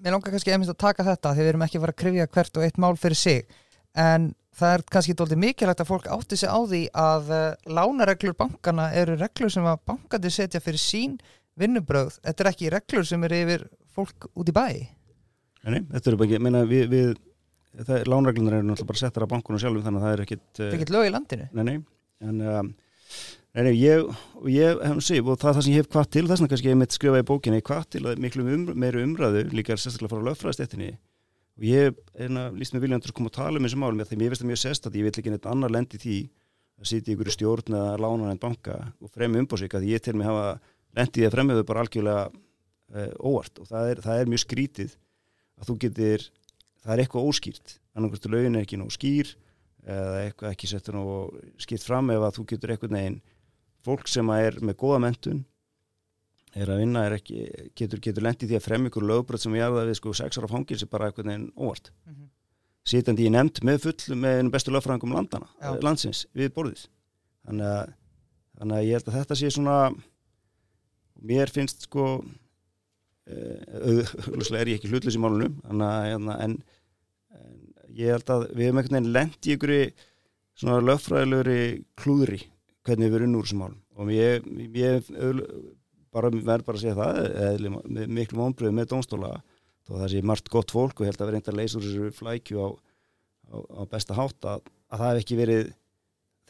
Mér 0.01 0.13
langar 0.13 0.33
kannski 0.33 0.53
einmitt 0.53 0.71
að 0.71 0.85
taka 0.87 1.05
þetta 1.05 1.35
því 1.35 1.43
við 1.43 1.49
erum 1.49 1.63
ekki 1.63 1.77
að 1.79 1.81
fara 1.81 1.93
að 1.93 2.03
krifja 2.03 2.27
hvert 2.27 2.57
og 2.57 2.63
eitt 2.65 2.79
mál 2.79 2.97
fyrir 2.97 3.17
sig 3.17 3.47
en 3.95 4.35
það 4.57 4.75
er 4.75 4.83
kannski 4.93 5.15
doldið 5.15 5.39
mikilvægt 5.39 5.81
að 5.81 5.91
fólk 5.91 6.07
átti 6.07 6.37
sig 6.37 6.49
á 6.49 6.59
því 6.67 6.83
að 6.95 7.31
uh, 7.31 7.55
lánareglur 7.67 8.37
bankana 8.39 8.93
eru 8.93 9.17
reglur 9.17 9.51
sem 9.51 9.65
að 9.65 9.83
bankandi 9.87 10.31
setja 10.31 10.61
fyrir 10.61 10.79
sín 10.79 11.19
vinnubröð, 11.61 12.19
þetta 12.25 12.45
er 12.45 12.51
ekki 12.51 12.71
reglur 12.71 13.07
sem 13.07 13.25
eru 13.25 13.41
yfir 13.45 13.67
fólk 13.95 14.31
út 14.35 14.49
í 14.49 14.53
bæ. 14.53 14.67
Nei, 15.69 15.83
þetta 15.93 16.11
eru 16.11 16.17
bara 16.17 16.29
ekki, 16.29 16.41
meina 16.41 16.65
við, 16.65 16.89
við 16.89 17.17
lánreglunar 18.09 18.59
eru 18.59 18.69
náttúrulega 18.69 18.91
bara 18.91 19.01
settar 19.01 19.27
af 19.27 19.33
bankunum 19.33 19.61
sjálfum 19.63 19.85
þannig 19.85 20.01
að 20.01 20.07
það 20.07 20.15
er 20.15 20.23
ekkit 20.25 20.47
Það 20.57 20.67
er 20.69 20.79
ekkit 20.79 20.95
lög 20.95 21.07
í 21.07 21.13
landinu. 21.15 21.51
Nei, 21.57 21.65
nei, 21.69 21.77
en 22.27 22.41
um, 22.53 22.73
nei, 23.55 23.75
ég, 23.79 24.09
og 24.41 24.49
ég 24.51 24.83
hef 24.89 25.05
sig 25.07 25.23
og 25.23 25.39
það 25.39 25.55
það 25.61 25.63
sem 25.67 25.77
ég 25.77 25.85
hef 25.85 25.93
kvart 25.93 26.13
til, 26.17 26.25
þess 26.27 26.43
vegna 26.43 26.55
kannski 26.55 26.73
ég 26.73 26.81
mitt 26.81 26.97
skrifa 26.97 27.23
í 27.23 27.29
bókinni 27.31 27.63
kvart 27.63 27.93
til 27.95 28.03
að 28.11 28.21
miklu 28.25 28.47
um, 28.47 28.67
meiri 28.75 29.07
umræðu 29.07 29.47
líka 29.55 29.79
sérstaklega 29.79 30.17
frá 30.17 30.29
lögfræðstettinni 30.31 30.91
og 31.61 31.65
ég 31.69 31.95
er 32.17 32.37
að 32.41 32.59
líst 32.59 32.75
með 32.75 32.87
viljandur 32.87 33.13
að 33.13 33.19
koma 33.19 33.31
að 33.31 33.39
tala 33.39 33.61
um 33.61 33.67
þessu 33.67 33.81
mál 33.83 33.93
með 33.95 34.13
þeim 34.13 34.23
ég 34.25 34.33
veist 34.33 34.45
að 34.45 34.51
mjög 34.51 34.61
sérst 34.63 34.87
að 34.89 34.97
ég 34.97 35.07
vil 35.07 35.13
ekki 35.13 35.33
neitt 35.35 35.49
annar 35.51 35.75
lendi 35.75 36.01
því 36.01 36.19
að 36.81 36.89
sitja 36.89 37.13
í 37.13 37.17
ykkur 37.17 37.33
stjórn 37.35 37.77
eða 37.77 37.97
lána 38.01 38.31
en 38.33 38.41
banka 38.41 38.77
og 39.01 39.13
fremi 39.13 39.41
umbósik 39.43 39.75
að 39.77 39.89
ég 39.91 40.03
til 40.05 40.17
mig 40.17 40.29
hafa 40.29 40.55
lendið 40.97 41.29
að 41.29 41.35
fremjöðu 41.37 41.67
bara 41.69 41.85
algjörlega 41.85 42.23
uh, 42.31 43.11
óvart. 43.21 43.61
Og 43.61 43.69
það 43.69 43.93
er, 43.93 44.03
það 44.07 44.23
er 44.23 44.33
mjög 44.33 44.43
skrítið 44.45 44.95
að 45.61 45.69
þú 45.69 45.77
getur, 45.85 46.27
það 46.85 46.95
er 46.95 47.03
eitthvað 47.05 47.29
óskýrt 47.31 47.77
annarkvæmstu 47.95 48.33
lögin 48.33 48.57
er 48.57 48.67
ekki 48.67 48.81
nóg 48.81 48.93
skýr 48.95 49.35
eða 49.85 50.25
eitthvað 50.25 50.55
ekki 50.55 50.71
settur 50.71 50.97
nóg 50.97 51.39
skýrt 51.61 51.87
fram 51.87 52.11
ef 52.13 52.25
að 52.27 52.37
þú 52.39 52.47
getur 52.53 52.75
eitthvað 52.75 52.97
neginn 52.97 53.21
fólk 53.87 54.11
sem 54.13 54.33
er 54.37 54.59
með 54.61 54.79
góða 54.83 55.01
mentun 55.07 55.45
er 56.59 56.71
að 56.73 56.83
vinna, 56.83 57.05
er 57.07 57.17
ekki, 57.21 57.45
getur, 57.79 58.01
getur 58.03 58.25
lendið 58.27 58.51
því 58.51 58.59
að 58.59 58.67
fremja 58.67 58.91
ykkur 58.91 59.07
lögbröð 59.07 59.45
sem 59.45 59.57
ég 59.57 59.69
hafa 59.69 59.87
við 59.87 59.99
sko 60.01 60.15
sex 60.19 60.41
ára 60.41 60.51
fangilsi 60.51 60.89
bara 60.91 61.11
eitthvað 61.11 61.31
neginn 61.31 61.49
óvart 61.55 61.93
mm 61.93 62.13
-hmm. 62.13 62.29
sitandi 62.93 63.27
í 63.27 63.31
nefnd 63.31 63.63
með 63.63 63.79
full 63.87 64.17
með 64.17 64.51
bestu 64.51 64.75
lögfræðingum 64.75 65.15
landana, 65.15 65.49
Já. 65.61 65.79
landsins 65.83 66.27
við 66.35 66.53
borðið 66.55 66.89
þannig 67.47 67.67
að, 67.67 67.93
þannig 68.59 68.77
að 68.77 68.87
ég 68.87 68.93
held 68.99 69.09
að 69.09 69.19
þetta 69.19 69.35
sé 69.37 69.51
svona 69.51 69.77
mér 71.21 71.51
finnst 71.51 71.87
sko 71.87 72.25
auðvitað 73.31 74.61
er 74.61 74.71
ég 74.73 74.79
ekki 74.81 74.91
hlutlis 74.91 75.17
í 75.17 75.23
málunum 75.23 75.59
hérna, 75.65 75.91
en, 76.15 76.31
en 76.37 76.57
ég 77.97 78.15
held 78.15 78.33
að 78.33 78.47
við 78.55 78.67
hefum 78.67 78.81
einhvern 78.81 78.97
veginn 78.99 79.13
lent 79.15 79.47
í 79.47 79.55
einhverju 79.55 79.91
svona 80.61 80.81
lögfræðilegri 80.85 81.61
klúðri 82.01 82.41
hvernig 82.87 83.11
við 83.11 83.19
erum 83.21 83.31
unnur 83.31 83.47
þessum 83.47 83.63
málum. 83.65 83.79
Og 84.01 84.13
ég, 84.15 84.47
ég 84.77 85.11
bara, 86.15 86.31
verð 86.31 86.67
bara 86.67 86.79
að 86.79 86.83
segja 86.83 86.99
það 86.99 87.19
eða, 87.29 87.73
með 87.85 88.15
miklu 88.19 88.41
mónbröðu 88.41 88.77
með 88.77 88.93
dónstóla 88.93 89.35
þó 89.87 89.93
það 89.97 90.09
sé 90.13 90.23
margt 90.27 90.53
gott 90.53 90.75
fólk 90.75 91.01
og 91.01 91.07
ég 91.07 91.13
held 91.13 91.23
að 91.23 91.31
við 91.31 91.37
reynda 91.37 91.53
að 91.53 91.61
leysa 91.61 91.79
úr 91.79 91.87
þessu 91.87 92.15
flækju 92.19 92.65
á, 92.65 92.69
á, 93.51 93.57
á 93.81 93.83
besta 93.91 94.17
hátt 94.17 94.49
að, 94.49 94.65
að 94.91 95.03
það 95.03 95.13
hef 95.13 95.23
ekki 95.25 95.39
verið 95.41 95.63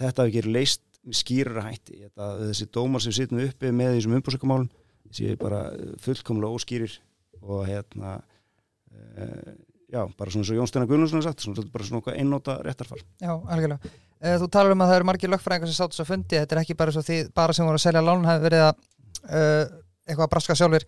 þetta 0.01 0.23
hef 0.23 0.31
ekki 0.31 0.43
verið 0.43 0.57
leist 0.59 0.87
skýrara 1.17 1.65
hætti. 1.65 2.03
Þetta, 2.05 2.31
þessi 2.45 2.69
dómar 2.77 3.05
sem 3.05 3.17
sittum 3.17 3.43
uppi 3.43 3.73
með 3.73 3.97
þessum 3.97 4.17
umbúrsökumálum 4.19 4.71
þessi 5.11 5.37
bara 5.41 5.63
fullkomlega 6.03 6.59
óskýrir 6.59 6.97
og 7.41 7.65
hérna 7.69 8.19
uh, 8.21 9.53
já, 9.91 10.03
bara 10.17 10.33
svona 10.33 10.47
svo 10.47 10.59
Jón 10.59 10.71
Steinar 10.71 10.89
Guðlundsson 10.91 11.25
sagt, 11.25 11.45
svona 11.45 11.67
bara 11.73 11.87
svona 11.89 12.15
einnóta 12.17 12.59
réttarfall 12.65 13.03
Já, 13.23 13.33
algjörlega. 13.35 13.93
Uh, 14.21 14.37
þú 14.43 14.51
talar 14.53 14.77
um 14.77 14.85
að 14.85 14.93
það 14.93 15.01
eru 15.01 15.09
margir 15.11 15.33
lögfræðingar 15.33 15.73
sem 15.73 15.79
sátt 15.79 15.97
svo 15.97 16.07
fundi, 16.09 16.37
þetta 16.39 16.57
er 16.57 16.63
ekki 16.63 16.79
bara 16.79 16.95
svo 16.95 17.05
því 17.07 17.23
bara 17.37 17.57
sem 17.57 17.69
voru 17.69 17.81
að 17.81 17.87
selja 17.87 18.05
lán 18.05 18.29
hafi 18.29 18.45
verið 18.47 18.67
að 18.69 18.85
uh, 19.25 19.81
eitthvað 20.07 20.27
að 20.27 20.33
braska 20.35 20.59
sjálfur 20.59 20.87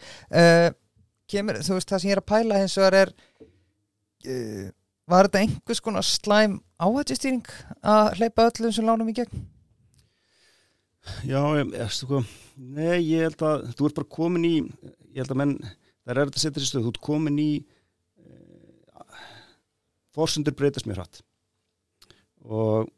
kemur, 1.33 1.59
þú 1.63 1.77
veist, 1.77 1.89
það 1.89 2.01
sem 2.03 2.11
ég 2.11 2.17
er 2.17 2.21
að 2.21 2.31
pæla 2.33 2.61
hins 2.61 2.75
vegar 2.81 2.97
er 2.99 3.13
var 5.11 5.29
þetta 5.29 5.43
einhvers 5.43 5.81
konar 5.83 6.07
slæm 6.07 6.59
áhættistýring 6.83 7.47
að 7.83 8.19
hleypa 8.19 8.49
öllum 8.51 8.75
sem 8.75 8.87
lánum 8.87 9.11
í 9.11 9.17
gegn? 9.17 9.45
Já, 11.03 11.41
ég, 11.59 11.73
sko, 11.91 12.21
nei, 12.55 13.01
ég 13.03 13.27
held 13.27 13.43
að 13.43 13.65
þú 13.75 13.89
ert 13.89 13.97
bara 13.99 14.13
komin 14.17 14.45
í, 14.47 14.57
ég 15.11 15.25
held 15.25 15.33
að 15.35 15.41
menn, 15.41 15.57
það 16.05 16.13
er 16.15 16.21
að 16.23 16.37
setja 16.37 16.55
þessi 16.61 16.71
stöð, 16.71 16.85
þú 16.87 16.93
ert 16.93 17.01
komin 17.09 17.41
í 17.43 17.49
uh, 18.23 19.25
fórsundur 20.15 20.55
breytast 20.59 20.87
mjög 20.87 21.01
hratt 21.01 21.23
og 22.47 22.93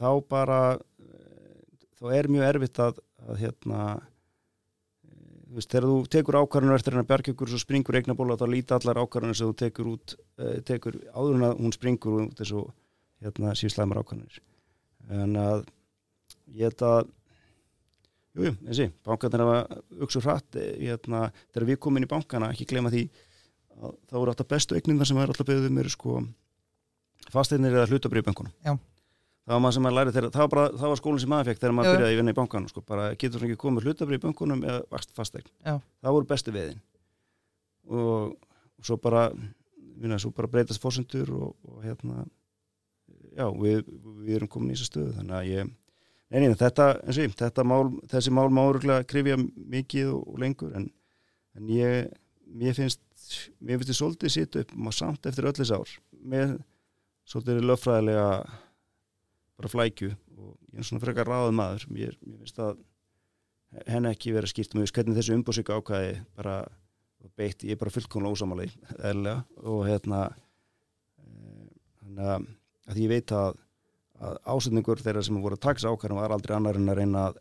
þá 0.00 0.08
bara, 0.32 0.62
uh, 0.80 1.76
þá 2.00 2.16
er 2.16 2.32
mjög 2.32 2.48
erfitt 2.48 2.82
að, 2.86 3.04
að 3.28 3.44
hérna, 3.44 3.84
uh, 4.00 5.30
þú 5.44 5.60
veist, 5.60 5.72
þegar 5.76 5.90
þú 5.92 6.00
tekur 6.16 6.40
ákvarðinu 6.40 6.80
eftir 6.80 6.96
hennar 6.96 7.12
bergjökur 7.12 7.52
og 7.52 7.64
springur 7.66 8.00
eignabóla 8.00 8.40
þá 8.40 8.48
líti 8.48 8.78
allar 8.80 9.04
ákvarðinu 9.04 9.36
sem 9.36 9.52
þú 9.52 9.62
tekur 9.66 9.92
út, 9.92 10.20
tekur 10.68 11.02
áður 11.12 11.36
en 11.36 11.50
að 11.50 11.58
hún 11.60 11.76
springur 11.76 12.20
út 12.24 12.38
þessu, 12.40 12.68
hérna, 13.20 13.52
síðslæmar 13.60 14.00
ákvarðinir. 14.00 14.40
En 15.12 15.36
að 15.36 15.66
ég 16.56 16.70
held 16.70 16.88
að 16.88 17.18
Jújú, 18.32 18.48
jú, 18.48 18.52
þessi, 18.64 18.86
bankarnir 19.04 19.42
hafa 19.44 19.80
auksur 20.00 20.24
hratt, 20.24 20.56
hérna, 20.56 21.26
þegar 21.52 21.66
við 21.68 21.78
komum 21.84 22.00
inn 22.00 22.06
í 22.06 22.12
bankana, 22.12 22.48
ekki 22.54 22.68
glema 22.70 22.92
því 22.92 23.02
að 23.76 23.92
það 24.08 24.16
voru 24.16 24.32
alltaf 24.32 24.48
bestu 24.48 24.78
eignin 24.78 25.00
þar 25.00 25.10
sem 25.10 25.20
er 25.20 25.32
alltaf 25.32 25.48
beðið 25.48 25.74
mér 25.76 25.90
sko 25.92 26.22
fasteignir 27.32 27.76
eða 27.76 27.90
hlutabrið 27.90 28.24
í 28.24 28.26
bankunum. 28.30 28.54
Já. 28.64 28.76
Það 29.42 29.56
var 29.56 29.62
maður 29.64 29.74
sem 29.76 29.84
maður 29.84 29.96
lærið 29.98 30.16
þegar, 30.16 30.30
það 30.32 30.44
var, 30.44 30.50
bara, 30.54 30.64
það 30.78 30.92
var 30.92 31.00
skólinn 31.00 31.22
sem 31.22 31.32
maður 31.32 31.48
fekk 31.50 31.60
þegar 31.60 31.74
maður 31.76 31.96
byrjaði 31.96 32.14
að 32.14 32.20
vinna 32.20 32.32
í 32.32 32.38
bankanum, 32.38 32.70
sko, 32.70 32.82
bara 32.88 33.06
getur 33.18 33.46
ekki 33.46 33.58
komið 33.58 33.88
hlutabrið 33.88 34.20
í 34.20 34.22
bankunum 34.22 34.62
eða 34.68 34.82
vakst 34.94 35.14
fasteign. 35.16 35.48
Já. 35.66 35.74
Það 35.82 36.16
voru 36.16 36.28
bestu 36.30 36.54
veðin. 36.54 36.82
Og, 37.90 38.36
og 38.78 38.86
svo 38.86 38.98
bara, 39.02 39.24
vinna, 39.98 40.20
svo 40.22 40.30
bara 40.36 40.50
breytast 40.52 40.82
fórsendur 40.82 41.32
og, 41.34 41.56
og 41.66 41.82
hérna, 41.82 42.22
já, 43.34 43.48
við, 43.50 43.82
við 44.22 44.38
erum 44.38 44.52
komin 44.52 44.70
í 44.70 44.78
þessu 44.78 44.92
stöðu, 44.92 45.16
þannig 45.18 45.38
að 45.40 45.50
ég 45.50 45.74
Nei, 46.32 46.40
nei, 46.40 46.54
þetta, 46.56 46.88
sí, 47.12 47.26
þetta 47.36 47.64
mál, 47.68 47.90
þessi 48.08 48.32
mál 48.32 48.48
má 48.54 48.62
öruglega 48.64 49.04
krifja 49.04 49.36
mikið 49.36 50.12
og, 50.14 50.22
og 50.32 50.38
lengur 50.40 50.72
en, 50.78 50.86
en 51.58 51.68
ég, 51.68 52.06
mér 52.48 52.76
finnst, 52.78 53.02
mér 53.60 53.80
finnst 53.80 53.92
þið 53.92 53.98
svolítið 53.98 54.32
sitt 54.32 54.56
upp 54.62 54.72
maður 54.72 54.98
samt 54.98 55.28
eftir 55.28 55.48
öll 55.50 55.56
þess 55.58 55.74
ár 55.76 55.92
með 56.32 56.54
svolítið 57.28 57.66
löffræðilega 57.68 58.28
bara 59.60 59.72
flækju 59.74 60.14
og 60.38 60.54
ég 60.72 60.80
er 60.80 60.88
svona 60.88 61.04
frekar 61.04 61.28
ráðið 61.28 61.58
maður, 61.58 61.84
mér, 61.92 62.16
mér 62.24 62.40
finnst 62.40 62.62
að 62.64 62.80
henn 63.92 64.08
ekki 64.08 64.32
verið 64.32 64.52
skýrt 64.54 64.76
með 64.76 64.92
hvernig 64.96 65.18
þessu 65.18 65.36
umbúsika 65.36 65.76
ákvæði 65.76 66.16
bara 66.38 66.56
beitt, 67.36 67.62
ég 67.64 67.76
er 67.76 67.80
bara 67.80 67.92
fullkomlega 67.92 68.36
ósamáli 68.38 68.70
eðlega 68.98 69.42
og 69.68 69.84
hérna 69.86 70.24
þannig 72.00 72.32
að, 72.34 72.48
að 72.88 73.00
ég 73.04 73.12
veit 73.12 73.36
að, 73.36 73.60
að 74.22 74.38
ásendingur 74.46 75.02
þeirra 75.02 75.24
sem 75.26 75.40
voru 75.42 75.58
að 75.58 75.64
taka 75.66 75.80
þessu 75.80 75.92
ákvarðan 75.94 76.20
var 76.22 76.36
aldrei 76.36 76.54
annar 76.56 76.78
en 76.78 76.92
að 76.92 77.00
reyna 77.00 77.26
að, 77.28 77.40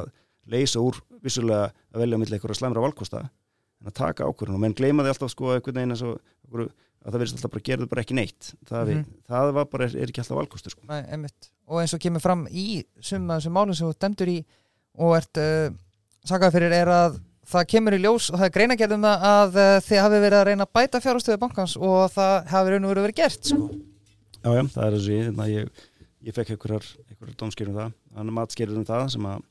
að 0.00 0.10
leysa 0.50 0.82
úr 0.84 1.00
vissulega 1.24 1.70
að 1.70 2.04
velja 2.04 2.20
milli 2.20 2.36
einhverja 2.36 2.60
slæmra 2.60 2.84
valkosta 2.84 3.24
en 3.24 3.90
að 3.90 3.96
taka 3.96 4.28
ákvarðan 4.28 4.58
og 4.58 4.64
menn 4.64 4.76
gleyma 4.76 5.06
því 5.06 5.14
alltaf 5.14 5.32
sko 5.32 5.54
einhvern 5.54 5.80
veginn 5.80 5.96
og 5.96 6.68
að 7.00 7.14
það 7.14 7.18
verðist 7.22 7.38
alltaf 7.38 7.54
bara 7.54 7.66
gerðu 7.70 7.88
bara 7.90 8.04
ekki 8.04 8.16
neitt 8.18 8.52
það, 8.68 8.92
mm 8.92 9.04
það 9.30 9.52
var 9.56 9.66
bara, 9.72 9.88
er 9.88 10.10
ekki 10.10 10.20
alltaf 10.20 10.36
valkostur 10.40 10.74
sko. 10.74 10.84
Og 11.70 11.80
eins 11.80 11.94
og 11.96 12.02
kemur 12.02 12.22
fram 12.22 12.44
í 12.50 12.82
summa 12.98 13.38
þessum 13.38 13.56
málum 13.56 13.76
sem 13.78 13.88
þú 13.88 13.96
demdur 14.04 14.32
í 14.32 14.38
og 15.00 15.14
ert 15.16 15.40
uh, 15.40 15.68
sakað 16.26 16.56
fyrir 16.56 16.74
er 16.76 16.90
að 16.92 17.20
það 17.50 17.68
kemur 17.72 17.96
í 17.96 18.00
ljós 18.02 18.28
og 18.30 18.40
það 18.40 18.48
er 18.48 18.56
greinagerðum 18.56 19.06
að, 19.08 19.28
að 19.30 19.60
uh, 19.62 19.76
þið 19.86 20.02
hafi 20.04 20.20
verið 20.24 20.40
að 20.40 20.48
reyna 20.50 20.66
að 20.66 20.74
bæta 20.76 21.02
fjárhastöðu 21.04 21.40
bankans 21.44 21.76
og 21.78 22.02
það 22.16 22.34
hafi 22.50 22.74
raun 22.74 22.88
og 22.88 22.92
verið 22.92 23.06
verið 23.06 23.20
gert 23.22 23.52
sko. 23.52 23.70
Já, 24.40 24.50
já, 24.56 24.62
það 24.74 24.84
er 24.84 24.96
þessi, 24.96 25.16
þannig 25.28 25.46
að 25.46 25.54
ég, 25.54 25.86
ég 26.26 26.36
fekk 26.36 26.54
einhverjar, 26.54 26.86
einhverjar 27.08 27.38
dómskerjum 27.40 27.78
það, 27.78 27.94
hann 28.16 28.34
matskerjum 28.36 28.82
um 28.82 28.88
það 28.88 29.06
sem 29.14 29.28
að 29.30 29.46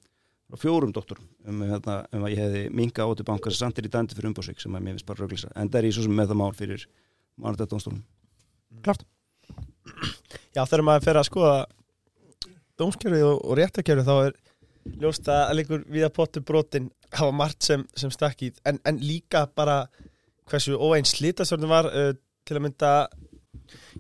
fjórum 0.60 0.94
doktorum 0.94 1.26
um, 1.46 1.64
hérna, 1.70 1.96
um 2.16 2.26
að 2.26 2.34
ég 2.34 2.42
hefði 2.44 2.64
minga 2.74 3.06
átti 3.06 3.26
bankar 3.26 3.54
sem 3.54 3.66
samt 3.66 3.80
er 3.82 3.88
í 3.90 3.92
dændi 3.94 4.18
fyrir 4.18 4.32
umbásvík 4.32 4.62
sem 4.62 4.76
að 4.76 4.86
mér 4.86 4.96
finnst 4.98 5.08
bara 5.10 5.24
rauglisa, 5.24 5.52
en 5.54 5.70
það 5.70 5.80
er 5.80 5.90
ég 5.90 5.98
svo 5.98 6.06
sem 6.06 6.16
með 6.18 6.32
það 6.32 6.40
mál 6.42 6.56
fyrir 6.58 6.86
mánudagt 7.40 7.74
dómstólum. 7.74 8.04
Já, 10.56 10.64
þegar 10.64 10.86
maður 10.88 11.06
fer 11.06 11.20
að 11.20 11.28
skoða 11.30 11.58
dómskerfið 12.80 13.26
og, 13.28 13.38
og 13.46 13.60
réttarkerfið 13.60 14.10
þá 14.10 14.16
er 14.30 14.38
ljóst 15.04 15.30
að 15.30 15.56
líkur 15.60 15.86
við 15.92 16.08
að 16.08 16.16
potu 16.16 16.44
brotin 16.46 16.90
hafa 17.14 17.36
margt 17.36 17.66
sem, 17.66 17.86
sem 17.98 18.12
stakk 18.14 18.42
í. 18.46 18.52
En, 18.70 18.80
en 18.88 19.02
líka 19.04 19.46
bara 19.56 19.84
hversu 20.50 20.78
óeins 20.78 21.14
slítastjórnum 21.18 21.72
var 21.72 21.90
uh, 21.90 22.14
til 22.48 22.58
að 22.58 22.66
mynda 22.66 22.94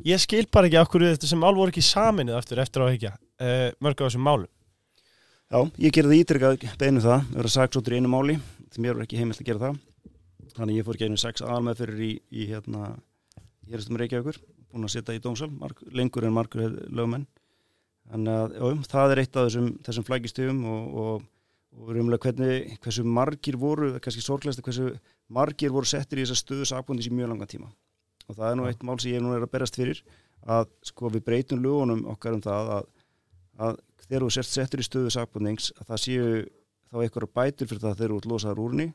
ég 0.05 0.21
skil 0.21 0.45
bara 0.51 0.69
ekki 0.69 0.79
okkur 0.81 1.05
þetta 1.07 1.29
sem 1.29 1.41
mál 1.41 1.55
voru 1.57 1.73
ekki 1.73 1.83
saminuð 1.85 2.39
eftir 2.39 2.61
á 2.81 2.85
að 2.85 2.93
higgja 2.93 3.13
uh, 3.15 3.69
mörg 3.83 4.01
á 4.01 4.05
þessum 4.07 4.25
málum. 4.25 4.49
Já, 5.49 5.63
ég 5.81 5.93
gerði 5.95 6.13
það 6.13 6.23
ítrykkað 6.23 6.65
beinu 6.77 7.01
það, 7.01 7.23
vera 7.33 7.49
saksóttur 7.49 7.95
í 7.95 7.99
einu 7.99 8.11
máli, 8.13 8.35
því 8.69 8.83
mér 8.85 8.97
var 8.97 9.05
ekki 9.07 9.17
heimilt 9.17 9.41
að 9.41 9.47
gera 9.47 9.63
það, 9.63 9.79
þannig 10.59 10.77
ég 10.77 10.85
fór 10.85 10.99
einu 11.01 11.17
sex 11.17 11.41
aðalmeð 11.41 11.81
fyrir 11.81 12.03
í, 12.05 12.09
í 12.29 12.45
hérna, 12.51 12.91
ég 13.65 13.79
erist 13.79 13.89
um 13.89 13.97
Reykjavíkur, 13.97 14.37
búin 14.69 14.85
að 14.85 14.93
setja 14.93 15.17
í 15.17 15.23
dómsal, 15.23 15.49
marg, 15.49 15.81
lengur 15.89 16.27
en 16.29 16.35
margur 16.37 16.77
lögmenn, 16.93 17.25
þannig 18.11 18.37
að 18.43 18.55
já, 18.59 18.85
það 18.93 19.15
er 19.15 19.23
eitt 19.23 19.41
af 19.41 19.49
þessum, 19.49 19.73
þessum 19.87 20.07
flækistöfum 20.11 20.61
og, 20.69 21.01
og, 21.01 21.27
og 21.79 21.91
rumlega 21.97 22.29
hvernig, 22.29 22.77
hversu 22.85 23.09
margir 23.17 23.57
voru, 23.57 23.95
kannski 24.05 24.21
sorglegast 24.21 24.61
hversu 24.61 24.91
margir 25.33 25.73
voru 25.73 25.89
settir 25.89 26.21
í 26.21 26.27
þessa 26.27 26.43
stöðu 26.43 26.69
sakbúndis 26.69 27.09
í 27.09 27.15
mjög 27.15 27.33
langan 27.33 27.49
tíma 27.49 27.73
og 28.29 28.37
það 28.37 28.51
er 28.51 28.57
nú 28.59 28.69
eitt 28.69 28.85
mál 28.85 28.97
sem 29.01 29.15
ég 29.15 29.23
nú 29.25 29.33
er 29.35 29.43
að 29.43 29.53
berast 29.55 29.79
fyrir 29.79 30.01
að 30.47 30.69
sko 30.87 31.11
við 31.11 31.25
breytum 31.25 31.61
lögunum 31.63 32.05
okkar 32.13 32.37
um 32.37 32.43
það 32.45 32.71
að, 32.77 32.89
að 33.59 33.79
þegar 34.05 34.25
þú 34.25 34.31
sért 34.35 34.49
settur 34.49 34.81
í 34.81 34.87
stöðu 34.87 35.13
sakbúndings 35.13 35.69
að 35.77 35.91
það 35.91 36.03
séu 36.05 36.29
þá 36.89 37.03
einhverja 37.03 37.35
bætur 37.39 37.69
fyrir 37.69 37.83
það 37.83 37.97
þegar 37.99 38.13
þú 38.13 38.19
ert 38.19 38.29
losaðar 38.31 38.61
úrni 38.63 38.87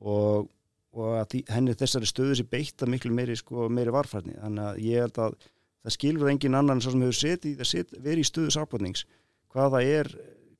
og, 0.00 0.48
og 0.96 1.18
að 1.20 1.26
því, 1.34 1.42
henni 1.54 1.76
þessari 1.78 2.10
stöðu 2.10 2.38
sé 2.38 2.46
beitta 2.50 2.88
miklu 2.90 3.12
meiri, 3.14 3.36
sko, 3.38 3.68
meiri 3.70 3.94
varfærni. 3.94 4.34
Þannig 4.40 4.64
að 4.70 4.80
ég 4.86 5.06
held 5.06 5.20
að 5.22 5.36
það 5.82 5.96
skilur 5.96 6.32
engin 6.32 6.58
annan 6.58 6.78
en 6.78 6.84
svo 6.84 6.94
sem 6.94 7.04
hefur 7.04 7.20
setið, 7.20 7.54
það 7.60 7.70
set, 7.70 7.94
verið 7.98 8.24
í 8.24 8.30
stöðu 8.30 8.56
sakbúndings 8.56 9.06
hvað 9.52 9.76
það 9.76 9.92
er, 9.92 10.12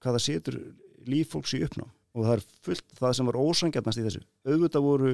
hvað 0.02 0.18
það 0.18 0.24
setur 0.28 0.60
líf 1.08 1.32
fólks 1.32 1.56
í 1.56 1.62
uppná 1.66 1.88
og 2.12 2.26
það 2.26 2.34
er 2.36 2.42
fullt 2.66 2.98
það 2.98 3.14
sem 3.16 3.30
var 3.30 3.38
ósangjarnast 3.40 4.00
í 4.00 4.06
þessu. 4.06 4.24
Auðvitað 4.46 4.86
voru 4.86 5.12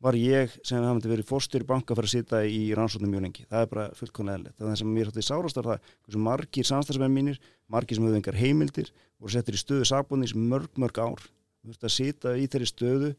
var 0.00 0.14
ég 0.14 0.52
sem 0.62 0.84
hafði 0.84 1.10
verið 1.10 1.26
fórstur 1.26 1.64
í 1.64 1.66
banka 1.66 1.94
fyrir 1.96 2.06
að 2.06 2.12
sitja 2.12 2.40
í 2.46 2.60
rannsóknum 2.78 3.10
mjög 3.10 3.22
lengi. 3.24 3.46
Það 3.50 3.64
er 3.64 3.70
bara 3.72 3.86
fullkonlega 3.98 4.36
eðlilegt. 4.38 4.56
Það 4.58 4.66
er 4.66 4.70
það 4.70 4.78
sem 4.78 4.92
mér 4.94 5.08
hátti 5.10 5.24
sárast 5.26 5.58
var 5.58 5.66
það 5.72 5.88
hversu 6.06 6.20
margir 6.22 6.68
samstagsmenn 6.68 7.14
mínir, 7.16 7.40
margir 7.66 7.98
sem 7.98 8.06
höfðu 8.06 8.20
engar 8.20 8.38
heimildir, 8.38 8.92
voru 9.18 9.34
settir 9.34 9.58
í 9.58 9.62
stöðu 9.62 9.88
sakbúndings 9.90 10.36
mörg, 10.38 10.70
mörg 10.78 11.00
ár. 11.02 11.24
Þú 11.64 11.72
veist 11.72 11.88
að 11.88 11.94
sitja 11.96 12.36
í 12.38 12.46
þeirri 12.46 12.70
stöðu, 12.70 13.10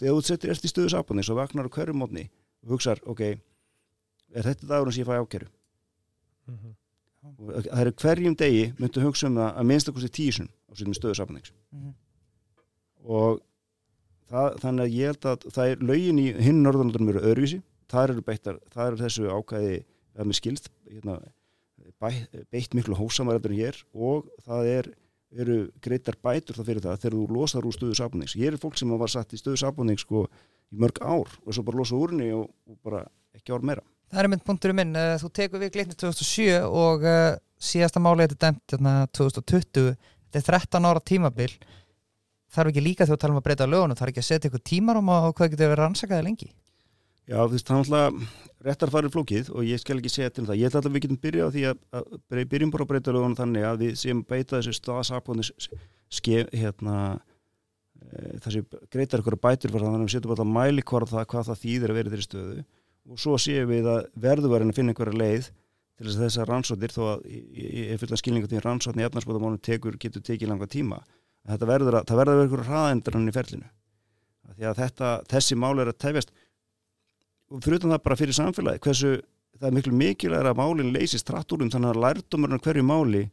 þú 0.00 0.16
settir 0.24 0.54
eftir 0.54 0.72
stöðu 0.72 0.94
sakbúndings 0.94 1.28
og 1.28 1.36
vagnar 1.42 1.68
á 1.68 1.74
hverju 1.76 1.94
mótni 2.00 2.30
og 2.64 2.72
hugsar, 2.76 3.02
ok, 3.04 3.20
er 4.32 4.48
þetta 4.48 4.70
dagurinn 4.72 4.96
sem 4.96 5.04
ég 5.04 5.10
fæ 5.12 5.20
ákeru? 5.20 5.50
Og 7.22 7.52
það 7.68 7.80
eru 7.84 7.92
hverjum 8.02 8.34
degi 8.40 8.64
myndu 8.80 9.02
hugsa 9.04 9.28
um 9.28 9.36
það 9.38 9.50
að 9.60 9.68
minnstakosti 9.70 10.08
tísun 10.16 10.48
á 10.48 10.72
sínum 10.74 10.96
stöðu 10.96 11.14
sakbúndings 11.20 11.52
Mhm. 11.70 11.92
og 13.04 13.40
það, 14.32 14.56
þannig 14.62 14.84
að 14.84 14.96
ég 14.96 15.12
held 15.12 15.28
að 15.30 15.46
það 15.54 15.70
er 15.74 15.84
lögin 15.90 16.20
í 16.22 16.26
hinn 16.46 16.62
norðanaldunum 16.64 17.12
eru 17.12 17.22
öðruvísi. 17.30 17.60
Það 17.92 18.08
eru 18.08 18.24
beittar, 18.26 18.58
það 18.72 18.88
eru 18.88 19.00
þessu 19.02 19.28
ákæði 19.28 19.78
að 20.16 20.28
mér 20.28 20.38
skilst 20.38 20.68
hérna, 20.88 21.18
bæ, 22.00 22.08
beitt 22.52 22.76
miklu 22.76 22.96
hósamæraður 22.98 23.54
en 23.54 23.60
ég 23.60 23.72
er 23.72 23.80
og 23.92 24.28
það 24.46 24.70
er, 24.72 24.88
eru 25.42 25.58
greitar 25.84 26.18
bætur 26.24 26.58
það 26.58 26.68
fyrir 26.70 26.84
það 26.86 27.02
þegar 27.04 27.16
þú 27.18 27.38
losar 27.38 27.68
úr 27.68 27.76
stöðu 27.76 27.96
sábúnings 27.96 28.36
ég 28.36 28.52
er 28.52 28.60
fólk 28.60 28.76
sem 28.80 28.92
var 29.00 29.12
satt 29.12 29.32
í 29.32 29.40
stöðu 29.40 29.60
sábúnings 29.62 30.04
sko, 30.04 30.26
í 30.72 30.80
mörg 30.80 31.00
ár 31.00 31.28
og 31.28 31.52
svo 31.52 31.64
bara 31.68 31.80
losa 31.80 31.96
úr 31.96 32.12
henni 32.12 32.30
og, 32.36 32.50
og 32.68 32.78
bara 32.84 33.04
ekki 33.36 33.54
ár 33.54 33.64
meira. 33.64 33.84
Það 34.12 34.22
er 34.22 34.28
mynd 34.28 34.44
punkturinn 34.44 34.76
minn, 34.76 34.96
uh, 34.96 35.14
þú 35.20 35.30
tekur 35.38 35.62
við 35.62 35.74
glitni 35.76 35.96
2007 35.96 36.48
og 36.68 37.04
uh, 37.08 37.36
síðasta 37.62 38.02
máli 38.02 38.26
þetta 38.26 38.36
er 38.36 38.42
dæmt 38.48 38.74
hérna, 38.76 38.96
2020 39.16 39.94
þetta 40.32 40.42
er 40.42 40.48
13 40.48 40.88
ára 40.90 41.04
tímabil 41.12 41.52
þarf 42.52 42.72
ekki 42.72 42.84
líka 42.84 43.06
þegar 43.06 43.16
við 43.16 43.22
talum 43.24 43.40
að 43.40 43.46
breyta 43.48 43.68
lögunum 43.68 43.98
þarf 43.98 44.12
ekki 44.12 44.22
að 44.22 44.28
setja 44.28 44.50
ykkur 44.50 44.66
tímarum 44.68 45.10
á 45.12 45.32
hvað 45.32 45.54
getur 45.54 45.72
verið 45.72 45.82
rannsakaði 45.82 46.26
lengi 46.28 46.52
Já, 47.22 47.38
þú 47.46 47.52
veist, 47.54 47.68
það 47.68 47.76
er 47.76 47.82
alltaf 47.82 48.40
réttar 48.66 48.90
farið 48.90 49.12
flókið 49.14 49.50
og 49.54 49.66
ég 49.66 49.80
skal 49.80 49.98
ekki 50.00 50.10
segja 50.10 50.32
til 50.34 50.42
um 50.42 50.48
það. 50.48 50.58
Ég 50.58 50.70
ætla 50.70 50.80
að 50.82 50.88
við 50.96 51.04
getum 51.04 51.20
byrjað 51.22 51.46
á 51.46 51.54
því 51.54 51.62
að, 51.70 51.82
að 51.98 52.40
byrjum 52.50 52.72
bara 52.74 52.84
að 52.84 52.90
breyta 52.90 53.14
lögunum 53.14 53.36
þannig 53.38 53.66
að 53.68 53.84
við 53.84 53.92
séum 54.00 54.22
beita 54.26 54.58
þessu 54.58 54.74
staðsapóðnis 54.80 55.52
hérna, 56.50 56.96
e, 58.02 58.34
þessi 58.42 58.64
greitar 58.90 59.22
ykkur 59.22 59.38
bætur 59.38 59.70
fyrir 59.70 59.86
þannig 59.86 60.02
að 60.02 60.06
við 60.08 60.14
setjum 60.16 60.34
alltaf 60.34 60.50
mæli 60.50 60.84
það, 60.90 61.24
hvað 61.30 61.48
það 61.48 61.62
þýðir 61.62 61.94
að 61.94 62.00
vera 62.00 62.12
þeirri 62.12 62.26
stöðu 62.26 62.64
og 63.12 63.22
svo 63.22 63.38
séum 63.38 63.70
við 63.70 63.88
að 63.90 64.02
verðuvarinn 64.26 64.74
að 64.74 64.78
finna 64.78 64.94
einhverja 64.94 65.22
leið 65.22 65.48
til 65.48 66.06
þess 66.06 66.18
að 66.18 66.26
þessar 66.26 66.50
rannsóttir 66.50 66.94
þó 66.94 67.02
að 67.14 67.24
ég 67.30 67.94
er 67.94 68.02
fulla 68.02 68.18
skilningu 68.18 68.50
til 68.50 68.62
rannsóttin 68.62 69.02
í 69.02 69.06
efnarsbóðamónum 69.06 69.62
getur 69.62 70.22
tekið 70.22 70.52
langa 70.52 70.68
tíma 70.70 71.00
þetta 71.48 71.68
verður 71.72 71.98
að, 71.98 72.06
það 72.08 72.20
verður 72.22 72.32
að 72.32 72.40
vera 72.40 72.48
einhverja 72.48 72.70
hraðendran 72.70 73.28
í 73.28 73.36
ferlinu 73.36 73.70
því 74.52 74.68
að 74.68 74.80
þetta, 74.82 75.12
þessi 75.32 75.58
mál 75.58 75.74
er 75.80 75.90
að 75.90 76.00
tefjast 76.04 76.32
utan 77.52 77.92
það 77.92 78.02
bara 78.04 78.18
fyrir 78.20 78.36
samfélagi 78.36 78.82
hversu 78.84 79.12
það 79.58 79.68
er 79.68 79.76
miklu 79.76 79.94
mikilvægur 79.96 80.50
að 80.50 80.58
málinn 80.58 80.92
leysist 80.94 81.26
trætt 81.28 81.52
úr 81.54 81.64
um 81.64 81.70
þannig 81.72 81.92
að 81.92 82.02
lærdómurinn 82.06 82.62
hverju 82.62 82.84
máli 82.86 83.26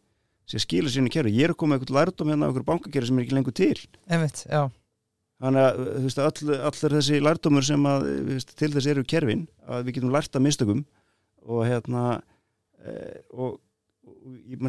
sé 0.50 0.62
skilur 0.64 0.92
sín 0.94 1.08
í 1.10 1.14
kerfi. 1.14 1.34
Ég 1.38 1.50
er 1.50 1.54
með 1.54 1.80
eitthvað 1.80 1.96
lærdóm 2.00 2.32
hérna 2.32 2.48
af 2.48 2.52
einhverju 2.52 2.68
bankakerfi 2.68 3.10
sem 3.10 3.20
er 3.20 3.26
ekki 3.26 3.38
lengur 3.38 3.56
til. 3.56 3.80
Einmitt, 4.10 4.44
Þannig 5.40 5.64
að 5.64 5.78
veist, 6.04 6.20
all, 6.20 6.56
allir 6.68 6.96
þessi 6.98 7.20
lærdómur 7.24 7.64
sem 7.64 7.86
að, 7.88 8.08
veist, 8.28 8.50
til 8.60 8.72
þess 8.74 8.90
eru 8.92 9.06
kerfin 9.08 9.46
að 9.70 9.86
við 9.88 9.98
getum 9.98 10.12
lært 10.12 10.36
að 10.36 10.44
mistökum 10.44 10.82
og 11.48 11.62
hérna 11.64 12.02
e, 12.84 12.96
og, 13.32 13.56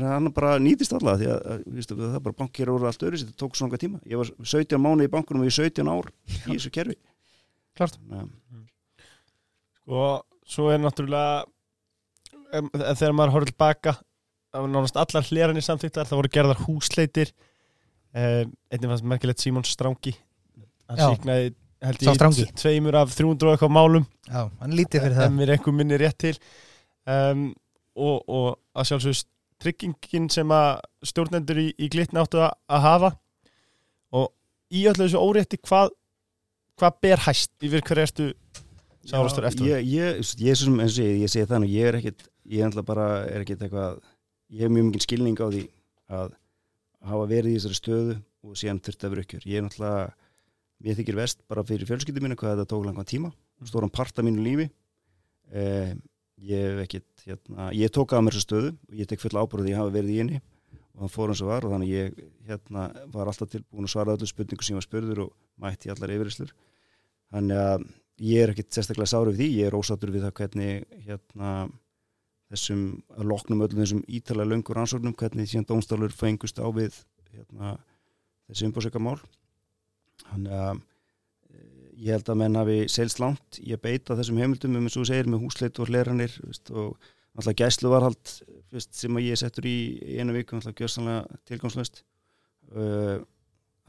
hann 0.05 0.31
bara 0.37 0.57
nýtist 0.63 0.95
alla 0.97 1.17
því 1.21 1.31
að, 1.35 1.65
veist, 1.77 1.95
það 1.95 2.19
er 2.19 2.25
bara 2.27 2.39
bankir 2.39 2.71
voru 2.73 2.89
allt 2.91 3.05
öðru 3.07 3.23
þetta 3.23 3.39
tók 3.41 3.57
svo 3.57 3.67
langa 3.67 3.81
tíma. 3.83 4.01
Ég 4.09 4.21
var 4.21 4.31
17 4.41 4.81
mánu 4.83 5.07
í 5.07 5.13
bankunum 5.13 5.45
og 5.45 5.51
ég 5.51 5.57
17 5.57 5.91
ár 5.91 6.11
í 6.11 6.53
þessu 6.55 6.73
kerfi. 6.75 6.99
Klart. 7.79 7.99
Að 8.11 8.29
og 9.91 10.23
svo 10.47 10.69
er 10.71 10.79
náttúrulega 10.83 11.47
þegar 12.51 13.15
maður 13.17 13.33
horfður 13.35 13.53
tilbaka 13.53 13.95
það 14.51 14.65
var 14.65 14.73
nánast 14.75 14.99
allar 14.99 15.27
hleranir 15.31 15.65
samþýttar 15.67 16.09
það 16.11 16.21
voru 16.21 16.33
gerðar 16.35 16.63
húsleitir. 16.67 17.33
Einnig 18.11 18.91
fannst 18.91 19.07
merkilegt 19.07 19.43
Símon 19.43 19.67
Strangi. 19.67 20.17
Hann 20.91 21.03
síknaði 21.15 21.53
held 21.81 22.03
ég 22.41 22.55
tveimur 22.59 22.99
af 23.01 23.15
300 23.15 23.47
og 23.47 23.55
eitthvað 23.55 23.73
málum. 23.73 24.07
Já, 24.27 24.43
hann 24.61 24.75
lítið 24.77 25.07
fyrir 25.07 25.17
það. 25.17 25.29
En 25.29 25.37
mér 25.39 25.53
einhver 25.55 25.77
minni 25.77 25.99
rétt 26.01 26.19
til. 26.21 26.35
Um, 27.09 27.45
og, 28.01 28.25
og 28.29 28.49
að 28.75 28.91
sjálfsögst 28.91 29.29
tryggingin 29.61 30.31
sem 30.33 30.53
að 30.55 30.81
stjórnendur 31.11 31.61
í, 31.61 31.69
í 31.77 31.89
glitni 31.93 32.21
áttu 32.21 32.41
að, 32.41 32.55
að 32.73 32.85
hafa. 32.87 33.11
Og 34.17 34.31
í 34.73 34.87
öllu 34.89 35.05
þessu 35.05 35.21
órétti 35.21 35.61
hvað 35.61 35.93
hvað 36.81 37.01
ber 37.05 37.25
hæst? 37.27 37.53
Yfir 37.61 37.85
hverju 37.85 38.07
ertu 38.07 38.29
sárastur 39.09 39.47
eftir 39.49 39.69
ég, 39.69 39.85
ég, 39.91 40.23
ég, 40.41 40.57
sem, 40.59 40.77
eins 40.81 40.97
og 40.97 41.05
ég, 41.05 41.21
ég 41.25 41.33
segi 41.33 41.49
þannig 41.51 41.75
ég 41.75 41.91
er 41.91 41.99
ekkit, 42.01 42.25
ég 42.53 42.67
ætla 42.67 42.85
bara 42.87 43.07
er 43.29 43.45
ekkit 43.45 43.65
eitthvað, 43.67 44.01
ég 44.53 44.65
hef 44.65 44.73
mjög 44.75 44.89
mikið 44.89 45.07
skilning 45.07 45.41
á 45.41 45.47
því 45.49 45.63
að 46.21 46.35
hafa 47.11 47.29
verið 47.31 47.55
í 47.55 47.59
þessari 47.59 47.79
stöðu 47.79 48.17
og 48.45 48.59
síðan 48.61 48.83
þurfti 48.85 49.07
að 49.07 49.15
vera 49.15 49.25
ykkur 49.27 49.47
ég 49.49 49.61
er 49.61 49.67
náttúrulega, 49.67 50.05
ég 50.89 51.01
þykir 51.01 51.21
vest 51.21 51.41
bara 51.51 51.65
fyrir 51.69 51.89
fjölskyldum 51.89 52.29
mínu 52.29 52.39
hvað 52.41 52.57
þetta 52.59 52.73
tók 52.73 52.85
langan 52.89 53.09
tíma 53.09 53.33
stóran 53.69 53.93
part 53.93 54.17
af 54.17 54.25
mínu 54.25 54.45
lífi. 54.45 54.71
Eh, 55.53 55.93
ég 56.47 56.81
ekkit 56.85 57.27
hérna, 57.27 57.69
ég 57.77 57.93
tók 57.93 58.15
að 58.15 58.25
mér 58.25 58.37
þessa 58.37 58.47
stöðu 58.49 58.73
ég 58.97 59.09
tek 59.11 59.21
full 59.23 59.37
ábúrði 59.37 59.69
að 59.69 59.73
ég 59.73 59.81
hafa 59.81 59.95
verið 59.95 60.15
í 60.15 60.19
henni 60.23 60.41
og 60.41 61.03
það 61.03 61.13
fór 61.15 61.33
eins 61.33 61.43
og 61.45 61.51
var 61.51 61.67
og 61.67 61.75
þannig 61.75 61.93
ég 61.93 62.23
hérna, 62.49 62.87
var 63.13 63.31
alltaf 63.31 63.51
tilbúin 63.53 63.89
að 63.89 63.93
svara 63.95 64.17
öllu 64.17 64.29
spurningu 64.29 64.67
sem 64.67 64.75
ég 64.75 64.81
var 64.81 64.87
spurður 64.87 65.23
og 65.27 65.35
mætti 65.61 65.93
allar 65.93 66.15
yfirrislur 66.17 66.55
þannig 67.31 67.63
að 67.65 67.87
ég 68.31 68.45
er 68.45 68.53
ekkit 68.53 68.75
sérstaklega 68.75 69.13
sárið 69.13 69.37
við 69.37 69.41
því, 69.41 69.51
ég 69.61 69.71
er 69.71 69.79
ósáttur 69.79 70.13
við 70.13 70.27
það 70.27 70.35
hvernig 70.41 70.99
hérna, 71.07 71.53
þessum 72.53 72.85
að 73.17 73.31
loknum 73.31 73.65
öllum 73.65 73.83
þessum 73.85 74.05
ítalega 74.09 74.51
löngur 74.51 74.81
rannsóknum 74.81 75.17
hvernig 75.17 75.49
síðan 75.51 75.69
dómstálur 75.71 76.15
fengust 76.15 76.61
á 76.61 76.67
við 76.75 76.99
hérna, 77.31 77.77
þessi 78.51 78.69
umbúrsöka 78.69 79.03
mál 79.03 79.19
þannig 80.27 80.57
að 80.57 80.85
ég 82.01 82.17
held 82.17 82.31
að 82.33 82.39
menn 82.41 82.59
hafi 82.59 82.77
selst 82.93 83.21
langt 83.21 83.59
ég 83.61 83.81
beita 83.83 84.17
þessum 84.19 84.39
heimildum 84.41 84.77
um 84.79 84.87
eins 84.87 84.97
og 84.97 85.05
þú 85.05 85.11
segir 85.11 85.29
með 85.31 85.43
húsleit 85.45 85.81
og 85.81 85.91
hleranir 85.91 86.37
og 86.73 86.95
alltaf 87.37 87.57
gæslu 87.59 87.91
varhald 87.93 88.33
veist, 88.73 88.95
sem 88.97 89.17
að 89.17 89.27
ég 89.29 89.41
settur 89.41 89.69
í 89.69 89.77
einu 90.19 90.35
viku 90.37 90.57
alltaf 90.57 90.77
gjörstanlega 90.79 91.41
tilgangslöst 91.51 92.03
uh, 92.73 93.21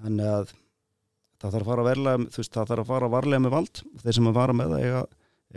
þannig 0.02 0.28
að 0.28 0.54
það 1.42 1.56
þarf 1.56 1.64
að 1.64 1.72
fara 1.72 1.88
verlega, 1.88 2.28
veist, 2.36 2.54
það 2.54 2.74
þarf 2.74 2.84
að 2.84 2.92
fara 2.92 3.12
varlega 3.16 3.46
með 3.46 3.56
vald 3.56 3.84
og 3.88 4.06
þeir 4.06 4.18
sem 4.18 4.30
að 4.30 4.38
vara 4.38 4.58
með 4.58 4.76
það 4.76 4.86
eiga, 4.86 5.04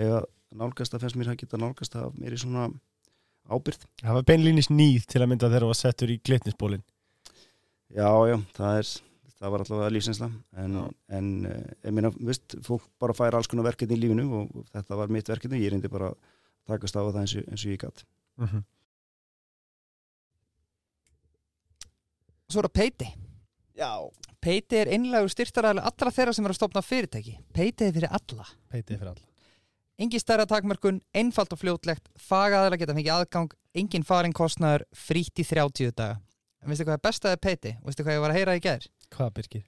eiga 0.00 0.24
nálgast 0.54 0.94
að 0.94 1.04
fennst 1.04 1.18
mér 1.20 1.32
að 1.32 1.40
geta 1.42 1.60
nálgast 1.60 1.96
að 1.98 2.18
mér 2.20 2.36
í 2.36 2.40
svona 2.40 2.68
ábyrð 3.50 3.88
Það 4.00 4.18
var 4.18 4.28
beinlýnis 4.30 4.70
nýð 4.70 5.08
til 5.10 5.22
að 5.24 5.30
mynda 5.32 5.50
þegar 5.50 5.66
það 5.66 5.72
var 5.72 5.80
settur 5.80 6.14
í 6.14 6.20
glitnisbólin 6.24 6.84
Já, 7.94 8.08
já, 8.30 8.38
það 8.56 8.78
er 8.80 8.92
það 9.40 9.54
var 9.54 9.64
alltaf 9.64 9.90
lífsinsla 9.92 10.28
en, 10.62 10.78
en 11.18 11.30
eh, 11.50 11.64
ég 11.88 11.96
meina, 11.96 12.12
veist, 12.20 12.56
fólk 12.66 12.86
bara 13.02 13.16
fær 13.16 13.36
alls 13.38 13.50
konar 13.50 13.66
verkefni 13.68 13.98
í 13.98 14.04
lífinu 14.04 14.28
og, 14.40 14.62
þetta 14.74 15.00
var 15.00 15.12
mitt 15.12 15.28
verkefni, 15.28 15.62
ég 15.62 15.74
reyndi 15.74 15.90
bara 15.92 16.12
að 16.12 16.30
takast 16.70 16.96
á 16.96 17.02
það 17.02 17.20
eins 17.22 17.36
og, 17.40 17.50
eins 17.50 17.66
og 17.66 17.74
ég 17.74 17.82
gætt 17.82 18.06
mm 18.40 18.46
-hmm. 18.46 18.64
Svo 22.54 22.60
er 22.60 22.68
það 22.68 22.76
Peiti. 22.78 23.06
Já. 23.74 23.92
Peiti 24.44 24.76
er 24.76 24.90
einlegur 24.92 25.32
styrtaræðilega 25.32 25.90
allra 25.90 26.10
þeirra 26.14 26.34
sem 26.36 26.44
eru 26.44 26.54
að 26.54 26.58
stopna 26.58 26.82
fyrirtæki. 26.84 27.38
Peiti 27.56 27.86
er 27.86 27.94
fyrir 27.96 28.12
alla. 28.12 28.44
Peitið 28.70 28.98
fyrir 28.98 29.10
alla. 29.10 29.26
Engi 29.98 30.18
stærra 30.18 30.46
takmörkun, 30.46 31.00
einfalt 31.14 31.52
og 31.54 31.58
fljótlegt. 31.58 32.10
Fagaðilega 32.18 32.82
geta 32.82 32.94
fengið 32.94 33.14
aðgang. 33.14 33.56
Engin 33.74 34.06
farin 34.06 34.34
kostnaður, 34.36 34.84
frítt 34.94 35.38
í 35.38 35.46
30 35.46 35.94
daga. 35.96 36.20
En 36.62 36.72
veistu 36.72 36.86
hvað 36.86 36.98
er 36.98 37.04
bestaðið 37.08 37.42
Peiti? 37.44 37.74
Veistu 37.84 38.06
hvað 38.06 38.16
ég 38.16 38.24
var 38.24 38.34
að 38.34 38.38
heyra 38.38 38.56
í 38.58 38.62
gær? 38.64 38.86
Hvað 39.14 39.30
Birgir? 39.38 39.64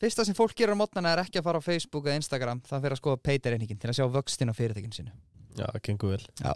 Fyrsta 0.00 0.24
sem 0.24 0.36
fólk 0.36 0.54
gerir 0.56 0.72
á 0.72 0.80
mótnana 0.80 1.10
er 1.12 1.20
ekki 1.24 1.40
að 1.40 1.46
fara 1.50 1.60
á 1.60 1.64
Facebook 1.64 2.06
eða 2.08 2.20
Instagram. 2.22 2.62
Það 2.64 2.84
fyrir 2.86 2.94
að 2.96 3.00
skoða 3.02 3.20
Peiti-reyningin 3.28 3.80
til 3.82 3.90
að 3.90 3.98
sjá 3.98 4.06
vöxtin 4.14 4.48
á 4.48 4.54
fyrirtækinu 4.56 4.96
sínu. 4.96 5.12
Já, 5.58 5.66
það 5.66 5.82
gengur 5.88 6.14
vel. 6.14 6.22
Já, 6.40 6.52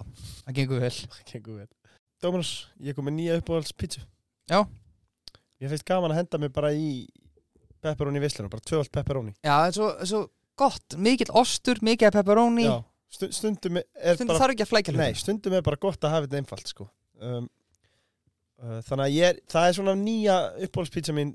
það 0.47 0.57
gengur 0.61 0.81
vel. 0.85 0.93
Það 1.19 1.27
gengur 1.33 1.59
vel. 1.59 1.69
Dóminus, 2.25 2.53
ég 2.81 2.97
kom 2.97 3.05
með 3.09 3.17
nýja 3.19 3.37
uppáhaldspítsu. 3.43 4.01
Já. 4.49 4.61
Ég 5.61 5.73
finnst 5.73 5.85
gaman 5.89 6.15
að 6.15 6.23
henda 6.23 6.41
mig 6.41 6.53
bara 6.55 6.71
í 6.73 6.87
pepperoni 7.85 8.23
vissluna, 8.23 8.49
bara 8.53 8.65
tvöld 8.65 8.89
pepperoni. 8.95 9.35
Já, 9.45 9.53
það 9.59 9.67
er 9.69 9.77
svo, 9.77 9.89
svo 10.09 10.21
gott, 10.57 10.97
mikill 11.05 11.29
ostur, 11.37 11.83
mikið 11.85 12.15
pepperoni. 12.17 12.65
Já, 12.65 12.79
stu, 13.13 13.29
stundum 13.35 13.81
er 13.83 14.17
Stundum 14.17 14.31
bara 14.33 14.41
þarf 14.45 14.55
ekki 14.57 14.65
að 14.65 14.71
flækja 14.73 14.95
Nei, 14.95 15.03
hlutina. 15.11 15.21
stundum 15.27 15.59
er 15.59 15.67
bara 15.69 15.81
gott 15.85 16.07
að 16.07 16.15
hafa 16.17 16.29
þetta 16.31 16.41
einfalt 16.41 16.73
sko. 16.73 16.87
um, 17.21 17.51
uh, 18.63 18.79
Þannig 18.89 19.05
að 19.05 19.19
ég 19.19 19.43
það 19.53 19.69
er 19.69 19.77
svona 19.81 19.97
nýja 20.01 20.39
uppáhaldspítsa 20.69 21.17
mín 21.19 21.35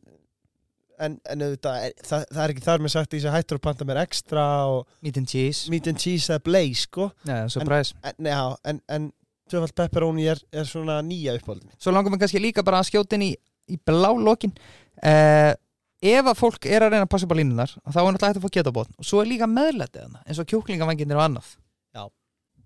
en, 1.06 1.16
en 1.32 1.46
auðvitað, 1.46 1.86
það, 2.06 2.26
það 2.34 2.42
er 2.44 2.54
ekki 2.54 2.66
þar 2.66 2.84
með 2.84 2.94
sagt 2.96 3.14
að 3.14 3.20
ég 3.20 3.24
sé 3.26 3.34
hættur 3.34 3.60
að 3.60 3.66
panta 3.68 3.88
mér 3.88 4.02
ekstra 4.04 4.44
og 4.72 4.84
Meat 5.06 5.22
and 5.22 5.32
cheese. 5.32 5.72
Meat 5.72 5.88
and 5.92 6.02
cheese 6.02 6.30
eða 6.30 6.44
blaze 6.46 6.84
sko. 6.86 7.10
Já, 7.28 7.38
surprise. 7.54 7.96
en, 8.04 8.30
já, 8.32 8.42
en, 8.72 8.82
en 8.98 9.08
tvöfald 9.50 9.76
pepperoni 9.78 10.28
er, 10.32 10.42
er 10.54 10.68
svona 10.70 11.00
nýja 11.06 11.38
uppáhaldin 11.40 11.74
Svo 11.80 11.94
langar 11.96 12.14
mér 12.14 12.24
kannski 12.24 12.42
líka 12.44 12.66
bara 12.66 12.84
að 12.84 12.92
skjóta 12.92 13.18
inn 13.18 13.30
í, 13.30 13.32
í 13.70 13.80
blá 13.86 14.12
lokin 14.14 14.54
uh, 14.54 15.56
Ef 16.00 16.30
að 16.32 16.38
fólk 16.40 16.68
er 16.70 16.86
að 16.86 16.94
reyna 16.94 17.08
að 17.08 17.12
passa 17.12 17.28
upp 17.28 17.34
á 17.36 17.40
línunar 17.40 17.72
þá 17.76 17.98
er 18.00 18.06
náttúrulega 18.06 18.30
hægt 18.30 18.38
að 18.40 18.46
fá 18.46 18.54
getabótt 18.56 18.94
og 18.96 19.08
svo 19.08 19.20
er 19.20 19.28
líka 19.28 19.50
meðlætið 19.52 20.06
hana 20.06 20.22
eins 20.24 20.40
og 20.40 20.48
kjúklingavanginir 20.48 21.20
og 21.20 21.26
annað. 21.26 21.50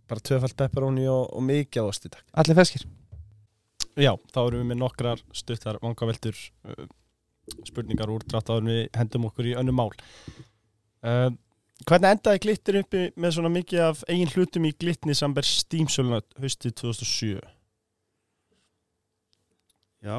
Bara 0.10 0.22
tvöfald 0.28 0.54
pepperoni 0.60 1.08
og, 1.10 1.24
og 1.34 1.42
mikið 1.48 1.88
ástu 1.90 2.12
takk. 2.12 2.26
Allir 2.38 2.58
feskir 2.60 2.84
Já, 3.98 4.12
þá 4.34 4.40
erum 4.44 4.62
við 4.62 4.70
með 4.72 4.80
nokkrar 4.82 5.24
stuttar 5.34 5.80
vangaveltur 5.82 6.38
uh, 6.38 6.86
spurningar 7.68 8.12
úr 8.12 8.24
drátt 8.28 8.52
áður 8.52 8.64
en 8.64 8.72
við 8.74 8.84
hendum 8.98 9.28
okkur 9.30 9.50
í 9.50 9.56
önnu 9.60 9.76
mál. 9.76 9.90
Uh, 11.04 11.32
Hvernig 11.84 12.14
endaði 12.16 12.40
glittir 12.46 12.78
uppi 12.80 13.02
með 13.20 13.34
svona 13.36 13.50
mikið 13.52 13.82
af 13.84 14.04
eigin 14.08 14.30
hlutum 14.32 14.68
í 14.70 14.76
glitni 14.80 15.16
sem 15.18 15.34
ber 15.36 15.48
stímsöluna 15.48 16.22
haustið 16.40 16.76
2007 16.80 17.42
Já, 20.04 20.18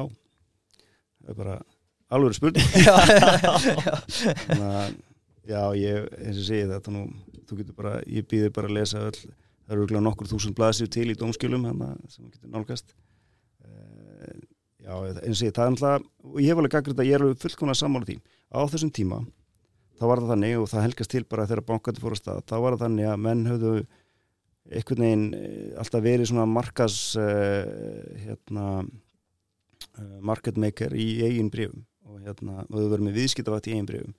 það 1.21 1.31
er 1.31 1.37
bara 1.37 1.55
alveg 2.15 2.37
spurning. 2.37 2.69
Þannig 4.45 4.63
að, 4.65 4.95
já, 5.45 5.61
ég, 5.77 6.07
eins 6.21 6.39
og 6.41 6.47
segi 6.47 6.69
þetta 6.71 6.93
nú, 6.93 7.03
þú 7.45 7.57
getur 7.59 7.77
bara, 7.77 7.99
ég 8.09 8.25
býðir 8.29 8.53
bara 8.55 8.71
að 8.71 8.77
lesa 8.79 9.03
öll, 9.05 9.19
það 9.65 9.75
eru 9.77 10.01
nokkur 10.01 10.29
þúsund 10.31 10.57
blaðsir 10.57 10.89
til 10.93 11.07
í 11.13 11.17
dómskjölum 11.19 11.67
sem 12.09 12.31
getur 12.31 12.49
nálgast 12.53 12.95
Já, 14.85 14.93
eins 15.01 15.33
og 15.33 15.39
segi, 15.39 15.53
það 15.55 15.63
er 15.63 15.71
alltaf, 15.71 16.03
og 16.29 16.37
ég 16.43 16.51
hef 16.51 16.61
alveg 16.61 16.73
gaggrið 16.75 16.99
að 17.01 17.07
ég 17.09 17.17
er 17.17 17.23
alveg 17.25 17.41
fullkomlega 17.41 17.79
sammála 17.79 18.09
því, 18.09 18.17
á 18.53 18.59
þessum 18.69 18.91
tíma 18.93 19.21
þá 19.95 20.03
var 20.09 20.21
það 20.21 20.31
þannig 20.33 20.57
og 20.59 20.67
það 20.71 20.85
helgast 20.85 21.13
til 21.13 21.23
bara 21.29 21.45
þegar 21.49 21.67
bankandi 21.69 22.03
fór 22.03 22.15
að 22.15 22.21
stað, 22.21 22.43
þá 22.49 22.55
var 22.61 22.75
það 22.75 22.83
þannig 22.85 23.09
að 23.09 23.23
menn 23.25 23.41
höfðu 23.49 23.73
einhvern 24.65 25.05
veginn 25.05 25.25
eh, 25.37 25.71
alltaf 25.81 26.05
verið 26.05 26.29
svona 26.31 26.45
markas 26.49 26.99
uh, 27.21 27.65
hérna 28.25 28.67
uh, 28.81 30.19
market 30.25 30.57
maker 30.61 30.95
í 30.97 31.07
eigin 31.27 31.51
brefum 31.53 31.85
og 32.05 32.21
hérna, 32.25 32.63
og 32.65 32.77
þau 32.77 32.91
verið 32.93 33.07
með 33.07 33.19
viðskiptavætt 33.19 33.69
í 33.69 33.75
eigin 33.75 33.89
brefum 33.89 34.15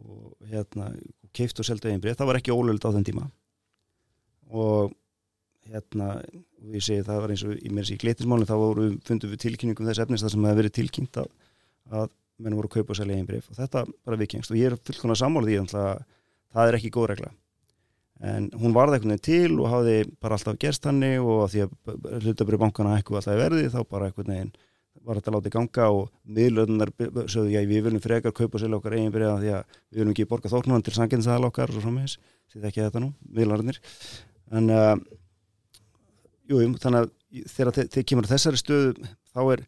og 0.00 0.50
hérna 0.50 0.90
keift 1.36 1.60
og 1.60 1.68
seldu 1.68 1.90
eigin 1.90 2.02
bref, 2.02 2.18
það 2.18 2.30
var 2.30 2.40
ekki 2.40 2.54
ólöld 2.54 2.82
á 2.82 2.90
þenn 2.90 3.06
tíma. 3.06 3.26
Og 4.50 4.94
hérna, 5.68 6.08
ég 6.72 6.84
segi 6.84 7.04
það 7.06 7.20
var 7.24 7.34
eins 7.34 7.44
og 7.46 7.58
í 7.58 7.72
mér 7.74 7.86
sér 7.88 7.98
í 7.98 8.02
gletismálinn, 8.04 8.48
þá 8.48 8.56
voru, 8.60 8.86
fundum 9.06 9.32
við 9.32 9.42
tilkynningum 9.44 9.90
þess 9.90 10.02
efnis 10.04 10.24
það 10.24 10.34
sem 10.34 10.48
hefði 10.48 10.60
verið 10.62 10.76
tilkynnt 10.78 11.20
að, 11.20 11.28
að 11.90 12.08
menn 12.40 12.56
voru 12.56 12.70
að 12.70 12.78
kaupa 12.78 12.94
og 12.94 12.98
selja 13.00 13.16
eigin 13.16 13.28
bref 13.28 13.50
og 13.50 13.58
þetta 13.58 13.84
bara 14.06 14.18
vikingst 14.20 14.52
og 14.52 14.58
ég 14.58 14.70
er 14.70 14.80
fullkonar 14.88 15.20
sammálið 15.20 15.54
í 15.54 15.60
þannig 15.60 15.76
að 15.82 16.02
það 16.50 16.70
er 16.70 16.78
ekki 16.80 16.94
góð 16.94 17.12
regla. 17.12 17.30
En 18.30 18.50
hún 18.60 18.74
varði 18.76 18.98
veginn 19.00 19.22
til 19.24 19.54
og 19.58 19.70
hafði 19.72 19.94
bara 20.20 20.36
alltaf 20.36 20.58
gerst 20.60 20.88
hannig 20.88 21.20
og 21.24 21.46
því 21.52 21.62
að 21.64 22.24
hlutabrið 22.24 22.60
bankana 22.60 22.98
eitthvað 22.98 23.22
alltaf 23.22 23.38
verði 23.40 23.70
þá 23.72 23.80
bara 23.88 24.10
einhvern 24.10 24.34
veginn 24.34 24.52
var 25.06 25.16
þetta 25.16 25.32
látið 25.32 25.54
ganga 25.54 25.86
og 25.94 26.10
miðlöðunar 26.36 26.90
sögðu 27.30 27.54
já 27.54 27.60
við 27.68 27.86
viljum 27.86 28.02
frekar 28.04 28.34
kaupa 28.36 28.58
og 28.58 28.64
selja 28.64 28.76
okkar 28.76 28.96
eigin 28.98 29.14
bref 29.14 29.38
því 29.40 29.52
að 29.54 29.62
við 29.70 30.00
viljum 30.00 30.12
ekki 30.12 30.26
borga 30.28 30.52
þórnum 30.52 30.84
til 30.84 30.94
sanginsaðal 30.96 31.48
okkar 31.48 31.70
og 31.70 31.78
svo 31.78 31.84
framvegis, 31.86 32.16
því 32.52 32.66
ekki 32.68 32.82
þetta 32.82 33.02
nú 33.04 33.12
miðlarnir. 33.38 33.80
En 34.58 34.74
uh, 34.74 34.92
jú, 36.50 36.60
þannig 36.82 37.04
að 37.04 37.44
þegar 37.54 37.76
þe- 37.78 37.88
þeir 37.94 38.06
kemur 38.10 38.26
á 38.28 38.32
þessari 38.34 38.60
stöðu 38.60 39.08
þá 39.30 39.40
er 39.54 39.62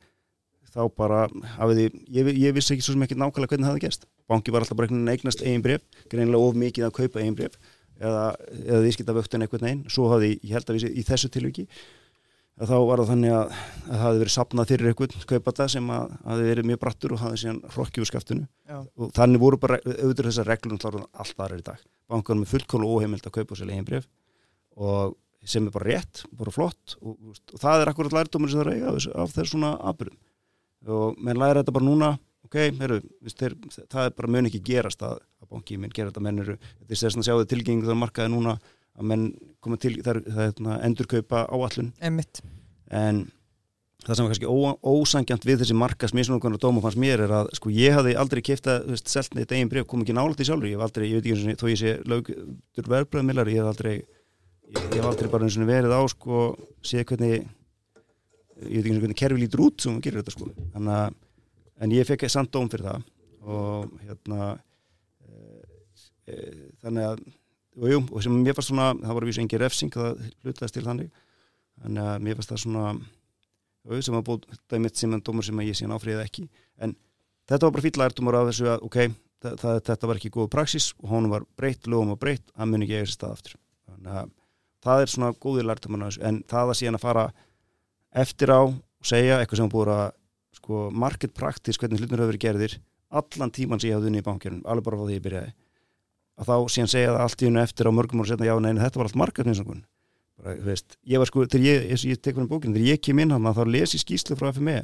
þá 0.73 0.81
bara 0.97 1.23
hafiði, 1.59 1.87
ég, 2.09 2.29
ég 2.41 2.55
vissi 2.57 2.73
ekki 2.75 2.85
svo 2.87 2.95
sem 2.97 3.03
ekki 3.05 3.19
nákvæmlega 3.21 3.53
hvernig 3.53 3.67
það 3.69 3.75
hefði 3.75 3.85
gerst. 3.87 4.07
Banki 4.31 4.53
var 4.55 4.65
alltaf 4.65 4.79
bara 4.79 4.89
einhvern 4.89 5.03
veginn 5.05 5.11
að 5.13 5.19
eignast 5.19 5.43
eigin 5.45 5.65
bref 5.67 5.83
greinilega 6.09 6.47
of 6.49 6.55
mikið 6.63 6.87
að 6.89 6.95
kaupa 6.97 7.21
eigin 7.21 7.37
bref 7.37 7.59
eða, 8.01 8.23
eða 8.65 8.79
viðskipta 8.87 9.17
vöktun 9.19 9.45
einhvern 9.45 9.67
veginn. 9.69 9.83
Svo 9.93 10.07
hafði, 10.09 10.31
ég 10.41 10.55
held 10.57 10.73
að 10.73 10.79
við, 10.79 10.95
í 10.97 11.05
þessu 11.11 11.29
tilviki 11.35 11.67
að 12.63 12.73
þá 12.73 12.75
var 12.89 13.01
það 13.03 13.11
þannig 13.13 13.35
að, 13.37 13.53
að 13.53 13.93
það 13.93 14.03
hafði 14.07 14.23
verið 14.23 14.35
sapnað 14.39 14.73
fyrir 14.73 14.91
einhvern 14.95 15.29
kaupata 15.35 15.67
sem 15.73 15.93
að 15.93 16.17
hafði 16.33 16.49
verið 16.51 16.69
mjög 16.73 16.81
brattur 16.87 17.15
og 17.17 17.23
hafði 17.27 17.41
síðan 17.43 17.61
hrokki 17.77 18.03
úr 18.03 18.09
skaftinu. 18.11 18.47
Já. 18.73 18.79
og 18.97 19.13
þannig 19.17 19.41
voru 19.45 19.61
bara 19.61 19.79
auðvitað 19.85 20.29
þessar 20.31 20.49
reglum 20.53 20.79
alltaf 20.81 21.33
aðra 21.37 21.61
í 21.61 21.65
dag. 21.69 21.85
Bankanum 22.13 22.45
er 22.49 22.53
fullkólu 22.53 22.89
óheimild 22.97 23.29
að 23.29 23.37
kaupa 23.41 23.57
selja 23.61 23.77
eigin 23.77 23.89
bref 23.89 24.09
og 24.77 25.17
sem 25.44 25.66
er 25.66 25.74
bara 25.74 25.89
rétt, 25.90 26.24
bara 26.39 26.52
flott 26.55 26.97
og, 27.01 27.16
og 27.52 27.59
það 27.62 27.82
er 27.82 27.90
akkurat 27.93 28.14
lærdómur 28.19 28.51
sem 28.52 28.60
það 28.62 28.70
að 28.70 28.77
eiga 28.77 28.93
af 29.24 29.32
þessu- 29.35 29.51
svona 29.55 29.73
aðbyrðum 29.90 30.20
og 30.93 31.19
menn 31.23 31.39
læra 31.40 31.62
þetta 31.62 31.74
bara 31.78 31.86
núna 31.89 32.12
ok, 32.47 32.56
heru, 32.78 33.01
þeir, 33.32 33.55
það 33.90 34.06
er 34.06 34.14
bara 34.19 34.31
mun 34.35 34.48
ekki 34.51 34.62
gerast 34.66 35.02
að, 35.06 35.19
að 35.43 35.51
banki 35.55 35.78
minn 35.81 35.93
gera 35.94 36.10
þetta 36.12 36.24
menn 36.27 36.43
eru, 36.44 36.56
þetta 36.82 36.98
er 36.98 37.19
að 37.19 37.27
sjáðu 37.28 37.47
tilgengi 37.52 37.86
þar 37.89 38.01
markaði 38.02 38.32
núna 38.35 38.56
að 38.93 39.06
menn 39.09 39.28
koma 39.64 39.78
til 39.81 39.94
það 40.02 40.16
er, 40.19 40.23
hérna, 40.36 40.81
endurkaupa 40.85 41.47
áallun 41.48 41.93
en 42.93 43.23
það 44.02 44.16
sem 44.19 44.27
var 44.27 44.32
kannski 44.35 44.51
ó, 44.51 44.56
ósangjant 44.82 45.47
við 45.47 45.60
þessi 45.62 45.77
markas 45.78 46.12
misnókunar 46.19 46.60
dóma 46.60 46.82
fannst 46.85 46.98
mér 47.01 47.23
er 47.24 47.32
að 47.39 47.52
sko 47.56 47.70
ég 47.73 47.94
hafði 47.97 48.16
aldrei 48.19 48.43
kefta 48.44 48.81
selt 49.06 49.36
neitt 49.39 49.55
eigin 49.55 49.70
bref, 49.70 49.86
kom 49.89 50.02
ekki 50.02 50.16
nálægt 50.19 50.43
í 50.43 50.48
sjálfur 50.48 50.66
ég 50.69 50.74
hef 50.77 50.85
aldrei, 50.89 51.06
ég 51.09 51.20
veit 51.23 51.28
ekki 51.31 51.36
eins 51.39 51.62
og 51.62 51.62
þó 51.62 51.70
ég 51.70 51.81
sé 51.81 51.94
lögdur 52.10 52.90
verðbröðmillar, 52.93 53.48
ég 53.55 53.62
hef 53.62 53.70
aldrei 53.70 53.94
ég, 54.71 54.87
hef 54.95 55.09
aldrei 55.09 55.31
bara 55.33 55.49
eins 55.49 55.59
og 55.59 55.69
verið 55.69 55.95
á 55.97 56.01
sko, 56.13 56.45
séð 56.85 57.07
hvernig 57.13 57.43
ég 58.63 58.83
veit 58.83 58.87
ekki 58.87 58.97
og 58.97 59.03
hvernig 59.03 59.19
kerfi 59.19 59.41
lítur 59.41 59.65
út 59.67 59.83
sem 59.83 59.93
hún 59.93 60.03
gerir 60.05 60.23
þetta 60.23 60.35
sko. 60.35 60.51
Að, 60.79 61.17
en 61.83 61.95
ég 61.95 62.09
fekk 62.09 62.29
samt 62.31 62.53
dóm 62.55 62.71
fyrir 62.71 62.89
það 62.89 63.09
og 63.43 63.95
hérna 64.05 64.53
e, 65.27 65.33
e, 66.31 66.37
þannig 66.85 67.09
að 67.09 67.25
og, 67.81 67.89
jú, 67.89 68.03
og 68.05 68.23
sem 68.23 68.37
mér 68.37 68.57
fannst 68.57 68.71
svona, 68.71 68.93
það 69.01 69.17
var 69.17 69.25
að 69.25 69.33
vísa 69.33 69.43
engin 69.43 69.63
refsing 69.63 69.95
það 69.95 70.23
hlutaðist 70.45 70.77
til 70.77 70.85
þannig. 70.87 71.11
Þannig 71.83 72.11
að 72.13 72.27
mér 72.27 72.39
fannst 72.39 72.53
það 72.53 72.63
svona 72.67 72.85
jú, 72.93 74.03
sem 74.05 74.19
að 74.19 74.27
búið 74.29 74.61
dæmitt 74.71 75.01
sem 75.01 75.17
en 75.17 75.25
dómur 75.25 75.47
sem 75.47 75.65
ég 75.65 75.79
síðan 75.79 75.97
áfriði 75.97 76.23
ekki. 76.27 76.47
En 76.79 76.95
þetta 77.51 77.67
var 77.67 77.75
bara 77.77 77.87
fýll 77.87 78.03
lærtumur 78.03 78.39
af 78.39 78.51
þessu 78.51 78.71
að 78.75 78.87
ok, 78.87 79.01
það, 79.43 79.83
þetta 79.89 80.11
var 80.13 80.21
ekki 80.21 80.35
góð 80.37 80.53
praxis 80.53 80.93
og 81.01 81.11
honum 81.17 81.35
var 81.35 81.49
breytt, 81.59 81.89
lögum 81.91 82.15
var 82.15 82.23
breytt, 82.23 82.55
hann 82.59 82.71
muni 82.71 82.87
ekki 82.87 83.01
eiga 83.01 83.09
sér 83.09 83.17
stað 83.17 83.37
aftur. 83.39 83.59
Þannig 83.89 84.21
að 84.21 84.33
það 84.83 85.05
er 85.05 85.13
svona 85.13 85.33
góðir 85.43 85.69
lærtumann 85.69 86.09
en 86.21 86.43
það 86.51 86.73
að 86.73 86.79
síðan 86.81 86.99
að 86.99 87.05
fara 87.07 87.27
eftir 88.23 88.53
á 88.53 88.61
og 88.63 89.07
segja 89.07 89.41
eitthvað 89.41 89.63
sem 89.63 89.73
búið 89.73 89.93
að 89.97 90.05
sko, 90.59 90.83
market 90.91 91.35
practice 91.35 91.81
hvernig 91.81 92.03
hlutin 92.03 92.19
hefur 92.19 92.33
verið 92.33 92.45
gerðir 92.47 92.79
allan 93.13 93.53
tíman 93.53 93.81
sem 93.81 93.91
ég 93.91 93.99
hafði 93.99 94.13
unni 94.13 94.23
í 94.23 94.27
bankjörnum 94.27 94.67
alveg 94.67 94.87
bara 94.87 94.99
frá 94.99 95.09
því 95.09 95.17
ég 95.17 95.25
byrjaði. 95.25 95.55
Að 96.41 96.49
þá 96.49 96.57
síðan 96.75 96.93
segja 96.93 97.11
það 97.13 97.25
allt 97.27 97.43
í 97.43 97.49
unni 97.49 97.63
eftir 97.63 97.89
á 97.89 97.93
mörgum 97.93 98.23
ára 98.23 98.31
setna 98.33 98.49
já, 98.49 98.55
neina, 98.57 98.85
þetta 98.87 99.03
var 99.03 99.11
allt 99.11 99.19
veist, 100.43 100.97
ég 101.07 101.21
var 101.21 101.29
sko, 101.29 101.45
þegar 101.47 101.67
ég, 101.67 101.85
ég, 101.93 102.05
ég 102.13 102.21
tek 102.21 102.35
fyrir 102.35 102.51
bókinu, 102.51 102.75
þegar 102.75 102.89
ég 102.89 103.03
kem 103.05 103.21
inn 103.23 103.35
hann 103.35 103.47
þá 103.55 103.63
les 103.69 103.95
ég 103.95 104.03
skýslu 104.03 104.37
frá 104.39 104.51
FME 104.51 104.81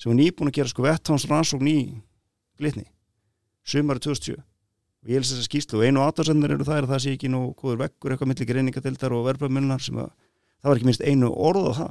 sem 0.00 0.10
var 0.10 0.18
nýbúin 0.18 0.50
að 0.50 0.56
gera 0.56 0.72
sko 0.72 0.84
vettáns 0.86 1.26
rannsókn 1.30 1.70
í 1.70 1.78
glitni, 2.58 2.86
sumari 3.62 4.02
2007 4.02 4.40
og 5.00 5.08
ég 5.12 5.22
les 5.22 5.30
þessa 5.32 5.46
skýslu 5.46 5.80
og 5.80 5.86
einu 5.86 6.02
áttasendur 6.04 6.54
eru 6.56 6.66
það 6.66 6.80
er 6.80 6.86
að 6.86 6.92
það 6.94 7.02
sé 7.04 7.14
ekki 7.16 7.30
nú 7.32 7.40
góður 7.56 7.80
vekkur 7.84 8.14
eitthvað 8.14 8.30
millir 8.32 8.50
greiningatildar 8.50 9.16
og 9.16 9.26
verbröðmunnar 9.30 9.84
sem 9.84 10.00
að 10.02 10.10
það 10.60 10.70
var 10.70 10.80
ekki 10.80 10.88
minnst 10.90 11.06
einu 11.06 11.30
orð 11.32 11.70
á 11.70 11.72
það 11.80 11.90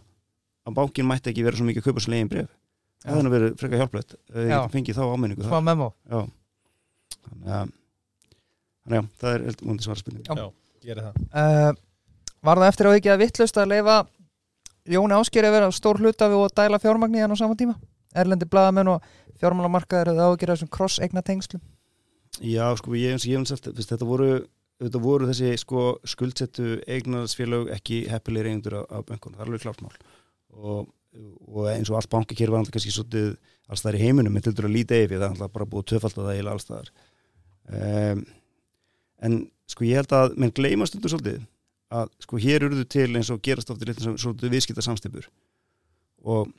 að 0.69 0.77
bankin 0.77 1.09
mætti 1.09 1.33
ekki 1.33 1.45
vera 1.47 1.57
svo 1.59 1.67
mikið 1.69 1.81
að 1.81 1.89
kaupa 1.89 2.03
svo 2.05 2.13
legin 2.13 2.31
bref 2.31 2.53
það 3.05 3.31
verið 3.33 3.57
frekar 3.59 3.81
hjálplegt 3.83 4.15
ef 4.19 4.39
Já. 4.43 4.55
ég 4.59 4.71
fengið 4.75 4.99
þá 4.99 5.03
ámenningu 5.09 5.47
Já. 6.09 6.21
Þannig 7.29 7.53
að 7.55 7.75
að 8.89 9.09
það 9.21 9.33
er 9.33 9.45
heldur 9.47 9.69
múndi 9.69 9.85
Já. 10.29 10.45
Það. 10.99 11.17
Uh, 11.29 11.71
Var 12.39 12.61
það 12.61 12.69
eftir 12.71 12.87
á 12.87 12.91
ekki 12.95 13.11
að 13.11 13.21
vittlust 13.23 13.57
að 13.59 13.71
leifa 13.73 13.97
Jóni 14.89 15.17
Áskeri 15.17 15.49
að 15.49 15.55
vera 15.57 15.71
stór 15.75 15.99
hluta 15.99 16.29
við 16.31 16.45
og 16.45 16.53
dæla 16.55 16.79
fjármagni 16.79 17.19
hann 17.19 17.35
á 17.35 17.37
sama 17.37 17.57
tíma? 17.59 17.75
Erlendi 18.15 18.47
blaðamenn 18.49 18.93
og 18.95 19.03
fjármálamarkaður 19.41 20.13
eða 20.13 20.29
ágjur 20.31 20.53
þessum 20.53 20.71
cross-egna 20.71 21.21
tengslum 21.25 21.61
Já, 22.39 22.65
sko, 22.79 22.93
ég 22.95 23.15
eins 23.15 23.25
og 23.25 23.33
ég 23.33 23.41
hef 23.41 23.89
þetta 23.89 24.07
voru, 24.07 24.29
þetta 24.79 25.01
voru 25.03 25.27
þessi 25.27 25.51
sko, 25.59 25.83
skuldsettu 26.07 26.77
eignarsfélög 26.87 27.73
ekki 27.75 28.05
heppilegir 28.11 28.51
eigendur 28.51 28.79
af, 28.83 29.03
bönkunum, 29.09 29.35
það 29.35 29.43
er 29.43 29.49
alveg 29.49 29.65
klart 29.65 29.83
mál. 29.83 29.97
Og, 30.55 30.89
og 31.49 31.69
eins 31.73 31.91
og 31.91 31.99
allt 31.99 32.11
bankakýr 32.13 32.53
var 32.53 32.61
alltaf 32.61 32.77
kannski 32.77 32.93
svolítið 32.95 33.33
alls 33.69 33.85
þar 33.85 33.99
í 33.99 34.03
heiminum, 34.05 34.33
með 34.33 34.49
tildur 34.49 34.69
að 34.69 34.75
líta 34.77 34.97
yfir 34.97 35.17
það 35.17 35.25
er 35.25 35.33
alltaf 35.33 35.55
bara 35.57 35.69
búið 35.69 35.87
tvöfald 35.91 36.17
að 36.17 36.27
það 36.29 36.35
eiginlega 36.35 36.55
alls 36.55 36.69
þar 36.69 36.91
um, 37.79 38.23
en 39.25 39.37
sko 39.69 39.85
ég 39.85 39.99
held 39.99 40.15
að 40.15 40.37
menn 40.41 40.53
gleyma 40.55 40.87
stundur 40.89 41.13
svolítið 41.13 41.43
að 41.89 42.11
sko 42.23 42.39
hér 42.41 42.65
eruðu 42.67 42.85
til 42.89 43.09
eins 43.17 43.29
og 43.33 43.41
gerast 43.45 43.71
litin 43.73 44.17
svolítið 44.17 44.53
viðskipta 44.55 44.85
samstipur 44.85 45.29
og 46.25 46.51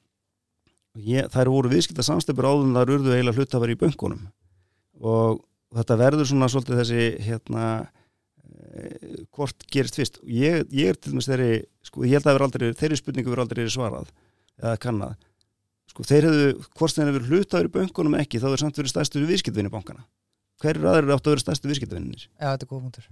ég, 0.99 1.29
þær 1.31 1.53
voru 1.53 1.71
viðskipta 1.71 2.05
samstipur 2.07 2.49
áður 2.49 2.67
en 2.67 2.77
þar 2.79 2.93
eruðu 2.97 3.15
eiginlega 3.15 3.39
hlutafari 3.39 3.77
í 3.77 3.81
bönkunum. 3.81 4.25
Og 5.01 5.41
þetta 5.79 5.99
verður 6.01 6.29
svona 6.29 6.49
svolítið 6.51 6.81
þessi 6.81 7.09
hérna 7.27 7.65
eh, 7.81 9.25
hvort 9.35 9.67
gerist 9.73 9.99
fyrst. 9.99 10.21
Ég, 10.27 10.65
ég 10.75 10.93
er 10.93 10.99
til 10.99 11.15
dæmis 11.15 11.29
þeirri 11.31 11.51
sko, 11.87 12.05
ég 12.07 12.19
held 12.19 12.31
að 12.31 12.47
aldrei, 12.47 12.71
þeirri 12.79 13.01
spurningu 13.01 13.33
verður 13.33 13.47
aldrei 13.47 13.67
svarað 13.73 14.11
eða 14.61 14.79
kannad 14.83 15.29
sko, 15.91 16.07
þeir 16.07 16.29
hefðu, 16.29 16.49
hvort 16.79 16.97
þeir 16.97 17.11
hefur 17.11 17.29
hlutaður 17.29 17.69
í 17.69 17.75
bönkunum 17.77 18.19
ekki, 18.21 18.41
þá 18.43 18.49
er 18.53 18.63
samt 18.63 18.81
verið 18.81 18.95
stærstu 18.95 19.23
viðskiptvinni 19.27 19.73
bankana 19.73 20.05
hver 20.61 20.77
er 20.77 20.89
aðrir 20.91 21.15
áttu 21.15 21.31
að 21.31 21.37
vera 21.37 21.45
stærstu 21.47 21.71
viðskiptvinninir 21.71 22.27
Já, 22.27 22.51
þetta 22.53 22.67
er 22.67 22.71
góð 22.71 22.83
punktur. 22.85 23.07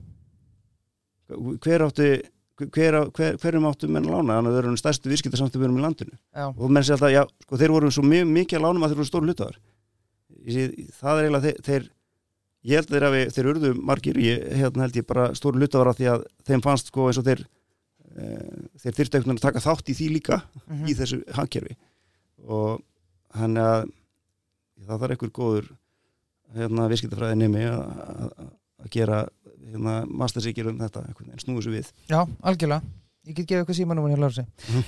Hver 1.64 1.84
átti 1.86 2.10
hver, 2.58 2.98
hver, 3.14 3.38
hverjum 3.40 3.66
áttu 3.68 3.88
menn 3.88 4.06
að 4.08 4.18
lána? 4.18 4.38
Þannig 4.38 4.50
að 4.50 4.56
þeir 4.58 4.68
eru 4.68 4.80
stærstu 4.80 5.10
viðskiptarsamstöðurum 5.12 5.78
í 5.78 5.82
landinu. 5.84 6.16
Já, 6.34 6.46
og 6.50 6.72
menn 6.74 6.84
sé 6.84 6.94
alltaf, 6.94 7.12
já, 7.14 7.22
sko, 7.44 7.58
þeir 7.60 7.74
voru 7.74 7.90
svo 7.94 8.04
mjög, 8.04 8.30
mikið 8.34 8.58
að 8.58 8.64
lánum 8.64 8.84
að 8.84 8.92
þeir 8.92 9.00
voru 9.00 9.10
stór 9.10 9.28
hlutaðar 9.28 9.58
það 10.48 11.20
er 11.20 11.26
eiginlega 11.26 11.52
þeir 11.66 11.86
ég 12.64 12.74
held 12.80 12.88
þeir 12.90 13.06
að 13.08 13.14
við, 13.16 13.30
þeir 13.36 13.48
urðu 13.52 13.70
margir 13.90 14.18
ég 14.22 14.44
hérna 14.58 14.82
held 14.86 14.96
ég 14.98 15.06
bara 15.06 15.28
stór 15.38 15.54
hlutaðar 15.58 15.92
að 15.92 15.98
því 16.00 16.08
að 16.14 16.24
þeim 16.48 16.62
fannst 16.64 16.90
sko 16.90 17.06
eins 17.08 17.18
og 17.20 17.24
þeir 17.28 17.44
e, 18.18 18.24
þeir 18.82 18.96
þyrftu 18.98 19.18
einhvern 19.18 19.34
veginn 19.34 19.38
að 19.38 19.46
taka 19.46 19.64
þátt 19.66 19.88
í 19.92 19.94
því 19.98 20.08
líka 20.16 20.40
Mhm. 20.68 20.86
í 20.90 20.94
þessu 20.98 21.20
hagkerfi 21.36 21.76
og 22.48 22.80
hann 23.38 23.56
að 23.56 23.88
það 24.86 24.98
þarf 25.02 25.10
einhver 25.16 25.30
góður 25.38 25.70
hérna 26.56 26.88
viðskiptafræði 26.88 27.36
nemi 27.38 27.64
að 27.68 28.90
gera 28.90 29.22
hérna 29.68 30.06
mastersíkir 30.06 30.68
um 30.70 30.78
þetta 30.78 31.02
veginn 31.08 31.42
snúið 31.42 31.62
svo 31.66 31.72
við 31.76 31.92
Já, 32.10 32.22
algjörlega 32.42 32.82
Ég 33.28 33.34
get 33.36 33.46
gefið 33.50 33.60
eitthvað 33.60 33.76
símanúmer 33.76 34.10
hér 34.14 34.20
Lársi 34.22 34.44
Mhm. 34.68 34.84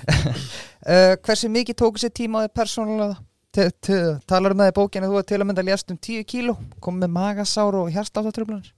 uh, 0.86 1.16
Hversu 1.26 1.48
mikið 1.52 1.76
tóku 1.76 2.00
sér 2.00 2.10
tíma 2.16 2.40
á 2.40 2.48
þig 2.48 2.54
persónulega? 2.56 3.18
Talar 3.54 4.52
um 4.54 4.60
það 4.62 4.70
í 4.70 4.76
bókinu 4.76 5.08
að 5.08 5.14
þú 5.14 5.18
er 5.20 5.26
til 5.30 5.38
að 5.40 5.46
mynda 5.50 5.64
lést 5.66 5.90
um 5.90 5.98
10 5.98 6.26
kíló 6.30 6.54
kom 6.84 7.00
með 7.02 7.10
magasár 7.16 7.74
og 7.80 7.88
hjartáttatröflanir 7.94 8.68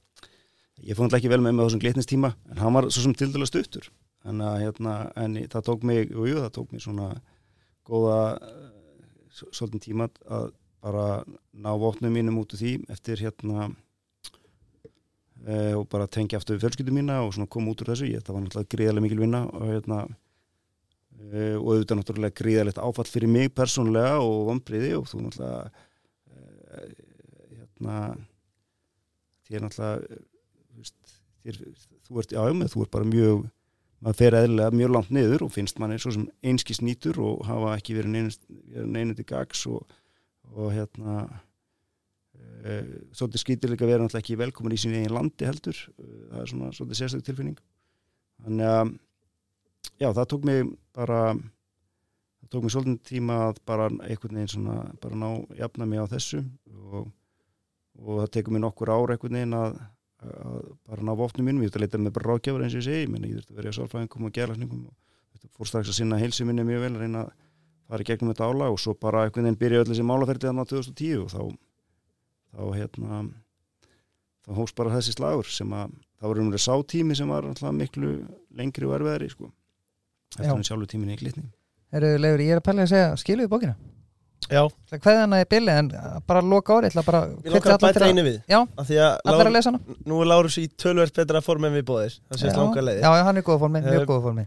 ég 0.83 0.97
fóð 0.99 1.15
ekki 1.19 1.29
vel 1.31 1.43
með 1.45 1.53
með 1.59 1.67
þessum 1.69 1.83
glitnistíma 1.85 2.31
en 2.51 2.59
hann 2.63 2.75
var 2.75 2.89
svo 2.91 3.05
sem 3.05 3.13
til 3.15 3.29
dæla 3.35 3.47
stuttur. 3.47 3.85
En, 4.27 4.41
að, 4.43 4.57
hérna, 4.65 4.95
en 5.19 5.37
það 5.51 5.65
tók 5.69 5.85
mig 5.87 6.09
jú, 6.11 6.25
jú, 6.31 6.39
það 6.41 6.53
tók 6.57 6.73
mig 6.73 6.83
svona 6.83 7.09
góða 7.87 8.17
eh, 8.39 8.67
s- 9.35 9.49
svolítinn 9.55 9.83
tíma 9.83 10.07
að 10.31 10.49
bara 10.83 11.07
ná 11.55 11.71
vopnum 11.79 12.11
mínum 12.15 12.39
út 12.43 12.55
úr 12.57 12.59
því 12.63 12.73
eftir 12.91 13.21
hérna 13.23 13.69
e, 15.47 15.75
og 15.79 15.87
bara 15.91 16.07
tengja 16.11 16.39
aftur 16.41 16.57
við 16.57 16.65
fjölskyldu 16.67 16.95
mína 16.97 17.21
og 17.27 17.35
svona 17.37 17.51
koma 17.51 17.71
út 17.75 17.83
úr 17.85 17.93
þessu. 17.93 18.09
Ég, 18.11 18.23
það 18.27 18.35
var 18.39 18.45
náttúrulega 18.47 18.73
gríðarlega 18.77 19.05
mikil 19.07 19.21
vinna 19.23 19.43
og 19.51 19.69
hérna 19.71 20.01
e, 21.31 21.47
og 21.59 21.71
auðvitað 21.71 22.01
náttúrulega 22.01 22.39
gríðarlegt 22.41 22.83
áfall 22.83 23.09
fyrir 23.09 23.31
mig 23.31 23.53
persónulega 23.55 24.19
og 24.25 24.47
vombriði 24.51 24.93
og 24.99 25.09
þú 25.11 25.25
náttúrulega 25.27 25.71
e, 26.29 26.85
hérna 27.57 27.97
þér 29.49 29.67
náttúrulega 29.67 30.21
þú 30.73 30.83
veist, 30.83 31.17
þér, 31.43 31.61
þú 32.07 32.23
ert, 32.23 32.37
já, 32.37 32.43
já, 32.43 32.71
þú 32.75 32.87
ert 32.87 32.95
bara 32.97 33.11
mjög 33.13 33.45
maður 34.03 34.19
fer 34.19 34.37
eðlilega 34.41 34.75
mjög 34.75 34.93
langt 34.97 35.15
niður 35.15 35.47
og 35.47 35.55
finnst 35.55 35.79
manni 35.79 36.01
svo 36.03 36.13
sem 36.17 36.27
einskis 36.43 36.83
nýtur 36.83 37.21
og 37.23 37.45
hafa 37.47 37.77
ekki 37.77 37.97
verið 38.01 39.15
til 39.19 39.27
gags 39.29 39.63
og, 39.71 39.85
og 40.51 40.73
hérna 40.75 41.21
e, 42.67 42.81
svolítið 43.15 43.77
að 43.77 43.93
vera 43.93 44.03
náttúrulega 44.03 44.25
ekki 44.25 44.41
velkomin 44.41 44.75
í 44.75 44.81
sín 44.81 44.97
eigin 44.99 45.15
landi 45.15 45.47
heldur. 45.47 45.79
Það 46.33 46.43
er 46.43 46.51
svona 46.51 46.73
svolítið 46.75 46.99
sérstök 46.99 47.27
tilfinning. 47.29 47.63
Þannig 48.43 48.73
að 48.73 48.93
já, 50.03 50.11
það 50.11 50.29
tók 50.33 50.45
mig 50.49 50.63
bara 50.97 51.21
það 51.33 52.51
tók 52.53 52.67
mig 52.67 52.75
svolítið 52.75 53.01
tíma 53.09 53.39
að 53.49 53.61
bara 53.69 53.89
einhvern 53.91 54.39
veginn 54.39 54.53
svona, 54.55 54.77
bara 55.03 55.19
ná 55.19 55.29
jafna 55.59 55.89
mig 55.89 56.03
á 56.03 56.07
þessu 56.11 56.43
og, 56.93 57.11
og 57.99 58.23
það 58.23 58.33
tekur 58.37 58.57
mig 58.57 58.65
nokkur 58.65 58.93
ár 58.93 59.15
einhvern 59.15 59.39
veginn 59.39 59.59
að 59.59 59.81
að 60.23 60.59
bara 60.87 61.03
ná 61.03 61.17
vopnum 61.19 61.49
mínum, 61.49 61.65
ég 61.65 61.73
þurfti 61.73 61.81
að 61.81 61.83
leita 61.83 61.99
með 61.99 62.13
bara 62.15 62.29
ráðgjafur 62.31 62.63
eins 62.63 62.75
og 62.77 62.79
ég 62.79 62.85
segi, 62.87 63.07
ég, 63.07 63.25
ég 63.27 63.39
þurfti 63.39 63.53
að 63.53 63.59
vera 63.59 63.73
í 63.73 63.77
sálfræðingum 63.79 64.27
og 64.29 64.35
gerlækningum 64.37 64.83
og 64.87 64.93
þetta 65.33 65.49
fór 65.57 65.71
strax 65.71 65.91
að 65.91 65.97
sinna 65.97 66.19
heilsu 66.21 66.47
minni 66.47 66.67
mjög 66.69 66.85
vel, 66.85 66.99
reyna 67.01 67.25
að 67.25 67.33
fara 67.91 68.05
í 68.05 68.07
gegnum 68.07 68.31
þetta 68.31 68.47
ála 68.53 68.69
og 68.71 68.79
svo 68.79 68.95
bara 69.03 69.25
einhvern 69.27 69.49
veginn 69.49 69.59
byrja 69.65 69.81
öll 69.83 69.89
þessi 69.91 70.07
málaferdi 70.07 70.47
þannig 70.47 70.63
á 70.63 70.71
2010 70.71 71.25
og 71.25 71.33
þá 71.33 71.41
þá 72.53 72.63
hérna 72.79 73.19
þá 74.47 74.53
hóst 74.61 74.79
bara 74.79 74.95
þessi 74.95 75.17
slagur 75.17 75.51
sem 75.51 75.75
að 75.75 75.97
það 76.21 76.31
var 76.31 76.43
umlega 76.45 76.63
sátími 76.63 77.19
sem 77.19 77.35
var 77.35 77.51
miklu 77.75 78.13
lengri 78.55 78.87
og 78.87 78.95
erfiðari 79.01 79.31
sko. 79.33 79.51
Eftir 80.37 80.51
hann 80.53 80.67
sjálfu 80.67 80.89
tíminni 80.91 81.17
í 81.17 81.21
glitni. 81.23 81.47
Eru 81.93 82.13
legur, 82.21 82.43
ég 82.45 82.55
er 82.55 82.63
að 82.63 82.67
pæla 82.69 82.87
að 82.87 82.93
segja, 82.95 83.17
skiluðu 83.21 83.51
bókina? 83.53 83.75
Já, 84.51 84.63
Hvað 84.91 85.13
er 85.13 85.21
hana 85.23 85.39
í 85.41 85.47
bili 85.49 85.71
en 85.73 85.91
uh, 85.95 86.17
bara 86.27 86.43
loka 86.45 86.75
bara 87.07 87.21
ég 87.45 87.53
lokkar 87.55 87.77
að 87.77 87.85
bæta 87.85 88.09
einu 88.11 88.25
við. 88.27 88.39
Já, 88.51 88.59
af 88.77 88.89
Því 88.89 88.99
að 88.99 89.13
að 89.31 89.43
Lár, 89.55 89.79
nú 90.11 90.19
er 90.21 90.31
Lárus 90.33 90.57
í 90.59 90.65
tölvert 90.83 91.15
betra 91.17 91.43
form 91.45 91.69
en 91.69 91.77
við 91.77 91.85
bóðir 91.89 92.17
Það 92.33 92.43
sést 92.43 92.59
langa 92.59 92.85
leiði 92.85 93.05
Já, 93.05 93.11
hann 93.29 93.39
er 93.39 93.47
góða 93.47 93.63
formi, 93.63 93.83
mjög 93.85 94.01
Eh, 94.03 94.09
góða 94.09 94.25
formi. 94.27 94.45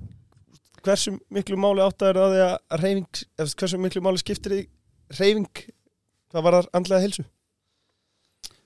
Hversu 0.86 1.16
miklu 1.34 1.58
máli 1.58 1.86
áttaður 1.86 2.20
á 2.22 2.26
því 2.34 2.44
að 2.44 2.84
reyfing 2.84 3.22
eða 3.40 3.56
Hversu 3.62 3.80
miklu 3.82 4.04
máli 4.06 4.22
skiptir 4.22 4.58
í 4.58 4.62
reyfing 5.16 5.64
Hvað 6.34 6.46
var 6.50 6.60
það 6.60 6.70
andlega 6.82 7.06
hilsu? 7.06 7.26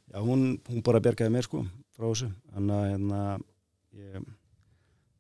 Já, 0.10 0.20
hún, 0.26 0.44
hún 0.66 0.84
bara 0.84 1.04
bjargaði 1.06 1.36
mér 1.36 1.46
sko 1.46 1.62
frá 1.94 2.08
þessu. 2.10 2.32
Þannig 2.56 2.76
að 2.80 2.88
hérna, 2.90 3.22
ég, 4.00 4.28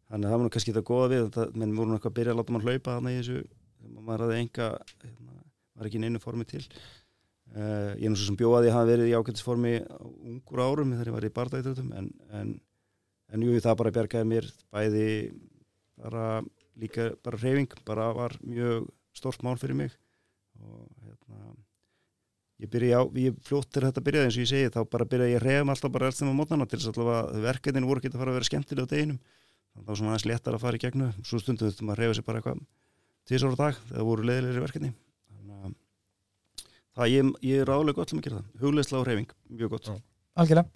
þannig 0.09 0.25
að 0.25 0.31
það 0.31 0.37
var 0.37 0.45
nú 0.45 0.53
kannski 0.55 0.75
það 0.75 0.87
góða 0.89 1.09
við 1.11 1.25
þetta, 1.27 1.45
menn 1.61 1.75
voru 1.77 1.89
nú 1.89 1.97
eitthvað 1.97 2.11
að 2.11 2.17
byrja 2.19 2.33
að 2.33 2.39
láta 2.39 2.55
mann 2.55 2.65
hlaupa 2.65 2.95
þannig 2.97 3.15
í 3.15 3.19
þessu, 3.19 3.43
maður 3.99 4.23
hafði 4.25 4.39
enga 4.43 4.69
hérna, 5.03 5.35
var 5.79 5.89
ekki 5.89 6.01
neinu 6.03 6.21
formi 6.23 6.47
til. 6.49 6.63
Uh, 7.49 7.95
ég 7.97 8.05
er 8.05 8.13
nú 8.13 8.17
svo 8.19 8.27
sem 8.29 8.37
bjóði 8.37 8.59
að 8.59 8.67
ég 8.67 8.75
hafa 8.75 8.89
verið 8.91 9.07
í 9.09 9.13
ágættisformi 9.17 9.71
á 9.81 9.97
ungur 10.05 10.61
árum 10.61 10.91
þegar 10.93 11.09
ég 11.09 11.15
var 11.15 11.25
í 11.25 11.31
bardægtöðum 11.33 11.87
en, 11.97 12.09
en, 12.37 12.51
en 13.33 13.45
jú, 13.45 13.55
það 13.57 13.79
bara 13.79 13.93
bjargaði 13.95 14.29
mér 14.29 14.49
bæði 14.69 15.07
bara 15.97 16.25
líka 16.79 17.07
bara 17.25 17.39
reyfing, 17.41 17.73
bara 17.87 18.11
var 18.13 18.37
mjög 18.45 18.85
stórt 19.17 19.41
mál 19.45 19.57
fyrir 19.57 19.79
mig. 19.81 19.97
Og 20.61 20.85
hérna 21.07 21.55
ég 22.61 22.69
byrja 22.69 23.01
á, 23.01 23.03
ég 23.17 23.41
fljótt 23.47 23.71
til 23.73 23.85
þetta 23.87 24.05
byrjaði 24.05 24.29
eins 24.29 24.37
og 24.37 24.45
ég 24.45 24.51
segi, 24.53 24.71
þá 24.75 24.81
bara 24.93 25.09
byrjaði 25.09 25.33
ég 25.33 25.41
að 25.41 25.47
reyðum 25.47 25.73
alltaf 25.73 25.95
bara 25.95 26.11
alltaf 26.11 26.29
á 26.29 26.35
mótnana 26.37 26.69
til 26.69 26.81
þess 26.83 27.01
að 27.01 27.41
verkefnin 27.47 27.89
voru 27.89 28.03
ekki 28.03 28.13
að 28.13 28.21
fara 28.21 28.33
að 28.35 28.39
vera 28.39 28.49
skemmtilega 28.51 28.85
á 28.85 28.93
deginum. 28.93 29.19
að 29.19 29.39
það 29.79 29.91
var 29.91 29.99
svona 29.99 30.13
aðeins 30.13 30.27
léttar 30.29 30.57
að 30.57 30.63
fara 30.63 30.79
í 30.79 30.81
gegnu 30.83 31.09
svo 31.23 31.39
stundum 31.41 31.69
þurftum 31.69 31.91
að 31.93 32.01
reyða 32.01 32.17
sér 32.17 32.27
bara 32.27 32.41
eitthvað 32.41 32.63
tísar 33.29 33.53
á 33.53 33.57
dag, 33.59 33.79
þegar 33.91 34.07
voru 34.07 34.25
leiðilegri 34.25 34.63
verkefni. 34.65 34.89
Þannig 35.29 35.61
að 35.69 35.77
það 36.99 37.13
ég, 37.13 37.31
ég 37.45 37.63
er 37.63 37.71
álega 37.71 37.97
gott 37.99 38.11
sem 38.11 38.19
að 38.19 38.27
gera 38.27 38.41
það. 38.41 38.51
Hugleisla 38.63 38.99
og 38.99 39.07
reyfing, 39.07 39.33
mjög 39.59 39.73
gott. 39.75 39.89
Algjörlega. 40.39 40.69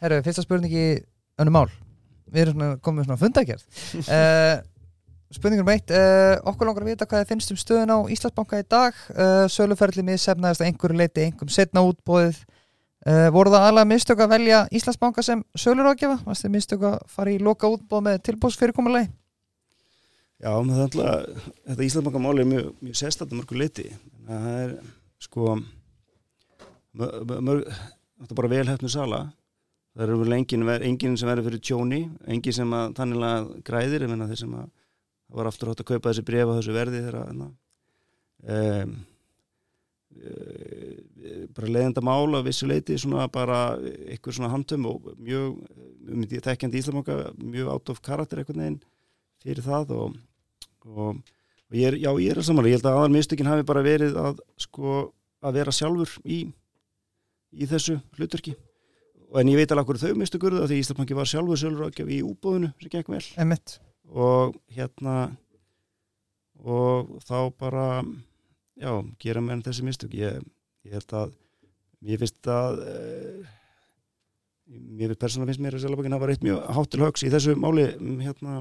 Herru, 0.00 0.20
fyrsta 0.24 0.44
spurningi 0.46 0.84
önnum 1.40 1.56
mál. 1.58 1.70
Við 2.30 2.44
erum 2.44 2.56
svona, 2.56 2.76
komið 2.84 3.08
svona 3.08 3.20
fundagerð 3.20 3.64
uh, 4.06 4.60
spurningur 5.34 5.64
um 5.66 5.72
eitt 5.72 5.90
uh, 5.94 6.36
okkur 6.46 6.68
langar 6.68 6.84
að 6.84 6.92
vita 6.92 7.06
hvað 7.10 7.24
þið 7.24 7.32
finnst 7.32 7.52
um 7.54 7.58
stöðun 7.58 7.92
á 7.94 7.98
Íslandsbanka 8.14 8.60
í 8.62 8.66
dag. 8.70 9.00
Uh, 9.14 9.44
söluferðli 9.50 10.04
missefnaðist 10.06 10.62
að 10.62 10.70
einhverju 10.70 11.00
leiti 11.00 11.26
einhverjum 11.26 11.54
setna 11.54 11.84
útbóðið 11.86 12.40
uh, 13.06 13.28
voru 13.34 13.52
það 13.54 13.66
alveg 13.70 13.88
mistök 13.92 14.24
að 14.24 14.34
velja 14.34 14.60
Íslandsbanka 14.74 15.24
sem 15.24 15.44
sölurákjafa, 15.58 16.20
varst 16.26 16.46
þið 16.46 16.54
mistök 16.56 16.86
að 16.90 17.00
fara 17.12 17.32
í 17.34 17.40
loka 17.42 17.70
útbóð 17.70 18.06
með 18.08 18.22
tilbóðsfyrirkomulegi 18.28 19.10
Já, 20.40 20.54
með 20.64 20.78
það 20.78 20.86
alltaf, 20.86 21.48
þetta 21.68 21.84
Íslandsbankamáli 21.84 22.40
er 22.40 22.48
mjög, 22.48 22.68
mjög 22.80 22.96
sérstætt 22.96 23.32
mörgur 23.36 23.58
liti. 23.60 23.90
Það 24.24 24.46
er, 24.54 24.70
sko, 25.20 25.56
mörg, 26.96 27.66
þetta 28.22 28.32
er 28.32 28.38
bara 28.38 28.50
velhæfnu 28.54 28.92
sala. 28.92 29.18
Það 29.92 30.04
eru 30.06 30.16
vel 30.22 30.36
engin, 30.38 30.64
engin 30.78 31.18
sem 31.20 31.28
verður 31.28 31.50
fyrir 31.50 31.60
tjóni, 31.68 32.00
engin 32.30 32.56
sem 32.56 32.72
að 32.72 32.94
þannig 32.96 33.50
græðir, 33.68 34.06
ég 34.06 34.12
menna 34.14 34.30
þeir 34.30 34.40
sem 34.40 34.54
að 34.62 34.70
var 35.36 35.50
aftur 35.50 35.70
átt 35.70 35.82
að 35.84 35.90
kaupa 35.92 36.10
þessi 36.10 36.26
brefa 36.26 36.56
þessu 36.56 36.74
verði 36.74 37.02
þegar 37.04 37.18
um, 37.28 37.42
um, 38.56 38.94
bara 41.54 41.70
leiðenda 41.70 42.02
mál 42.04 42.34
af 42.36 42.46
vissu 42.46 42.66
leiti, 42.68 42.96
svona 42.98 43.28
bara 43.32 43.76
eitthvað 44.10 44.36
svona 44.36 44.50
handum 44.52 44.88
og 44.90 45.12
mjög, 45.16 45.60
um 46.10 46.24
því 46.24 46.40
þekkjandi 46.46 46.80
Íslandsbanka, 46.80 47.18
mjög 47.38 47.70
átt 47.74 47.92
of 47.94 48.02
karakter 48.04 48.42
eitthvað 48.42 48.60
neginn 48.60 48.80
fyrir 49.40 49.64
það 49.64 49.94
og 49.96 50.18
og, 50.88 51.20
og 51.70 51.76
ég 51.76 51.90
er, 51.90 51.98
já 52.00 52.10
ég 52.10 52.32
er 52.32 52.40
að 52.40 52.48
samanlega, 52.48 52.72
ég 52.72 52.80
held 52.80 52.88
að 52.88 52.98
aðal 52.98 53.14
mistökin 53.14 53.50
hafi 53.50 53.66
bara 53.68 53.84
verið 53.84 54.16
að 54.20 54.40
sko 54.60 54.96
að 55.40 55.60
vera 55.60 55.74
sjálfur 55.74 56.16
í, 56.24 56.40
í 57.52 57.68
þessu 57.68 57.98
hlutverki. 58.18 58.56
En 59.38 59.46
ég 59.46 59.60
veit 59.60 59.70
alveg 59.70 59.92
hverju 59.92 60.10
þau 60.10 60.18
mistökur 60.18 60.56
það 60.58 60.72
því 60.72 60.80
Íslandbanki 60.82 61.16
var 61.18 61.30
sjálfur 61.30 61.60
sjálfur 61.60 62.10
í 62.10 62.18
úbóðinu 62.26 62.72
sem 62.80 62.92
gekk 62.92 63.12
vel. 63.12 63.22
Og 64.10 64.56
hérna 64.74 65.30
og 66.60 67.14
þá 67.24 67.38
bara 67.56 67.86
já, 68.80 68.92
gera 69.22 69.44
mér 69.44 69.62
þessi 69.66 69.86
mistök. 69.86 70.16
Ég, 70.18 70.42
ég 70.88 70.96
held 70.96 71.16
að 71.20 71.32
mér 72.00 72.20
finnst 72.22 72.50
að 72.50 72.82
eh, 72.88 73.48
mér 74.70 75.12
finnst 75.12 75.22
persónulega 75.22 75.52
finnst 75.52 75.64
mér 75.66 75.78
að 75.78 75.84
Sjálfbankin 75.84 76.16
hafa 76.16 76.30
reitt 76.30 76.44
mjög 76.46 76.60
hátil 76.78 77.02
högs 77.04 77.26
í 77.26 77.32
þessu 77.32 77.56
máli. 77.60 77.86
Hérna 78.24 78.60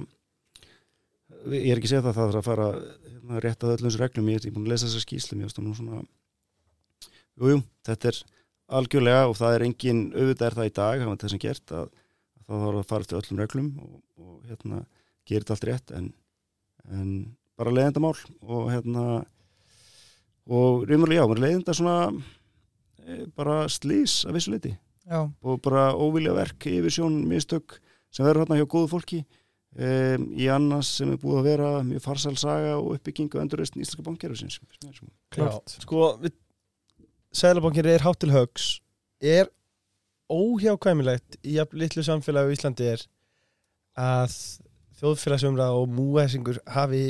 ég 1.53 1.71
er 1.71 1.79
ekki 1.79 1.89
að 1.89 1.93
segja 1.93 2.05
það 2.07 2.17
það 2.19 2.31
er 2.31 2.39
að 2.39 2.47
fara 2.49 2.69
hérna, 2.75 3.43
rétt 3.45 3.63
að 3.63 3.75
öllum 3.75 3.89
þessu 3.89 4.03
reglum. 4.03 4.31
Ég 4.33 4.43
er 4.43 4.55
búin 4.55 4.67
að 4.67 4.73
lesa 4.73 4.89
þessa 4.89 5.05
skýslu 5.05 5.39
mér 5.39 5.53
svona 5.55 6.03
jújú, 7.39 7.61
þetta 7.87 8.11
er 8.11 8.21
algjörlega 8.79 9.25
og 9.29 9.35
það 9.39 9.55
er 9.55 9.65
engin 9.65 10.01
auðvitað 10.13 10.47
er 10.49 10.57
það 10.57 10.69
í 10.69 10.75
dag, 10.79 11.01
það 11.01 11.09
var 11.09 11.19
það 11.21 11.33
sem 11.33 11.41
gert 11.43 11.73
að, 11.73 11.91
að 12.39 12.49
það 12.49 12.63
var 12.65 12.79
að 12.79 12.87
fara 12.91 13.09
til 13.09 13.19
öllum 13.19 13.41
reglum 13.41 13.69
og, 13.85 13.93
og 14.19 14.49
hérna, 14.49 14.81
gerir 15.29 15.45
þetta 15.45 15.55
allt 15.55 15.67
rétt 15.69 15.93
en, 15.95 16.09
en 16.89 17.11
bara 17.59 17.73
leiðenda 17.75 18.03
mál 18.03 18.15
og 18.43 18.69
hérna 18.73 19.05
og 20.47 20.85
raunverulega 20.89 21.23
já, 21.23 21.29
mér 21.31 21.41
leiðenda 21.43 21.75
svona 21.75 21.97
e, 23.03 23.25
bara 23.35 23.63
slís 23.71 24.21
af 24.27 24.37
vissu 24.37 24.53
leiti 24.53 24.75
Já. 25.09 25.25
og 25.41 25.61
bara 25.65 25.89
óvilja 25.97 26.35
verk 26.37 26.69
yfir 26.69 26.93
sjón 26.93 27.23
mistök 27.27 27.79
sem 28.13 28.25
verður 28.25 28.45
hérna 28.45 28.59
hjá 28.59 28.67
góðu 28.69 28.89
fólki. 28.91 29.23
Um, 29.69 30.31
í 30.33 30.47
annars 30.49 30.89
sem 30.97 31.11
er 31.13 31.19
búið 31.21 31.39
að 31.39 31.45
vera 31.45 31.67
mjög 31.85 32.01
farsalsaga 32.01 32.71
og 32.79 32.95
uppbyggingu 32.95 33.37
og 33.37 33.43
endurreystin 33.43 33.83
íslenska 33.83 34.01
bankjærfisins 34.01 34.57
Klart. 35.29 35.75
Sko, 35.83 36.15
Sælabankin 37.29 37.85
er 37.85 38.01
hátt 38.01 38.17
til 38.17 38.33
högs 38.33 38.79
er 39.21 39.51
óhjákvæmilegt 40.33 41.37
í 41.45 41.59
jafn 41.59 41.77
litlu 41.77 42.01
samfélagi 42.05 42.49
á 42.49 42.53
Íslandi 42.55 42.89
er 42.95 43.05
að 43.99 44.33
þjóðfélagsumra 44.99 45.69
og 45.77 45.85
múhæsingur 45.93 46.57
hafi 46.65 47.03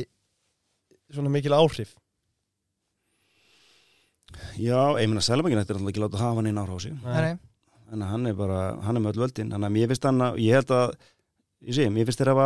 svona 1.07 1.31
mikil 1.31 1.56
áhrif 1.56 1.95
Já, 4.60 4.82
ég 4.99 5.10
meina 5.10 5.24
Sælabankin 5.24 5.60
er 5.60 5.66
alltaf 5.66 5.91
ekki 5.91 6.03
látað 6.03 6.20
að 6.20 6.26
hafa 6.26 6.41
hann 6.41 6.49
Nei. 7.03 7.38
þannig 7.90 8.06
að 8.06 8.11
hann 8.14 8.30
er 8.30 8.38
bara, 8.38 8.60
hann 8.86 8.99
er 8.99 9.03
með 9.03 9.14
öll 9.14 9.24
völdin. 9.24 9.53
Að 9.56 9.66
mér 9.76 9.91
finnst 9.91 10.07
hann 10.10 10.26
að, 10.26 10.40
ég 10.44 10.60
held 10.60 10.74
að 10.76 10.95
ég 11.66 11.78
sé, 11.78 11.88
mér 11.94 12.07
finnst 12.10 12.22
þér 12.22 12.34
að 12.34 12.40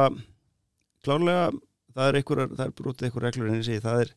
klárlega, 1.03 1.47
það 1.93 2.09
er 2.09 2.19
einhver 2.19 2.43
það 2.53 2.65
er 2.65 2.75
brotið 2.79 3.07
einhver 3.09 3.27
reglur 3.27 3.51
en 3.51 3.59
ég 3.59 3.67
segi, 3.67 3.83
það 3.83 4.05
er 4.05 4.13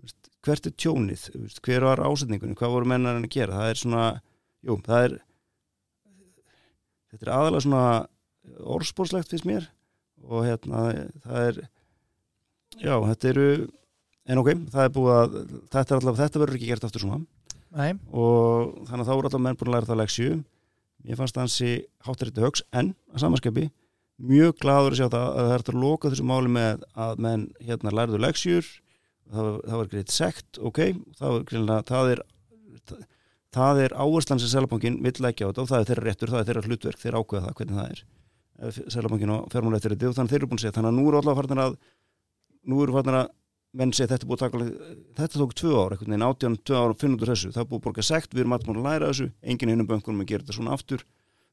veist, 0.00 0.30
hvert 0.46 0.68
er 0.68 0.76
tjónið, 0.84 1.26
veist, 1.38 1.62
hver 1.66 1.86
var 1.88 2.04
ásetningunni, 2.04 2.56
hvað 2.58 2.76
voru 2.76 2.90
mennar 2.92 3.16
hann 3.18 3.26
að 3.26 3.34
gera? 3.34 3.58
Það 3.60 3.72
er 3.72 3.82
svona, 3.82 4.06
jú, 4.66 4.78
það 4.86 5.06
er 5.08 5.18
þetta 7.10 7.26
er 7.26 7.34
aðalega 7.34 7.64
svona 7.66 7.84
orðspórslegt 8.76 9.32
finnst 9.32 9.48
mér. 9.48 9.68
Og 10.30 10.44
hérna, 10.44 10.84
það 11.24 11.46
er 11.48 11.60
já, 12.78 12.94
þetta 12.94 13.30
eru 13.32 13.46
en 14.30 14.40
ok, 14.42 14.50
það 14.72 14.86
er 14.86 14.94
búið 14.94 15.12
að 15.16 15.36
þetta 15.74 15.98
allavega, 15.98 16.22
þetta 16.22 16.42
verður 16.42 16.58
ekki 16.58 16.70
gert 16.70 16.86
aftur 16.88 17.04
svona. 17.04 17.20
Nei. 17.70 17.92
og 18.10 18.72
þannig 18.88 19.04
að 19.04 19.08
þá 19.08 19.14
voru 19.14 19.28
allavega 19.28 19.44
menn 19.44 19.58
búin 19.60 19.68
að 19.70 19.76
læra 19.76 19.86
það 19.86 20.00
leksju 20.00 20.30
ég 21.06 21.18
fannst 21.20 21.36
það 21.36 21.44
hansi 21.44 21.68
háttarítið 22.06 22.46
högs 22.48 22.64
en 22.74 22.88
að 23.14 23.22
samanskapi 23.22 23.68
mjög 24.30 24.56
gladur 24.60 24.96
að 24.96 24.98
sjá 24.98 25.06
það 25.06 25.26
að 25.28 25.46
það 25.46 25.54
er 25.54 25.62
að 25.62 25.78
loka 25.84 26.10
þessu 26.10 26.26
máli 26.26 26.50
með 26.56 26.82
að 27.06 27.22
menn 27.26 27.44
hérna 27.62 27.94
lærðu 27.94 28.20
leksjur 28.24 28.72
það 29.30 29.46
var, 29.46 29.60
það 29.68 29.80
var 29.80 29.90
greitt 29.94 30.14
sekt, 30.14 30.58
ok 30.58 30.80
það, 30.80 31.28
var, 31.28 31.46
greinlega, 31.52 31.86
það 31.92 32.12
er 32.14 32.24
það 33.54 33.82
er 33.84 33.94
áherslan 33.98 34.40
sem 34.42 34.50
Sælabankin 34.50 34.98
vill 35.04 35.16
leggja 35.24 35.46
á 35.46 35.50
þetta 35.50 35.62
og 35.62 35.70
það 35.70 35.82
er 35.82 35.88
þeirra 35.90 36.06
réttur, 36.06 36.32
það 36.32 36.42
er 36.42 36.48
þeirra 36.50 36.66
hlutverk 36.66 37.02
þeirra 37.02 37.22
ákveða 37.22 37.44
það, 37.46 37.56
hvernig 37.58 37.78
það 37.78 37.94
er. 37.94 38.02
Sælabankin 38.92 39.32
og 39.34 39.46
fjármálættir 39.54 39.96
þannig 39.96 40.32
þeir 40.32 40.40
eru 40.40 40.50
búin 40.50 40.60
að 40.60 40.64
segja 40.64 40.76
þannig 40.76 40.90
að 40.90 40.98
nú 40.98 41.06
eru 41.08 41.20
allavega 41.20 41.40
farnir 41.40 41.62
að 41.64 41.76
nú 42.70 42.82
eru 42.84 42.96
farnir 42.96 43.18
að 43.20 43.30
menn 43.76 43.94
segja 43.94 44.10
þetta 44.10 44.26
er 44.26 44.30
búið 44.30 44.40
að 44.40 44.44
taka 44.44 44.68
þetta 45.20 45.40
tók 45.40 45.54
tvö 45.60 45.72
ár, 45.76 45.94
einhvern 45.94 46.14
veginn 46.14 46.26
átján, 46.26 46.58
tvö 46.66 46.78
ár 46.80 46.94
og 46.94 47.00
finn 47.00 47.16
út 47.16 47.24
úr 47.24 47.32
þessu, 47.32 47.52
það 47.54 47.62
er 47.62 47.68
búið 47.70 47.80
að 47.80 47.86
borga 47.86 48.06
sekt 48.06 48.34
við 48.34 48.42
erum 48.44 48.54
alltaf 48.56 48.70
búin 48.70 48.80
að 48.80 48.88
læra 48.88 49.10
þessu, 49.12 49.28
enginn 49.42 49.72
hinnum 49.74 49.90
bönkunum 49.90 50.24
að 50.24 50.30
gera 50.32 50.44
þetta 50.44 50.56
svona 50.58 50.74
aftur, 50.74 51.04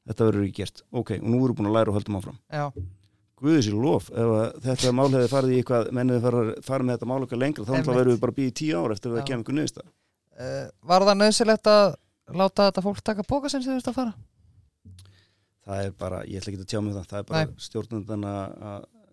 þetta 0.08 0.28
verður 0.28 0.48
ekki 0.48 0.62
gert. 0.62 0.82
Ok, 0.90 1.14
og 1.18 1.28
nú 1.28 1.42
erum 1.42 1.52
við 1.52 1.60
búin 1.60 1.70
að 1.70 1.76
læra 1.78 1.92
og 1.92 1.98
höldum 2.00 2.18
áfram. 2.18 2.40
Guðið 3.38 3.64
sér 3.68 3.78
lof, 3.78 4.10
ef 4.10 4.34
að 4.34 4.60
þetta 4.64 4.92
mál 4.98 5.08
hefði 5.14 5.30
farið 5.30 5.54
í 5.54 5.58
eitthvað, 5.62 5.90
mennið 5.94 6.24
farið 6.26 6.48
fara 6.66 6.86
með 6.88 6.96
þetta 6.96 7.10
mál 7.12 7.20
eitthvað 7.22 7.42
lengra, 7.44 7.66
þá 7.68 7.90
verður 7.92 8.10
við 8.10 8.22
bara 8.24 8.34
býðið 8.40 8.56
tíu 8.58 8.80
ár 8.82 8.94
eftir 8.96 9.12
að 9.12 9.14
Já. 9.14 9.18
það 9.20 9.28
kemur 9.28 9.44
einhver 9.44 9.58
niðursta 9.60 9.84
Uh, 10.38 10.68
var 10.86 11.02
það 11.02 11.16
nöðsilegt 11.18 11.66
að 11.66 11.96
láta 12.38 12.68
þetta 12.68 12.82
fólk 12.84 12.98
taka 13.02 13.24
póka 13.26 13.50
sem 13.50 13.62
þið 13.64 13.88
að 13.90 13.96
það 13.98 15.80
er 15.82 15.96
bara, 15.98 16.20
ég 16.30 16.38
ætla 16.38 16.52
ekki 16.52 16.62
að 16.62 16.68
tjá 16.70 16.78
mig 16.84 16.94
það 16.94 17.08
það 17.10 17.18
er 17.18 17.26
bara 17.32 17.64
stjórnarna 17.64 18.34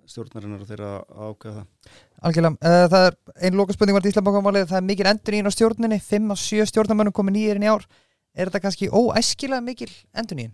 stjórnarinnar 0.09 0.61
og 0.65 0.69
þeirra 0.69 0.91
ákveða 1.09 1.55
það? 1.61 1.95
Algjörlega, 2.25 2.57
uh, 2.61 2.87
það 2.93 3.07
er 3.09 3.17
einn 3.47 3.57
loka 3.59 3.75
spurning 3.75 3.97
var 3.97 4.09
Íslandbankamálið, 4.11 4.67
það 4.71 4.81
er 4.81 4.87
mikil 4.91 5.09
endur 5.11 5.39
á 5.45 5.51
stjórninni. 5.55 5.99
5 6.01 6.31
af 6.35 6.43
7 6.43 6.69
stjórnarmönnum 6.71 7.15
komið 7.15 7.37
nýjir 7.37 7.59
inn 7.59 7.67
í 7.67 7.73
ár. 7.73 7.85
Er 8.35 8.49
þetta 8.49 8.63
kannski 8.65 8.91
óæskilega 8.91 9.63
mikil 9.63 9.91
endur 10.15 10.49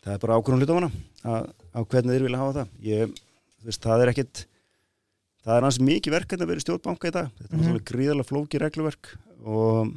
það 0.00 0.14
er 0.14 0.22
bara 0.22 0.38
ákvörðum 0.38 0.62
hlutamana 0.62 0.88
að, 1.28 1.50
að 1.76 1.88
hvernig 1.92 2.14
þeir 2.14 2.24
vilja 2.26 2.40
hafa 2.40 2.54
það. 2.56 2.70
Ég, 2.86 3.18
veist, 3.66 3.82
það 3.84 4.04
er 4.04 4.12
ekkit 4.14 4.42
það 5.44 5.56
er 5.56 5.66
hans 5.66 5.80
mikið 5.90 6.16
verk 6.16 6.36
að 6.36 6.46
vera 6.50 6.62
í 6.62 6.64
stjórnbanka 6.64 7.10
í 7.10 7.14
dag. 7.16 7.28
Þetta 7.36 7.50
er 7.50 7.56
Mhm. 7.56 7.60
náttúrulega 7.66 7.90
gríðarlega 7.90 8.30
flóki 8.30 8.60
regluverk 8.60 9.12
og 9.44 9.92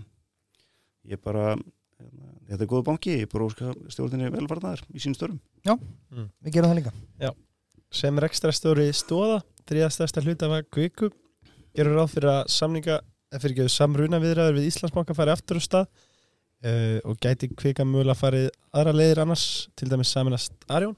ég 1.08 1.22
bara 1.24 1.56
hérna, 1.56 2.28
þetta 2.50 2.62
er 2.62 2.72
góðu 2.74 2.84
banki, 2.84 3.18
ég 3.24 3.32
bara 3.32 3.48
óska 3.48 3.74
stjórninni 3.92 4.32
velvarnar 4.32 4.84
í 4.94 5.00
sínum 5.00 5.16
störum 5.16 5.40
Við 5.64 6.54
gerum 6.56 6.72
það 6.72 6.80
líka. 6.82 7.34
Sem 7.94 8.18
er 8.18 8.26
ekstra 8.28 8.52
stóri 8.56 8.88
stóða 8.96 9.42
þriðastærsta 9.70 10.24
hluta 10.26 10.50
af 10.50 10.66
kviku 10.74 11.12
gerur 11.74 12.00
ráð 12.00 12.16
fyrir 12.16 12.32
að 12.32 12.42
samninga 12.54 13.00
fyrir 13.40 13.56
ekki 13.56 13.74
samruna 13.74 14.20
viðræður 14.22 14.58
við 14.60 14.68
Íslandsbanka 14.70 15.16
fari 15.18 15.34
aftur 15.34 15.58
á 15.58 15.62
stað 15.64 15.86
uh, 15.88 17.00
og 17.08 17.18
gæti 17.22 17.50
kvika 17.54 17.86
mögulega 17.88 18.18
farið 18.20 18.50
aðra 18.74 18.94
leiðir 18.98 19.24
annars 19.24 19.46
til 19.80 19.90
dæmis 19.90 20.14
saminast 20.14 20.54
Arjón 20.70 20.98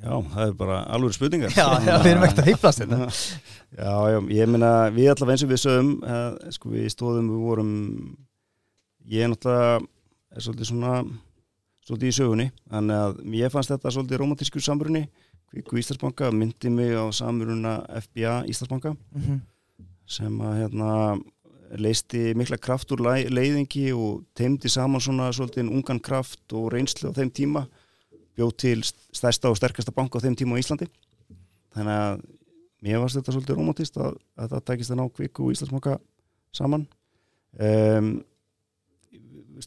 Já, 0.00 0.14
það 0.32 0.42
er 0.46 0.52
bara 0.56 0.76
alveg 0.96 1.12
spurningar. 1.12 1.52
Já, 1.52 1.66
já, 1.84 1.98
við 2.00 2.14
erum 2.14 2.22
ekkert 2.24 2.38
að 2.40 2.46
hýplast 2.48 2.80
hérna. 2.80 3.08
Já, 3.80 3.90
já, 4.10 4.16
ég 4.32 4.48
meina 4.48 4.70
við 4.90 5.10
allavega 5.12 5.34
eins 5.36 5.42
og 5.44 5.50
við 5.52 5.58
sögum 5.60 5.90
að, 6.08 6.38
sko 6.56 6.70
við 6.72 6.86
stóðum, 6.90 7.28
við 7.30 7.42
vorum 7.44 7.74
ég 9.12 9.26
er 9.26 9.30
náttúrulega 9.30 9.76
er 10.34 10.46
svolítið 10.46 10.70
svona 10.72 10.94
svolítið 11.90 12.12
í 12.12 12.16
sögunni, 12.16 12.46
þannig 12.70 13.00
að 13.02 13.20
ég 13.40 13.52
fannst 13.52 13.72
þetta 13.74 13.90
svolítið 13.96 14.22
romantískur 14.22 14.62
samrunni 14.64 15.08
Kvíku 15.50 15.80
Íslandsbanka, 15.80 16.28
myndi 16.30 16.70
mig 16.70 16.92
á 16.94 17.10
samruna 17.10 17.80
FBA 18.04 18.44
Íslandsbanka 18.46 18.92
Mhm. 19.18 19.40
sem 20.06 20.38
að 20.38 20.56
hérna 20.60 20.90
leisti 21.78 22.34
mikla 22.34 22.56
kraft 22.58 22.90
úr 22.94 23.02
leiðingi 23.30 23.90
og 23.94 24.24
teimdi 24.34 24.68
saman 24.70 25.00
svona 25.02 25.28
svolítið 25.34 25.70
ungan 25.70 26.00
kraft 26.02 26.52
og 26.52 26.70
reynslu 26.72 27.10
á 27.10 27.14
þeim 27.14 27.30
tíma. 27.30 27.66
Bjóð 28.36 28.56
til 28.56 28.82
stærsta 29.12 29.50
og 29.50 29.56
sterkasta 29.58 29.92
banka 29.94 30.18
á 30.18 30.22
þeim 30.22 30.36
tíma 30.38 30.54
á 30.54 30.62
Íslandi. 30.62 30.88
Þannig 31.74 31.98
að 31.98 32.22
mér 32.82 32.98
varst 33.02 33.16
þetta 33.18 33.34
svolítið 33.34 33.56
romantist 33.58 33.96
að, 33.98 34.16
að 34.38 34.48
það 34.50 34.64
tækist 34.70 34.90
að 34.90 34.98
ná 34.98 35.04
kviku 35.14 35.44
og 35.46 35.52
Íslandsbanka 35.54 35.98
saman. 36.52 36.86
Um, 37.58 38.24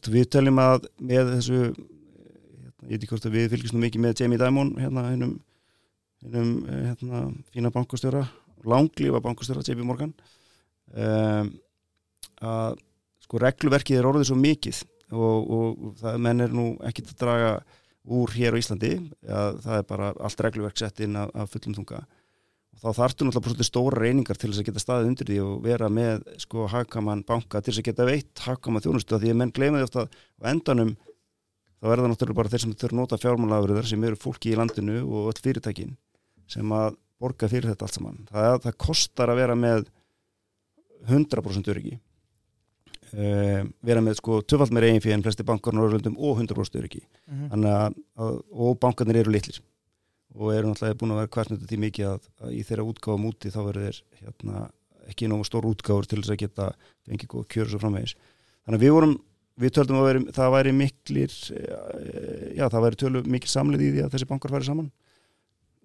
við 0.08 0.28
teljum 0.32 0.58
að 0.60 0.88
með 1.00 1.36
þessu 1.36 1.74
ég 2.84 2.94
veit 2.94 3.02
ekki 3.02 3.12
hvort 3.14 3.28
að 3.28 3.36
við 3.38 3.50
fylgjast 3.54 3.76
nú 3.76 3.82
mikið 3.84 4.04
með 4.04 4.22
Jamie 4.22 4.40
Dimon 4.40 4.72
hérna 4.80 5.04
hennum 5.10 5.34
hennum 6.24 6.54
hérna, 6.68 7.26
fína 7.52 7.72
bankastjóra 7.74 8.24
langlífa 8.64 9.20
bankastjóra 9.24 9.64
JP 9.64 9.84
Morgan. 9.84 10.12
Um, 10.94 11.54
að 12.44 12.80
sko 13.24 13.40
regluverkið 13.40 14.00
er 14.00 14.08
orðið 14.08 14.28
svo 14.30 14.36
mikið 14.38 14.82
og, 15.14 15.54
og 15.56 15.94
það 16.00 16.20
menn 16.26 16.44
er 16.44 16.52
nú 16.54 16.66
ekkit 16.84 17.14
að 17.14 17.22
draga 17.22 17.54
úr 18.04 18.34
hér 18.36 18.56
á 18.56 18.60
Íslandi 18.60 18.92
að 19.24 19.62
það 19.64 19.78
er 19.78 19.88
bara 19.88 20.10
allt 20.20 20.44
regluverk 20.44 20.80
sett 20.80 21.00
inn 21.04 21.16
af, 21.16 21.32
af 21.32 21.52
fullum 21.54 21.76
þunga. 21.78 22.02
Og 22.74 22.82
þá 22.82 22.98
þarftu 22.98 23.28
náttúrulega 23.28 23.66
stóra 23.68 24.02
reyningar 24.02 24.38
til 24.40 24.50
þess 24.50 24.60
að 24.60 24.68
geta 24.68 24.82
staðið 24.82 25.10
undir 25.12 25.30
því 25.30 25.38
og 25.44 25.54
vera 25.64 25.88
með 25.88 26.24
sko 26.42 26.68
hagkaman 26.72 27.24
banka 27.26 27.62
til 27.62 27.72
þess 27.72 27.84
að 27.84 27.88
geta 27.88 28.08
veitt 28.08 28.44
hagkaman 28.44 28.84
þjónustu 28.84 29.16
að 29.16 29.24
því 29.24 29.32
að 29.32 29.40
menn 29.40 29.54
gleyma 29.56 29.80
því 29.80 29.88
ofta 29.88 30.06
á 30.10 30.44
endanum 30.50 30.94
þá 31.84 31.90
er 31.92 32.00
það 32.00 32.10
náttúrulega 32.10 32.38
bara 32.38 32.52
þeir 32.52 32.62
sem 32.62 32.72
þurfa 32.72 32.94
að 32.94 33.00
nota 33.02 33.20
fjármálafurðar 33.20 33.88
sem 33.90 34.04
eru 34.08 34.16
fólki 34.16 34.54
í 34.54 34.56
landinu 34.56 35.02
og 35.04 35.28
öll 35.34 35.42
fyrirtækin 35.44 35.92
sem 36.48 36.72
að 36.72 36.96
borga 37.20 37.48
fyrir 37.52 37.68
þetta 37.70 37.84
allt 37.84 37.98
saman. 37.98 38.16
Það, 38.30 38.56
það 38.64 38.78
kostar 38.86 39.32
að 39.32 39.40
vera 39.42 39.56
með 39.58 39.84
100% 41.04 41.68
öryggi 41.74 41.98
uh, 41.98 43.60
vera 43.84 44.04
með 44.04 44.18
sko 44.22 44.40
töfald 44.48 44.72
með 44.72 44.86
reygin 44.86 45.04
fyrir 45.04 45.18
en 45.18 45.26
flesti 45.26 45.44
bankar 45.46 45.76
Norrlundum 45.76 46.16
og 46.16 46.40
100% 46.40 46.80
öryggi 46.80 47.02
mm 47.04 47.34
-hmm. 47.34 47.50
Þannig 47.52 47.76
að, 47.76 48.00
að, 48.16 48.40
og 48.64 48.78
bankarnir 48.80 49.20
eru 49.20 49.34
litlir 49.34 49.60
og 50.34 50.54
eru 50.54 50.70
náttúrulega 50.70 50.98
búin 50.98 51.12
að 51.12 51.20
vera 51.20 51.34
hversnötu 51.36 51.68
því 51.68 51.78
mikið 51.84 52.08
að, 52.10 52.24
að 52.42 52.56
í 52.56 52.62
þeirra 52.66 52.88
útgáfum 52.88 53.28
úti 53.28 53.52
þá 53.54 53.60
verður 53.68 53.84
þeir 53.84 53.98
hérna, 54.22 54.70
ekki 55.12 55.28
nógu 55.28 55.44
stór 55.44 55.68
útgáfur 55.68 56.08
til 56.08 56.22
þess 56.22 56.32
að 56.34 56.40
geta 56.42 56.72
fengið 57.06 57.28
góð 57.28 57.44
kjör 57.54 57.68
svo 57.70 57.78
framvegis. 57.78 58.16
Þannig 58.64 58.80
að 58.80 58.84
við 58.84 58.94
vorum 58.96 59.14
við 59.60 59.74
töldum 59.78 60.00
að 60.00 60.08
veri, 60.08 60.22
það 60.34 60.54
væri 60.56 60.74
miklir 60.74 61.34
eh, 61.54 62.46
já 62.58 62.66
það 62.66 62.86
væri 62.86 63.00
tölu 63.04 63.22
mikil 63.36 63.52
samlið 63.52 63.84
í 63.86 63.92
því 63.94 64.04
að 64.04 64.16
þessi 64.16 64.30
bankar 64.30 64.54
færi 64.54 64.68
saman. 64.68 64.90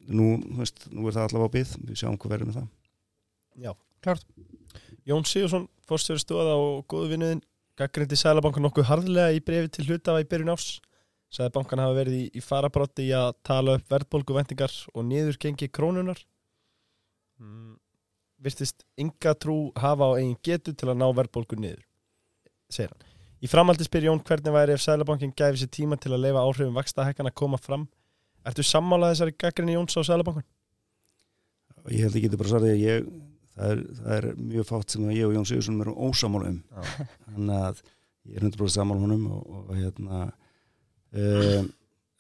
Nú, 0.10 0.32
veist, 0.58 0.88
nú 0.90 1.06
er 1.06 1.18
það 1.18 1.28
allavega 1.28 1.52
á 1.52 1.56
byggð 1.58 1.76
við 1.86 2.02
sjáum 2.02 2.18
hvað 2.18 2.34
verður 2.34 2.50
með 2.50 2.60
það. 2.60 2.70
Já, 3.60 3.72
Klárt. 4.00 4.26
Jón 5.10 5.26
Sigursson, 5.28 5.66
fórstjóri 5.90 6.22
stóða 6.22 6.56
og 6.58 6.86
góðu 6.90 7.14
vinnuðin 7.14 7.42
gaggrindi 7.80 8.18
Sælabankan 8.20 8.66
nokkuð 8.66 8.88
harðlega 8.90 9.36
í 9.36 9.42
brefi 9.44 9.72
til 9.76 9.86
hlutafa 9.88 10.24
í 10.24 10.28
byrjun 10.30 10.54
ás 10.54 10.68
sagði 11.34 11.54
bankan 11.56 11.82
hafa 11.84 11.98
verið 11.98 12.16
í, 12.18 12.24
í 12.40 12.42
farabrotti 12.42 13.06
í 13.10 13.14
að 13.16 13.36
tala 13.46 13.78
upp 13.78 13.92
verðbólguvendingar 13.94 14.74
og 14.94 15.06
niðurgengi 15.06 15.70
krónunar 15.72 16.22
mm, 17.40 17.76
virtist 18.42 18.84
ynga 19.00 19.36
trú 19.38 19.60
hafa 19.78 20.10
á 20.10 20.18
eigin 20.18 20.40
getu 20.46 20.74
til 20.74 20.90
að 20.90 21.00
ná 21.04 21.08
verðbólgu 21.22 21.60
niður 21.60 21.86
segir 22.74 22.92
hann 22.92 23.09
Í 23.40 23.48
framhaldi 23.48 23.88
spyr 23.88 24.10
Jón 24.10 24.22
hvernig 24.28 24.56
væri 24.56 24.76
ef 24.76 24.84
Sælabankin 24.84 25.32
gæfi 25.38 25.62
sér 25.62 25.72
tíma 25.72 25.98
til 26.00 26.12
að 26.12 26.26
leifa 26.26 26.44
áhrifum 26.44 26.76
vakstahekkan 26.76 27.30
að 27.30 27.38
koma 27.40 27.60
fram. 27.62 27.88
Ertu 28.48 28.66
sammálað 28.68 29.14
þessari 29.14 29.36
gaggrinni 29.40 29.78
Jóns 29.78 29.96
á 29.96 30.04
Sælabankan? 30.04 30.48
ég 31.88 32.04
held 32.04 32.14
að 32.14 32.20
ég 32.20 32.26
geti 32.28 32.40
bara 32.40 32.52
svarið 32.52 32.74
að 32.74 32.84
ég 32.84 33.08
það 33.56 33.72
er, 33.72 33.82
það 34.00 34.14
er 34.18 34.28
mjög 34.52 34.68
fátt 34.70 34.94
sem 34.94 35.08
að 35.08 35.18
ég 35.18 35.28
og 35.28 35.36
Jón 35.36 35.50
Sigursson 35.50 35.82
erum 35.84 35.98
ósamála 36.10 36.52
um. 36.52 36.60
Þannig 37.34 37.64
að 37.64 37.82
ég 38.30 38.38
er 38.38 38.46
100% 38.46 38.76
sammála 38.76 39.06
honum 39.06 39.26
og, 39.34 39.58
og 39.64 39.74
hérna 39.78 40.22
um, 41.16 41.74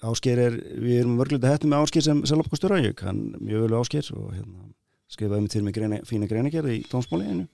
Ásker 0.09 0.39
er 0.39 0.53
við 0.79 1.01
erum 1.01 1.17
mörgleita 1.19 1.51
hættum 1.51 1.73
með 1.73 1.85
Ásker 1.85 2.05
sem 2.05 2.23
Sælabankastöra 2.23 2.81
ég 2.83 2.95
kann 2.99 3.25
mjög 3.37 3.65
vel 3.65 3.71
við 3.73 3.79
Ásker 3.81 4.11
og 4.15 4.29
hérna 4.37 4.69
skrifaði 5.09 5.43
mig 5.43 5.53
til 5.53 5.63
mig 5.65 5.75
greina, 5.75 6.01
fína 6.05 6.29
greinagerð 6.29 6.75
í 6.75 6.83
tónsmáli 6.89 7.47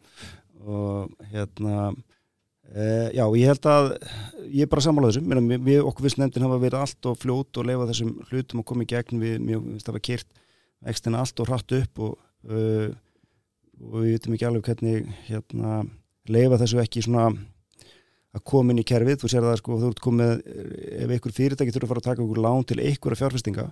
og 0.65 1.13
hérna 1.31 1.93
Uh, 2.73 3.07
já, 3.13 3.23
ég 3.37 3.51
held 3.51 3.67
að 3.69 3.91
ég 4.49 4.65
er 4.65 4.69
bara 4.71 4.83
sammála 4.83 5.11
þessu, 5.11 5.21
Meina, 5.25 5.59
við 5.63 5.85
okkur 5.85 6.07
fyrst 6.07 6.19
nefndin 6.19 6.45
hafa 6.47 6.57
verið 6.63 6.81
allt 6.81 7.09
og 7.11 7.19
fljót 7.21 7.59
og 7.61 7.67
lefa 7.69 7.87
þessum 7.91 8.13
hlutum 8.31 8.61
og 8.63 8.67
komið 8.71 8.91
gegn. 8.95 9.21
Við, 9.21 9.35
mjög, 9.45 9.67
það 9.85 9.97
var 9.97 10.05
kert 10.09 10.41
ekstina 10.91 11.21
allt 11.21 11.41
og 11.43 11.51
hratt 11.51 11.75
upp 11.77 12.01
og, 12.07 12.15
uh, 12.49 12.89
og 13.85 13.99
við 14.01 14.15
veitum 14.15 14.37
ekki 14.37 14.49
alveg 14.49 14.71
hvernig 14.71 15.13
hérna, 15.29 15.83
lefa 16.31 16.59
þessu 16.63 16.81
ekki 16.81 17.05
svona 17.05 17.29
að 18.35 18.43
koma 18.49 18.73
inn 18.73 18.81
í 18.81 18.87
kerfið, 18.87 19.21
þú 19.21 19.31
sér 19.31 19.45
það 19.45 19.59
sko, 19.61 19.79
þú 19.79 19.89
ert 19.93 20.03
komið 20.03 20.31
ef 21.05 21.11
einhver 21.15 21.35
fyrirtæki 21.35 21.73
þurfa 21.75 21.85
að 21.85 21.91
fara 21.93 22.01
að 22.01 22.07
taka 22.09 22.23
einhver 22.23 22.41
lán 22.43 22.65
til 22.67 22.81
einhverja 22.81 23.19
fjárfestinga 23.21 23.69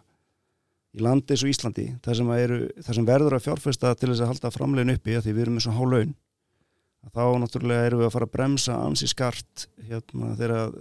í 0.93 1.01
landi 1.03 1.33
eins 1.33 1.43
og 1.43 1.51
Íslandi, 1.51 1.87
það 2.05 2.19
sem, 2.19 2.31
eru, 2.37 2.59
það 2.85 2.97
sem 2.99 3.07
verður 3.07 3.35
að 3.35 3.45
fjárfesta 3.47 3.93
til 3.97 4.11
þess 4.11 4.23
að 4.23 4.31
halda 4.31 4.51
framlegin 4.53 4.93
uppi 4.93 5.17
að 5.17 5.25
því 5.25 5.33
við 5.33 5.45
erum 5.45 5.57
með 5.57 5.65
svona 5.65 5.79
há 5.79 5.85
laun 5.89 6.13
þá 7.11 7.23
náttúrulega 7.41 7.87
erum 7.89 8.01
við 8.01 8.07
að 8.07 8.15
fara 8.15 8.27
að 8.29 8.33
bremsa 8.37 8.79
ansi 8.79 9.09
skart 9.11 9.67
hérna 9.89 10.33
þegar 10.39 10.73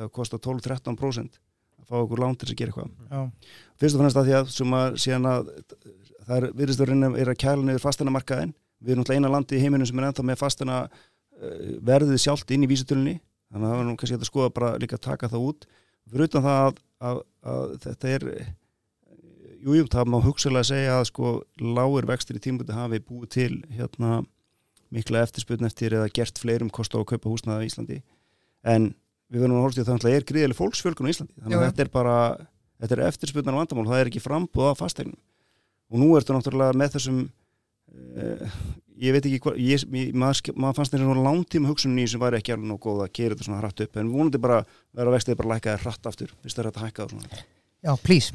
það 0.00 0.12
kostar 0.16 0.42
12-13% 0.46 1.38
að 1.80 1.88
fá 1.90 1.96
okkur 2.00 2.22
lán 2.22 2.36
til 2.38 2.48
þess 2.48 2.54
að 2.54 2.60
gera 2.60 2.72
eitthvað. 2.72 2.92
Já. 3.10 3.54
fyrst 3.80 3.96
og 3.96 4.04
fannst 4.04 4.20
að 4.20 4.28
því 4.28 4.36
að, 4.38 4.52
að, 4.80 4.98
síðan 5.04 5.30
að 5.30 5.50
það 6.26 6.36
er 6.36 6.46
virðisturinn 6.60 7.08
er 7.10 7.32
að 7.32 7.40
kæla 7.44 7.66
niður 7.66 7.84
fastana 7.84 8.14
markaðin 8.14 8.54
við 8.80 8.94
erum 8.94 9.04
náttúrulega 9.04 9.20
eina 9.20 9.34
landi 9.34 9.58
í 9.58 9.64
heiminum 9.64 9.88
sem 9.88 10.00
er 10.00 10.08
ennþá 10.08 10.26
með 10.30 10.40
fastana 10.40 10.78
uh, 10.86 11.74
verðið 11.90 12.22
sjálft 12.22 12.54
inn 12.54 12.64
í 12.64 12.70
vísutölunni 12.70 13.18
þannig 13.50 13.66
að 13.66 13.72
það 13.72 13.80
var 13.80 13.88
nú 13.88 13.96
kannski 14.00 14.18
að 14.18 14.28
skoða 14.30 14.54
bara 14.56 14.72
líka 14.80 14.96
að 14.96 15.06
taka 15.08 15.28
það 15.28 15.46
út. 15.50 15.68
Fyrir 16.10 16.30
utan 16.30 16.44
það 16.46 16.60
að, 16.64 16.80
að, 17.10 17.22
að 17.52 17.72
þetta 17.84 18.12
er 18.14 18.26
jújú, 19.60 19.86
það 19.92 20.10
má 20.10 20.18
hugsalega 20.24 20.68
segja 20.70 20.98
að 20.98 21.08
sko 21.10 21.32
lágur 21.60 22.08
vextir 22.08 22.38
í 22.38 22.44
tímbuti 22.44 22.76
hafi 22.76 23.02
búið 23.04 23.32
til 23.34 23.52
hérna 23.74 24.20
mikla 24.94 25.24
eftirsputn 25.26 25.68
eftir 25.68 25.94
eða 25.98 26.10
gert 26.14 26.38
fleirum 26.40 26.70
kost 26.74 26.94
á 26.94 26.98
að 26.98 27.08
kaupa 27.12 27.30
húsnaða 27.30 27.64
í 27.64 27.70
Íslandi. 27.70 28.00
En 28.66 28.92
við 29.30 29.44
verðum 29.44 29.60
að 29.60 29.66
horfst 29.66 29.80
í 29.80 29.84
að 29.84 29.90
það 29.92 30.16
er 30.16 30.26
gríðileg 30.28 30.58
fólksfjölkun 30.58 31.06
á 31.06 31.12
Íslandi. 31.12 31.36
Þannig 31.42 31.60
að 31.60 31.66
þetta 31.68 31.84
er 31.84 31.92
bara 31.94 32.16
þetta 32.80 32.96
er 32.96 33.04
eftirsputnar 33.08 33.56
og 33.56 33.62
vandamál, 33.62 33.88
það 33.90 34.02
er 34.02 34.10
ekki 34.10 34.22
frambúð 34.24 34.72
á 34.72 34.74
fastegnum 34.78 35.18
og 35.90 36.00
nú 36.00 36.08
ertu 36.16 36.34
náttúrulega 36.34 36.78
með 36.78 36.96
þessum 36.96 37.20
uh, 37.26 38.58
ég 39.00 39.14
veit 39.14 39.26
ekki 39.26 39.40
hvað 39.44 39.54
maður, 40.16 40.52
maður 40.54 40.76
fannst 40.78 40.94
þetta 40.94 41.06
svona 41.06 41.24
langtíma 41.26 41.70
hugsunin 41.70 42.02
í 42.02 42.08
sem 42.10 42.22
væri 42.22 42.40
ekki 42.40 42.54
alveg 42.54 42.70
nóg 42.70 42.82
góð 42.84 43.04
að 43.06 43.14
kera 43.18 43.34
þetta 43.34 43.48
svona 43.48 43.62
hratt 43.62 43.84
upp 43.84 43.98
en 44.00 44.12
vonandi 44.12 44.42
bara 44.42 44.60
vera 44.96 45.14
vextið 45.14 45.40
bara 45.40 45.54
lækkaði 45.54 45.82
hratt 45.84 46.10
aftur 46.10 46.34
fyrst 46.42 46.60
það 46.60 46.64
er 46.64 46.70
að 46.70 46.84
hækka 46.84 47.06
það 47.06 47.14
svona. 47.16 47.42
Já, 47.80 47.92
please. 48.04 48.28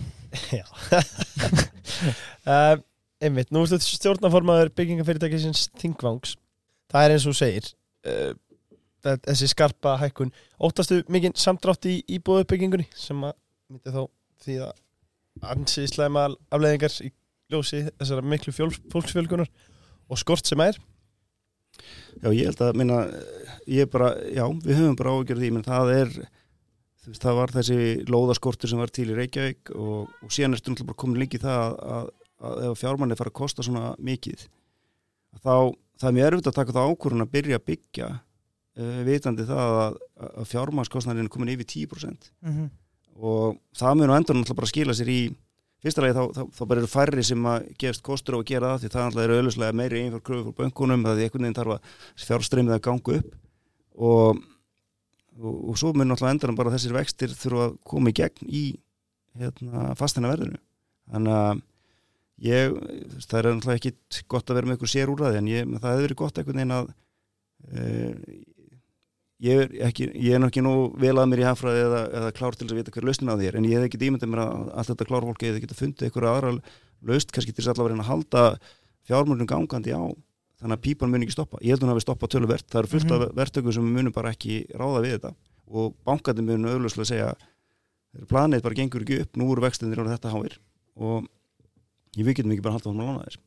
uh, 2.49 2.77
einmitt, 3.25 3.53
nú 3.53 3.61
ertu 3.65 3.79
stjórnaformaður 3.85 4.73
byggingafyrirtækisins 4.77 5.69
Þingvangs 5.79 6.35
það 6.95 7.05
er 7.05 7.15
eins 7.15 7.27
og 7.29 7.37
segir 7.37 7.69
uh, 8.07 8.31
þessi 9.05 9.51
skarpa 9.51 9.97
hækkun. 10.01 10.31
Óttastu 10.63 11.03
mikinn 11.13 11.35
samdrátt 11.37 11.85
í 11.91 11.99
íbúðubyggingunni 12.17 12.87
sem 12.97 13.21
að 13.27 13.35
myndi 13.69 13.93
þá 13.93 14.01
því 14.45 14.57
að 14.65 14.73
ansið 15.51 15.91
slæma 15.91 16.25
afleðingar 16.53 16.95
í 17.03 17.11
ljósi 17.51 17.83
þessara 17.99 18.25
miklu 18.25 18.53
fjóls, 18.55 18.79
fólksfjölkunar 18.93 19.49
og 20.09 20.21
skort 20.21 20.47
sem 20.47 20.61
er? 20.63 20.79
Já, 22.23 22.29
ég 22.31 22.47
held 22.47 22.61
að 22.63 22.79
minna, 22.79 23.01
ég 23.67 23.85
er 23.85 23.91
bara, 23.91 24.13
já, 24.31 24.45
við 24.63 24.79
höfum 24.79 24.97
bara 24.97 25.15
ágjörð 25.17 25.43
því, 25.43 25.51
menn 25.53 25.65
það 25.65 25.91
er, 25.95 26.13
veist, 27.05 27.21
það 27.21 27.39
var 27.41 27.53
þessi 27.57 27.79
lóðaskortur 28.09 28.71
sem 28.71 28.81
var 28.81 28.93
til 28.95 29.09
í 29.11 29.17
Reykjavík 29.17 29.73
og, 29.75 30.13
og 30.23 30.33
síðan 30.33 30.55
ertu 30.55 30.71
náttúrulega 30.71 30.93
bara 30.93 31.01
komin 31.03 31.25
í 31.25 31.41
það 31.43 31.57
að, 31.65 31.75
að, 31.97 32.11
að 32.49 32.61
ef 32.69 32.79
fjármanni 32.81 33.19
fara 33.19 33.33
að 33.33 33.39
kosta 33.41 33.65
svona 33.65 33.91
mikið, 33.99 34.47
þá 35.43 35.57
það 35.99 36.09
er 36.09 36.17
mjög 36.17 36.31
erfitt 36.31 36.49
að 36.51 36.57
taka 36.59 36.75
það 36.75 36.93
ákvörðun 36.93 37.25
að 37.25 37.35
byrja 37.35 37.59
að 37.59 37.67
byggja, 37.71 38.09
uh, 38.79 38.97
vitandi 39.07 39.45
það 39.49 39.77
að, 39.83 40.01
að 40.31 40.49
fjármannskostnarinn 40.53 41.27
er 41.27 41.35
komin 41.35 41.53
yfir 41.55 41.71
10% 41.75 42.33
Mm 42.45 42.73
og 43.15 43.59
það 43.75 43.99
mun 43.99 44.11
á 44.11 44.17
endur 44.17 44.35
náttúrulega 44.35 44.59
bara 44.59 44.71
skila 44.71 44.95
sér 44.95 45.11
í 45.11 45.19
fyrsta 45.83 46.03
lagi 46.03 46.15
þá, 46.17 46.23
þá, 46.35 46.41
þá 46.57 46.63
bara 46.67 46.81
eru 46.81 46.89
færri 46.91 47.23
sem 47.23 47.47
að 47.47 47.69
gefst 47.79 48.03
kostur 48.03 48.35
á 48.35 48.39
að 48.41 48.49
gera 48.49 48.71
það 48.73 48.81
því 48.81 48.91
það 48.91 49.05
náttúrulega 49.05 49.27
eru 49.27 49.37
auðvitað 49.37 49.79
meiri 49.79 50.01
einfjör 50.01 50.25
kröfu 50.29 50.47
fór 50.47 50.57
bönkunum 50.59 51.05
það 51.05 51.21
er 51.21 51.27
einhvern 51.27 51.45
veginn 51.45 51.57
þarf 51.59 51.75
að 51.75 52.25
fjárstreymið 52.25 52.75
að 52.75 52.83
ganga 52.87 53.17
upp. 53.19 53.29
Og, 53.95 54.41
og, 55.39 55.53
og 55.55 55.79
svo 55.79 55.93
mun 55.93 56.11
náttúrulega 56.11 56.35
endur 56.35 56.55
bara 56.59 56.73
þessir 56.75 56.97
vextir 56.97 57.37
þurfa 57.37 57.69
að 57.69 57.77
koma 57.93 58.11
í 58.11 58.17
gegn 58.19 58.49
í 58.49 58.65
hérna, 59.39 59.85
fastina 59.99 60.31
verðinu 60.31 60.59
þannig 61.11 61.39
að 61.39 61.63
ég, 62.43 62.75
það 63.23 63.39
er 63.39 63.47
náttúrulega 63.53 63.79
ekki 63.79 64.25
gott 64.31 64.49
að 64.49 64.59
vera 64.59 64.69
með 64.69 64.77
ykkur 64.79 64.91
sér 64.91 65.11
úr 65.11 65.23
það 65.23 65.39
en 65.39 65.49
ég, 65.51 65.71
það 65.79 65.93
hefur 65.93 66.05
verið 66.05 66.19
gott 66.21 66.39
einhvern 66.39 66.61
veginn 66.61 66.75
að 66.75 66.89
e, 67.71 67.85
ég 69.45 69.63
er, 69.63 69.73
ekki, 69.89 70.09
ég 70.11 70.35
er 70.35 70.47
ekki 70.49 70.65
nú 70.65 70.75
vel 70.99 71.15
að 71.15 71.29
mér 71.31 71.43
í 71.43 71.47
hafraði 71.47 71.85
eða, 71.85 72.03
eða 72.19 72.35
klár 72.35 72.59
til 72.59 72.67
að 72.67 72.81
vita 72.81 72.95
hver 72.95 73.07
lausnin 73.07 73.31
á 73.31 73.39
þér 73.39 73.59
en 73.59 73.69
ég 73.69 73.79
hef 73.79 73.87
ekki 73.87 74.01
ímyndið 74.09 74.31
mér 74.33 74.43
að 74.45 74.69
allt 74.75 74.91
þetta 74.91 75.09
klár 75.11 75.27
fólki 75.29 75.49
hefði 75.49 75.65
getið 75.65 75.81
fundið 75.81 76.09
einhverja 76.09 76.35
aðra 76.35 76.53
laust 77.05 77.31
kannski 77.31 77.55
til 77.55 77.63
þess 77.63 77.71
að 77.71 77.75
allavega 77.75 77.95
reyna 77.95 78.05
að 78.05 78.11
halda 78.11 78.45
fjármörnum 79.05 79.49
gangandi 79.49 79.95
á 79.95 80.03
þannig 80.55 80.77
að 80.77 80.85
pípan 80.85 81.11
mun 81.11 81.23
ekki 81.25 81.35
stoppa, 81.35 81.59
ég 81.61 81.75
held 81.75 81.83
hún 81.83 81.91
hafi 81.91 82.03
stoppað 82.05 82.31
töluvert 82.35 82.69
það 82.71 82.81
eru 82.81 82.91
fullt 82.93 83.11
af 83.11 83.25
verktökum 83.35 83.75
sem 83.75 83.89
munum 83.95 84.13
bara 84.15 84.31
ekki 84.31 84.63
ráða 84.71 85.01
við 85.03 85.17
þetta 85.17 85.31
og 85.67 85.97
bankandi 86.07 86.45
mun 86.45 86.69
auðvitað 86.69 87.09
segja 87.11 87.33
planið 88.29 88.63
bara 88.63 88.77
gengur 88.77 89.03
ekki 89.03 89.21
upp, 89.23 89.39
nú 89.39 89.49
eru 89.53 89.65
vextinir 89.65 90.01
og 90.01 90.09
þetta 90.09 90.31
háir. 90.33 90.57
Og 90.95 91.25
ég 92.15 92.27
við 92.27 92.39
getum 92.39 92.55
ekki 92.55 92.65
bara 92.65 92.77
haldið 92.77 92.91
að 92.91 93.01
lána 93.01 93.25
þér. 93.25 93.39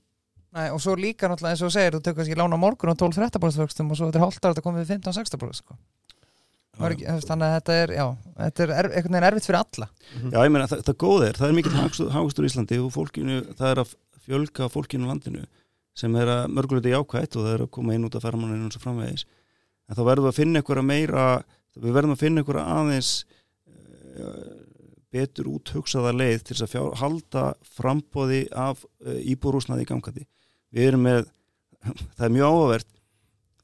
Nei, 0.59 0.66
og 0.73 0.81
svo 0.81 0.95
líka 0.97 1.28
náttúrulega 1.28 1.57
eins 1.57 1.65
og 1.66 1.73
segir, 1.74 1.95
þú 1.95 2.03
tekur 2.05 2.23
kannski 2.23 2.39
lána 2.39 2.59
morgun 2.61 2.93
og 2.95 2.99
12-13% 3.01 3.62
vöxtum 3.62 3.93
og 3.93 3.99
svo 3.99 4.09
þetta 4.09 4.20
er 4.20 4.24
hálft 4.24 4.49
að 4.49 4.61
koma 4.65 4.81
við 4.81 4.95
15-16% 4.97 5.61
sko. 5.61 5.77
Ekki, 6.78 7.07
þannig 7.27 7.45
að 7.45 7.55
þetta 7.57 7.77
er, 7.82 7.93
já, 7.97 8.05
þetta 8.39 8.62
er 8.65 8.73
er, 8.73 8.89
einhvern 8.95 9.16
veginn 9.16 9.27
erfitt 9.28 9.49
fyrir 9.49 9.59
alla. 9.59 9.89
Já, 10.15 10.39
ég 10.39 10.53
meina, 10.55 10.69
það, 10.70 10.82
það 10.86 10.97
góð 11.03 11.24
er, 11.27 11.40
það 11.40 11.49
er 11.49 11.57
mikill 11.59 12.12
hagstur 12.15 12.47
í 12.47 12.51
Íslandi 12.53 12.78
og 12.78 12.93
fólkinu, 12.95 13.39
það 13.59 13.73
er 13.73 13.81
að 13.82 13.95
fjölga 14.28 14.69
fólkinu 14.70 15.09
landinu 15.11 15.43
sem 15.99 16.15
er 16.20 16.31
að 16.31 16.55
mörguleiti 16.55 16.93
jákvætt 16.93 17.35
og 17.35 17.47
það 17.47 17.55
er 17.57 17.65
að 17.65 17.73
koma 17.74 17.97
inn 17.97 18.07
út 18.07 18.15
af 18.15 18.24
ferramanninu 18.24 18.69
og 18.69 18.77
svo 18.77 18.85
framvegis. 18.85 19.27
En 19.89 19.99
þá 19.99 20.03
verðum 20.07 20.28
við 20.28 20.31
að 20.31 20.39
finna 20.39 20.62
einhverja 20.62 20.86
meira 20.86 21.27
við 21.78 21.97
verðum 21.97 22.15
að 22.15 22.23
finna 22.23 22.43
einhverja 22.43 22.66
aðeins 22.77 23.11
uh, 24.23 24.55
betur 25.15 25.49
úthugsaða 25.55 26.13
leið 26.17 26.45
til 26.49 26.59
að 26.59 26.73
fjár, 26.75 26.93
halda 27.01 27.45
frambóði 27.77 28.45
af 28.53 28.85
uh, 28.85 29.19
íbúrúsnaði 29.23 29.87
í 29.87 29.89
gangandi 29.89 30.25
við 30.75 30.91
erum 30.91 31.05
með, 31.07 31.29
það 32.17 32.27
er 32.29 32.35
mjög 32.37 32.53
áhugavert 32.53 32.91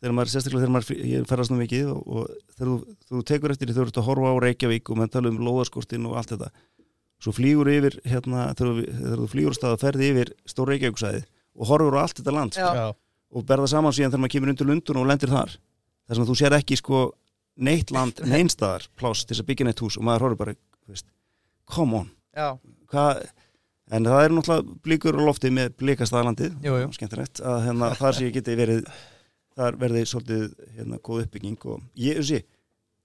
þegar 0.05 0.17
maður, 0.19 0.33
sérstaklega 0.35 0.65
þegar 0.65 0.75
maður 0.75 1.03
ég 1.09 1.29
ferðast 1.29 1.53
nú 1.53 1.59
mikið 1.61 1.91
og, 1.93 2.01
og 2.05 2.55
þegar 2.57 2.71
þú, 2.71 2.97
þú 3.09 3.25
tekur 3.31 3.55
eftir 3.55 3.71
því 3.71 3.77
þú 3.77 3.85
ert 3.87 4.01
að 4.01 4.09
horfa 4.09 4.33
á 4.33 4.43
Reykjavík 4.45 4.91
og 4.91 5.01
menn 5.01 5.13
tala 5.13 5.33
um 5.33 5.41
lóðaskortin 5.45 6.09
og 6.11 6.19
allt 6.21 6.35
þetta 6.35 6.51
svo 7.25 7.33
flýgur 7.33 7.71
yfir 7.73 7.97
hérna, 8.05 8.51
þegar, 8.59 8.83
þegar 8.91 9.23
þú 9.23 9.29
flýgur 9.33 9.57
stað 9.57 9.77
að 9.77 9.85
ferði 9.87 10.11
yfir 10.13 10.33
stór 10.51 10.73
Reykjavíksæði 10.73 11.23
og 11.55 11.71
horfur 11.71 11.97
á 11.97 12.01
allt 12.03 12.21
þetta 12.21 12.35
land 12.35 12.57
sko, 12.57 12.71
Já. 12.77 12.87
og 13.39 13.47
berða 13.49 13.71
saman 13.73 13.95
síðan 13.97 14.13
þegar 14.13 14.25
maður 14.25 14.35
kemur 14.35 14.53
undir 14.53 14.71
lundun 14.71 15.01
og 15.01 15.09
lendir 15.09 15.33
þar 15.33 15.55
þess 15.55 16.21
að 16.21 16.31
þú 16.31 16.37
sér 16.41 16.59
ekki 16.59 16.79
sko 16.81 17.03
neitt 17.65 17.95
land, 17.95 18.21
neinstaðar 18.33 18.89
pláss 18.99 19.25
til 19.25 19.35
þess 19.35 19.45
að 19.45 19.51
byggja 19.53 19.69
neitt 19.71 19.85
hús 19.85 19.99
og 20.01 20.07
maður 20.09 20.27
horfur 20.27 20.43
bara, 20.43 20.57
veist, 20.91 21.09
come 21.71 22.03
on. 22.03 22.13
En 23.95 24.07
það 24.09 24.23
er 24.25 24.33
náttúrulega 24.33 24.77
blíkur 24.87 25.19
á 25.21 25.23
lofti 25.27 25.51
með 25.53 25.75
blíkastaðlandið 25.83 26.55
að 27.45 27.59
hérna, 27.67 27.91
þar 27.99 28.17
sé 28.17 28.29
ég 28.29 28.37
geti 28.39 28.57
verið 28.59 28.87
þar 29.55 29.79
verði 29.79 30.05
svolítið 30.09 30.45
hérna, 30.79 31.01
góð 31.05 31.25
uppbygging 31.27 31.67
og 31.71 31.83
ég, 32.01 32.21
sé, 32.27 32.41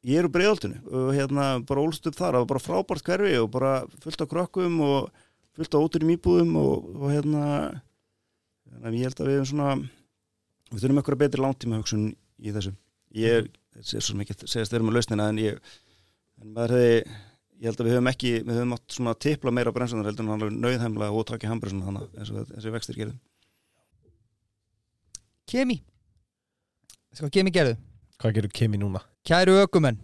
ég 0.07 0.21
er 0.21 0.27
úr 0.29 0.33
breiðoltinu 0.33 0.79
og 0.87 1.11
hérna 1.17 1.49
bara 1.67 1.83
ólst 1.83 2.07
upp 2.09 2.17
þar. 2.17 2.39
Og 2.41 2.47
bara 2.49 2.63
frábært 2.63 3.05
hverfi 3.05 3.35
og 3.41 3.51
bara 3.53 3.73
fullt 4.03 4.23
af 4.23 4.31
krökkum 4.31 4.79
og 4.85 5.11
fullt 5.57 5.75
af 5.75 5.85
óturum 5.85 6.13
íbúðum 6.15 6.55
og, 6.61 6.89
og 6.95 7.13
hérna 7.13 7.45
en 8.79 8.95
ég 8.95 9.09
held 9.09 9.19
að 9.19 9.29
við 9.29 9.39
erum 9.39 9.49
svona 9.51 9.71
við 10.69 10.83
þurfum 10.83 11.01
eitthvað 11.01 11.23
betri 11.23 11.43
langtíma 11.43 11.81
hugsun 11.81 12.09
í 12.39 12.53
þessu. 12.55 12.73
Ég 13.17 13.41
er, 13.41 13.49
er 13.81 14.05
svo 14.05 14.17
mikið 14.17 14.45
að 14.45 14.53
segast 14.53 14.73
þeirra 14.73 14.87
með 14.87 14.99
lausnina 14.99 15.29
en 15.33 15.41
ég 15.41 15.59
en 16.39 16.53
maður 16.55 16.77
hefði 16.77 17.19
ég 17.59 17.69
held 17.69 17.81
að 17.81 17.89
við 17.89 17.95
höfum 17.97 18.11
ekki, 18.11 18.31
við 18.47 18.59
höfum 18.59 18.75
átt 18.77 18.95
svona 18.95 19.15
tipla 19.19 19.53
meira 19.55 19.71
á 19.71 19.75
brensunar 19.75 20.07
heldur 20.09 20.25
en 20.25 20.33
hann 20.33 20.59
nöðheimlega 20.63 21.15
og 21.15 21.27
takja 21.27 21.51
hambrusuna 21.51 21.87
þannig 21.87 22.19
eins 22.19 22.31
og 22.33 22.51
þessi 22.53 22.73
vextir 22.75 22.99
gerðu. 22.99 23.15
Kemi. 25.49 25.79
Sko, 27.15 27.31
Kemi 27.33 27.51
gerðu. 27.53 27.75
Hvað 28.19 28.35
gerur 28.37 28.53
Kimi 28.53 28.79
núna? 28.79 29.01
Kæru 29.23 29.55
ökumenn 29.63 29.99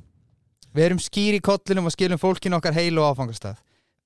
Við 0.75 0.85
erum 0.85 0.99
skýr 0.99 1.37
í 1.37 1.43
kollinum 1.43 1.87
og 1.87 1.93
skilum 1.93 2.19
fólkinu 2.19 2.57
okkar 2.57 2.75
heilu 2.75 3.03
á 3.03 3.11
áfangastað 3.11 3.59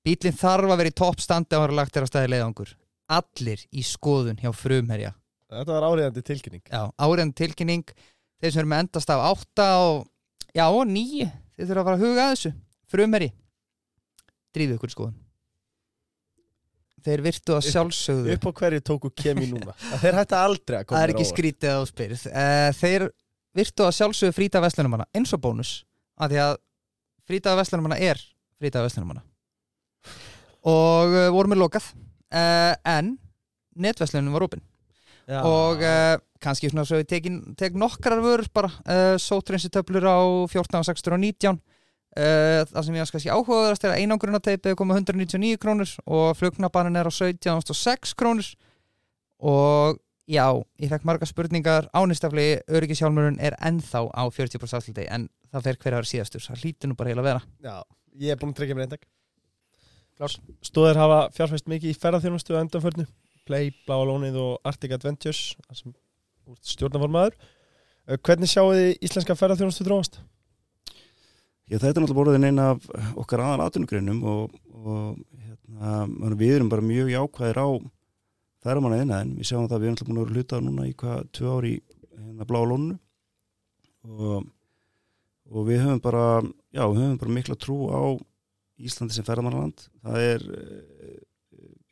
Bílinn 0.06 0.36
þarf 0.36 0.70
að 0.70 0.80
vera 0.80 0.90
í 0.90 0.96
toppstandi 0.96 1.56
að 1.56 1.64
vera 1.66 1.76
lagt 1.76 1.92
þér 1.92 2.06
á 2.06 2.10
staði 2.10 2.30
leiðangur. 2.32 2.70
Allir 3.12 3.64
í 3.68 3.82
skoðun 3.84 4.38
hjá 4.40 4.48
frumherja. 4.56 5.10
Þetta 5.50 5.74
var 5.74 5.86
áriðandi 5.90 6.22
tilkynning. 6.24 6.62
Já, 6.70 6.88
áriðan 6.96 7.34
tilkynning. 7.36 7.90
Þeir 8.40 8.54
sem 8.54 8.62
eru 8.62 8.70
með 8.70 8.82
endast 8.86 9.12
af 9.12 9.24
8 9.34 9.66
og 9.82 9.98
Já, 10.56 10.64
og 10.66 10.86
9 10.88 11.28
Þeir 11.28 11.68
þurfa 11.68 11.82
að 11.82 11.88
fara 11.90 11.98
að 11.98 12.04
huga 12.06 12.24
að 12.24 12.32
þessu 12.32 12.52
Frumherji 12.90 13.30
Dríðu 14.50 14.76
ykkur 14.76 14.90
í 14.90 14.94
skoðun. 14.94 15.18
Þeir 17.00 17.22
virtu 17.24 17.54
að 17.56 17.68
sjálfsögðu. 17.70 18.34
Upp 18.34 18.46
á 18.50 18.50
hverju 18.60 18.82
tóku 18.84 19.10
Kimi 19.16 19.46
núna? 19.48 19.72
Þeir 20.02 20.18
hætta 20.18 20.42
aldrei 20.44 20.80
að 20.80 20.88
koma 20.88 20.98
Það 20.98 21.04
er 21.04 21.12
ekki 21.14 21.24
á 21.24 21.30
skrítið 21.30 21.76
þú 21.76 21.88
spyrð. 21.88 22.24
Uh, 22.28 22.66
Þeir 22.80 23.06
virtu 23.60 23.86
að 23.86 23.94
sjálfsögðu 23.96 24.36
frýta 24.36 24.62
vestlunumanna 24.64 25.06
eins 25.16 25.32
og 25.36 25.42
bónus 25.44 25.72
að 26.20 26.34
því 26.34 26.42
að 26.44 26.52
frýta 27.30 27.54
vestlunumanna 27.58 28.00
er 28.10 28.20
frýta 28.60 28.82
vestlunumanna 28.84 29.24
og 30.66 31.14
uh, 31.14 31.30
voru 31.32 31.54
með 31.54 31.62
lokað. 31.62 31.88
Uh, 32.30 32.74
en 32.90 33.14
netverslunum 33.80 34.34
var 34.34 34.44
opinn. 34.50 34.66
Og 35.30 35.78
kannski 36.42 36.66
svona 36.72 36.82
svo 36.82 36.98
við 36.98 37.06
tekin, 37.12 37.36
tek 37.54 37.76
nokkrar 37.78 38.18
vörur 38.20 38.48
bara. 38.52 38.70
Uh, 38.82 39.14
sótrensitöflur 39.22 40.02
á 40.02 40.18
14, 40.50 40.82
16 40.90 41.14
og 41.14 41.20
19 41.22 41.60
uh, 42.16 42.62
það 42.70 42.86
sem 42.86 42.98
ég 42.98 43.04
að 43.04 43.12
kannski 43.14 43.32
áhugaðast 43.34 43.86
er 43.86 43.94
að 43.94 44.02
einangrunarteipið 44.04 44.76
koma 44.80 44.98
199 44.98 45.60
krónur 45.62 45.94
og 46.06 46.32
flugnabannin 46.38 47.00
er 47.00 47.10
á 47.10 47.12
17.6 47.12 48.16
krónur. 48.18 48.50
Og 49.40 50.00
já, 50.30 50.46
ég 50.82 50.92
fekk 50.92 51.06
marga 51.08 51.28
spurningar. 51.28 51.88
Ánistafli, 51.96 52.60
öryggishjálmurinn 52.68 53.40
er 53.40 53.56
ennþá 53.58 54.06
á 54.10 54.22
40% 54.28 54.80
afsluti 54.80 55.06
en 55.08 55.30
það 55.50 55.70
fer 55.70 55.80
hver 55.80 55.94
að 55.94 56.02
vera 56.02 56.12
síðastur, 56.12 56.44
það 56.44 56.64
hlýtur 56.64 56.90
nú 56.90 56.98
bara 56.98 57.12
heila 57.14 57.24
að 57.24 57.30
vera. 57.32 57.46
Já, 57.64 57.76
ég 58.20 58.34
er 58.34 58.40
búin 58.40 58.52
að 58.54 58.60
tryggja 58.60 58.76
mér 58.78 58.88
eindag 58.90 59.08
Stóðir 60.60 60.98
hafa 61.00 61.20
fjárfæst 61.32 61.68
mikið 61.70 61.94
í 61.94 61.96
ferðarþjónustu 61.96 62.52
að 62.52 62.64
endanförnu 62.66 63.06
Play, 63.48 63.70
Bláa 63.86 64.04
Lónið 64.04 64.36
og 64.36 64.68
Arctic 64.68 64.92
Adventures 64.92 65.54
þar 65.64 65.78
sem 65.78 65.94
stjórnaformaður 66.74 67.38
Hvernig 68.26 68.50
sjáu 68.50 68.68
þið 68.74 68.90
íslenska 69.06 69.36
ferðarþjónustu 69.38 69.86
dróast? 69.86 70.20
Já, 71.70 71.76
þetta 71.78 71.92
er 71.92 72.02
náttúrulega 72.02 72.18
borðin 72.18 72.48
eina 72.48 72.64
af 72.74 72.86
okkar 73.22 73.44
aðal 73.44 73.68
atvinnugreinum 73.68 74.22
og, 74.26 74.54
og 74.74 75.20
hérna, 75.38 76.32
við 76.40 76.56
erum 76.56 76.70
bara 76.72 76.82
mjög 76.82 77.12
jákvæðir 77.12 77.60
á 77.62 77.68
ferðamanna 78.64 79.04
eina 79.04 79.20
en 79.22 79.36
við 79.38 79.52
sjáum 79.52 79.68
það 79.68 79.76
að 79.76 79.84
við 79.84 79.86
erum 79.86 79.94
náttúrulega 79.94 80.10
búin 80.10 80.18
að 80.18 80.24
vera 80.24 80.40
hluta 80.40 80.60
núna 80.66 80.86
í 80.88 80.96
hvað 80.98 81.28
tvö 81.38 81.52
ári 81.54 81.74
hérna, 82.16 82.48
blá 82.50 82.58
lónu 82.66 82.96
og, 84.02 84.48
og 85.46 85.68
við 85.68 85.84
höfum 85.84 86.02
bara 86.02 86.24
já, 86.42 86.82
við 86.82 87.00
höfum 87.04 87.20
bara 87.22 87.36
mikla 87.38 87.58
trú 87.62 87.78
á 87.86 88.02
Íslandi 88.80 89.12
sem 89.12 89.26
ferðamannaland. 89.26 89.82
Það 90.00 90.24
er 90.24 90.44
eh, 90.56 91.18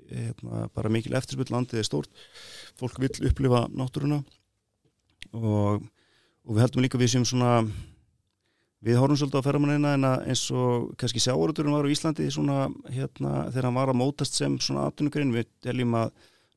hérna, 0.08 0.64
bara 0.74 0.92
mikil 0.92 1.14
eftirspill 1.18 1.52
landið 1.52 1.82
er 1.82 1.86
stórt. 1.86 2.24
Fólk 2.80 2.98
vill 3.02 3.28
upplifa 3.28 3.66
náttúruna. 3.68 4.22
Og, 5.36 5.84
og 6.48 6.56
við 6.56 6.62
heldum 6.64 6.84
líka 6.86 7.00
við 7.00 7.12
séum 7.12 7.26
svona 7.28 7.58
Við 8.84 8.98
horfum 9.00 9.18
svolítið 9.18 9.42
á 9.42 9.46
ferðamannina 9.46 9.92
en 9.96 10.04
eins 10.06 10.44
og 10.54 10.92
kannski 11.00 11.22
sjávaruturinn 11.22 11.74
var 11.74 11.86
á 11.88 11.90
Íslandi 11.90 12.28
svona 12.30 12.68
hérna 12.86 13.48
þegar 13.50 13.66
hann 13.66 13.78
var 13.80 13.90
að 13.90 13.98
mótast 13.98 14.38
sem 14.38 14.54
svona 14.62 14.84
atvinnugrein 14.86 15.34
við 15.34 15.48
teljum 15.66 15.96
að 15.98 16.12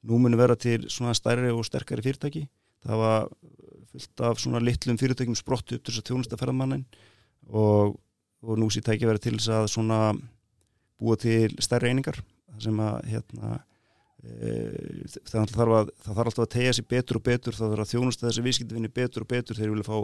nú 0.05 0.19
muni 0.21 0.37
vera 0.37 0.57
til 0.57 0.83
svona 0.89 1.15
stærri 1.17 1.49
og 1.49 1.65
sterkari 1.65 2.05
fyrirtæki. 2.05 2.43
Það 2.85 3.01
var 3.01 3.25
fullt 3.91 4.23
af 4.27 4.41
svona 4.41 4.61
litlum 4.61 4.99
fyrirtækjum 5.01 5.39
sprottu 5.39 5.77
upp 5.77 5.83
til 5.85 5.95
þess 5.95 6.03
að 6.03 6.11
þjónusta 6.11 6.39
ferðamannin 6.39 6.85
og, 7.49 7.97
og 8.45 8.61
nú 8.61 8.69
sé 8.69 8.83
tæki 8.85 9.09
verið 9.09 9.25
til 9.25 9.35
þess 9.39 9.51
að 9.57 9.67
svona 9.73 9.99
búa 11.01 11.17
til 11.19 11.57
stærri 11.57 11.89
einingar 11.89 12.21
sem 12.61 12.77
að 12.83 12.97
hérna 13.09 13.55
e, 14.21 14.53
það, 15.25 15.55
þarf 15.55 15.77
að, 15.79 15.93
það 16.03 16.19
þarf 16.19 16.31
alltaf 16.31 16.45
að 16.45 16.53
tegja 16.55 16.75
sér 16.77 16.87
betur 16.93 17.17
og 17.17 17.25
betur, 17.25 17.57
það 17.57 17.73
þarf 17.73 17.85
að 17.85 17.93
þjónusta 17.95 18.27
þessi 18.27 18.45
viðskiptafinni 18.45 18.93
betur 19.01 19.25
og 19.25 19.31
betur 19.31 19.57
þegar 19.57 19.73
vilja 19.73 19.89
fá 19.89 19.97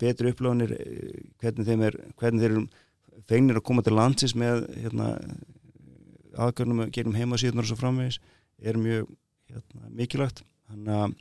betri 0.00 0.32
upplöfunir 0.32 0.74
hvernig 1.40 1.66
þeim 1.68 1.84
er 1.88 1.98
hvernig 2.20 2.44
þeir 2.44 2.54
eru 2.54 2.64
feinir 3.30 3.58
að 3.58 3.66
koma 3.66 3.84
til 3.86 3.96
landsins 3.96 4.34
með 4.38 4.64
hérna, 4.80 5.12
aðgörnum 6.40 6.88
gegnum 6.94 7.18
heimasíðunar 7.18 7.66
og 7.66 7.70
svo 7.70 7.78
framvegis 7.80 8.20
er 8.60 8.78
mjög 8.80 9.10
hérna, 9.50 9.92
mikilvægt 9.96 10.42
þannig 10.70 10.96
að, 10.96 11.14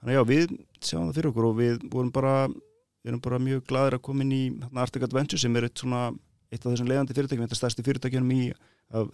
þannig 0.00 0.12
að 0.12 0.18
já, 0.18 0.22
við 0.32 0.54
sjáum 0.82 1.08
það 1.08 1.16
fyrir 1.18 1.32
okkur 1.32 1.48
og 1.48 1.56
við 1.60 1.88
vorum 1.92 2.12
bara 2.14 2.36
við 2.48 3.12
erum 3.12 3.24
bara 3.24 3.40
mjög 3.42 3.64
gladir 3.68 3.98
að 3.98 4.04
koma 4.06 4.24
inn 4.24 4.34
í 4.36 4.42
hérna, 4.50 4.84
Arctic 4.84 5.06
Adventure 5.06 5.40
sem 5.42 5.58
er 5.58 5.66
eitt, 5.68 5.82
svona, 5.82 6.04
eitt 6.52 6.62
af 6.62 6.70
þessum 6.70 6.90
leiðandi 6.90 7.16
fyrirtækjum, 7.16 7.48
þetta 7.48 7.60
stærsti 7.60 7.86
fyrirtækjum 7.86 8.30
í 8.36 8.44
að 8.92 9.10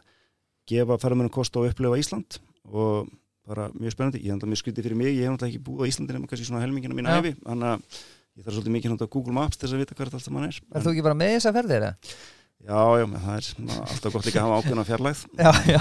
gefa 0.69 0.99
ferðamennum 1.01 1.33
kost 1.33 1.57
á 1.57 1.63
að 1.63 1.71
upplifa 1.73 1.99
Ísland 2.01 2.39
og 2.69 3.09
bara 3.49 3.71
mjög 3.73 3.95
spennandi, 3.95 4.21
ég 4.21 4.29
hef 4.29 4.37
náttúrulega 4.37 4.53
mjög 4.53 4.61
skutið 4.61 4.87
fyrir 4.87 4.99
mig 5.01 5.15
ég 5.15 5.25
hef 5.25 5.33
náttúrulega 5.33 5.55
ekki 5.55 5.65
búið 5.65 5.81
á 5.81 5.89
Íslandi 5.89 6.17
nema 6.17 6.29
kannski 6.29 6.49
svona 6.51 6.61
helmingina 6.67 6.97
mína 6.99 7.15
Já. 7.17 7.23
æfi, 7.23 7.33
þannig 7.47 7.71
að 7.71 8.03
ég 8.39 8.45
þarf 8.47 8.55
svolítið 8.57 8.75
mikið 8.77 8.93
náttúrulega 8.93 9.15
Google 9.17 9.35
Maps 9.39 9.59
til 9.59 9.67
þess 9.67 9.77
að 9.77 9.83
vita 9.83 9.97
hvert 9.99 10.15
allt 10.19 10.27
það 10.29 10.35
mann 10.37 10.47
er 10.49 10.59
Er 10.79 10.85
þú 10.85 10.93
ekki 10.93 11.05
bara 11.09 11.19
með 11.19 11.33
þessa 11.35 11.53
ferðir? 11.57 11.87
eða? 11.89 12.19
Já, 12.59 12.81
já, 12.99 13.05
menn 13.07 13.25
það 13.25 13.37
er 13.39 13.49
alltaf 13.89 14.15
gott 14.15 14.27
líka 14.29 14.41
að 14.43 14.47
hafa 14.49 14.59
ákveðna 14.63 14.85
fjarlægð. 14.89 15.21
Já, 15.45 15.51
já. 15.71 15.81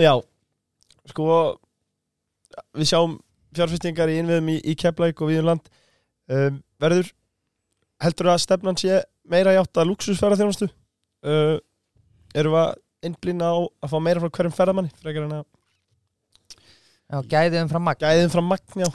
Já, 0.00 0.12
sko 1.10 1.26
við 2.78 2.88
sjáum 2.88 3.16
fjárfestingar 3.56 4.12
í 4.12 4.18
innviðum 4.22 4.48
í, 4.52 4.56
í 4.64 4.76
Keflæk 4.78 5.20
og 5.24 5.32
viðum 5.32 5.48
land. 5.50 5.70
Um, 6.30 6.60
verður 6.80 7.10
heldur 8.00 8.30
að 8.32 8.42
stefnan 8.44 8.78
sé 8.80 9.00
meira 9.30 9.52
í 9.56 9.58
átt 9.60 9.80
að 9.82 9.90
luxusferðarþjónustu 9.90 10.68
uh, 10.70 11.56
erum 12.38 12.54
við 12.54 12.60
að 12.62 12.76
innblýna 13.10 13.48
á 13.50 13.56
að 13.58 13.90
fá 13.92 13.96
meira 14.04 14.22
frá 14.22 14.30
hverjum 14.38 14.54
ferðamanni 14.56 14.92
frekar 15.02 15.26
en 15.26 15.34
að 15.40 15.48
Já, 17.10 17.18
gæðið 17.26 17.64
um 17.64 17.70
fram 17.72 17.82
magn. 17.88 17.98
Gæðin 18.04 18.30
frá 18.30 18.42
magn, 18.46 18.84
já. 18.84 18.88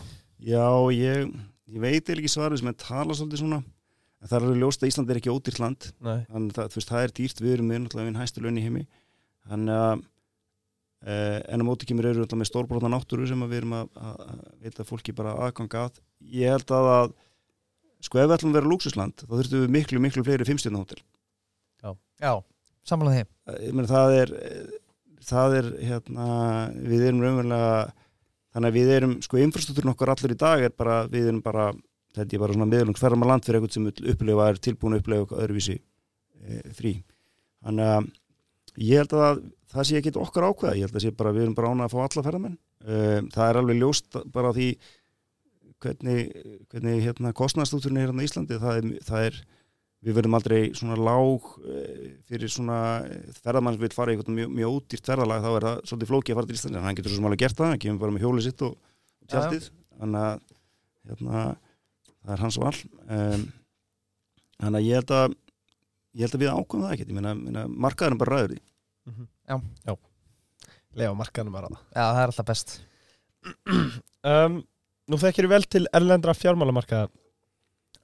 Já, 0.47 0.65
ég, 0.95 1.33
ég 1.73 1.81
veit 1.83 2.11
ekki 2.13 2.31
svarið 2.31 2.61
sem 2.61 2.71
er 2.71 2.77
tala 2.81 3.15
svolítið 3.17 3.41
svona 3.43 3.61
en 3.61 4.29
það 4.29 4.37
er 4.37 4.45
alveg 4.47 4.61
ljóst 4.63 4.83
að 4.83 4.91
Ísland 4.91 5.11
er 5.11 5.19
ekki 5.19 5.33
ódýrt 5.33 5.61
land. 5.61 5.87
Þannig 6.01 6.59
að 6.59 6.73
það, 6.73 6.85
það 6.89 7.03
er 7.03 7.15
dýrt, 7.19 7.41
við 7.43 7.55
erum 7.55 7.67
með 7.69 7.81
náttúrulega 7.83 8.09
við 8.09 8.21
hæstu 8.21 8.43
laun 8.45 8.57
í 8.57 8.63
heimi. 8.65 8.85
Þannig 9.45 9.81
að 9.81 10.05
eh, 11.05 11.39
en 11.53 11.61
á 11.61 11.67
móti 11.67 11.89
kemur 11.89 12.09
eru 12.09 12.25
með 12.31 12.49
stórbrotna 12.49 12.91
náttúru 12.95 13.27
sem 13.29 13.43
við 13.45 13.59
erum 13.59 13.75
að, 13.77 13.91
að, 14.01 14.23
að 14.25 14.39
veita 14.65 14.87
fólki 14.87 15.13
bara 15.17 15.35
aðgang 15.45 15.77
að. 15.83 15.99
Ég 16.33 16.55
held 16.55 16.73
að, 16.73 16.89
að 16.95 17.13
sko 18.07 18.21
ef 18.21 18.29
við 18.29 18.37
ætlum 18.37 18.53
að 18.55 18.59
vera 18.59 18.71
lúksusland 18.71 19.21
þá 19.25 19.35
þurftum 19.35 19.65
við 19.65 19.75
miklu, 19.75 20.01
miklu 20.01 20.25
fleiri 20.25 20.47
fimmstjörnahótel 20.47 21.01
Já, 22.21 22.31
samanlega 22.87 23.25
því. 23.25 23.29
Ég 23.65 23.75
meina 23.75 23.89
það 23.91 24.17
er 24.21 24.33
það 25.25 25.55
er 25.59 25.69
hérna 25.89 26.27
við 26.75 27.07
erum 27.09 27.23
raunverulega 27.23 27.71
þannig 28.55 28.71
að 28.71 28.77
við 28.79 28.93
erum, 28.95 29.17
sko 29.25 29.41
infrastruktúrin 29.43 29.91
okkar 29.91 30.13
allir 30.13 30.33
í 30.35 30.39
dag 30.39 30.63
er 30.63 30.73
bara, 30.75 31.01
við 31.11 31.29
erum 31.29 31.43
bara 31.43 31.69
þetta 32.15 32.37
er 32.37 32.43
bara 32.45 32.55
svona 32.55 32.69
meðlungs 32.71 33.01
ferðar 33.03 33.29
land 33.29 33.45
fyrir 33.45 33.59
eitthvað 33.59 33.75
sem 33.75 33.89
vill 33.89 34.13
upplefa 34.13 34.47
er 34.49 34.61
tilbúin 34.63 34.95
að 34.95 35.01
eitthvað 35.01 35.41
öðruvísi 35.43 35.75
e, 35.75 36.61
frí. 36.77 36.93
Þannig 37.65 37.91
að 37.91 38.07
ég 38.85 39.01
held 39.01 39.15
að 39.19 39.41
það 39.75 39.89
sé 39.89 39.99
ekki 39.99 40.13
okkar 40.21 40.47
ákveða, 40.49 40.77
ég 40.79 40.87
held 40.87 40.99
að 40.99 41.05
sé 41.05 41.15
bara 41.19 41.33
við 41.35 41.47
erum 41.47 41.57
bara 41.57 41.73
ánað 41.73 41.87
að 41.89 41.95
fá 41.95 41.99
alla 42.05 42.25
ferðarmenn 42.27 42.55
e, 42.55 42.99
það 43.35 43.49
er 43.49 43.59
alveg 43.61 43.81
ljóst 43.81 44.19
bara 44.35 44.53
því 44.55 44.69
hvernig, 45.83 46.21
hvernig 46.71 47.03
hérna, 47.03 47.33
kostnæðstúturinn 47.35 47.99
er 47.99 48.09
hérna 48.09 48.23
í 48.23 48.29
Íslandi 48.29 48.59
það 48.61 48.79
er, 48.79 48.89
það 49.09 49.27
er 49.29 49.39
við 50.05 50.17
verðum 50.19 50.37
aldrei 50.37 50.59
svona 50.77 50.97
lág 50.99 51.47
eh, 51.65 52.09
fyrir 52.29 52.51
svona 52.51 52.79
eh, 53.07 53.29
ferðamann 53.41 53.75
sem 53.75 53.83
vil 53.85 53.93
fara 53.95 54.13
í 54.13 54.17
eitthvað 54.17 54.37
mjög, 54.37 54.51
mjög 54.59 54.75
ódýrt 54.75 55.09
ferðalag 55.09 55.45
þá 55.45 55.49
er 55.51 55.67
það 55.67 55.79
svolítið 55.89 56.11
flókið 56.11 56.33
að 56.33 56.39
fara 56.39 56.49
til 56.49 56.57
Íslandi 56.59 56.79
en 56.79 56.85
hann 56.85 56.99
getur 56.99 57.13
svo 57.13 57.19
sem 57.19 57.29
alveg 57.29 57.41
gert 57.41 57.61
það, 57.61 57.71
hann 57.73 57.81
kemur 57.85 58.03
bara 58.03 58.15
með 58.15 58.25
hjólið 58.25 58.45
sitt 58.45 58.65
og, 58.67 58.75
og 59.23 59.31
tjaldið 59.33 59.69
þannig 59.95 60.25
að 60.25 60.43
hérna, 61.09 61.45
það 62.21 62.35
er 62.35 62.43
hans 62.45 62.59
val. 62.61 62.75
Um, 63.05 63.47
þannig 64.61 64.79
að 64.79 64.87
ég 64.89 65.01
held 65.01 65.15
að 65.15 65.35
ég 66.15 66.25
held 66.25 66.37
að 66.37 66.45
við 66.45 66.53
ákvæmum 66.53 66.85
það 66.85 66.95
ekkert. 66.95 67.11
Ég 67.11 67.19
meina, 67.19 67.33
meina 67.39 67.65
markaðurinn 67.87 68.21
bara 68.21 68.37
ræður 68.37 68.53
því. 68.53 68.61
Mm 69.05 69.15
-hmm. 69.15 69.27
Já. 69.49 69.55
Já. 69.89 69.97
Lega 70.95 71.17
markaðurinn 71.19 71.57
bara. 71.57 71.69
Já, 71.91 72.05
það 72.05 72.21
er 72.21 72.31
alltaf 72.31 72.47
best. 72.51 72.79
Um, 74.25 74.63
Nú 75.05 75.19
þekkir 75.21 75.45
við 75.45 75.53
vel 75.53 75.65
til 75.69 75.87
erlendra 75.93 76.33
fjármálamarkaða 76.33 77.11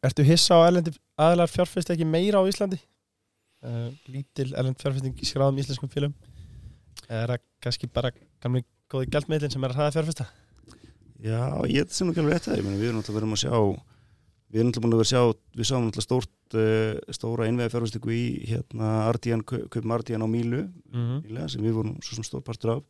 Ertu 0.02 0.24
hissa 0.26 0.58
á 0.58 0.66
aðlar 0.66 1.50
fjárfæst 1.52 1.92
ekki 1.94 2.08
meira 2.10 2.42
á 2.42 2.44
Íslandi? 2.50 2.80
Uh, 3.62 3.92
lítil 4.10 4.50
erlend 4.58 4.80
fjárfæsting 4.82 5.20
í 5.22 5.28
skráðum 5.30 5.60
íslenskum 5.62 5.90
félum 5.94 6.16
Er 7.06 7.30
það 7.30 7.44
kannski 7.62 7.90
bara 7.94 8.10
gamli 8.42 8.64
góði 8.90 9.12
gældmeilin 9.14 9.52
sem 9.54 9.62
er 9.62 9.74
að 9.74 9.78
hraða 9.78 9.94
fjárfæsta? 10.00 10.26
Já, 11.22 11.44
ég 11.70 11.84
er 11.84 11.94
sem 11.94 12.10
ekki 12.10 12.24
alveg 12.24 12.40
rétt 12.40 12.48
að 12.50 12.64
meina, 12.66 12.80
við 12.80 12.90
erum 12.90 13.02
alltaf 13.04 13.14
verið 13.14 13.36
að 13.36 13.42
sjá 13.44 13.54
við 14.52 14.58
erum 14.58 14.72
alltaf 14.72 14.84
búin 14.84 14.96
að 14.96 15.02
vera 15.04 15.06
að 15.06 15.12
sjá 15.12 15.60
við 15.60 15.70
sáum 15.70 15.86
alltaf 15.86 16.06
stórt, 16.08 16.56
uh, 16.58 17.14
stóra 17.14 17.50
innvega 17.52 17.74
fjárfæstingu 17.76 18.16
í 18.16 18.24
hérna 18.50 18.90
Ardian, 19.12 19.44
kaupum 19.46 19.94
Ardian 19.94 20.26
á 20.26 20.28
Mílu 20.28 20.64
Mm 20.92 21.22
-hmm. 21.22 21.48
sem 21.48 21.62
við 21.62 21.78
vorum 21.78 22.02
svo 22.02 22.24
stór 22.24 22.42
partur 22.42 22.72
af 22.72 22.82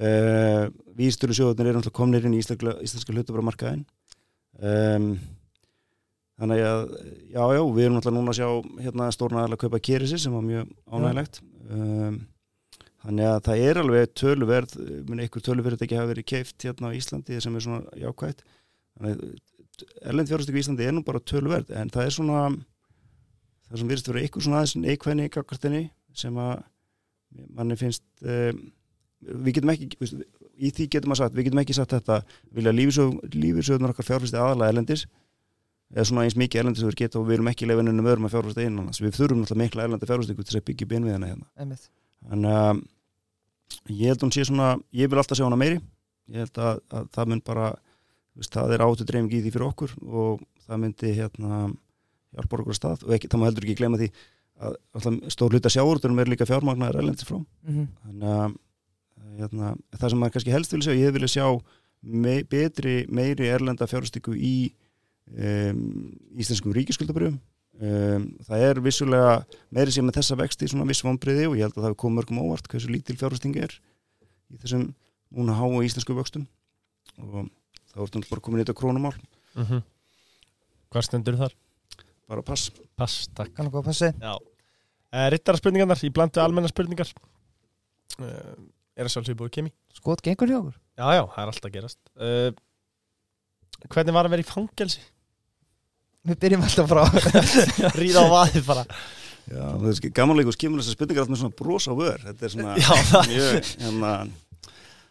uh, 0.00 0.68
Vístöru 0.92 1.32
sjóðunir 1.32 1.72
eru 1.72 1.80
alltaf 1.80 1.92
komnir 1.96 2.26
inn 2.26 2.36
í 2.36 2.42
íslenska, 2.44 2.76
íslenska 2.84 3.12
hlutabaramarkaðin 3.12 3.86
um, 4.60 5.18
þannig 6.40 6.62
að 6.66 6.84
já, 7.30 7.42
já, 7.54 7.62
við 7.62 7.84
erum 7.84 7.98
alltaf 8.00 8.14
núna 8.14 8.34
að 8.34 8.38
sjá 8.40 8.48
hérna 8.84 9.08
stórna 9.14 9.42
aðalega 9.42 9.58
að 9.58 9.64
kaupa 9.64 9.82
Kerisi 9.88 10.18
sem 10.20 10.34
var 10.34 10.46
mjög 10.46 10.70
ánægilegt 10.90 11.40
um, 11.70 12.18
þannig 13.04 13.30
að 13.30 13.40
það 13.48 13.64
er 13.68 13.80
alveg 13.82 14.14
töluverð 14.18 14.76
minn 15.08 15.22
einhver 15.22 15.44
töluverð 15.46 15.86
ekki 15.86 15.98
hafa 16.00 16.10
verið 16.10 16.28
keift 16.32 16.66
hérna 16.66 16.90
á 16.90 16.96
Íslandi 16.98 17.40
sem 17.44 17.54
er 17.54 17.66
svona 17.66 17.98
jákvægt 18.00 18.44
erlend 20.02 20.30
fjárhastöku 20.30 20.58
í 20.58 20.64
Íslandi 20.64 20.86
er 20.86 20.94
nú 20.96 21.04
bara 21.06 21.22
töluverð 21.22 21.74
en 21.74 21.92
það 21.94 22.08
er 22.08 22.16
svona 22.18 22.44
það 23.68 23.80
sem 23.80 23.90
virðist 23.90 24.08
að 24.08 24.16
vera 24.16 24.26
einhver 24.26 24.46
svona 24.46 24.62
aðeins 24.62 24.78
neikvæðni 24.82 25.28
í 25.28 25.34
kakkartinni 25.34 25.84
sem 26.18 26.38
að 26.38 26.54
manni 27.54 27.78
finnst 27.78 28.04
um, 28.22 28.64
við 29.24 29.58
getum 29.58 29.72
ekki 29.72 29.90
veist, 30.00 30.18
í 30.54 30.70
því 30.70 30.88
getum 30.94 31.14
að 31.14 31.22
sagt, 31.22 31.36
við 31.36 31.48
getum 31.48 31.62
ekki 31.62 31.76
sagt 31.76 31.94
þetta 31.94 32.20
vilja 32.54 32.74
lífisöðunar 32.74 33.94
okkar 33.94 34.06
fjárfæsti 34.10 34.38
aðalega 34.38 34.74
erlendis 34.74 35.06
eða 35.94 36.06
svona 36.08 36.24
eins 36.26 36.36
mikið 36.38 36.60
erlendis 36.60 36.82
sem 36.82 36.90
við 36.90 37.00
getum 37.04 37.22
og 37.22 37.28
við 37.28 37.36
erum 37.38 37.50
ekki 37.52 37.68
lefinunum 37.70 38.08
öðrum 38.10 38.26
að 38.26 38.34
fjárfæsta 38.34 38.64
einan 38.64 38.90
við 38.90 39.14
þurfum 39.14 39.42
náttúrulega 39.42 39.62
mikla 39.62 39.84
erlendi 39.86 40.08
fjárfæstingu 40.10 40.46
til 40.48 40.58
að 40.58 40.66
byggja 40.68 40.88
beinviðina 40.90 41.30
hérna. 41.30 41.46
Einmitt. 41.54 41.88
þannig 42.30 42.56
að 42.58 42.82
ég 43.94 44.10
held 44.10 44.18
að 44.18 44.26
hún 44.26 44.34
sé 44.34 44.46
svona 44.48 44.68
ég 44.90 45.10
vil 45.10 45.20
alltaf 45.20 45.38
sjá 45.38 45.46
hana 45.46 45.60
meiri. 45.60 45.80
Ég 46.34 46.44
held 46.44 46.58
að, 46.58 46.80
að 46.90 47.08
það 47.14 47.30
mun 47.30 47.42
bara 47.46 47.70
veist, 48.34 48.54
það 48.54 48.74
er 48.74 48.84
áttu 48.84 49.06
dreifing 49.06 49.32
í 49.32 49.42
því 49.44 49.54
fyrir 49.54 49.68
okkur 49.68 49.94
og 50.02 50.44
það 50.66 50.82
myndi 50.82 51.14
hérna 51.14 51.60
hjálpa 52.34 52.58
okkur 52.58 52.74
að 52.74 52.80
stað. 52.80 53.06
Og 53.06 53.14
ekki, 53.14 53.30
það 53.30 53.40
má 53.40 53.46
heldur 53.48 53.68
ekki 53.68 53.78
glema 53.78 54.00
því 54.00 54.10
að 54.64 54.76
alltaf 54.96 55.34
stór 55.34 55.54
hluta 55.54 55.72
sjáurðurum 55.72 56.20
er 56.22 56.30
líka 56.30 56.48
fjármagnar 56.48 56.98
erlendis 56.98 57.26
frá. 57.28 57.38
Mm 57.38 57.74
-hmm. 57.74 57.86
þannig 58.02 58.28
að 58.34 58.58
hérna, 59.38 59.74
það 59.98 60.10
sem 60.10 60.18
maður 60.18 60.34
kannski 60.34 60.54
helst 60.54 60.74
vil 60.74 60.82
sjá, 61.28 61.46
ég 65.32 65.72
um, 65.72 66.12
íslenskum 66.36 66.74
ríkiskuldabrjöfum 66.76 67.38
um, 67.80 68.26
það 68.44 68.66
er 68.68 68.80
vissulega 68.84 69.32
meiri 69.74 69.94
sem 69.94 70.04
með 70.04 70.20
þessa 70.20 70.38
vexti 70.42 70.68
svona 70.68 70.86
viss 70.88 71.04
vonbriði 71.04 71.48
og 71.48 71.56
ég 71.56 71.66
held 71.66 71.78
að 71.78 71.80
það 71.80 71.88
hefur 71.90 72.00
komið 72.04 72.18
mörgum 72.20 72.42
óvart 72.44 72.68
hversu 72.68 72.92
lítil 72.92 73.16
fjárhastingi 73.16 73.64
er 73.64 73.78
í 74.52 74.60
þessum 74.60 74.90
núna 75.34 75.56
há 75.56 75.64
og 75.64 75.82
íslensku 75.86 76.14
vöxtum. 76.14 76.44
Og 77.18 77.48
það 77.90 77.98
voru 77.98 78.06
náttúrulega 78.06 78.30
bara 78.30 78.44
komin 78.44 78.60
í 78.60 78.64
þetta 78.64 78.78
krónumál. 78.78 79.14
Mm 79.54 79.64
-hmm. 79.64 79.82
Hvað 80.92 81.06
stendur 81.08 81.38
þar? 81.40 81.54
bara 82.28 82.42
pass. 82.42 82.70
Pass, 82.96 83.28
takk. 83.36 83.52
Kannu 83.56 83.72
góða 83.72 83.90
passi. 83.90 84.10
Já. 84.20 84.34
Uh, 85.14 85.26
Rittara 85.30 85.60
spurningarnar, 85.60 86.00
í 86.02 86.10
blandu 86.14 86.40
almenna 86.42 86.70
spurningar. 86.70 87.10
Uh, 88.18 88.54
Er 88.94 89.08
það 89.08 89.14
svolítið 89.16 89.38
búið 89.40 89.50
kemi? 89.56 89.70
Skot 89.90 90.20
gengur 90.22 90.50
hjá 90.50 90.56
okkur. 90.60 90.74
Já, 90.94 91.06
já, 91.16 91.22
það 91.26 91.40
er 91.42 91.50
alltaf 91.50 91.66
að 91.66 91.72
gerast. 91.74 91.98
Uh, 92.14 92.50
Hvernig 93.90 94.14
var 94.14 94.28
að 94.28 94.34
vera 94.36 94.44
í 94.44 94.46
fangelsi? 94.46 95.00
Við 96.24 96.40
byrjum 96.44 96.64
alltaf 96.64 96.88
frá 96.88 97.02
Ríða 98.00 98.24
á 98.24 98.28
vaðið 98.32 98.70
bara. 98.70 98.86
Já, 99.44 99.64
það 99.76 99.90
er 99.90 100.14
gamanleikus 100.16 100.56
kemur 100.60 100.80
þessar 100.80 100.96
spurningar 100.96 101.24
alltaf 101.24 101.34
með 101.34 101.42
svona 101.42 101.58
bros 101.58 101.88
á 101.90 101.94
vör. 101.98 102.22
Þetta 102.30 102.46
er 102.46 102.54
svona 102.54 102.76
Já, 102.80 102.94
mjög 103.28 103.58
hérna, 103.82 104.14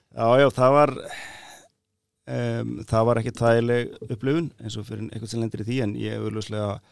já, 0.09 0.25
já, 0.41 0.47
það 0.57 0.75
var 0.79 0.93
um, 2.33 2.73
það 2.89 3.07
var 3.09 3.21
ekki 3.21 3.35
þægileg 3.37 3.93
upplifun 4.09 4.49
eins 4.57 4.77
og 4.79 4.89
fyrir 4.89 5.07
eitthvað 5.11 5.33
sem 5.33 5.43
lendir 5.43 5.63
í 5.63 5.69
því 5.69 5.79
en 5.85 5.95
ég 6.01 6.17
hef 6.17 6.27
auðvitað 6.27 6.91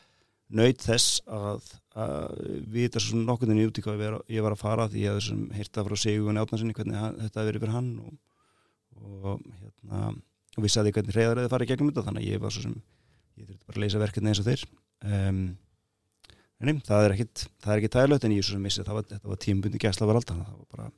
nöyt 0.51 0.83
þess 0.83 1.21
að, 1.31 1.67
að 1.95 2.39
við 2.67 2.87
þetta 2.87 3.03
svona 3.05 3.27
nokkurninni 3.29 3.67
út 3.69 3.79
í 3.79 3.83
hvað 3.85 3.95
ég 3.95 4.01
var, 4.03 4.17
ég 4.35 4.45
var 4.45 4.55
að 4.55 4.63
fara 4.63 4.87
því 4.91 5.05
ég 5.05 5.13
hef 5.13 5.21
þessum 5.21 5.45
heyrta 5.55 5.85
frá 5.87 5.99
Sigur 6.01 6.41
Átnarsinni 6.41 6.75
hvernig 6.75 6.99
hann, 6.99 7.19
þetta 7.21 7.39
hefur 7.39 7.49
verið 7.51 7.63
fyrir 7.63 7.75
hann 7.77 7.91
og, 8.03 8.17
og 9.01 9.45
hérna 9.61 10.01
og 10.11 10.65
vissi 10.65 10.81
að 10.81 10.89
því 10.89 10.95
hvernig 10.97 11.15
reyðaröði 11.15 11.51
farið 11.53 11.71
gegnum 11.71 11.91
þetta 11.91 12.05
þannig 12.09 12.25
að 12.25 12.33
ég 12.33 12.43
var 12.43 12.51
svo 12.51 12.65
sem 12.65 12.75
ég 13.41 13.49
þurfti 13.49 13.67
bara 13.67 13.77
að 13.79 13.85
leysa 13.85 14.01
verkefni 14.01 14.31
eins 14.31 14.41
og 14.41 14.47
þeir. 14.47 14.65
Um, 15.01 15.41
en 16.61 16.81
það 16.85 17.07
er 17.07 17.15
ekkit 17.15 17.45
það 17.63 17.73
er 17.73 17.81
ekki 17.81 17.93
tægilegt 17.95 18.27
en 18.27 18.35
ég 18.35 18.45
svo 18.45 18.57
sem 18.57 18.67
missi 18.67 18.85
það 18.85 18.99
var, 18.99 19.07
þetta 19.15 19.31
var 19.31 19.41
tímbundi 19.41 19.81
gæsla 19.81 20.07
var 20.09 20.21
alltaf 20.21 20.37
það 20.37 20.53
var 20.59 20.69
bara 20.75 20.91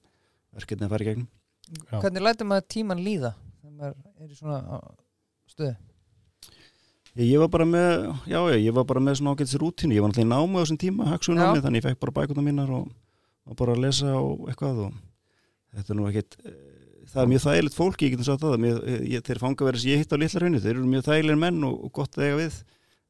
verkefni 0.60 0.88
að 0.88 0.94
fara 0.94 1.06
í 1.06 1.10
gegnum. 1.10 1.32
Já. 1.74 1.98
Hvernig 2.03 2.26
lætur 2.28 2.49
maður 2.49 2.70
tíman 2.76 3.03
líða 3.03 3.34
þegar 3.61 3.76
maður 3.80 4.28
er 4.28 4.30
í 4.34 4.38
svona 4.38 4.60
stöðu? 5.53 5.76
Ég, 7.14 7.28
ég 7.30 7.40
var 7.44 7.49
bara 7.53 7.65
með, 7.70 8.07
já, 8.26 8.40
já, 8.49 8.57
ég 8.57 8.74
var 8.74 8.86
bara 8.90 9.02
með 9.03 9.20
svona 9.20 9.36
ágætis 9.36 9.60
rútínu, 9.61 9.94
ég 9.94 10.02
var 10.02 10.10
náttúrulega 10.10 10.28
í 10.28 10.34
námi 10.34 10.57
á 10.57 10.61
þessum 10.64 10.80
tíma 10.82 11.10
námi, 11.14 11.61
þannig 11.61 11.80
ég 11.80 11.86
fekk 11.86 11.99
bara 12.02 12.15
bækuna 12.18 12.45
mínar 12.45 12.72
og, 12.74 12.88
og 13.45 13.57
bara 13.60 13.76
að 13.76 13.84
lesa 13.86 14.15
og 14.18 14.48
eitthvað 14.49 14.88
og 14.88 14.95
þetta 15.78 15.94
er 15.94 15.99
nú 15.99 16.07
ekkit 16.10 16.38
eh, 16.41 16.73
það 17.14 17.22
er 17.23 17.31
mjög 17.31 17.44
þægilegt 17.45 17.77
fólki, 17.77 18.07
ég 18.07 18.15
getum 18.15 18.27
sagt 18.27 18.44
það 18.44 18.60
mjög, 18.64 18.80
ég, 19.14 19.26
þeir 19.27 19.41
fanga 19.44 19.68
verið 19.69 19.84
sem 19.84 19.94
ég 19.94 20.03
hitt 20.03 20.14
á 20.14 20.18
litla 20.18 20.44
rauninu 20.44 20.64
þeir 20.64 20.73
eru 20.73 20.90
mjög 20.90 21.06
þægilegir 21.07 21.41
menn 21.45 21.68
og, 21.68 21.77
og 21.88 21.94
gott 21.94 22.18
að 22.18 22.26
eiga 22.27 22.41
við. 22.41 22.60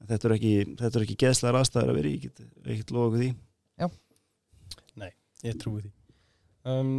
En 0.04 0.12
þetta 0.12 0.30
er 0.30 0.36
ekki, 0.36 0.54
þetta 0.82 1.00
er 1.00 1.06
ekki 1.08 1.18
geðslegar 1.24 1.60
aðstæður 1.62 1.94
að 1.94 2.00
vera 2.00 2.10
í, 2.10 2.14
ég 2.14 2.24
get 2.28 2.46
ekkit 2.76 2.94
lofa 2.94 3.10
okkur 3.10 3.24
því. 3.24 3.32
Ég 5.44 5.60
trúi 5.60 5.82
því. 5.82 5.92
Um, 6.72 6.92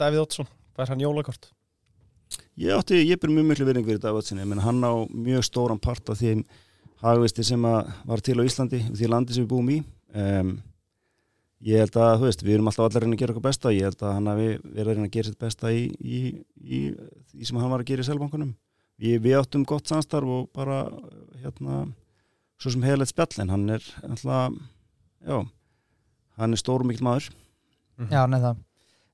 Davíð 0.00 0.24
Ótsson, 0.24 0.48
hvað 0.74 0.84
er 0.84 0.90
hann 0.90 1.04
jólakort? 1.04 1.52
Ég 2.58 2.74
átti, 2.74 2.98
ég 3.06 3.20
ber 3.22 3.30
mjög 3.30 3.46
miklu 3.50 3.66
verðing 3.68 3.86
fyrir 3.86 4.02
Davidsinni, 4.02 4.46
menn 4.48 4.62
hann 4.64 4.82
á 4.82 5.06
mjög 5.06 5.46
stóran 5.46 5.80
part 5.82 6.10
af 6.10 6.18
því 6.18 6.40
hagvisti 7.02 7.44
sem 7.46 7.62
var 7.62 8.22
til 8.24 8.38
á 8.40 8.42
Íslandi, 8.42 8.82
því 8.90 9.10
landi 9.12 9.36
sem 9.36 9.46
við 9.46 9.52
búum 9.52 9.70
í. 9.70 9.78
Um, 10.12 10.56
ég 11.62 11.82
held 11.82 11.96
að, 11.96 12.12
þú 12.20 12.28
veist, 12.28 12.44
við 12.44 12.56
erum 12.56 12.70
alltaf 12.70 12.86
allir 12.86 12.98
að 12.98 13.06
reyna 13.06 13.16
að 13.16 13.22
gera 13.22 13.34
okkur 13.34 13.46
besta, 13.46 13.72
ég 13.74 13.88
held 13.88 14.02
að 14.02 14.14
hann 14.16 14.30
hafi 14.32 14.48
verið 14.62 14.82
að 14.82 14.96
reyna 14.96 15.08
að 15.08 15.16
gera 15.16 15.30
sitt 15.30 15.40
besta 15.42 15.72
í, 15.72 15.82
í, 16.02 16.20
í 16.62 16.80
því 17.32 17.48
sem 17.48 17.60
hann 17.62 17.72
var 17.72 17.84
að 17.84 17.90
gera 17.92 18.04
í 18.04 18.08
selbankunum 18.08 18.52
við, 19.02 19.18
við 19.24 19.36
áttum 19.38 19.66
gott 19.68 19.90
samstarf 19.90 20.32
og 20.36 20.48
bara 20.56 20.82
hérna, 21.42 21.84
svo 22.60 22.74
sem 22.74 22.86
heilægt 22.86 23.12
spjall, 23.14 23.30
en 23.44 23.54
hann 23.54 23.68
er 23.78 23.86
alltaf, 24.08 24.58
já 25.22 25.38
hann 26.40 26.56
er 26.56 26.60
stór 26.60 26.82
og 26.82 26.88
mikill 26.88 27.06
maður. 27.06 27.30
Já, 28.10 28.24
neða 28.30 28.56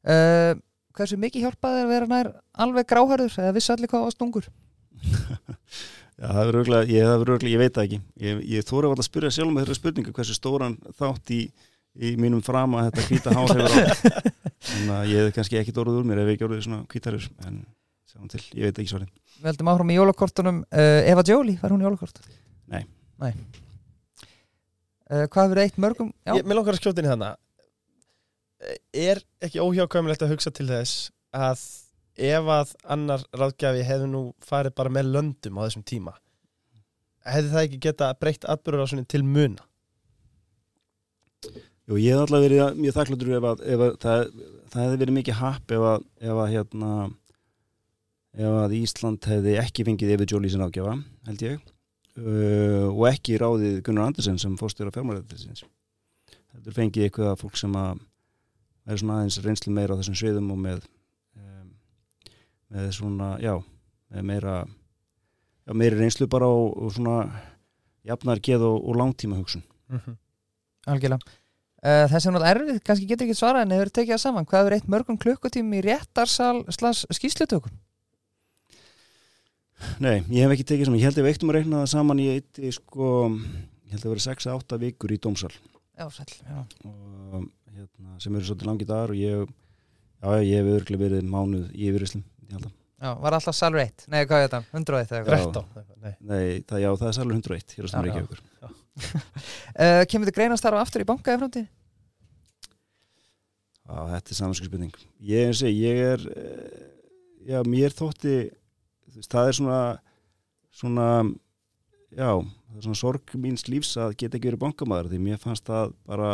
uh, 0.08 0.56
Hversu 0.96 1.18
mikið 1.20 1.44
hjálpaði 1.44 1.82
að 1.84 1.90
vera 1.92 2.08
nær 2.10 2.28
alveg 2.58 2.88
gráhærður? 2.90 3.34
Eða 3.42 3.54
vissi 3.54 3.72
allir 3.74 3.90
hvað 3.90 4.04
var 4.06 4.14
stungur 4.14 4.46
Já, 6.18 6.26
það 6.26 6.40
verður 6.40 6.60
örgulega, 6.62 6.86
ég, 6.90 7.50
ég 7.52 7.60
veit 7.60 7.74
það 7.76 7.84
ekki. 7.84 7.98
Ég, 8.24 8.38
ég 8.50 8.64
þóra 8.66 8.88
að 8.90 9.04
spyrja 9.06 9.30
sjálf 9.36 9.52
með 9.54 9.62
þeirra 9.62 9.76
spurningu 9.78 10.14
hversu 10.16 10.34
stóran 10.34 10.74
þátt 10.98 11.30
í, 11.30 11.42
í 11.96 12.14
mínum 12.20 12.42
frama 12.44 12.84
þetta 12.88 13.06
hvíta 13.08 13.34
hár 13.34 13.54
hefur 13.54 13.74
á 13.74 13.94
þannig 14.68 14.92
að 14.94 15.10
ég 15.12 15.24
hef 15.24 15.34
kannski 15.36 15.58
ekki 15.60 15.74
dóruð 15.74 16.00
úr 16.00 16.08
mér 16.08 16.22
ef 16.22 16.30
ég 16.30 16.36
ekki 16.36 16.46
orðið 16.48 16.64
svona 16.66 16.80
hvítarur 16.92 17.28
en 17.46 17.62
sjáum 18.08 18.30
til, 18.32 18.42
ég 18.54 18.68
veit 18.68 18.82
ekki 18.82 18.92
svarið 18.92 19.10
Við 19.38 19.50
heldum 19.52 19.70
áfram 19.72 19.90
í 19.92 19.96
jólakortunum 19.98 20.62
uh, 20.66 21.00
Eva 21.06 21.22
Jolie, 21.26 21.58
var 21.60 21.70
hún 21.70 21.84
í 21.84 21.86
jólakort? 21.86 22.16
Nei. 22.72 22.80
Nei. 23.22 23.30
Uh, 25.08 25.26
hvað 25.30 25.44
hefur 25.44 25.60
eitt 25.62 25.78
mörgum? 25.78 26.08
Já, 26.26 26.32
Ég, 26.34 26.46
mér 26.46 26.58
langar 26.58 26.74
að 26.74 26.82
skjóta 26.82 27.02
inn 27.02 27.08
í 27.08 27.12
þannig 27.12 27.44
Er 29.06 29.20
ekki 29.46 29.62
óhjákvæmilegt 29.62 30.24
að 30.26 30.32
hugsa 30.34 30.50
til 30.50 30.66
þess 30.66 31.12
að 31.30 31.62
ef 32.18 32.48
að 32.50 32.72
annar 32.90 33.22
ráðgjafi 33.38 33.84
hefði 33.86 34.08
nú 34.10 34.22
farið 34.42 34.74
bara 34.80 34.90
með 34.90 35.12
löndum 35.14 35.60
á 35.62 35.64
þessum 35.68 35.86
tíma 35.86 36.16
hefði 37.28 37.52
það 37.52 37.64
ekki 37.66 37.80
geta 37.86 38.10
breytt 38.18 38.46
atbyrður 38.48 38.88
á 38.88 39.06
til 39.06 39.22
muna 39.22 39.67
Jú, 41.88 41.96
ég 41.96 42.12
hef 42.12 42.26
alltaf 42.26 42.44
verið 42.44 42.76
mjög 42.76 42.96
þakkláttur 42.98 43.32
ef 43.38 43.48
að, 43.48 43.64
ef 43.64 43.82
að 43.86 43.94
það, 44.02 44.26
það 44.68 44.82
hefði 44.84 45.00
verið 45.02 45.16
mikið 45.16 45.38
happ 45.38 45.72
ef 45.72 45.86
að, 45.88 46.02
ef 46.20 46.42
að 46.42 46.52
hérna 46.52 46.90
ef 48.38 48.58
að 48.58 48.74
Ísland 48.76 49.28
hefði 49.30 49.54
ekki 49.62 49.86
fengið 49.88 50.12
Efi 50.14 50.28
Jóli 50.28 50.50
sem 50.52 50.62
ágjafa, 50.62 50.98
held 51.30 51.44
ég. 51.46 51.62
Uh, 52.18 52.90
og 52.90 53.06
ekki 53.08 53.38
ráðið 53.40 53.80
Gunnar 53.86 54.10
Andersen 54.10 54.40
sem 54.42 54.56
fórstur 54.58 54.90
á 54.90 54.94
fjármáræðisins 54.94 55.62
heldur 56.50 56.74
fengið 56.74 57.06
eitthvað 57.06 57.36
fólk 57.38 57.58
sem 57.60 57.74
að 57.78 58.00
er 58.88 59.00
svona 59.00 59.18
aðeins 59.20 59.38
reynslu 59.44 59.72
meira 59.76 59.94
á 59.94 59.98
þessum 60.00 60.16
sviðum 60.18 60.48
og 60.54 60.58
með 60.64 60.80
um, 61.38 61.68
með 62.74 62.88
svona, 62.96 63.28
já 63.38 63.54
með 64.10 64.26
meira 64.32 64.54
já, 64.66 65.72
meiri 65.76 66.00
reynslu 66.00 66.28
bara 66.32 66.48
og, 66.50 66.72
og 66.74 66.94
svona 66.96 67.20
jafnar 68.08 68.42
geð 68.42 68.66
og, 68.66 68.78
og 68.82 68.98
langtíma 68.98 69.38
hugsun 69.38 69.62
mm 69.62 70.00
-hmm. 70.00 70.18
algjörlega 70.86 71.36
uh, 71.82 72.04
Það 72.10 72.22
sem 72.24 72.34
náttúrulega 72.34 72.54
erfið, 72.54 72.80
kannski 72.86 73.10
getur 73.10 73.28
ekki 73.28 73.38
svarað 73.38 73.66
en 73.66 73.74
hefur 73.76 73.92
tekið 73.98 74.14
það 74.14 74.22
saman, 74.24 74.48
hvað 74.48 74.62
hefur 74.62 74.76
eitt 74.78 74.90
mörgum 74.94 75.20
klukkutími 75.24 75.80
í 75.80 75.84
réttarsal 75.88 76.62
slags 76.74 77.04
skýslutökum? 77.18 77.76
Nei, 80.02 80.24
ég 80.34 80.42
hef 80.42 80.56
ekki 80.56 80.66
tekið 80.72 80.88
saman, 80.88 81.00
ég 81.00 81.08
held 81.08 81.20
að 81.20 81.28
við 81.28 81.36
eittum 81.36 81.52
að 81.52 81.60
reyna 81.60 81.82
það 81.84 81.92
saman 81.94 82.22
í 82.22 82.30
eitt, 82.34 82.62
sko 82.78 83.12
ég 83.28 83.94
held 83.94 84.02
að 84.04 84.14
vera 84.14 84.26
6-8 84.26 84.80
vikur 84.82 85.14
í 85.14 85.20
dómsal. 85.22 85.54
Já, 85.98 86.06
sæl, 86.14 86.26
já. 86.46 86.58
Og 86.86 87.46
hérna, 87.78 88.18
sem 88.22 88.34
eru 88.34 88.48
svolítið 88.48 88.68
langi 88.70 88.88
dagar 88.88 89.14
og 89.14 89.20
ég, 89.20 89.54
já, 90.18 90.28
ég 90.42 90.58
hef 90.58 90.74
örglega 90.80 91.04
verið 91.04 91.30
mánuð 91.30 91.70
í 91.74 91.88
yfirrislum 91.92 92.24
Já, 92.98 93.12
var 93.22 93.36
alltaf 93.36 93.54
salur 93.54 93.78
1, 93.78 94.08
nei 94.10 94.24
hvað 94.26 94.40
er 94.40 94.48
þetta, 94.48 94.60
101 94.74 95.12
eða 95.12 95.18
eitthvað? 95.20 95.42
13 95.54 96.02
nei. 96.02 96.14
Nei, 96.18 96.46
það, 96.66 96.80
já, 96.82 96.88
það 96.98 97.10
er 97.10 97.16
salur 97.18 97.36
101 97.36 97.74
hér 97.76 97.86
á 97.86 97.98
Reykjavíkur 98.02 98.40
uh, 98.98 100.04
Kemur 100.10 100.28
þið 100.28 100.36
greina 100.36 100.56
að 100.56 100.62
starfa 100.62 100.84
aftur 100.84 101.04
í 101.04 101.08
banka 101.08 101.34
í 101.34 101.40
framtíð? 101.40 101.68
Já, 103.88 103.98
þetta 104.12 104.32
er 104.34 104.38
samanskilspurning 104.42 104.96
Ég, 105.24 105.54
sé, 105.56 105.70
ég 105.72 106.02
er 106.12 106.24
eh, 106.34 106.88
já, 107.48 107.62
mér 107.64 107.94
þótti 107.96 108.36
veist, 109.14 109.30
það 109.32 109.50
er 109.50 109.58
svona 109.58 109.80
svona 110.78 111.08
já, 112.12 112.30
það 112.36 112.76
er 112.76 112.86
svona 112.86 113.00
sorg 113.00 113.34
míns 113.40 113.66
lífs 113.68 113.96
að 114.00 114.14
geta 114.20 114.38
ekki 114.38 114.50
verið 114.50 114.64
bankamæður 114.66 115.12
því 115.12 115.20
mér 115.24 115.42
fannst 115.42 115.66
það 115.68 115.94
bara 116.08 116.30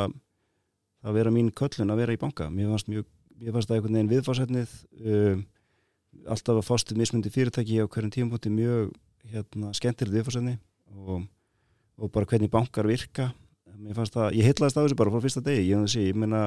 að 1.04 1.18
vera 1.18 1.32
mín 1.34 1.52
köllun 1.54 1.92
að 1.92 2.02
vera 2.02 2.16
í 2.16 2.20
banka 2.20 2.48
mér 2.52 2.72
fannst, 2.72 2.90
mjög, 2.90 3.08
mér 3.40 3.56
fannst 3.56 3.70
það 3.70 3.78
einhvern 3.78 3.98
veginn 3.98 4.12
viðfarsætnið 4.12 4.76
um, 5.14 5.46
alltaf 6.34 6.60
að 6.60 6.68
fástu 6.68 6.98
mismundi 6.98 7.32
fyrirtæki 7.34 7.80
á 7.82 7.86
hverjum 7.86 8.12
tímpunkti 8.14 8.52
mjög 8.54 8.92
hérna, 9.32 9.72
skemmtilegt 9.76 10.14
viðfarsætni 10.18 10.58
og, 10.94 11.24
og 11.98 12.10
bara 12.14 12.28
hvernig 12.30 12.50
bankar 12.52 12.88
virka 12.88 13.30
það, 13.74 14.34
ég 14.38 14.46
heitlaðist 14.46 14.78
af 14.78 14.86
þessu 14.86 14.98
bara 14.98 15.12
frá 15.12 15.22
fyrsta 15.24 15.42
degi, 15.44 15.68
ég, 15.70 15.86
sé, 15.90 16.06
ég 16.08 16.18
meina 16.18 16.42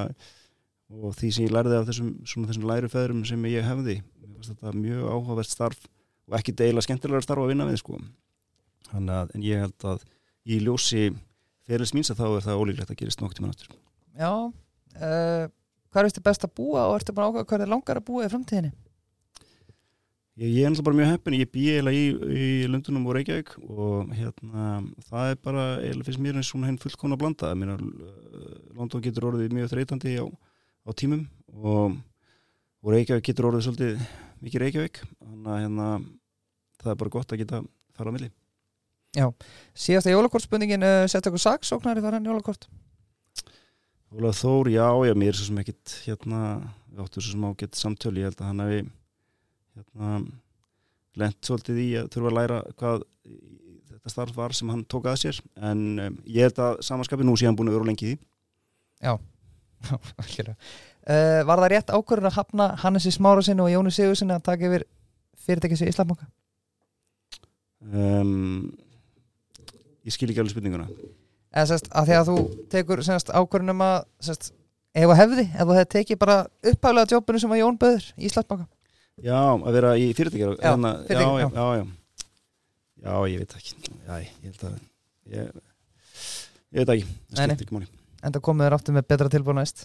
og 0.88 1.16
því 1.18 1.32
sem 1.36 1.48
ég 1.48 1.54
læriði 1.54 1.80
af 1.82 1.88
þessum, 1.90 2.12
þessum 2.24 2.68
lærufæðurum 2.70 3.26
sem 3.28 3.48
ég 3.52 3.66
hefði 3.68 4.00
þetta 4.46 4.74
mjög 4.76 5.08
áhugavert 5.12 5.52
starf 5.52 5.88
og 6.28 6.38
ekki 6.40 6.56
deila 6.56 6.84
skemmtilegar 6.84 7.26
starf 7.26 7.44
að 7.44 7.52
vinna 7.52 7.68
við 7.68 7.82
sko. 7.82 8.00
Að 8.96 9.34
en 9.36 9.44
ég 9.44 9.64
held 9.66 9.88
að 9.88 10.06
í 10.48 10.60
ljósi 10.64 11.10
ferils 11.68 11.94
míns 11.96 12.12
að 12.14 12.22
þá 12.22 12.28
er 12.30 12.46
það 12.46 12.62
ólíklegt 12.62 12.94
að 12.94 13.00
gerist 13.02 13.24
nokk 13.24 13.36
tíma 13.36 13.52
náttúr. 13.52 13.74
Já, 14.16 14.32
uh, 14.48 15.46
hvað 15.92 16.02
er 16.04 16.12
þetta 16.12 16.26
best 16.30 16.48
að 16.48 16.54
búa 16.60 16.86
og 16.88 17.00
ertu 17.00 17.16
bara 17.18 17.32
ákvæða 17.32 17.50
hvað 17.50 17.66
er 17.66 17.74
langar 17.74 18.00
að 18.00 18.08
búa 18.08 18.28
í 18.28 18.32
framtíðinni? 18.32 18.72
Ég, 20.38 20.52
ég 20.54 20.68
er 20.68 20.70
náttúrulega 20.70 20.86
bara 20.86 20.98
mjög 21.00 21.08
heppin, 21.16 21.34
ég 21.34 21.50
bý 21.50 21.62
eiginlega 21.72 21.98
í, 21.98 22.34
í 22.38 22.66
Lundunum 22.70 23.08
og 23.10 23.16
Reykjavík 23.18 23.56
og 23.58 24.12
hérna, 24.14 24.66
það 25.08 25.30
er 25.32 25.40
bara, 25.42 25.64
eiginlega 25.82 26.06
finnst 26.06 26.22
mér 26.22 26.36
eins 26.38 26.52
svona 26.52 26.68
henn 26.70 26.78
fullkona 26.78 27.18
blanda. 27.18 27.50
Mér, 27.58 27.80
London 28.78 29.02
getur 29.02 29.32
orðið 29.32 29.56
mjög 29.58 29.72
þreytandi 29.72 30.14
á, 30.22 30.30
á 30.30 30.90
tímum 30.94 31.24
og, 31.58 31.96
og 32.86 32.94
Reykjavík 32.94 33.26
getur 33.32 33.48
orðið 33.50 33.66
svolítið 33.66 34.04
mikið 34.46 34.64
Reykjavík, 34.66 35.00
þannig 35.24 35.50
að 35.56 35.64
hérna, 35.64 35.88
það 36.84 36.94
er 36.94 37.02
bara 37.02 37.16
gott 37.18 37.34
að 37.34 37.42
geta 37.42 37.64
fara 37.98 38.14
á 38.14 38.16
milli. 38.20 38.30
Já, 39.18 39.26
síðasta 39.74 40.14
jólakortspurningin 40.14 40.86
uh, 40.86 41.08
sett 41.10 41.32
okkur 41.32 41.42
saksóknari 41.42 42.06
þar 42.06 42.20
hann 42.20 42.30
jólakort? 42.30 42.70
Óla 44.14 44.36
Þór, 44.38 44.70
já, 44.70 44.86
já, 45.10 45.18
mér 45.18 45.34
er 45.34 45.42
svo 45.42 45.50
sem 45.50 45.66
ekkit 45.66 45.98
hérna, 46.06 46.46
við 46.94 47.04
áttum 47.08 47.26
svo 47.26 47.34
sem 47.34 47.50
ágætt 47.50 47.82
samtölu, 47.82 48.22
ég 48.22 48.30
held 48.30 48.46
að 48.46 48.52
hann 48.52 48.66
hefði 48.68 48.86
hérna 49.78 50.20
lent 51.18 51.38
svolítið 51.46 51.80
í 51.82 51.88
að 52.02 52.10
þurfa 52.14 52.32
að 52.32 52.38
læra 52.38 52.60
hvað 52.78 53.06
þetta 54.08 54.14
starf 54.14 54.36
var 54.38 54.56
sem 54.56 54.70
hann 54.72 54.84
tók 54.90 55.08
að 55.10 55.22
sér. 55.24 55.40
En 55.70 55.84
um, 56.04 56.18
ég 56.30 56.48
held 56.48 56.62
að 56.64 56.82
samanskapi 56.86 57.26
nú 57.28 57.36
sé 57.40 57.48
hann 57.50 57.58
búin 57.58 57.72
að 57.72 57.80
vera 57.80 57.90
lengi 57.90 58.06
í 58.06 58.12
því. 58.14 58.20
Já, 59.04 59.14
alveg 60.22 60.52
uh, 60.54 61.42
Var 61.46 61.62
það 61.62 61.72
rétt 61.74 61.94
ákvörður 61.94 62.30
að 62.32 62.38
hafna 62.40 62.68
Hannesi 62.82 63.14
Smára 63.14 63.44
sinni 63.46 63.62
og 63.62 63.70
Jóni 63.70 63.94
Sigur 63.94 64.18
sinni 64.18 64.34
að 64.34 64.46
taka 64.48 64.70
yfir 64.70 64.88
fyrirtækis 65.46 65.84
í 65.86 65.90
Íslandbanka? 65.92 66.30
um, 67.94 68.72
Ég 70.08 70.16
skil 70.16 70.32
ekki 70.32 70.42
alveg 70.42 70.56
spurninguna. 70.56 70.88
Eða 71.52 71.68
sérst, 71.74 71.92
að 71.92 72.08
því 72.08 72.16
að 72.16 72.30
þú 72.30 72.38
tekur 72.72 73.04
sérst 73.06 73.30
ákvörðunum 73.34 73.82
að 73.84 73.98
sérst, 74.24 74.50
ef 74.96 75.12
að 75.12 75.20
hefði, 75.20 75.46
ef 75.52 75.68
þú 75.68 75.76
hefði 75.76 75.92
tekið 75.94 76.20
bara 76.22 76.38
upphæflega 76.64 77.14
jobbinu 77.16 77.42
sem 77.44 77.54
að 77.56 77.62
Jón 77.62 77.80
böður 77.82 78.08
í 78.16 78.28
Íslandbanka 78.30 78.68
Já, 79.26 79.40
að 79.58 79.74
vera 79.80 79.96
í 79.98 80.12
fyrirtækjar 80.18 80.52
Já, 80.58 80.74
fyrirtæki, 80.76 81.10
já, 81.10 81.18
já. 81.18 81.48
já, 81.48 81.50
já, 81.58 81.66
já. 81.82 81.86
Já, 83.08 83.14
ég 83.32 83.42
veit 83.42 83.56
ekki. 83.58 83.74
Já, 84.08 84.14
ég 84.22 84.46
held 84.46 84.64
að 84.68 84.78
ég, 85.32 85.50
ég 86.74 86.80
veit 86.84 86.94
ekki, 86.94 87.10
það 87.32 87.42
skiptir 87.44 87.68
ekki 87.68 87.78
máli. 87.78 87.90
En 88.26 88.34
það 88.36 88.44
komið 88.48 88.68
þér 88.68 88.76
aftur 88.78 88.96
með 88.98 89.06
betra 89.14 89.30
tilbúið 89.34 89.58
næst. 89.60 89.84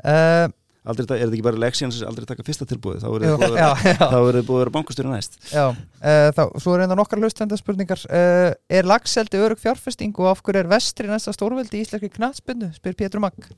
Uh, 0.00 0.46
Aldrei, 0.86 1.02
er 1.16 1.24
þetta 1.26 1.34
ekki 1.34 1.42
bara 1.42 1.58
leksíans 1.58 1.96
aldrei 2.06 2.28
taka 2.30 2.44
fyrsta 2.46 2.66
tilbúið, 2.70 3.00
þá 3.02 3.08
er 3.10 3.24
er 3.26 4.36
þið 4.38 4.44
búið 4.46 4.58
að 4.60 4.60
vera 4.60 4.72
bankastjóri 4.76 5.10
næst. 5.10 5.38
Já 5.50 5.64
uh, 5.66 6.28
þá, 6.36 6.42
Svo 6.62 6.76
er 6.76 6.84
einnig 6.84 7.00
nokkar 7.00 7.22
hlustenda 7.22 7.58
spurningar. 7.58 8.04
Uh, 8.06 8.52
Er 8.70 8.86
lagseldi 8.86 9.40
örug 9.42 9.58
fjárfesting 9.58 10.14
og 10.22 10.30
af 10.30 10.44
hverju 10.46 10.62
er 10.62 10.70
vestri 10.70 11.10
næsta 11.10 11.34
stórveldi 11.34 11.80
í 11.80 11.84
íslenski 11.84 12.12
knatsbyndu 12.14 12.70
spyr 12.78 12.94
Pétur 13.02 13.24
Magg. 13.24 13.50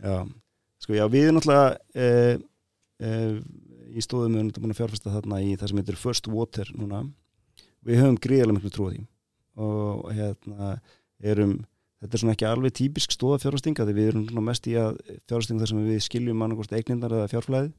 Já, 0.00 0.24
sko 0.82 0.96
já, 0.98 1.04
við 1.12 1.30
náttúrulega 1.36 1.78
í 3.00 4.04
stóðum 4.04 4.36
við 4.36 4.42
erum 4.44 4.52
búin 4.64 4.74
að 4.74 4.80
fjárfesta 4.82 5.14
þarna 5.14 5.42
í 5.42 5.56
það 5.56 5.72
sem 5.72 5.82
heitir 5.82 6.00
First 6.00 6.30
Water 6.30 6.72
núna. 6.76 7.04
Við 7.86 8.02
höfum 8.02 8.18
gríðarlega 8.20 8.58
miklu 8.58 8.88
því. 8.90 9.04
Og 9.60 10.08
hérna 10.14 10.74
erum 11.20 11.60
þetta 12.00 12.16
er 12.16 12.22
svona 12.22 12.34
ekki 12.36 12.48
alveg 12.48 12.74
típisk 12.76 13.12
stóða 13.12 13.42
fjárfestinga 13.42 13.84
því 13.84 13.94
við 13.96 14.10
erum 14.12 14.44
mest 14.46 14.68
í 14.70 14.76
að 14.80 14.96
fjárfestinga 15.28 15.64
þar 15.64 15.72
sem 15.72 15.84
við 15.84 16.02
skiljum 16.06 16.44
annarkost 16.44 16.72
eignindar 16.76 17.16
eða 17.16 17.28
fjárflæði 17.32 17.72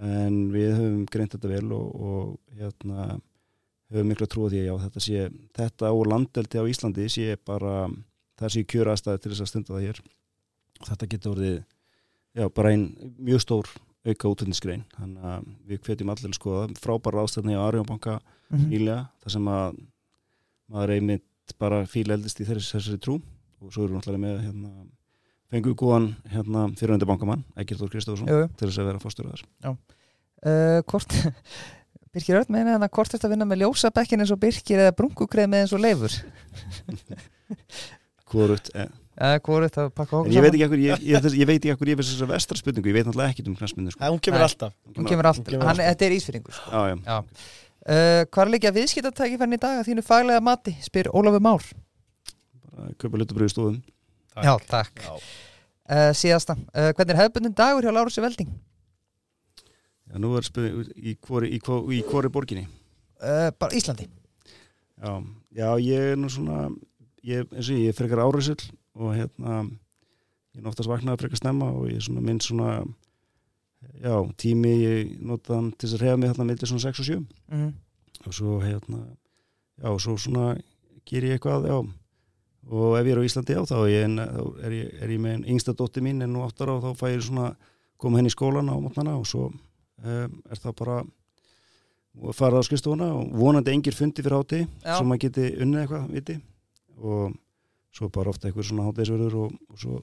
en 0.00 0.38
við 0.52 0.70
höfum 0.78 1.02
greint 1.10 1.34
þetta 1.34 1.50
vel 1.50 1.74
og, 1.74 1.88
og 1.92 2.58
hérna 2.60 3.08
höfum 3.92 4.12
miklu 4.12 4.28
trú 4.30 4.46
á 4.48 4.76
þetta 4.86 5.04
sé 5.04 5.26
þetta 5.58 5.92
og 5.92 6.06
landeldi 6.08 6.62
á 6.62 6.64
Íslandi 6.70 7.08
sé 7.12 7.36
bara 7.36 7.90
það 8.40 8.54
sé 8.54 8.64
kjöra 8.64 8.94
aðstæði 8.94 9.22
til 9.22 9.32
þess 9.32 9.44
að 9.44 9.50
stunda 9.50 9.74
það 9.74 9.86
hér. 9.86 10.02
Þetta 10.82 11.08
getur 11.10 11.34
orðið 11.34 11.58
já, 11.58 12.46
bara 12.48 12.72
einn 12.72 12.86
mjög 13.18 13.42
stór 13.44 13.68
auka 14.06 14.28
útlendisgrein 14.32 14.82
þannig 14.96 15.26
að 15.32 15.44
við 15.70 15.82
hvetjum 15.86 16.10
allir 16.12 16.30
að 16.32 16.38
skoða 16.38 16.64
frábæra 16.82 17.22
ástæðni 17.26 17.54
á 17.58 17.62
Arjónbanka 17.68 18.20
Mhm. 18.52 18.66
nýlega 18.68 19.08
þar 19.22 19.30
sem 19.32 19.46
að 19.48 19.76
maður 20.72 20.90
einmitt 20.96 21.54
bara 21.58 21.78
fíl 21.88 22.10
eldist 22.12 22.40
í 22.40 22.44
þessari, 22.44 22.80
þessari 22.82 22.98
trú. 23.00 23.14
Og 23.62 23.70
svo 23.72 23.84
erum 23.86 23.94
við 23.94 24.00
náttúrulega 24.02 24.24
með 24.24 24.40
hérna, 24.44 24.70
fengu 25.52 25.72
góðan 25.78 26.08
hérna, 26.32 26.64
fyrirhundi 26.76 27.06
bankamann, 27.06 27.44
Jú, 28.28 28.38
jú. 28.42 28.48
til 28.58 28.68
þess 28.68 28.78
að 28.82 28.88
vera 28.90 28.98
fórstjóraðar 28.98 29.42
uh, 30.44 30.82
Hvort 30.90 31.12
Birkir 32.12 32.36
Örn 32.42 32.50
meina 32.52 32.74
þannig 32.74 32.88
að 32.90 32.96
hvort 32.98 33.12
þetta 33.14 33.28
vinna 33.32 33.46
með 33.48 33.62
ljósabekkin 33.62 34.20
eins 34.20 34.32
og 34.34 34.40
Birkir 34.42 34.82
eða 34.84 34.96
brunkukreið 34.98 35.48
með 35.48 35.62
eins 35.64 35.72
og 35.72 35.80
leifur? 35.80 36.12
Hvorut, 38.32 38.68
eh, 39.18 39.34
uh, 39.34 39.38
Hvort 39.44 39.66
þetta 39.68 39.84
pakka 39.92 40.16
en 40.16 40.20
okkur 40.22 40.32
ég 40.36 40.42
veit 40.46 40.54
ekki 40.56 40.64
ekkur 40.66 40.82
ég, 40.82 41.02
ég, 41.12 41.26
ég 41.42 41.46
veit 41.50 41.58
ekki 41.60 41.72
ekkur 41.74 41.90
ég 41.92 41.98
veist 42.00 42.12
þessa 42.14 42.28
vestra 42.30 42.58
spurningu 42.60 42.88
ég 42.92 42.96
veit 42.96 43.06
náttúrulega 43.08 43.34
ekkit 43.34 43.48
um 43.50 43.56
knastmyndu 43.58 43.92
sko. 43.94 44.04
Hún 44.08 44.22
kemur 44.24 44.44
alltaf 44.46 44.72
Hún 44.96 45.08
kemur 45.10 45.28
allt, 45.30 45.42
kemur 45.46 45.66
hann, 45.68 45.74
alltaf. 45.76 45.90
þetta 45.92 46.06
er 46.08 46.16
ísfyrringur 46.16 46.56
sko. 46.56 46.70
já, 46.70 46.80
já. 46.88 46.96
Já. 47.06 47.18
uh, 47.20 48.24
Hvað 48.32 48.42
er 48.46 48.52
líka 48.56 48.74
viðskiptatækifærin 48.78 49.56
í 49.58 49.60
dag 49.62 49.80
að 49.82 49.88
þínu 49.90 50.04
faglega 50.06 50.40
mati, 50.48 50.76
spyr 50.84 51.10
Ólafur 51.12 51.44
Már 51.44 51.68
bara 52.72 52.92
kaupa 52.98 53.20
lutubröðu 53.20 53.52
stóðum 53.52 53.80
Já, 54.42 54.54
takk 54.70 55.02
Já. 55.04 55.12
uh, 55.12 56.10
Síðasta, 56.16 56.56
uh, 56.72 56.90
hvernig 56.96 57.12
er 57.16 57.20
hefðbundin 57.26 57.56
dagur 57.58 57.84
hjá 57.84 57.92
Lárusi 57.92 58.22
Velding? 58.24 58.48
já, 60.12 60.16
nú 60.20 60.32
er 60.36 60.44
spurning 60.44 60.88
í 60.96 61.14
hvori, 61.20 61.52
í, 61.52 61.60
hvori, 61.64 61.98
í 62.00 62.04
hvori 62.08 62.32
borginni 62.32 62.68
Uh, 63.22 63.52
bara 63.54 63.70
Íslandi 63.78 64.08
Já, 64.98 65.12
já, 65.54 65.68
ég 65.78 66.08
er 66.12 66.16
nú 66.18 66.26
svona 66.26 66.64
ég, 67.22 67.44
eins 67.54 67.68
og 67.68 67.76
ég, 67.76 67.84
ég 67.84 67.92
er 67.92 67.94
frekar 67.94 68.18
áriðsull 68.24 68.64
og 68.98 69.14
hérna 69.16 69.62
ég 70.52 70.60
er 70.60 70.68
oftast 70.68 70.90
vaknað 70.90 71.16
að 71.16 71.24
frekar 71.24 71.40
snemma 71.40 71.70
og 71.72 71.88
ég 71.90 72.00
er 72.00 72.04
svona 72.06 72.24
minn 72.24 72.40
svona 72.42 72.74
já, 74.02 74.14
tími 74.38 74.74
ég 74.82 75.16
nota 75.24 75.56
hann 75.56 75.72
til 75.72 75.88
þess 75.88 75.98
að 75.98 76.04
reyða 76.04 76.20
mig 76.20 76.32
þarna 76.32 76.48
millir 76.50 76.70
svona 76.70 76.84
6 76.84 77.02
og 77.02 77.08
7 77.08 77.18
mm. 77.56 77.72
og 78.26 78.36
svo 78.36 78.60
hérna 78.62 79.02
já, 79.80 79.90
svo 80.04 80.16
svona 80.20 80.52
ger 81.08 81.26
ég 81.26 81.38
eitthvað 81.38 81.68
já, 81.70 81.78
og 82.68 82.98
ef 82.98 83.08
ég 83.08 83.14
er 83.14 83.22
á 83.22 83.26
Íslandi 83.26 83.56
já, 83.56 83.62
þá 83.66 83.76
er 83.80 83.92
ég, 83.94 84.20
er 84.68 84.76
ég, 84.76 84.94
er 85.02 85.14
ég 85.16 85.24
með 85.24 85.38
en 85.38 85.48
yngsta 85.54 85.74
dótti 85.78 86.04
mín 86.04 86.22
en 86.22 86.34
nú 86.34 86.44
áttar 86.46 86.74
og 86.74 86.84
þá 86.84 86.92
fæ 87.00 87.08
ég 87.14 87.24
svona 87.26 87.52
koma 87.96 88.20
henni 88.20 88.32
í 88.32 88.36
skólan 88.36 88.70
á 88.70 88.76
mótnana 88.76 89.16
og 89.18 89.26
svo 89.30 89.48
um, 89.50 90.38
er 90.50 90.60
það 90.60 90.78
bara 90.82 91.02
og 92.12 92.36
fara 92.36 92.60
á 92.60 92.62
skristofuna 92.66 93.08
og 93.16 93.32
vonandi 93.40 93.72
engir 93.72 93.96
fundi 93.96 94.22
fyrir 94.22 94.36
háti 94.36 94.60
Já. 94.84 94.98
sem 94.98 95.08
maður 95.08 95.22
geti 95.26 95.46
unnið 95.64 95.82
eitthvað 95.82 96.10
viti 96.12 96.36
og 97.00 97.32
svo 97.92 98.08
bara 98.12 98.32
ofta 98.32 98.48
eitthvað 98.48 98.68
svona 98.70 98.86
hátegisverður 98.88 99.38
og, 99.44 99.56
og 99.70 99.80
svo 99.80 100.00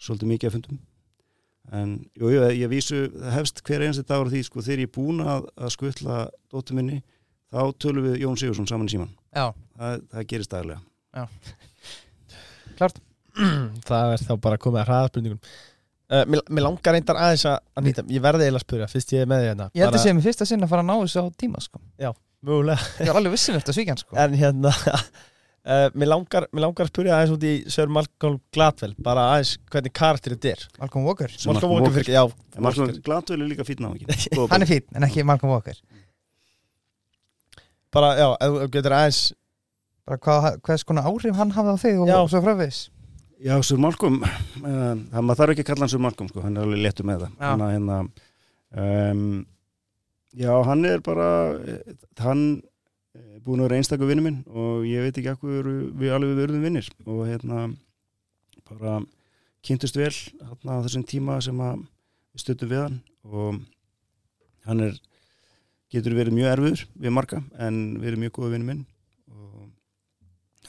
svolítið 0.00 0.30
mikið 0.32 0.48
að 0.50 0.56
fundum. 0.56 0.80
En 1.76 1.90
jú, 2.18 2.30
jú, 2.32 2.44
ég 2.56 2.70
vísu 2.72 3.00
hefst 3.34 3.60
hver 3.66 3.84
einasti 3.84 4.06
dagur 4.08 4.30
því 4.32 4.40
sko 4.46 4.62
þegar 4.64 4.80
ég 4.84 4.88
er 4.88 4.94
búin 4.94 5.20
að, 5.22 5.48
að 5.60 5.74
skutla 5.76 6.20
dóttur 6.50 6.78
minni 6.78 7.02
þá 7.52 7.60
tölum 7.82 8.06
við 8.08 8.22
Jón 8.24 8.38
Sigursson 8.40 8.68
saman 8.70 8.88
í 8.88 8.94
síman 8.94 9.10
Já, 9.34 9.50
það, 9.78 10.04
það 10.14 10.26
gerist 10.32 10.54
daglega. 10.54 10.80
Það 13.90 14.14
er 14.14 14.22
þá 14.26 14.32
bara 14.42 14.58
komið 14.60 14.80
að 14.80 14.88
hraðaspurningum 14.88 15.38
uh, 15.40 16.24
mér, 16.26 16.42
mér 16.50 16.64
langar 16.66 16.96
reyndar 16.96 17.18
aðeins 17.20 17.44
að, 17.48 17.58
að 17.78 17.86
nýta 17.86 18.04
ég 18.10 18.24
verði 18.24 18.46
eiginlega 18.46 18.60
að 18.60 18.66
spyrja, 18.66 18.88
fyrst 18.90 19.14
ég 19.14 19.22
er 19.24 19.30
með 19.30 19.42
því 19.44 19.50
hérna 19.50 19.66
ég 19.68 19.84
held 19.84 19.90
að 19.90 19.94
Bara- 19.94 20.02
sé 20.02 20.14
mér 20.16 20.26
fyrsta 20.26 20.48
sinn 20.48 20.64
að 20.66 20.72
fara 20.72 20.84
að 20.84 20.88
ná 20.90 20.94
þessu 21.04 21.22
á 21.22 21.26
tíma 21.44 21.62
sko. 21.62 21.82
mögulega. 22.40 22.88
Ég 23.04 23.10
var 23.12 23.20
alveg 23.20 23.34
vissin 23.36 23.58
eftir 23.60 23.76
svíkjan 23.76 24.00
sko. 24.00 24.16
en 24.18 24.36
hérna 24.40 24.72
uh, 25.66 25.86
mér, 25.94 26.10
langar, 26.12 26.46
mér 26.54 26.64
langar 26.66 26.86
að 26.86 26.92
spyrja 26.92 27.16
aðeins 27.18 27.34
út 27.36 27.46
í 27.46 27.54
Sir 27.72 27.90
Malcolm 27.92 28.38
Gladwell 28.54 28.94
bara 29.04 29.26
aðeins 29.34 29.56
hvernig 29.72 29.94
karakter 29.96 30.36
þetta 30.36 30.52
er. 30.54 30.66
Malcolm 30.80 31.08
Walker? 31.08 31.32
Malcolm 31.32 31.52
Malcolm 31.54 31.74
Walker 31.76 31.96
fyrir, 31.98 32.14
já. 32.16 32.22
En 32.56 32.66
Malcolm 32.68 32.94
Gladwell 33.06 33.44
er 33.44 33.50
líka 33.52 33.66
fýtna 33.68 33.90
á 33.90 33.92
ekki 33.96 34.46
Hann 34.52 34.66
er 34.66 34.70
fín, 34.70 34.86
en 34.96 35.08
ekki 35.08 35.26
Malcolm 35.26 35.52
Walker. 35.54 35.76
Bara, 37.90 38.14
já, 38.18 38.26
ef 38.46 38.70
getur 38.74 38.94
aðeins 38.94 39.20
Bara 40.08 40.18
hvað, 40.24 40.48
hvað 40.66 40.80
skona 40.82 41.04
áhrif 41.06 41.36
hann 41.38 41.52
hafði 41.54 41.74
á 41.74 41.78
þig 41.82 42.00
og 42.02 42.08
Já. 42.10 42.16
svo 42.32 42.40
fröfis 42.44 42.78
Já, 43.40 43.54
Sir 43.64 43.78
Malcolm 43.80 44.18
uh, 44.20 44.30
það 44.60 45.22
maður 45.24 45.38
þarf 45.40 45.52
ekki 45.54 45.64
að 45.64 45.68
kalla 45.70 45.84
hann 45.86 45.92
Sir 45.92 46.02
Malcolm 46.04 46.28
sko, 46.28 46.42
hann 46.44 46.58
er 46.58 46.66
alveg 46.66 46.82
léttur 46.84 47.06
með 47.08 47.22
það. 47.24 47.30
Já. 47.40 47.46
hann, 47.50 47.62
hérna, 47.72 48.00
um, 48.84 49.22
Já, 50.40 50.52
hann 50.68 50.84
er 50.86 51.00
bara 51.02 51.28
eh, 51.58 51.94
hann 52.22 52.42
búin 53.44 53.62
að 53.62 53.68
vera 53.68 53.80
einstakur 53.80 54.10
vinnu 54.10 54.24
minn 54.24 54.40
og 54.48 54.86
ég 54.88 55.04
veit 55.04 55.16
ekki 55.16 55.32
akkur 55.32 55.68
við 55.98 56.14
alveg 56.14 56.38
verðum 56.38 56.66
vinnir 56.66 56.88
og 57.06 57.24
hérna 57.28 57.68
bara 58.68 59.00
kynntust 59.66 59.98
vel 59.98 60.12
hérna, 60.12 60.78
á 60.80 60.84
þessum 60.84 61.04
tíma 61.08 61.38
sem 61.44 61.60
að 61.64 61.84
við 62.32 62.44
stöttum 62.44 62.72
við 62.72 62.84
hann 62.84 62.98
og 63.26 63.60
hann 64.68 64.84
er 64.86 64.98
getur 65.90 66.16
verið 66.16 66.36
mjög 66.36 66.54
erfiður 66.54 66.86
við 66.94 67.16
marga 67.16 67.42
en 67.58 67.80
verið 68.02 68.24
mjög 68.24 68.36
góða 68.38 68.52
vinnu 68.54 68.70
minn 68.70 68.82
og 69.34 69.70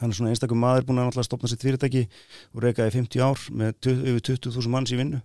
hann 0.00 0.10
er 0.10 0.18
svona 0.18 0.32
einstakur 0.32 0.58
maður 0.58 0.88
búin 0.88 1.02
að 1.04 1.20
stopna 1.26 1.50
sitt 1.50 1.62
fyrirtæki 1.62 2.06
og 2.52 2.64
reyka 2.64 2.88
í 2.88 2.94
50 2.94 3.22
ár 3.22 3.46
með 3.52 3.92
yfir 3.92 4.24
20.000 4.32 4.72
manns 4.72 4.94
í 4.94 4.98
vinnu 4.98 5.22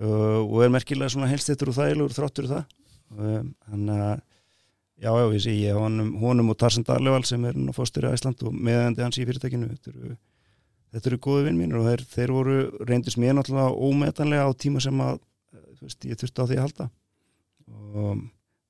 og 0.00 0.62
er 0.64 0.72
merkilega 0.72 1.12
svona 1.12 1.28
helstittur 1.30 1.70
og 1.72 1.76
þægilegur 1.76 2.14
þráttur 2.16 2.48
það. 2.48 2.76
Um, 3.12 3.50
hann 3.68 3.90
að 3.92 4.22
já, 5.02 5.10
já, 5.10 5.24
ég 5.34 5.42
sé 5.42 5.54
ég 5.56 5.78
honum, 5.78 6.12
honum 6.22 6.52
og 6.52 6.58
Tarsan 6.60 6.86
Darleval 6.86 7.24
sem 7.26 7.42
er 7.48 7.58
nú 7.58 7.74
fórstur 7.74 8.06
í 8.06 8.12
Æsland 8.14 8.42
og 8.46 8.54
meðandi 8.54 9.02
hans 9.02 9.18
í 9.18 9.26
fyrirtækinu. 9.26 9.68
Þetta 9.74 9.92
eru, 9.92 10.16
þetta 10.94 11.10
eru 11.10 11.20
góði 11.26 11.46
vinn 11.48 11.58
mínur 11.58 11.82
og 11.82 11.88
þeir, 11.90 12.04
þeir 12.14 12.34
voru 12.36 12.58
reyndist 12.88 13.20
mér 13.20 13.36
náttúrulega 13.38 13.74
ómetanlega 13.88 14.46
á 14.46 14.50
tíma 14.54 14.82
sem 14.84 15.02
að 15.02 15.18
eh, 15.18 15.66
veist, 15.82 16.06
ég 16.06 16.20
þurfti 16.22 16.46
á 16.46 16.48
því 16.48 16.58
að 16.58 16.66
halda. 16.66 16.90
Og 17.72 18.22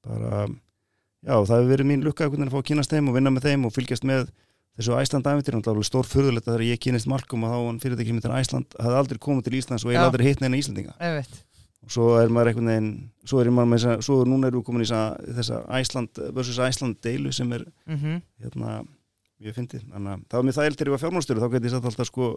bara 0.06 0.46
já, 0.46 1.36
það 1.36 1.58
hefur 1.58 1.70
verið 1.74 1.90
mín 1.92 2.06
lukka 2.06 2.30
að 2.30 2.48
fá 2.54 2.58
að 2.62 2.68
kynast 2.72 2.96
þeim 2.96 3.12
og 3.12 3.18
vinna 3.18 3.34
með 3.34 3.50
þeim 3.50 3.68
og 3.68 3.76
fylgjast 3.76 4.08
með 4.08 4.26
þessu 4.78 4.96
Æsland 4.96 5.28
æfintir, 5.28 5.58
náttúrulega 5.58 5.88
stór 5.90 6.08
furðulegt 6.08 6.46
að 6.48 6.54
þegar 6.56 6.68
ég 6.70 6.80
kynist 6.80 7.08
Malcolm 7.10 7.44
og 7.44 7.52
þá 7.52 7.58
hann 7.60 7.80
fyrirtæki 7.82 8.08
sem 8.08 8.20
heitir 8.22 8.36
Æsland 8.38 8.76
hafði 8.80 9.00
aldrei 9.02 9.18
komið 9.20 9.48
til 9.48 9.58
Íslands 9.58 9.84
og 9.84 9.92
Já. 9.92 10.00
Og 11.82 11.90
svo 11.90 12.08
er 12.20 12.28
maður 12.30 12.52
einhvern 12.52 12.70
veginn 12.72 12.90
svo 13.26 13.40
er 13.42 13.50
maður 13.50 13.70
með 13.72 13.80
þessa, 13.82 14.02
svo 14.06 14.16
núna 14.28 14.48
erum 14.50 14.62
við 14.62 14.66
komin 14.68 14.84
í 14.84 14.88
þessa, 14.88 15.02
þessa 15.38 15.60
Æsland 15.80 16.20
versus 16.36 16.58
Æsland 16.62 17.00
deilu 17.02 17.32
sem 17.34 17.52
er 17.52 17.64
Mhm. 17.86 18.20
hérna 18.42 18.82
mjög 19.42 19.54
fyndið, 19.58 19.82
þannig 19.90 20.12
að 20.12 20.20
það 20.28 20.38
var 20.38 20.44
mér 20.46 20.56
það 20.58 20.76
þegar 20.76 20.86
ég 20.88 20.94
var 20.96 21.02
fjármálstöru 21.02 21.42
þá 21.42 21.48
geti 21.52 21.66
ég 21.66 21.70
sagt 21.74 21.84
alltaf 21.90 22.06
sko 22.06 22.28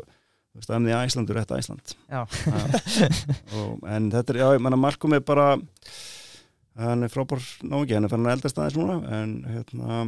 veist, 0.56 0.70
emni 0.72 0.92
Æslandur 0.96 1.36
rétt 1.38 1.52
Æsland. 1.52 1.96
Og, 3.54 3.80
en 3.86 4.10
þetta 4.12 4.30
er, 4.34 4.40
já, 4.42 4.48
ég 4.56 4.62
manna 4.64 4.78
Malcolm 4.80 5.14
er 5.14 5.20
bara 5.22 5.52
hann 6.76 7.04
er 7.04 7.12
frábár 7.14 7.40
náingi, 7.64 7.94
hann 7.94 8.04
er 8.08 8.10
fann 8.12 8.26
að 8.26 8.36
eldast 8.40 8.58
aðeins 8.58 8.78
núna 8.80 8.98
en 9.20 9.36
hérna 9.48 10.00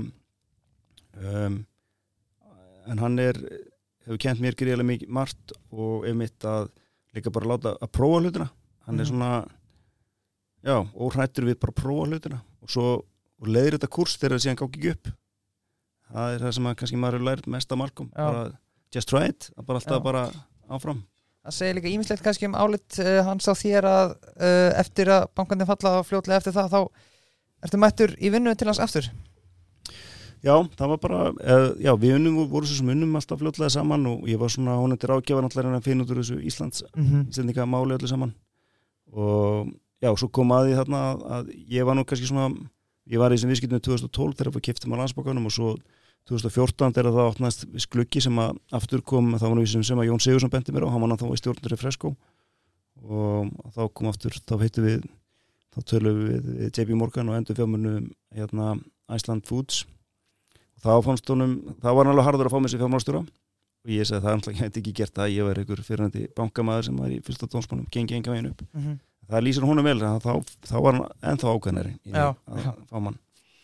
um, 1.22 1.58
en 2.88 3.02
hann 3.04 3.20
er 3.20 3.38
hefur 4.08 4.20
kent 4.24 4.42
mér 4.44 4.56
greiðlega 4.58 4.88
mikið 4.88 5.10
margt 5.16 5.54
og 5.72 6.06
ef 6.08 6.16
mitt 6.16 6.46
að 6.48 6.70
líka 7.16 7.32
bara 7.34 7.50
láta 7.54 7.76
að 7.82 7.92
prófa 7.96 8.22
hlutina 8.24 8.50
hann 8.88 9.00
er 9.00 9.06
Mhm. 9.06 9.12
svona 9.12 9.32
já, 10.64 10.78
óhrættur 10.96 11.46
við 11.48 11.60
bara 11.60 11.74
að 11.74 11.82
prófa 11.84 12.08
hlutina 12.08 12.42
og 12.62 12.70
svo 12.70 12.88
og 13.42 13.48
leiðir 13.48 13.78
þetta 13.78 13.90
kurs 13.94 14.18
þegar 14.18 14.38
það 14.38 14.44
síðan 14.46 14.58
gátt 14.62 14.78
ekki 14.80 14.92
upp 14.96 15.12
það 16.08 16.34
er 16.34 16.40
það 16.46 16.54
sem 16.58 16.70
að 16.72 16.76
kannski 16.80 16.98
maður 16.98 17.18
hefur 17.20 17.28
lært 17.30 17.48
mest 17.48 17.72
að 17.72 17.78
Malcolm 17.84 18.10
Já. 18.10 18.26
bara 18.26 18.52
just 18.96 19.08
try 19.10 19.28
it, 19.28 19.50
bara 19.66 19.80
alltaf 19.80 20.00
Já. 20.00 20.04
bara 20.04 20.24
áfram 20.70 21.04
Það 21.48 21.56
segir 21.56 21.76
líka 21.78 21.88
ímislegt 21.94 22.24
kannski 22.26 22.46
um 22.50 22.56
álit 22.60 22.98
uh, 23.00 23.22
hans 23.24 23.46
á 23.48 23.54
þér 23.56 23.86
að 23.88 24.10
uh, 24.36 24.72
eftir 24.82 25.08
að 25.08 25.28
bankandi 25.38 25.66
falla 25.70 26.00
og 26.02 26.08
fljótlega 26.10 26.42
eftir 26.42 26.52
það 26.58 26.74
þá 26.74 26.80
ertu 27.64 27.78
mættur 27.80 28.16
í 28.20 28.32
vinnu 28.34 28.56
til 28.56 28.68
hans 28.68 28.80
aftur 28.84 29.08
Já, 30.44 30.54
það 30.78 30.90
var 30.92 30.98
bara, 31.02 31.22
uh, 31.34 31.70
já, 31.82 31.94
við 31.98 32.18
unnum 32.20 32.50
voru 32.52 32.68
svo 32.68 32.76
sem 32.82 32.90
unnum 32.94 33.16
alltaf 33.18 33.40
fljótlega 33.40 33.72
saman 33.74 34.04
og 34.12 34.28
ég 34.30 34.38
var 34.38 34.52
svona 34.54 34.76
honum 34.78 35.00
til 35.00 35.10
ráðgjafa 35.10 35.42
náttúrulega 35.46 35.80
að 35.80 35.88
finna 35.88 36.04
út 36.04 36.12
úr 36.14 36.20
þessu 36.22 36.38
Íslands 36.46 36.84
mm 36.96 37.06
-hmm. 37.08 37.24
íslendinga 37.32 37.66
máli 37.66 37.96
öllu 37.98 38.08
saman 38.08 38.34
og 39.14 39.70
já, 40.04 40.10
svo 40.14 40.30
kom 40.34 40.52
að 40.56 40.70
því 40.70 40.80
þarna 40.82 41.04
að, 41.38 41.54
ég 41.72 41.88
var 41.88 41.98
nú 41.98 42.06
kannski 42.08 42.30
svona 42.30 42.50
ég 43.08 43.22
var 43.22 43.32
í 43.32 43.38
þessum 43.38 43.54
viðskiptum 43.54 43.84
2012 43.84 44.38
þegar 44.40 44.54
við 44.56 44.66
kiptum 44.68 44.96
á 44.96 45.00
landsbókanum 45.02 45.48
og 45.48 45.56
svo 45.56 45.76
2014 46.28 46.96
þegar 46.96 47.14
það 47.16 47.30
opnaðist 47.32 47.68
viss 47.72 47.88
gluggi 47.88 48.22
sem 48.24 48.40
að 48.44 48.58
aftur 48.76 49.04
kom, 49.06 49.32
þá 49.40 49.46
var 49.48 49.56
nú 49.56 49.68
sem, 49.70 49.84
sem 49.88 50.00
að 50.00 50.10
Jón 50.10 50.24
Sigursson 50.24 50.52
bendi 50.52 50.76
mér 50.76 50.88
á, 50.88 50.92
hann 50.92 51.06
var 51.06 51.22
þá 51.22 51.30
í 51.32 51.40
stjórnur 51.40 51.76
í 51.76 51.80
Fresko 51.80 52.12
og 53.08 53.52
þá 53.76 53.82
kom 53.96 54.10
aftur 54.12 54.36
þá 54.42 54.56
heitum 54.60 54.88
við, 54.88 55.06
þá 55.72 55.80
tölum 55.94 56.22
við, 56.26 56.50
við 56.58 56.72
JP 56.74 57.00
Morgan 57.00 57.32
og 57.32 57.38
endur 57.38 57.56
fjármunum 57.56 58.10
hérna 58.36 58.74
Iceland 59.14 59.46
Foods. 59.48 59.86
Og 60.78 60.84
þá 60.84 61.06
fannst 61.06 61.30
honum, 61.32 61.54
þá 61.80 61.90
var 61.94 62.04
hann 62.04 62.14
alveg 62.14 62.28
harður 62.28 62.50
að 62.50 62.56
fá 62.56 62.60
með 62.60 62.74
sér 62.74 62.84
fjármálastjóra 62.84 63.24
og 63.86 63.92
ég 63.94 64.08
segi 64.08 64.24
það 64.24 64.38
náttúrulega 64.40 64.68
gæti 64.68 64.82
ekki 64.84 64.94
gert 65.00 65.14
það, 65.18 65.34
ég 65.36 65.48
var 65.48 65.60
einhver 65.62 65.84
fyrirhandi 65.88 66.24
bankamaður 66.38 66.88
sem 66.90 66.98
var 67.04 67.14
í 67.14 67.20
fyrsta 67.26 67.50
tónsmannum, 67.52 67.88
gengi 67.94 68.18
enga 68.18 68.34
veginn 68.34 68.50
upp. 68.52 68.64
Mhm. 68.74 68.98
það 69.28 69.44
lýsir 69.44 69.68
honum 69.68 69.84
vel, 69.84 70.00
þá, 70.00 70.34
þá 70.64 70.76
var 70.86 70.94
hann 70.96 71.08
ennþá 71.34 71.54
ákveðnari 71.54 71.94
í 72.08 72.14
Já, 72.16 72.30
að 72.48 72.62
já. 72.64 72.72
fá 72.88 72.98
mann. 73.04 73.18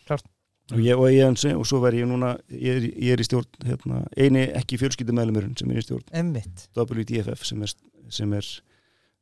Klárt. 0.04 0.26
og 0.72 0.78
ég, 0.84 0.98
og 0.98 1.08
ég 1.12 1.24
ansi, 1.28 1.54
og 1.56 1.64
svo 1.68 1.80
verð 1.80 2.02
ég 2.02 2.08
núna 2.08 2.34
ég 2.52 2.76
er, 2.76 2.86
ég 3.00 3.12
er 3.14 3.20
í 3.20 3.24
stjórn, 3.24 3.48
hérna, 3.64 4.02
eini 4.16 4.44
ekki 4.60 4.76
fjölskyldumæðlumurinn 4.80 5.56
sem 5.56 5.70
er 5.72 5.80
í 5.80 5.84
stjórn. 5.86 6.04
Emmitt 6.12 6.68
WDFF 6.76 7.44
sem 7.48 7.62
er, 7.64 7.72
sem 8.12 8.32
er 8.36 8.44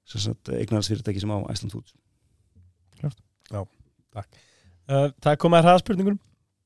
sem 0.05 0.21
sagt, 0.21 0.51
eignarhansfyrirtæki 0.51 1.23
sem 1.23 1.31
á 1.31 1.39
Æsland 1.51 1.73
Foods. 1.77 1.95
Uh, 4.91 5.09
það 5.23 5.31
er 5.31 5.39
komið 5.41 5.61
að 5.61 5.67
hraðaspurningunum. 5.69 6.19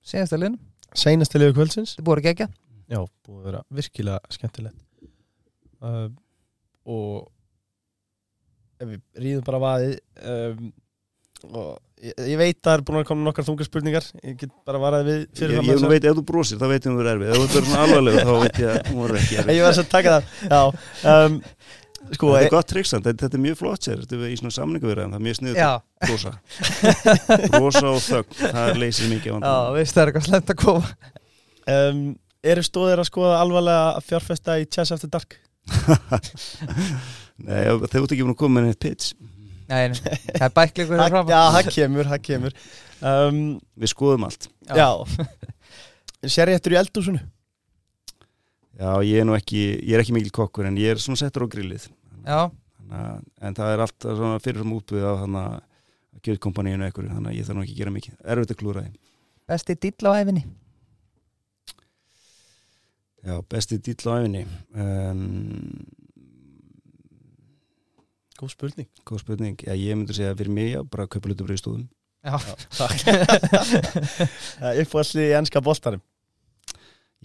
Senast 0.07 0.33
að 0.35 0.43
liðnum, 0.43 0.61
seinasti 0.97 1.41
liður 1.41 1.57
kvöldsins. 1.59 1.93
Þið 1.99 2.07
búið 2.09 2.21
að 2.23 2.27
gegja 2.31 2.47
já, 2.91 3.01
búið 3.27 3.39
að 3.41 3.49
vera 3.51 3.63
virkilega 3.79 4.37
skemmtilegt. 4.37 4.85
Uh, 5.83 6.09
og 6.87 7.27
ef 8.81 8.91
við 8.91 9.01
ríðum 9.23 9.45
bara 9.47 9.61
vaðið 9.63 9.95
um, 10.33 10.71
og 11.57 11.71
ég, 12.03 12.15
ég 12.33 12.39
veit 12.41 12.59
að 12.59 12.67
það 12.67 12.75
er 12.77 12.85
búin 12.89 13.01
að 13.01 13.09
koma 13.11 13.27
nokkar 13.27 13.47
þungar 13.47 13.69
spurningar. 13.69 14.11
Ég 14.23 14.37
get 14.41 14.53
bara 14.69 14.81
varaði 14.83 15.09
við 15.09 15.19
ég, 15.21 15.33
fyrir 15.41 15.59
ég, 15.59 15.71
ég 15.71 15.83
nú 15.83 15.91
veit, 15.93 16.05
ef 16.05 16.19
þú 16.19 16.25
brosir, 16.29 16.61
þá 16.61 16.67
veit 16.73 16.79
ég 16.81 16.91
hún 16.91 17.01
verður 17.01 17.13
erfið. 17.15 17.33
Ef 17.33 17.41
þú 17.41 17.49
verður 17.57 17.69
svona 17.71 17.87
alvarlega, 17.87 18.27
þá 18.29 18.35
veit 18.43 18.61
ég 18.63 18.71
að 18.73 18.91
hún 18.91 19.03
verður 19.05 19.21
ekki 19.23 19.41
erfið. 19.41 19.59
Ég 19.59 19.67
var 19.67 19.81
að 19.83 19.91
taka 19.97 20.15
það. 20.17 20.23
Já, 20.53 20.63
um, 21.15 21.39
sko 22.13 22.31
þetta 22.33 22.47
er 22.47 22.53
gott 22.55 22.71
triksand, 22.73 23.07
þetta, 23.09 23.25
þetta 23.25 23.39
er 23.39 23.45
mjög 23.47 23.59
flott 23.63 23.89
sér. 23.89 24.05
Þetta 24.05 24.19
er 24.21 24.29
í 24.29 24.39
svona 24.41 24.57
samningu 24.57 24.91
verið, 24.91 25.09
það 25.11 25.19
er 25.19 25.27
mjög 25.27 25.41
sniður 25.41 25.61
Já, 25.63 25.73
brosa. 26.05 26.35
Brosa 27.57 27.87
og 27.91 28.05
þögn, 28.05 28.39
það 28.43 28.83
leysir 28.83 29.11
mikið 29.11 29.27
á 29.27 29.33
já, 29.33 29.35
vandamál. 29.37 29.75
veist 29.77 29.97
það 29.97 30.03
er 30.05 30.13
eitthvað 30.13 30.29
slemt 30.31 30.55
að 30.55 30.61
koma. 30.63 30.95
Um, 31.67 32.05
eru 32.53 32.65
stóðir 32.67 33.03
að 33.03 33.09
skoða 33.11 33.41
alvarlega 33.43 33.85
að 33.97 34.07
fjárfesta 34.11 34.59
í 34.63 34.67
Chess 34.71 34.95
After 34.97 35.11
Dark? 35.13 35.37
Nei, 37.47 37.63
þeir 37.67 38.05
út 38.05 38.13
ekki 38.15 38.25
búin 38.25 38.33
að 38.35 38.41
koma 38.41 38.61
með 38.61 38.69
neitt 38.71 38.83
pitch. 38.83 39.13
Nei, 39.67 39.89
nei, 39.91 39.99
það 39.99 40.45
er 40.47 40.53
bæklingur 40.55 41.01
já, 41.03 41.41
það 41.57 41.71
kemur, 41.75 42.09
það 42.13 42.21
kemur. 42.29 42.59
Um, 43.03 43.41
við 43.77 43.91
skoðum 43.93 44.27
allt. 44.29 44.47
Já, 44.71 44.89
Sér 46.27 46.51
ég 46.51 46.59
eftir 46.59 46.75
í 46.75 46.79
eldúsinu 46.81 47.21
Já, 48.77 48.91
ég 49.05 49.21
er 49.21 49.27
nú 49.29 49.35
ekki, 49.37 49.61
ég 49.85 49.95
er 49.97 50.03
ekki 50.03 50.15
mikil 50.17 50.33
kokkur 50.35 50.67
en 50.69 50.77
ég 50.81 50.95
er 50.95 51.01
svona 51.01 51.21
settur 51.21 51.45
á 51.45 51.53
grillið. 51.53 51.87
Já, 52.27 52.41
Þannig 52.87 53.03
að- 53.03 53.23
en 53.49 53.57
það 53.57 53.73
er 53.73 53.83
alltaf 53.85 54.17
svona 54.19 54.43
fyrirfram 54.45 54.75
útbúið 54.77 55.07
á 55.07 55.13
þannig 55.23 55.43
að 55.43 56.23
kjöðkompaníinu 56.27 56.87
ekkur 56.89 57.09
þannig 57.11 57.31
að 57.33 57.39
ég 57.39 57.47
þarf 57.49 57.57
nú 57.57 57.65
ekki 57.65 57.75
að 57.77 57.81
gera 57.81 57.95
mikið. 57.97 58.17
Erfitt 58.35 58.53
að 58.55 58.61
klúra 58.63 58.85
því. 58.85 58.93
Besti 59.47 59.77
dýll 59.81 60.07
á 60.07 60.13
æfinni 60.21 60.45
Já, 63.27 63.41
besti 63.51 63.81
dýll 63.83 64.07
á 64.07 64.23
æfinni 64.23 64.45
um, 64.79 65.23
Góð 68.37 68.53
spurning. 68.53 68.89
Góð 69.09 69.23
spurning, 69.25 69.57
já, 69.65 69.73
ég 69.75 69.97
myndi 69.97 70.15
segja 70.15 70.37
fyrir 70.37 70.53
mig 70.53 70.75
já, 70.75 70.83
bara 70.85 71.07
að 71.07 71.15
kaupa 71.17 71.33
lutu 71.33 71.47
breyðstofum 71.49 71.87
Já, 72.27 72.37
Uppfalli 74.83 75.31
í 75.31 75.35
ennska 75.39 75.63
boltarum 75.65 76.03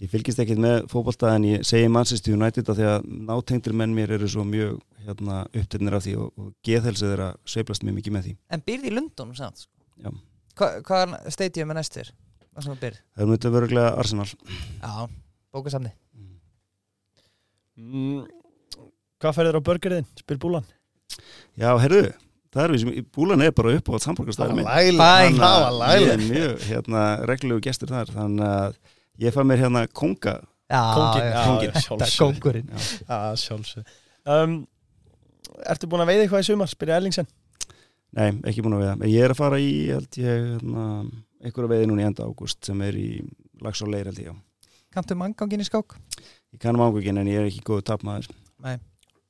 Ég 0.02 0.10
fylgist 0.10 0.40
ekkert 0.42 0.58
með 0.62 0.86
fótbolta 0.90 1.30
en 1.36 1.44
ég 1.46 1.66
segi 1.68 1.90
Manchester 1.92 2.34
United 2.34 2.70
af 2.72 2.78
því 2.78 2.86
að 2.90 3.04
nátengdir 3.28 3.74
menn 3.76 3.92
mér 3.94 4.14
eru 4.16 4.26
svo 4.30 4.42
mjög 4.48 4.80
hérna, 5.04 5.42
upptennir 5.52 5.94
af 5.94 6.02
því 6.06 6.14
og, 6.24 6.32
og 6.40 6.48
geðhelsið 6.66 7.12
er 7.14 7.22
að 7.28 7.36
sveiflast 7.52 7.84
mjög 7.86 7.98
mikið 8.00 8.16
með 8.16 8.26
því. 8.26 8.32
En 8.56 8.64
býrði 8.66 8.90
í 8.90 8.94
Lundunum 8.96 9.36
samt 9.38 9.62
sko. 9.62 9.70
Já. 10.02 10.10
Hva, 10.58 10.70
Hvað 10.88 11.14
stadium 11.36 11.74
er 11.76 11.82
byrð? 11.84 12.10
Það 12.56 13.22
er 13.22 13.30
myndið 13.30 13.54
verðurlega 13.54 13.94
Arsenal. 14.02 14.26
Já, 14.82 15.06
bókasamni 15.54 15.92
mm, 17.78 18.24
Hvað 19.22 19.36
færður 19.38 19.60
á 19.62 19.66
burgerinn? 19.68 20.08
Spyr 20.18 20.40
búlan? 20.42 20.66
Já, 21.54 21.70
herru, 21.78 22.08
það 22.50 22.64
er 22.64 22.74
við 22.74 22.82
sem 22.82 23.10
búlan 23.14 23.44
er 23.44 23.52
bara 23.54 23.76
upp 23.78 23.92
á 23.92 23.94
var 24.00 24.06
Ég 26.02 26.14
er 26.16 26.24
mjög 26.24 26.64
hérna, 26.70 27.04
reglulegu 27.30 27.62
gestur 27.68 27.92
þar 27.92 28.10
þannig 28.10 28.48
að 28.48 28.80
ég 29.22 29.36
fæ 29.36 29.44
mér 29.46 29.62
hérna 29.62 29.84
konga. 29.92 30.40
Já, 30.72 30.80
sjálfsög 33.44 33.94
um, 34.32 34.58
Ertu 35.68 35.88
búin 35.90 36.02
að 36.02 36.10
veiða 36.10 36.24
eitthvað 36.24 36.42
í 36.42 36.48
sumar? 36.48 36.70
Spyrir 36.72 36.96
Ellingsen 36.96 37.28
Nei, 38.12 38.28
ekki 38.48 38.62
búin 38.64 38.76
að 38.76 38.82
veiða. 38.84 39.08
Ég 39.08 39.24
er 39.24 39.32
að 39.32 39.38
fara 39.38 39.58
í, 39.62 39.68
held 39.88 40.16
ég, 40.20 40.26
hérna, 40.28 40.82
einhverja 41.40 41.70
veiði 41.70 41.86
núna 41.88 42.02
í 42.02 42.06
enda 42.10 42.26
ágúst 42.28 42.60
sem 42.68 42.82
er 42.84 42.98
í 43.00 43.06
lags 43.64 43.80
og 43.84 43.88
leir, 43.92 44.10
held 44.10 44.20
ég, 44.20 44.26
já. 44.28 44.34
Kamtu 44.92 45.16
manngangin 45.18 45.64
í 45.64 45.68
skák? 45.68 45.96
Ég 46.52 46.62
kannum 46.62 46.84
águgin 46.84 47.20
en 47.20 47.30
ég 47.30 47.40
er 47.40 47.50
ekki 47.50 47.64
góðu 47.66 47.84
tapmaður. 47.88 48.32
Nei 48.62 48.76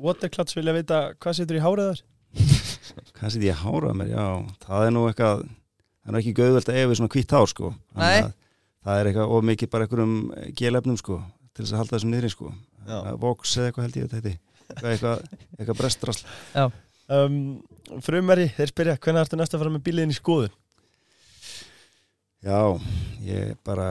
Waterclouds 0.02 0.56
vilja 0.56 0.74
vita 0.74 1.00
hvað 1.22 1.38
situr 1.38 1.58
í 1.58 1.62
hárið 1.62 1.90
þar? 1.90 2.00
Hvað 3.16 3.34
setið 3.34 3.48
ég 3.48 3.58
að 3.58 3.62
hára 3.62 3.92
mér? 3.96 4.08
Já, 4.12 4.24
það 4.64 4.86
er 4.86 4.94
nú 4.94 5.02
eitthvað, 5.08 5.42
það 5.46 6.08
er 6.10 6.14
nú 6.14 6.20
ekki 6.20 6.32
gauðvöld 6.38 6.70
að 6.72 6.78
eiga 6.78 6.88
við 6.90 6.98
svona 6.98 7.12
hvitt 7.14 7.34
hár, 7.36 7.50
sko. 7.52 7.70
Nei. 7.96 8.16
að 8.18 8.32
Það 8.82 8.98
er 8.98 9.08
eitthvað 9.10 9.34
of 9.36 9.44
mikið 9.46 9.70
bara 9.72 9.86
einhverjum 9.86 10.14
gelefnum, 10.58 10.96
sko, 10.98 11.18
til 11.54 11.62
þess 11.62 11.74
að 11.76 11.82
halda 11.82 11.94
þessum 11.94 12.12
niðri, 12.12 12.30
sko. 12.32 12.54
Já. 12.88 12.96
Vox 13.22 13.52
eða 13.54 13.68
eitthvað 13.70 13.86
held 13.86 13.98
ég 13.98 14.08
að 14.08 14.16
þetta 14.16 14.32
heiti. 14.32 14.34
Eitthvað, 14.72 14.90
eitthvað, 14.90 15.46
eitthvað 15.58 15.78
brestrasl. 15.82 16.24
Um, 17.12 17.38
frumveri, 18.02 18.48
þeir 18.56 18.70
spyrja 18.72 18.98
Hvernig 19.02 19.26
ertu 19.26 19.38
næst 19.38 19.54
að 19.54 19.62
fara 19.62 19.72
með 19.74 19.84
bíliðin 19.86 20.14
í 20.14 20.16
skoðun? 20.16 20.52
Já, 22.42 22.58
ég 23.22 23.52
bara, 23.62 23.84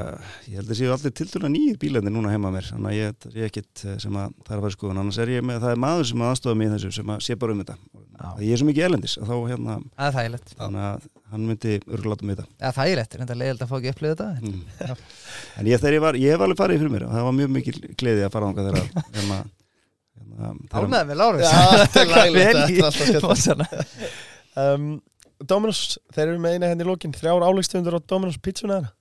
ég 0.44 0.58
held 0.60 0.72
að 0.74 0.76
séu 0.82 0.90
allir 0.92 1.14
tildur 1.16 1.46
að 1.48 1.54
nýjir 1.54 1.78
bílarnir 1.80 2.12
núna 2.12 2.34
heima 2.34 2.50
mér, 2.52 2.66
þannig 2.68 2.90
að 2.90 2.98
ég, 2.98 3.14
það 3.24 3.38
er 3.38 3.46
ekkit 3.48 3.84
eh, 3.88 3.94
sem 4.04 4.18
að 4.20 4.34
það 4.42 4.52
er 4.52 4.58
að 4.58 4.64
fara 4.66 4.72
skoðun, 4.76 4.98
annars 5.00 5.20
er 5.24 5.30
ég 5.32 5.46
með, 5.48 5.62
það 5.64 5.72
er 5.72 5.80
maður 5.80 6.10
sem 6.10 6.24
aðstofa 6.28 6.58
mig 6.60 6.68
í 6.68 6.72
þessu 6.74 6.92
sem 6.98 7.14
að 7.14 7.22
sé 7.24 7.38
bara 7.40 7.56
um 7.56 7.62
þetta. 7.62 7.76
Já. 8.12 8.28
Ég 8.44 8.52
er 8.52 8.60
svo 8.60 8.68
mikið 8.68 8.88
elendis 8.90 9.16
að 9.22 9.32
þá 9.32 9.38
hérna, 9.54 9.78
Það 9.96 10.08
er 10.10 10.18
þægilegt 10.18 10.52
þannig 10.58 10.84
að 10.90 11.08
hann 11.32 11.46
myndi 11.48 11.78
örguláta 11.96 12.28
mig 12.28 12.36
þetta. 12.42 12.48
Það 12.60 12.68
er 12.68 12.76
þægilegt, 12.82 13.16
er 13.16 13.24
enda 13.24 13.38
leiðilegt 13.40 13.64
að 13.64 13.72
fá 13.72 13.78
ekki 13.80 13.94
upplýða 13.96 14.16
þetta 14.20 14.30
Mm. 14.42 14.60
En 15.62 15.66
ég, 15.70 15.88
ég 15.96 16.04
var, 16.04 16.20
ég 16.20 16.36
hef 16.36 16.44
alveg 16.44 16.60
farið 16.60 16.82
fyrir 16.82 16.92
mér 16.92 17.06
og 17.08 17.14
það 17.16 17.24
var 17.30 17.36
mjög 17.40 17.50
mikil 17.56 17.78
gleði 17.96 18.26
að 18.26 18.34
fara 18.36 18.50
ánga 18.52 18.66
þegar 18.68 18.80
að, 18.82 18.88
hérna, 19.16 19.38
hérna, 20.20 20.52
Álmeða 20.76 21.08
með 21.08 21.18
Lárus 21.22 21.48
Já, 21.48 21.56
Dominos, 25.48 26.00
þeir 26.16 26.28
eru 26.28 26.42
með 26.42 26.58
eina 26.58 26.72
henni 26.72 26.86
í 26.86 26.90
lókin 26.90 27.14
Þrjár 27.16 27.46
áleikstundur 27.48 27.98
á 27.98 28.00
Dominos 28.02 28.40
pizzuna 28.42 28.80
þeirra. 28.80 28.92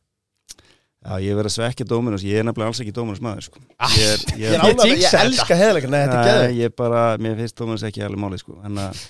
Já, 1.00 1.14
ég 1.24 1.36
verið 1.38 1.48
að 1.48 1.54
svekja 1.54 1.86
Dóminus, 1.88 2.24
ég 2.28 2.40
er 2.42 2.44
nefnilega 2.44 2.68
alls 2.68 2.80
ekki 2.82 2.92
Dóminus 2.92 3.22
maður, 3.24 3.46
sko. 3.48 3.62
Ég 3.96 4.10
er, 4.10 4.24
ég 4.36 4.52
Ég 4.52 4.64
ánægður, 4.66 4.90
ég 5.00 5.14
elska 5.22 5.56
heðleika 5.56 5.88
Nei, 5.88 6.00
þetta 6.02 6.18
er 6.18 6.28
geður 6.28 6.42
Nei, 6.44 6.58
ég 6.60 6.74
bara, 6.76 7.04
mér 7.24 7.38
finnst 7.40 7.56
Dóminus 7.56 7.84
ekki 7.88 8.04
alveg 8.04 8.20
málið, 8.20 8.42
sko, 8.42 8.56
en 8.68 8.80
að, 8.84 9.00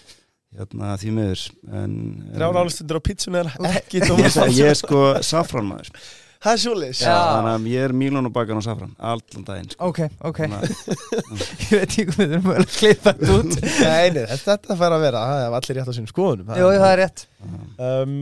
hérna, 0.61 0.93
því 1.02 1.15
miður, 1.16 1.43
en... 1.81 1.97
Þrjár 2.36 2.61
áleikstundur 2.62 3.01
á 3.01 3.02
pizzuna 3.09 3.43
þeirra 3.43 3.73
Ekki 3.81 4.05
Dominos 4.07 4.39
ég 4.55 4.70
er 4.70 4.78
sko 4.78 5.02
safran 5.27 5.66
maður 5.73 5.90
Það 6.41 6.55
er 6.55 6.61
Já. 7.05 7.17
Þannig 7.21 7.51
að 7.53 7.67
ég 7.69 7.83
er 7.85 7.93
Mílun 8.01 8.29
og 8.31 8.33
bakan 8.33 8.57
og 8.57 8.65
safran 8.65 8.93
Allan 8.97 9.45
daginn 9.45 9.67
sko. 9.75 9.91
Ok, 9.91 9.99
ok. 10.25 10.39
Að- 10.47 10.71
Ég 11.67 11.75
veit 11.75 11.83
ekki 11.85 12.07
hvað 12.09 12.21
við 12.23 12.33
erum 12.39 12.51
að 12.55 12.62
klippa 12.79 13.12
þetta 13.12 13.35
út. 13.37 13.59
Nei, 13.85 14.07
nei, 14.17 14.23
þetta, 14.31 14.77
fær 14.81 14.97
að 14.97 15.05
vera 15.05 15.25
Það 15.29 15.43
er 15.45 15.57
allir 15.59 15.79
rétt 15.81 15.91
á 15.93 15.95
sínum 15.99 16.09
skoðunum. 16.09 16.55
Jú, 16.57 16.71
það 16.81 16.95
er 16.95 17.03
rétt. 17.03 17.25
Um, 17.77 18.15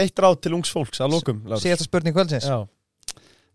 Eitt 0.00 0.22
ráð 0.24 0.36
til 0.42 0.52
ungs 0.58 0.72
fólks 0.74 1.02
að 1.04 1.14
lókum 1.14 1.42
Lárus. 1.46 1.62
Síðasta 1.62 1.86
spurning 1.86 2.16
kvöldsins. 2.16 2.48
Já, 2.50 2.58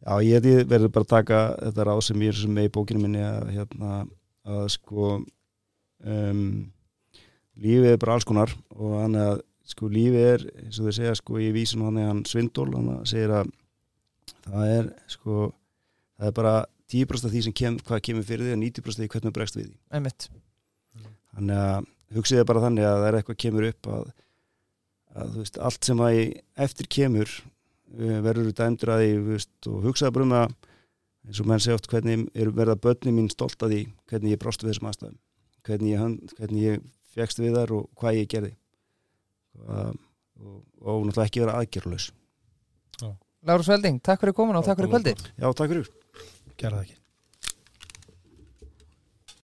Já, 0.05 0.13
ég 0.21 0.45
ég 0.45 0.67
verður 0.69 0.91
bara 0.93 1.07
að 1.07 1.11
taka 1.11 1.41
þetta 1.63 1.85
ráð 1.89 2.01
sem 2.07 2.23
ég 2.23 2.31
er 2.31 2.37
sem 2.37 2.51
með 2.55 2.67
í 2.67 2.71
bókinu 2.75 3.01
minni 3.01 3.23
að, 3.25 3.47
hérna, 3.55 3.99
að 4.45 4.65
sko 4.75 5.07
um, 6.05 6.41
lífið 7.59 7.91
er 7.91 8.01
bara 8.03 8.15
alls 8.17 8.27
konar 8.27 8.53
og 8.75 8.95
hann 9.01 9.17
að 9.17 9.39
sko 9.65 9.89
lífið 9.89 10.27
er, 10.35 10.43
eins 10.61 10.77
og 10.79 10.87
þau 10.89 10.97
segja 10.99 11.15
sko 11.17 11.39
í 11.41 11.47
vísun 11.55 11.85
hann 11.87 11.97
er 11.97 12.11
hann 12.11 12.21
Svindól 12.29 12.67
hann 12.75 12.91
segir 13.09 13.33
að 13.39 13.49
það 14.45 14.73
er 14.75 14.89
sko 15.11 15.49
það 16.15 16.29
er 16.29 16.35
bara 16.39 16.55
10% 16.91 17.27
af 17.27 17.33
því 17.33 17.41
sem 17.47 17.55
kem, 17.55 17.79
hvað 17.81 18.03
kemur 18.07 18.27
fyrir 18.27 18.47
því 18.47 18.55
og 18.55 18.61
90% 18.61 18.93
af 18.93 19.01
því 19.01 19.09
hvernig 19.13 19.31
þú 19.31 19.35
bregst 19.39 19.57
við 19.57 19.65
því. 19.67 19.77
Einmitt. 19.97 20.27
Þannig 21.35 21.63
að 21.63 21.89
hugsiði 22.15 22.45
bara 22.47 22.63
þannig 22.63 22.87
að 22.87 22.99
það 22.99 23.07
er 23.09 23.17
eitthvað 23.19 23.41
kemur 23.43 23.67
upp 23.71 23.89
að, 23.95 24.07
að 25.15 25.33
þú 25.33 25.43
veist, 25.43 25.59
allt 25.69 25.89
sem 25.89 26.03
að 26.05 26.19
eftir 26.67 26.89
kemur 26.97 27.33
uh, 27.33 28.19
verður 28.27 28.53
dæmdur 28.55 28.93
að 28.93 29.03
því 29.03 29.11
þú 29.15 29.29
veist, 29.31 29.53
og 29.71 29.87
hugsaði 29.89 30.15
bara 30.17 30.27
um 30.27 30.35
það 30.35 30.55
eins 31.25 31.41
og 31.41 31.49
menn 31.49 31.63
segja 31.63 31.79
oft 31.79 31.89
hvernig 31.89 32.27
er 32.37 32.51
verða 32.53 32.77
börni 32.77 33.15
mín 33.15 33.31
stolt 33.33 33.65
að 33.65 33.73
því 33.73 33.81
hvernig 34.11 34.35
ég 34.35 34.41
brást 34.43 34.61
við 34.61 34.71
þessum 34.71 34.91
aðstæðum? 34.91 35.17
Hvernig 35.65 35.95
ég, 35.95 36.19
hvernig 36.37 36.67
ég 36.67 36.85
fegst 37.15 37.41
við 37.41 37.57
þar 37.57 37.73
og 37.79 37.87
hvað 37.97 38.19
ég 38.19 38.29
gerði? 38.29 38.51
Og, 39.55 39.97
og, 40.37 40.59
og 40.83 41.07
náttúrulega 41.07 41.25
ekki 41.31 41.41
vera 41.41 41.57
aðgerðlaus 41.61 42.11
Lárus 43.45 43.69
Velding, 43.69 44.01
takk 44.01 44.23
fyrir 44.23 44.33
komin 44.33 44.57
og 44.57 44.65
takk 44.65 44.79
fyrir 44.81 44.93
kvöldi 44.93 45.15
Já, 45.37 45.49
takk 45.53 45.69
fyrir. 45.69 45.89
Gerða 46.57 46.85
ekki 46.85 47.04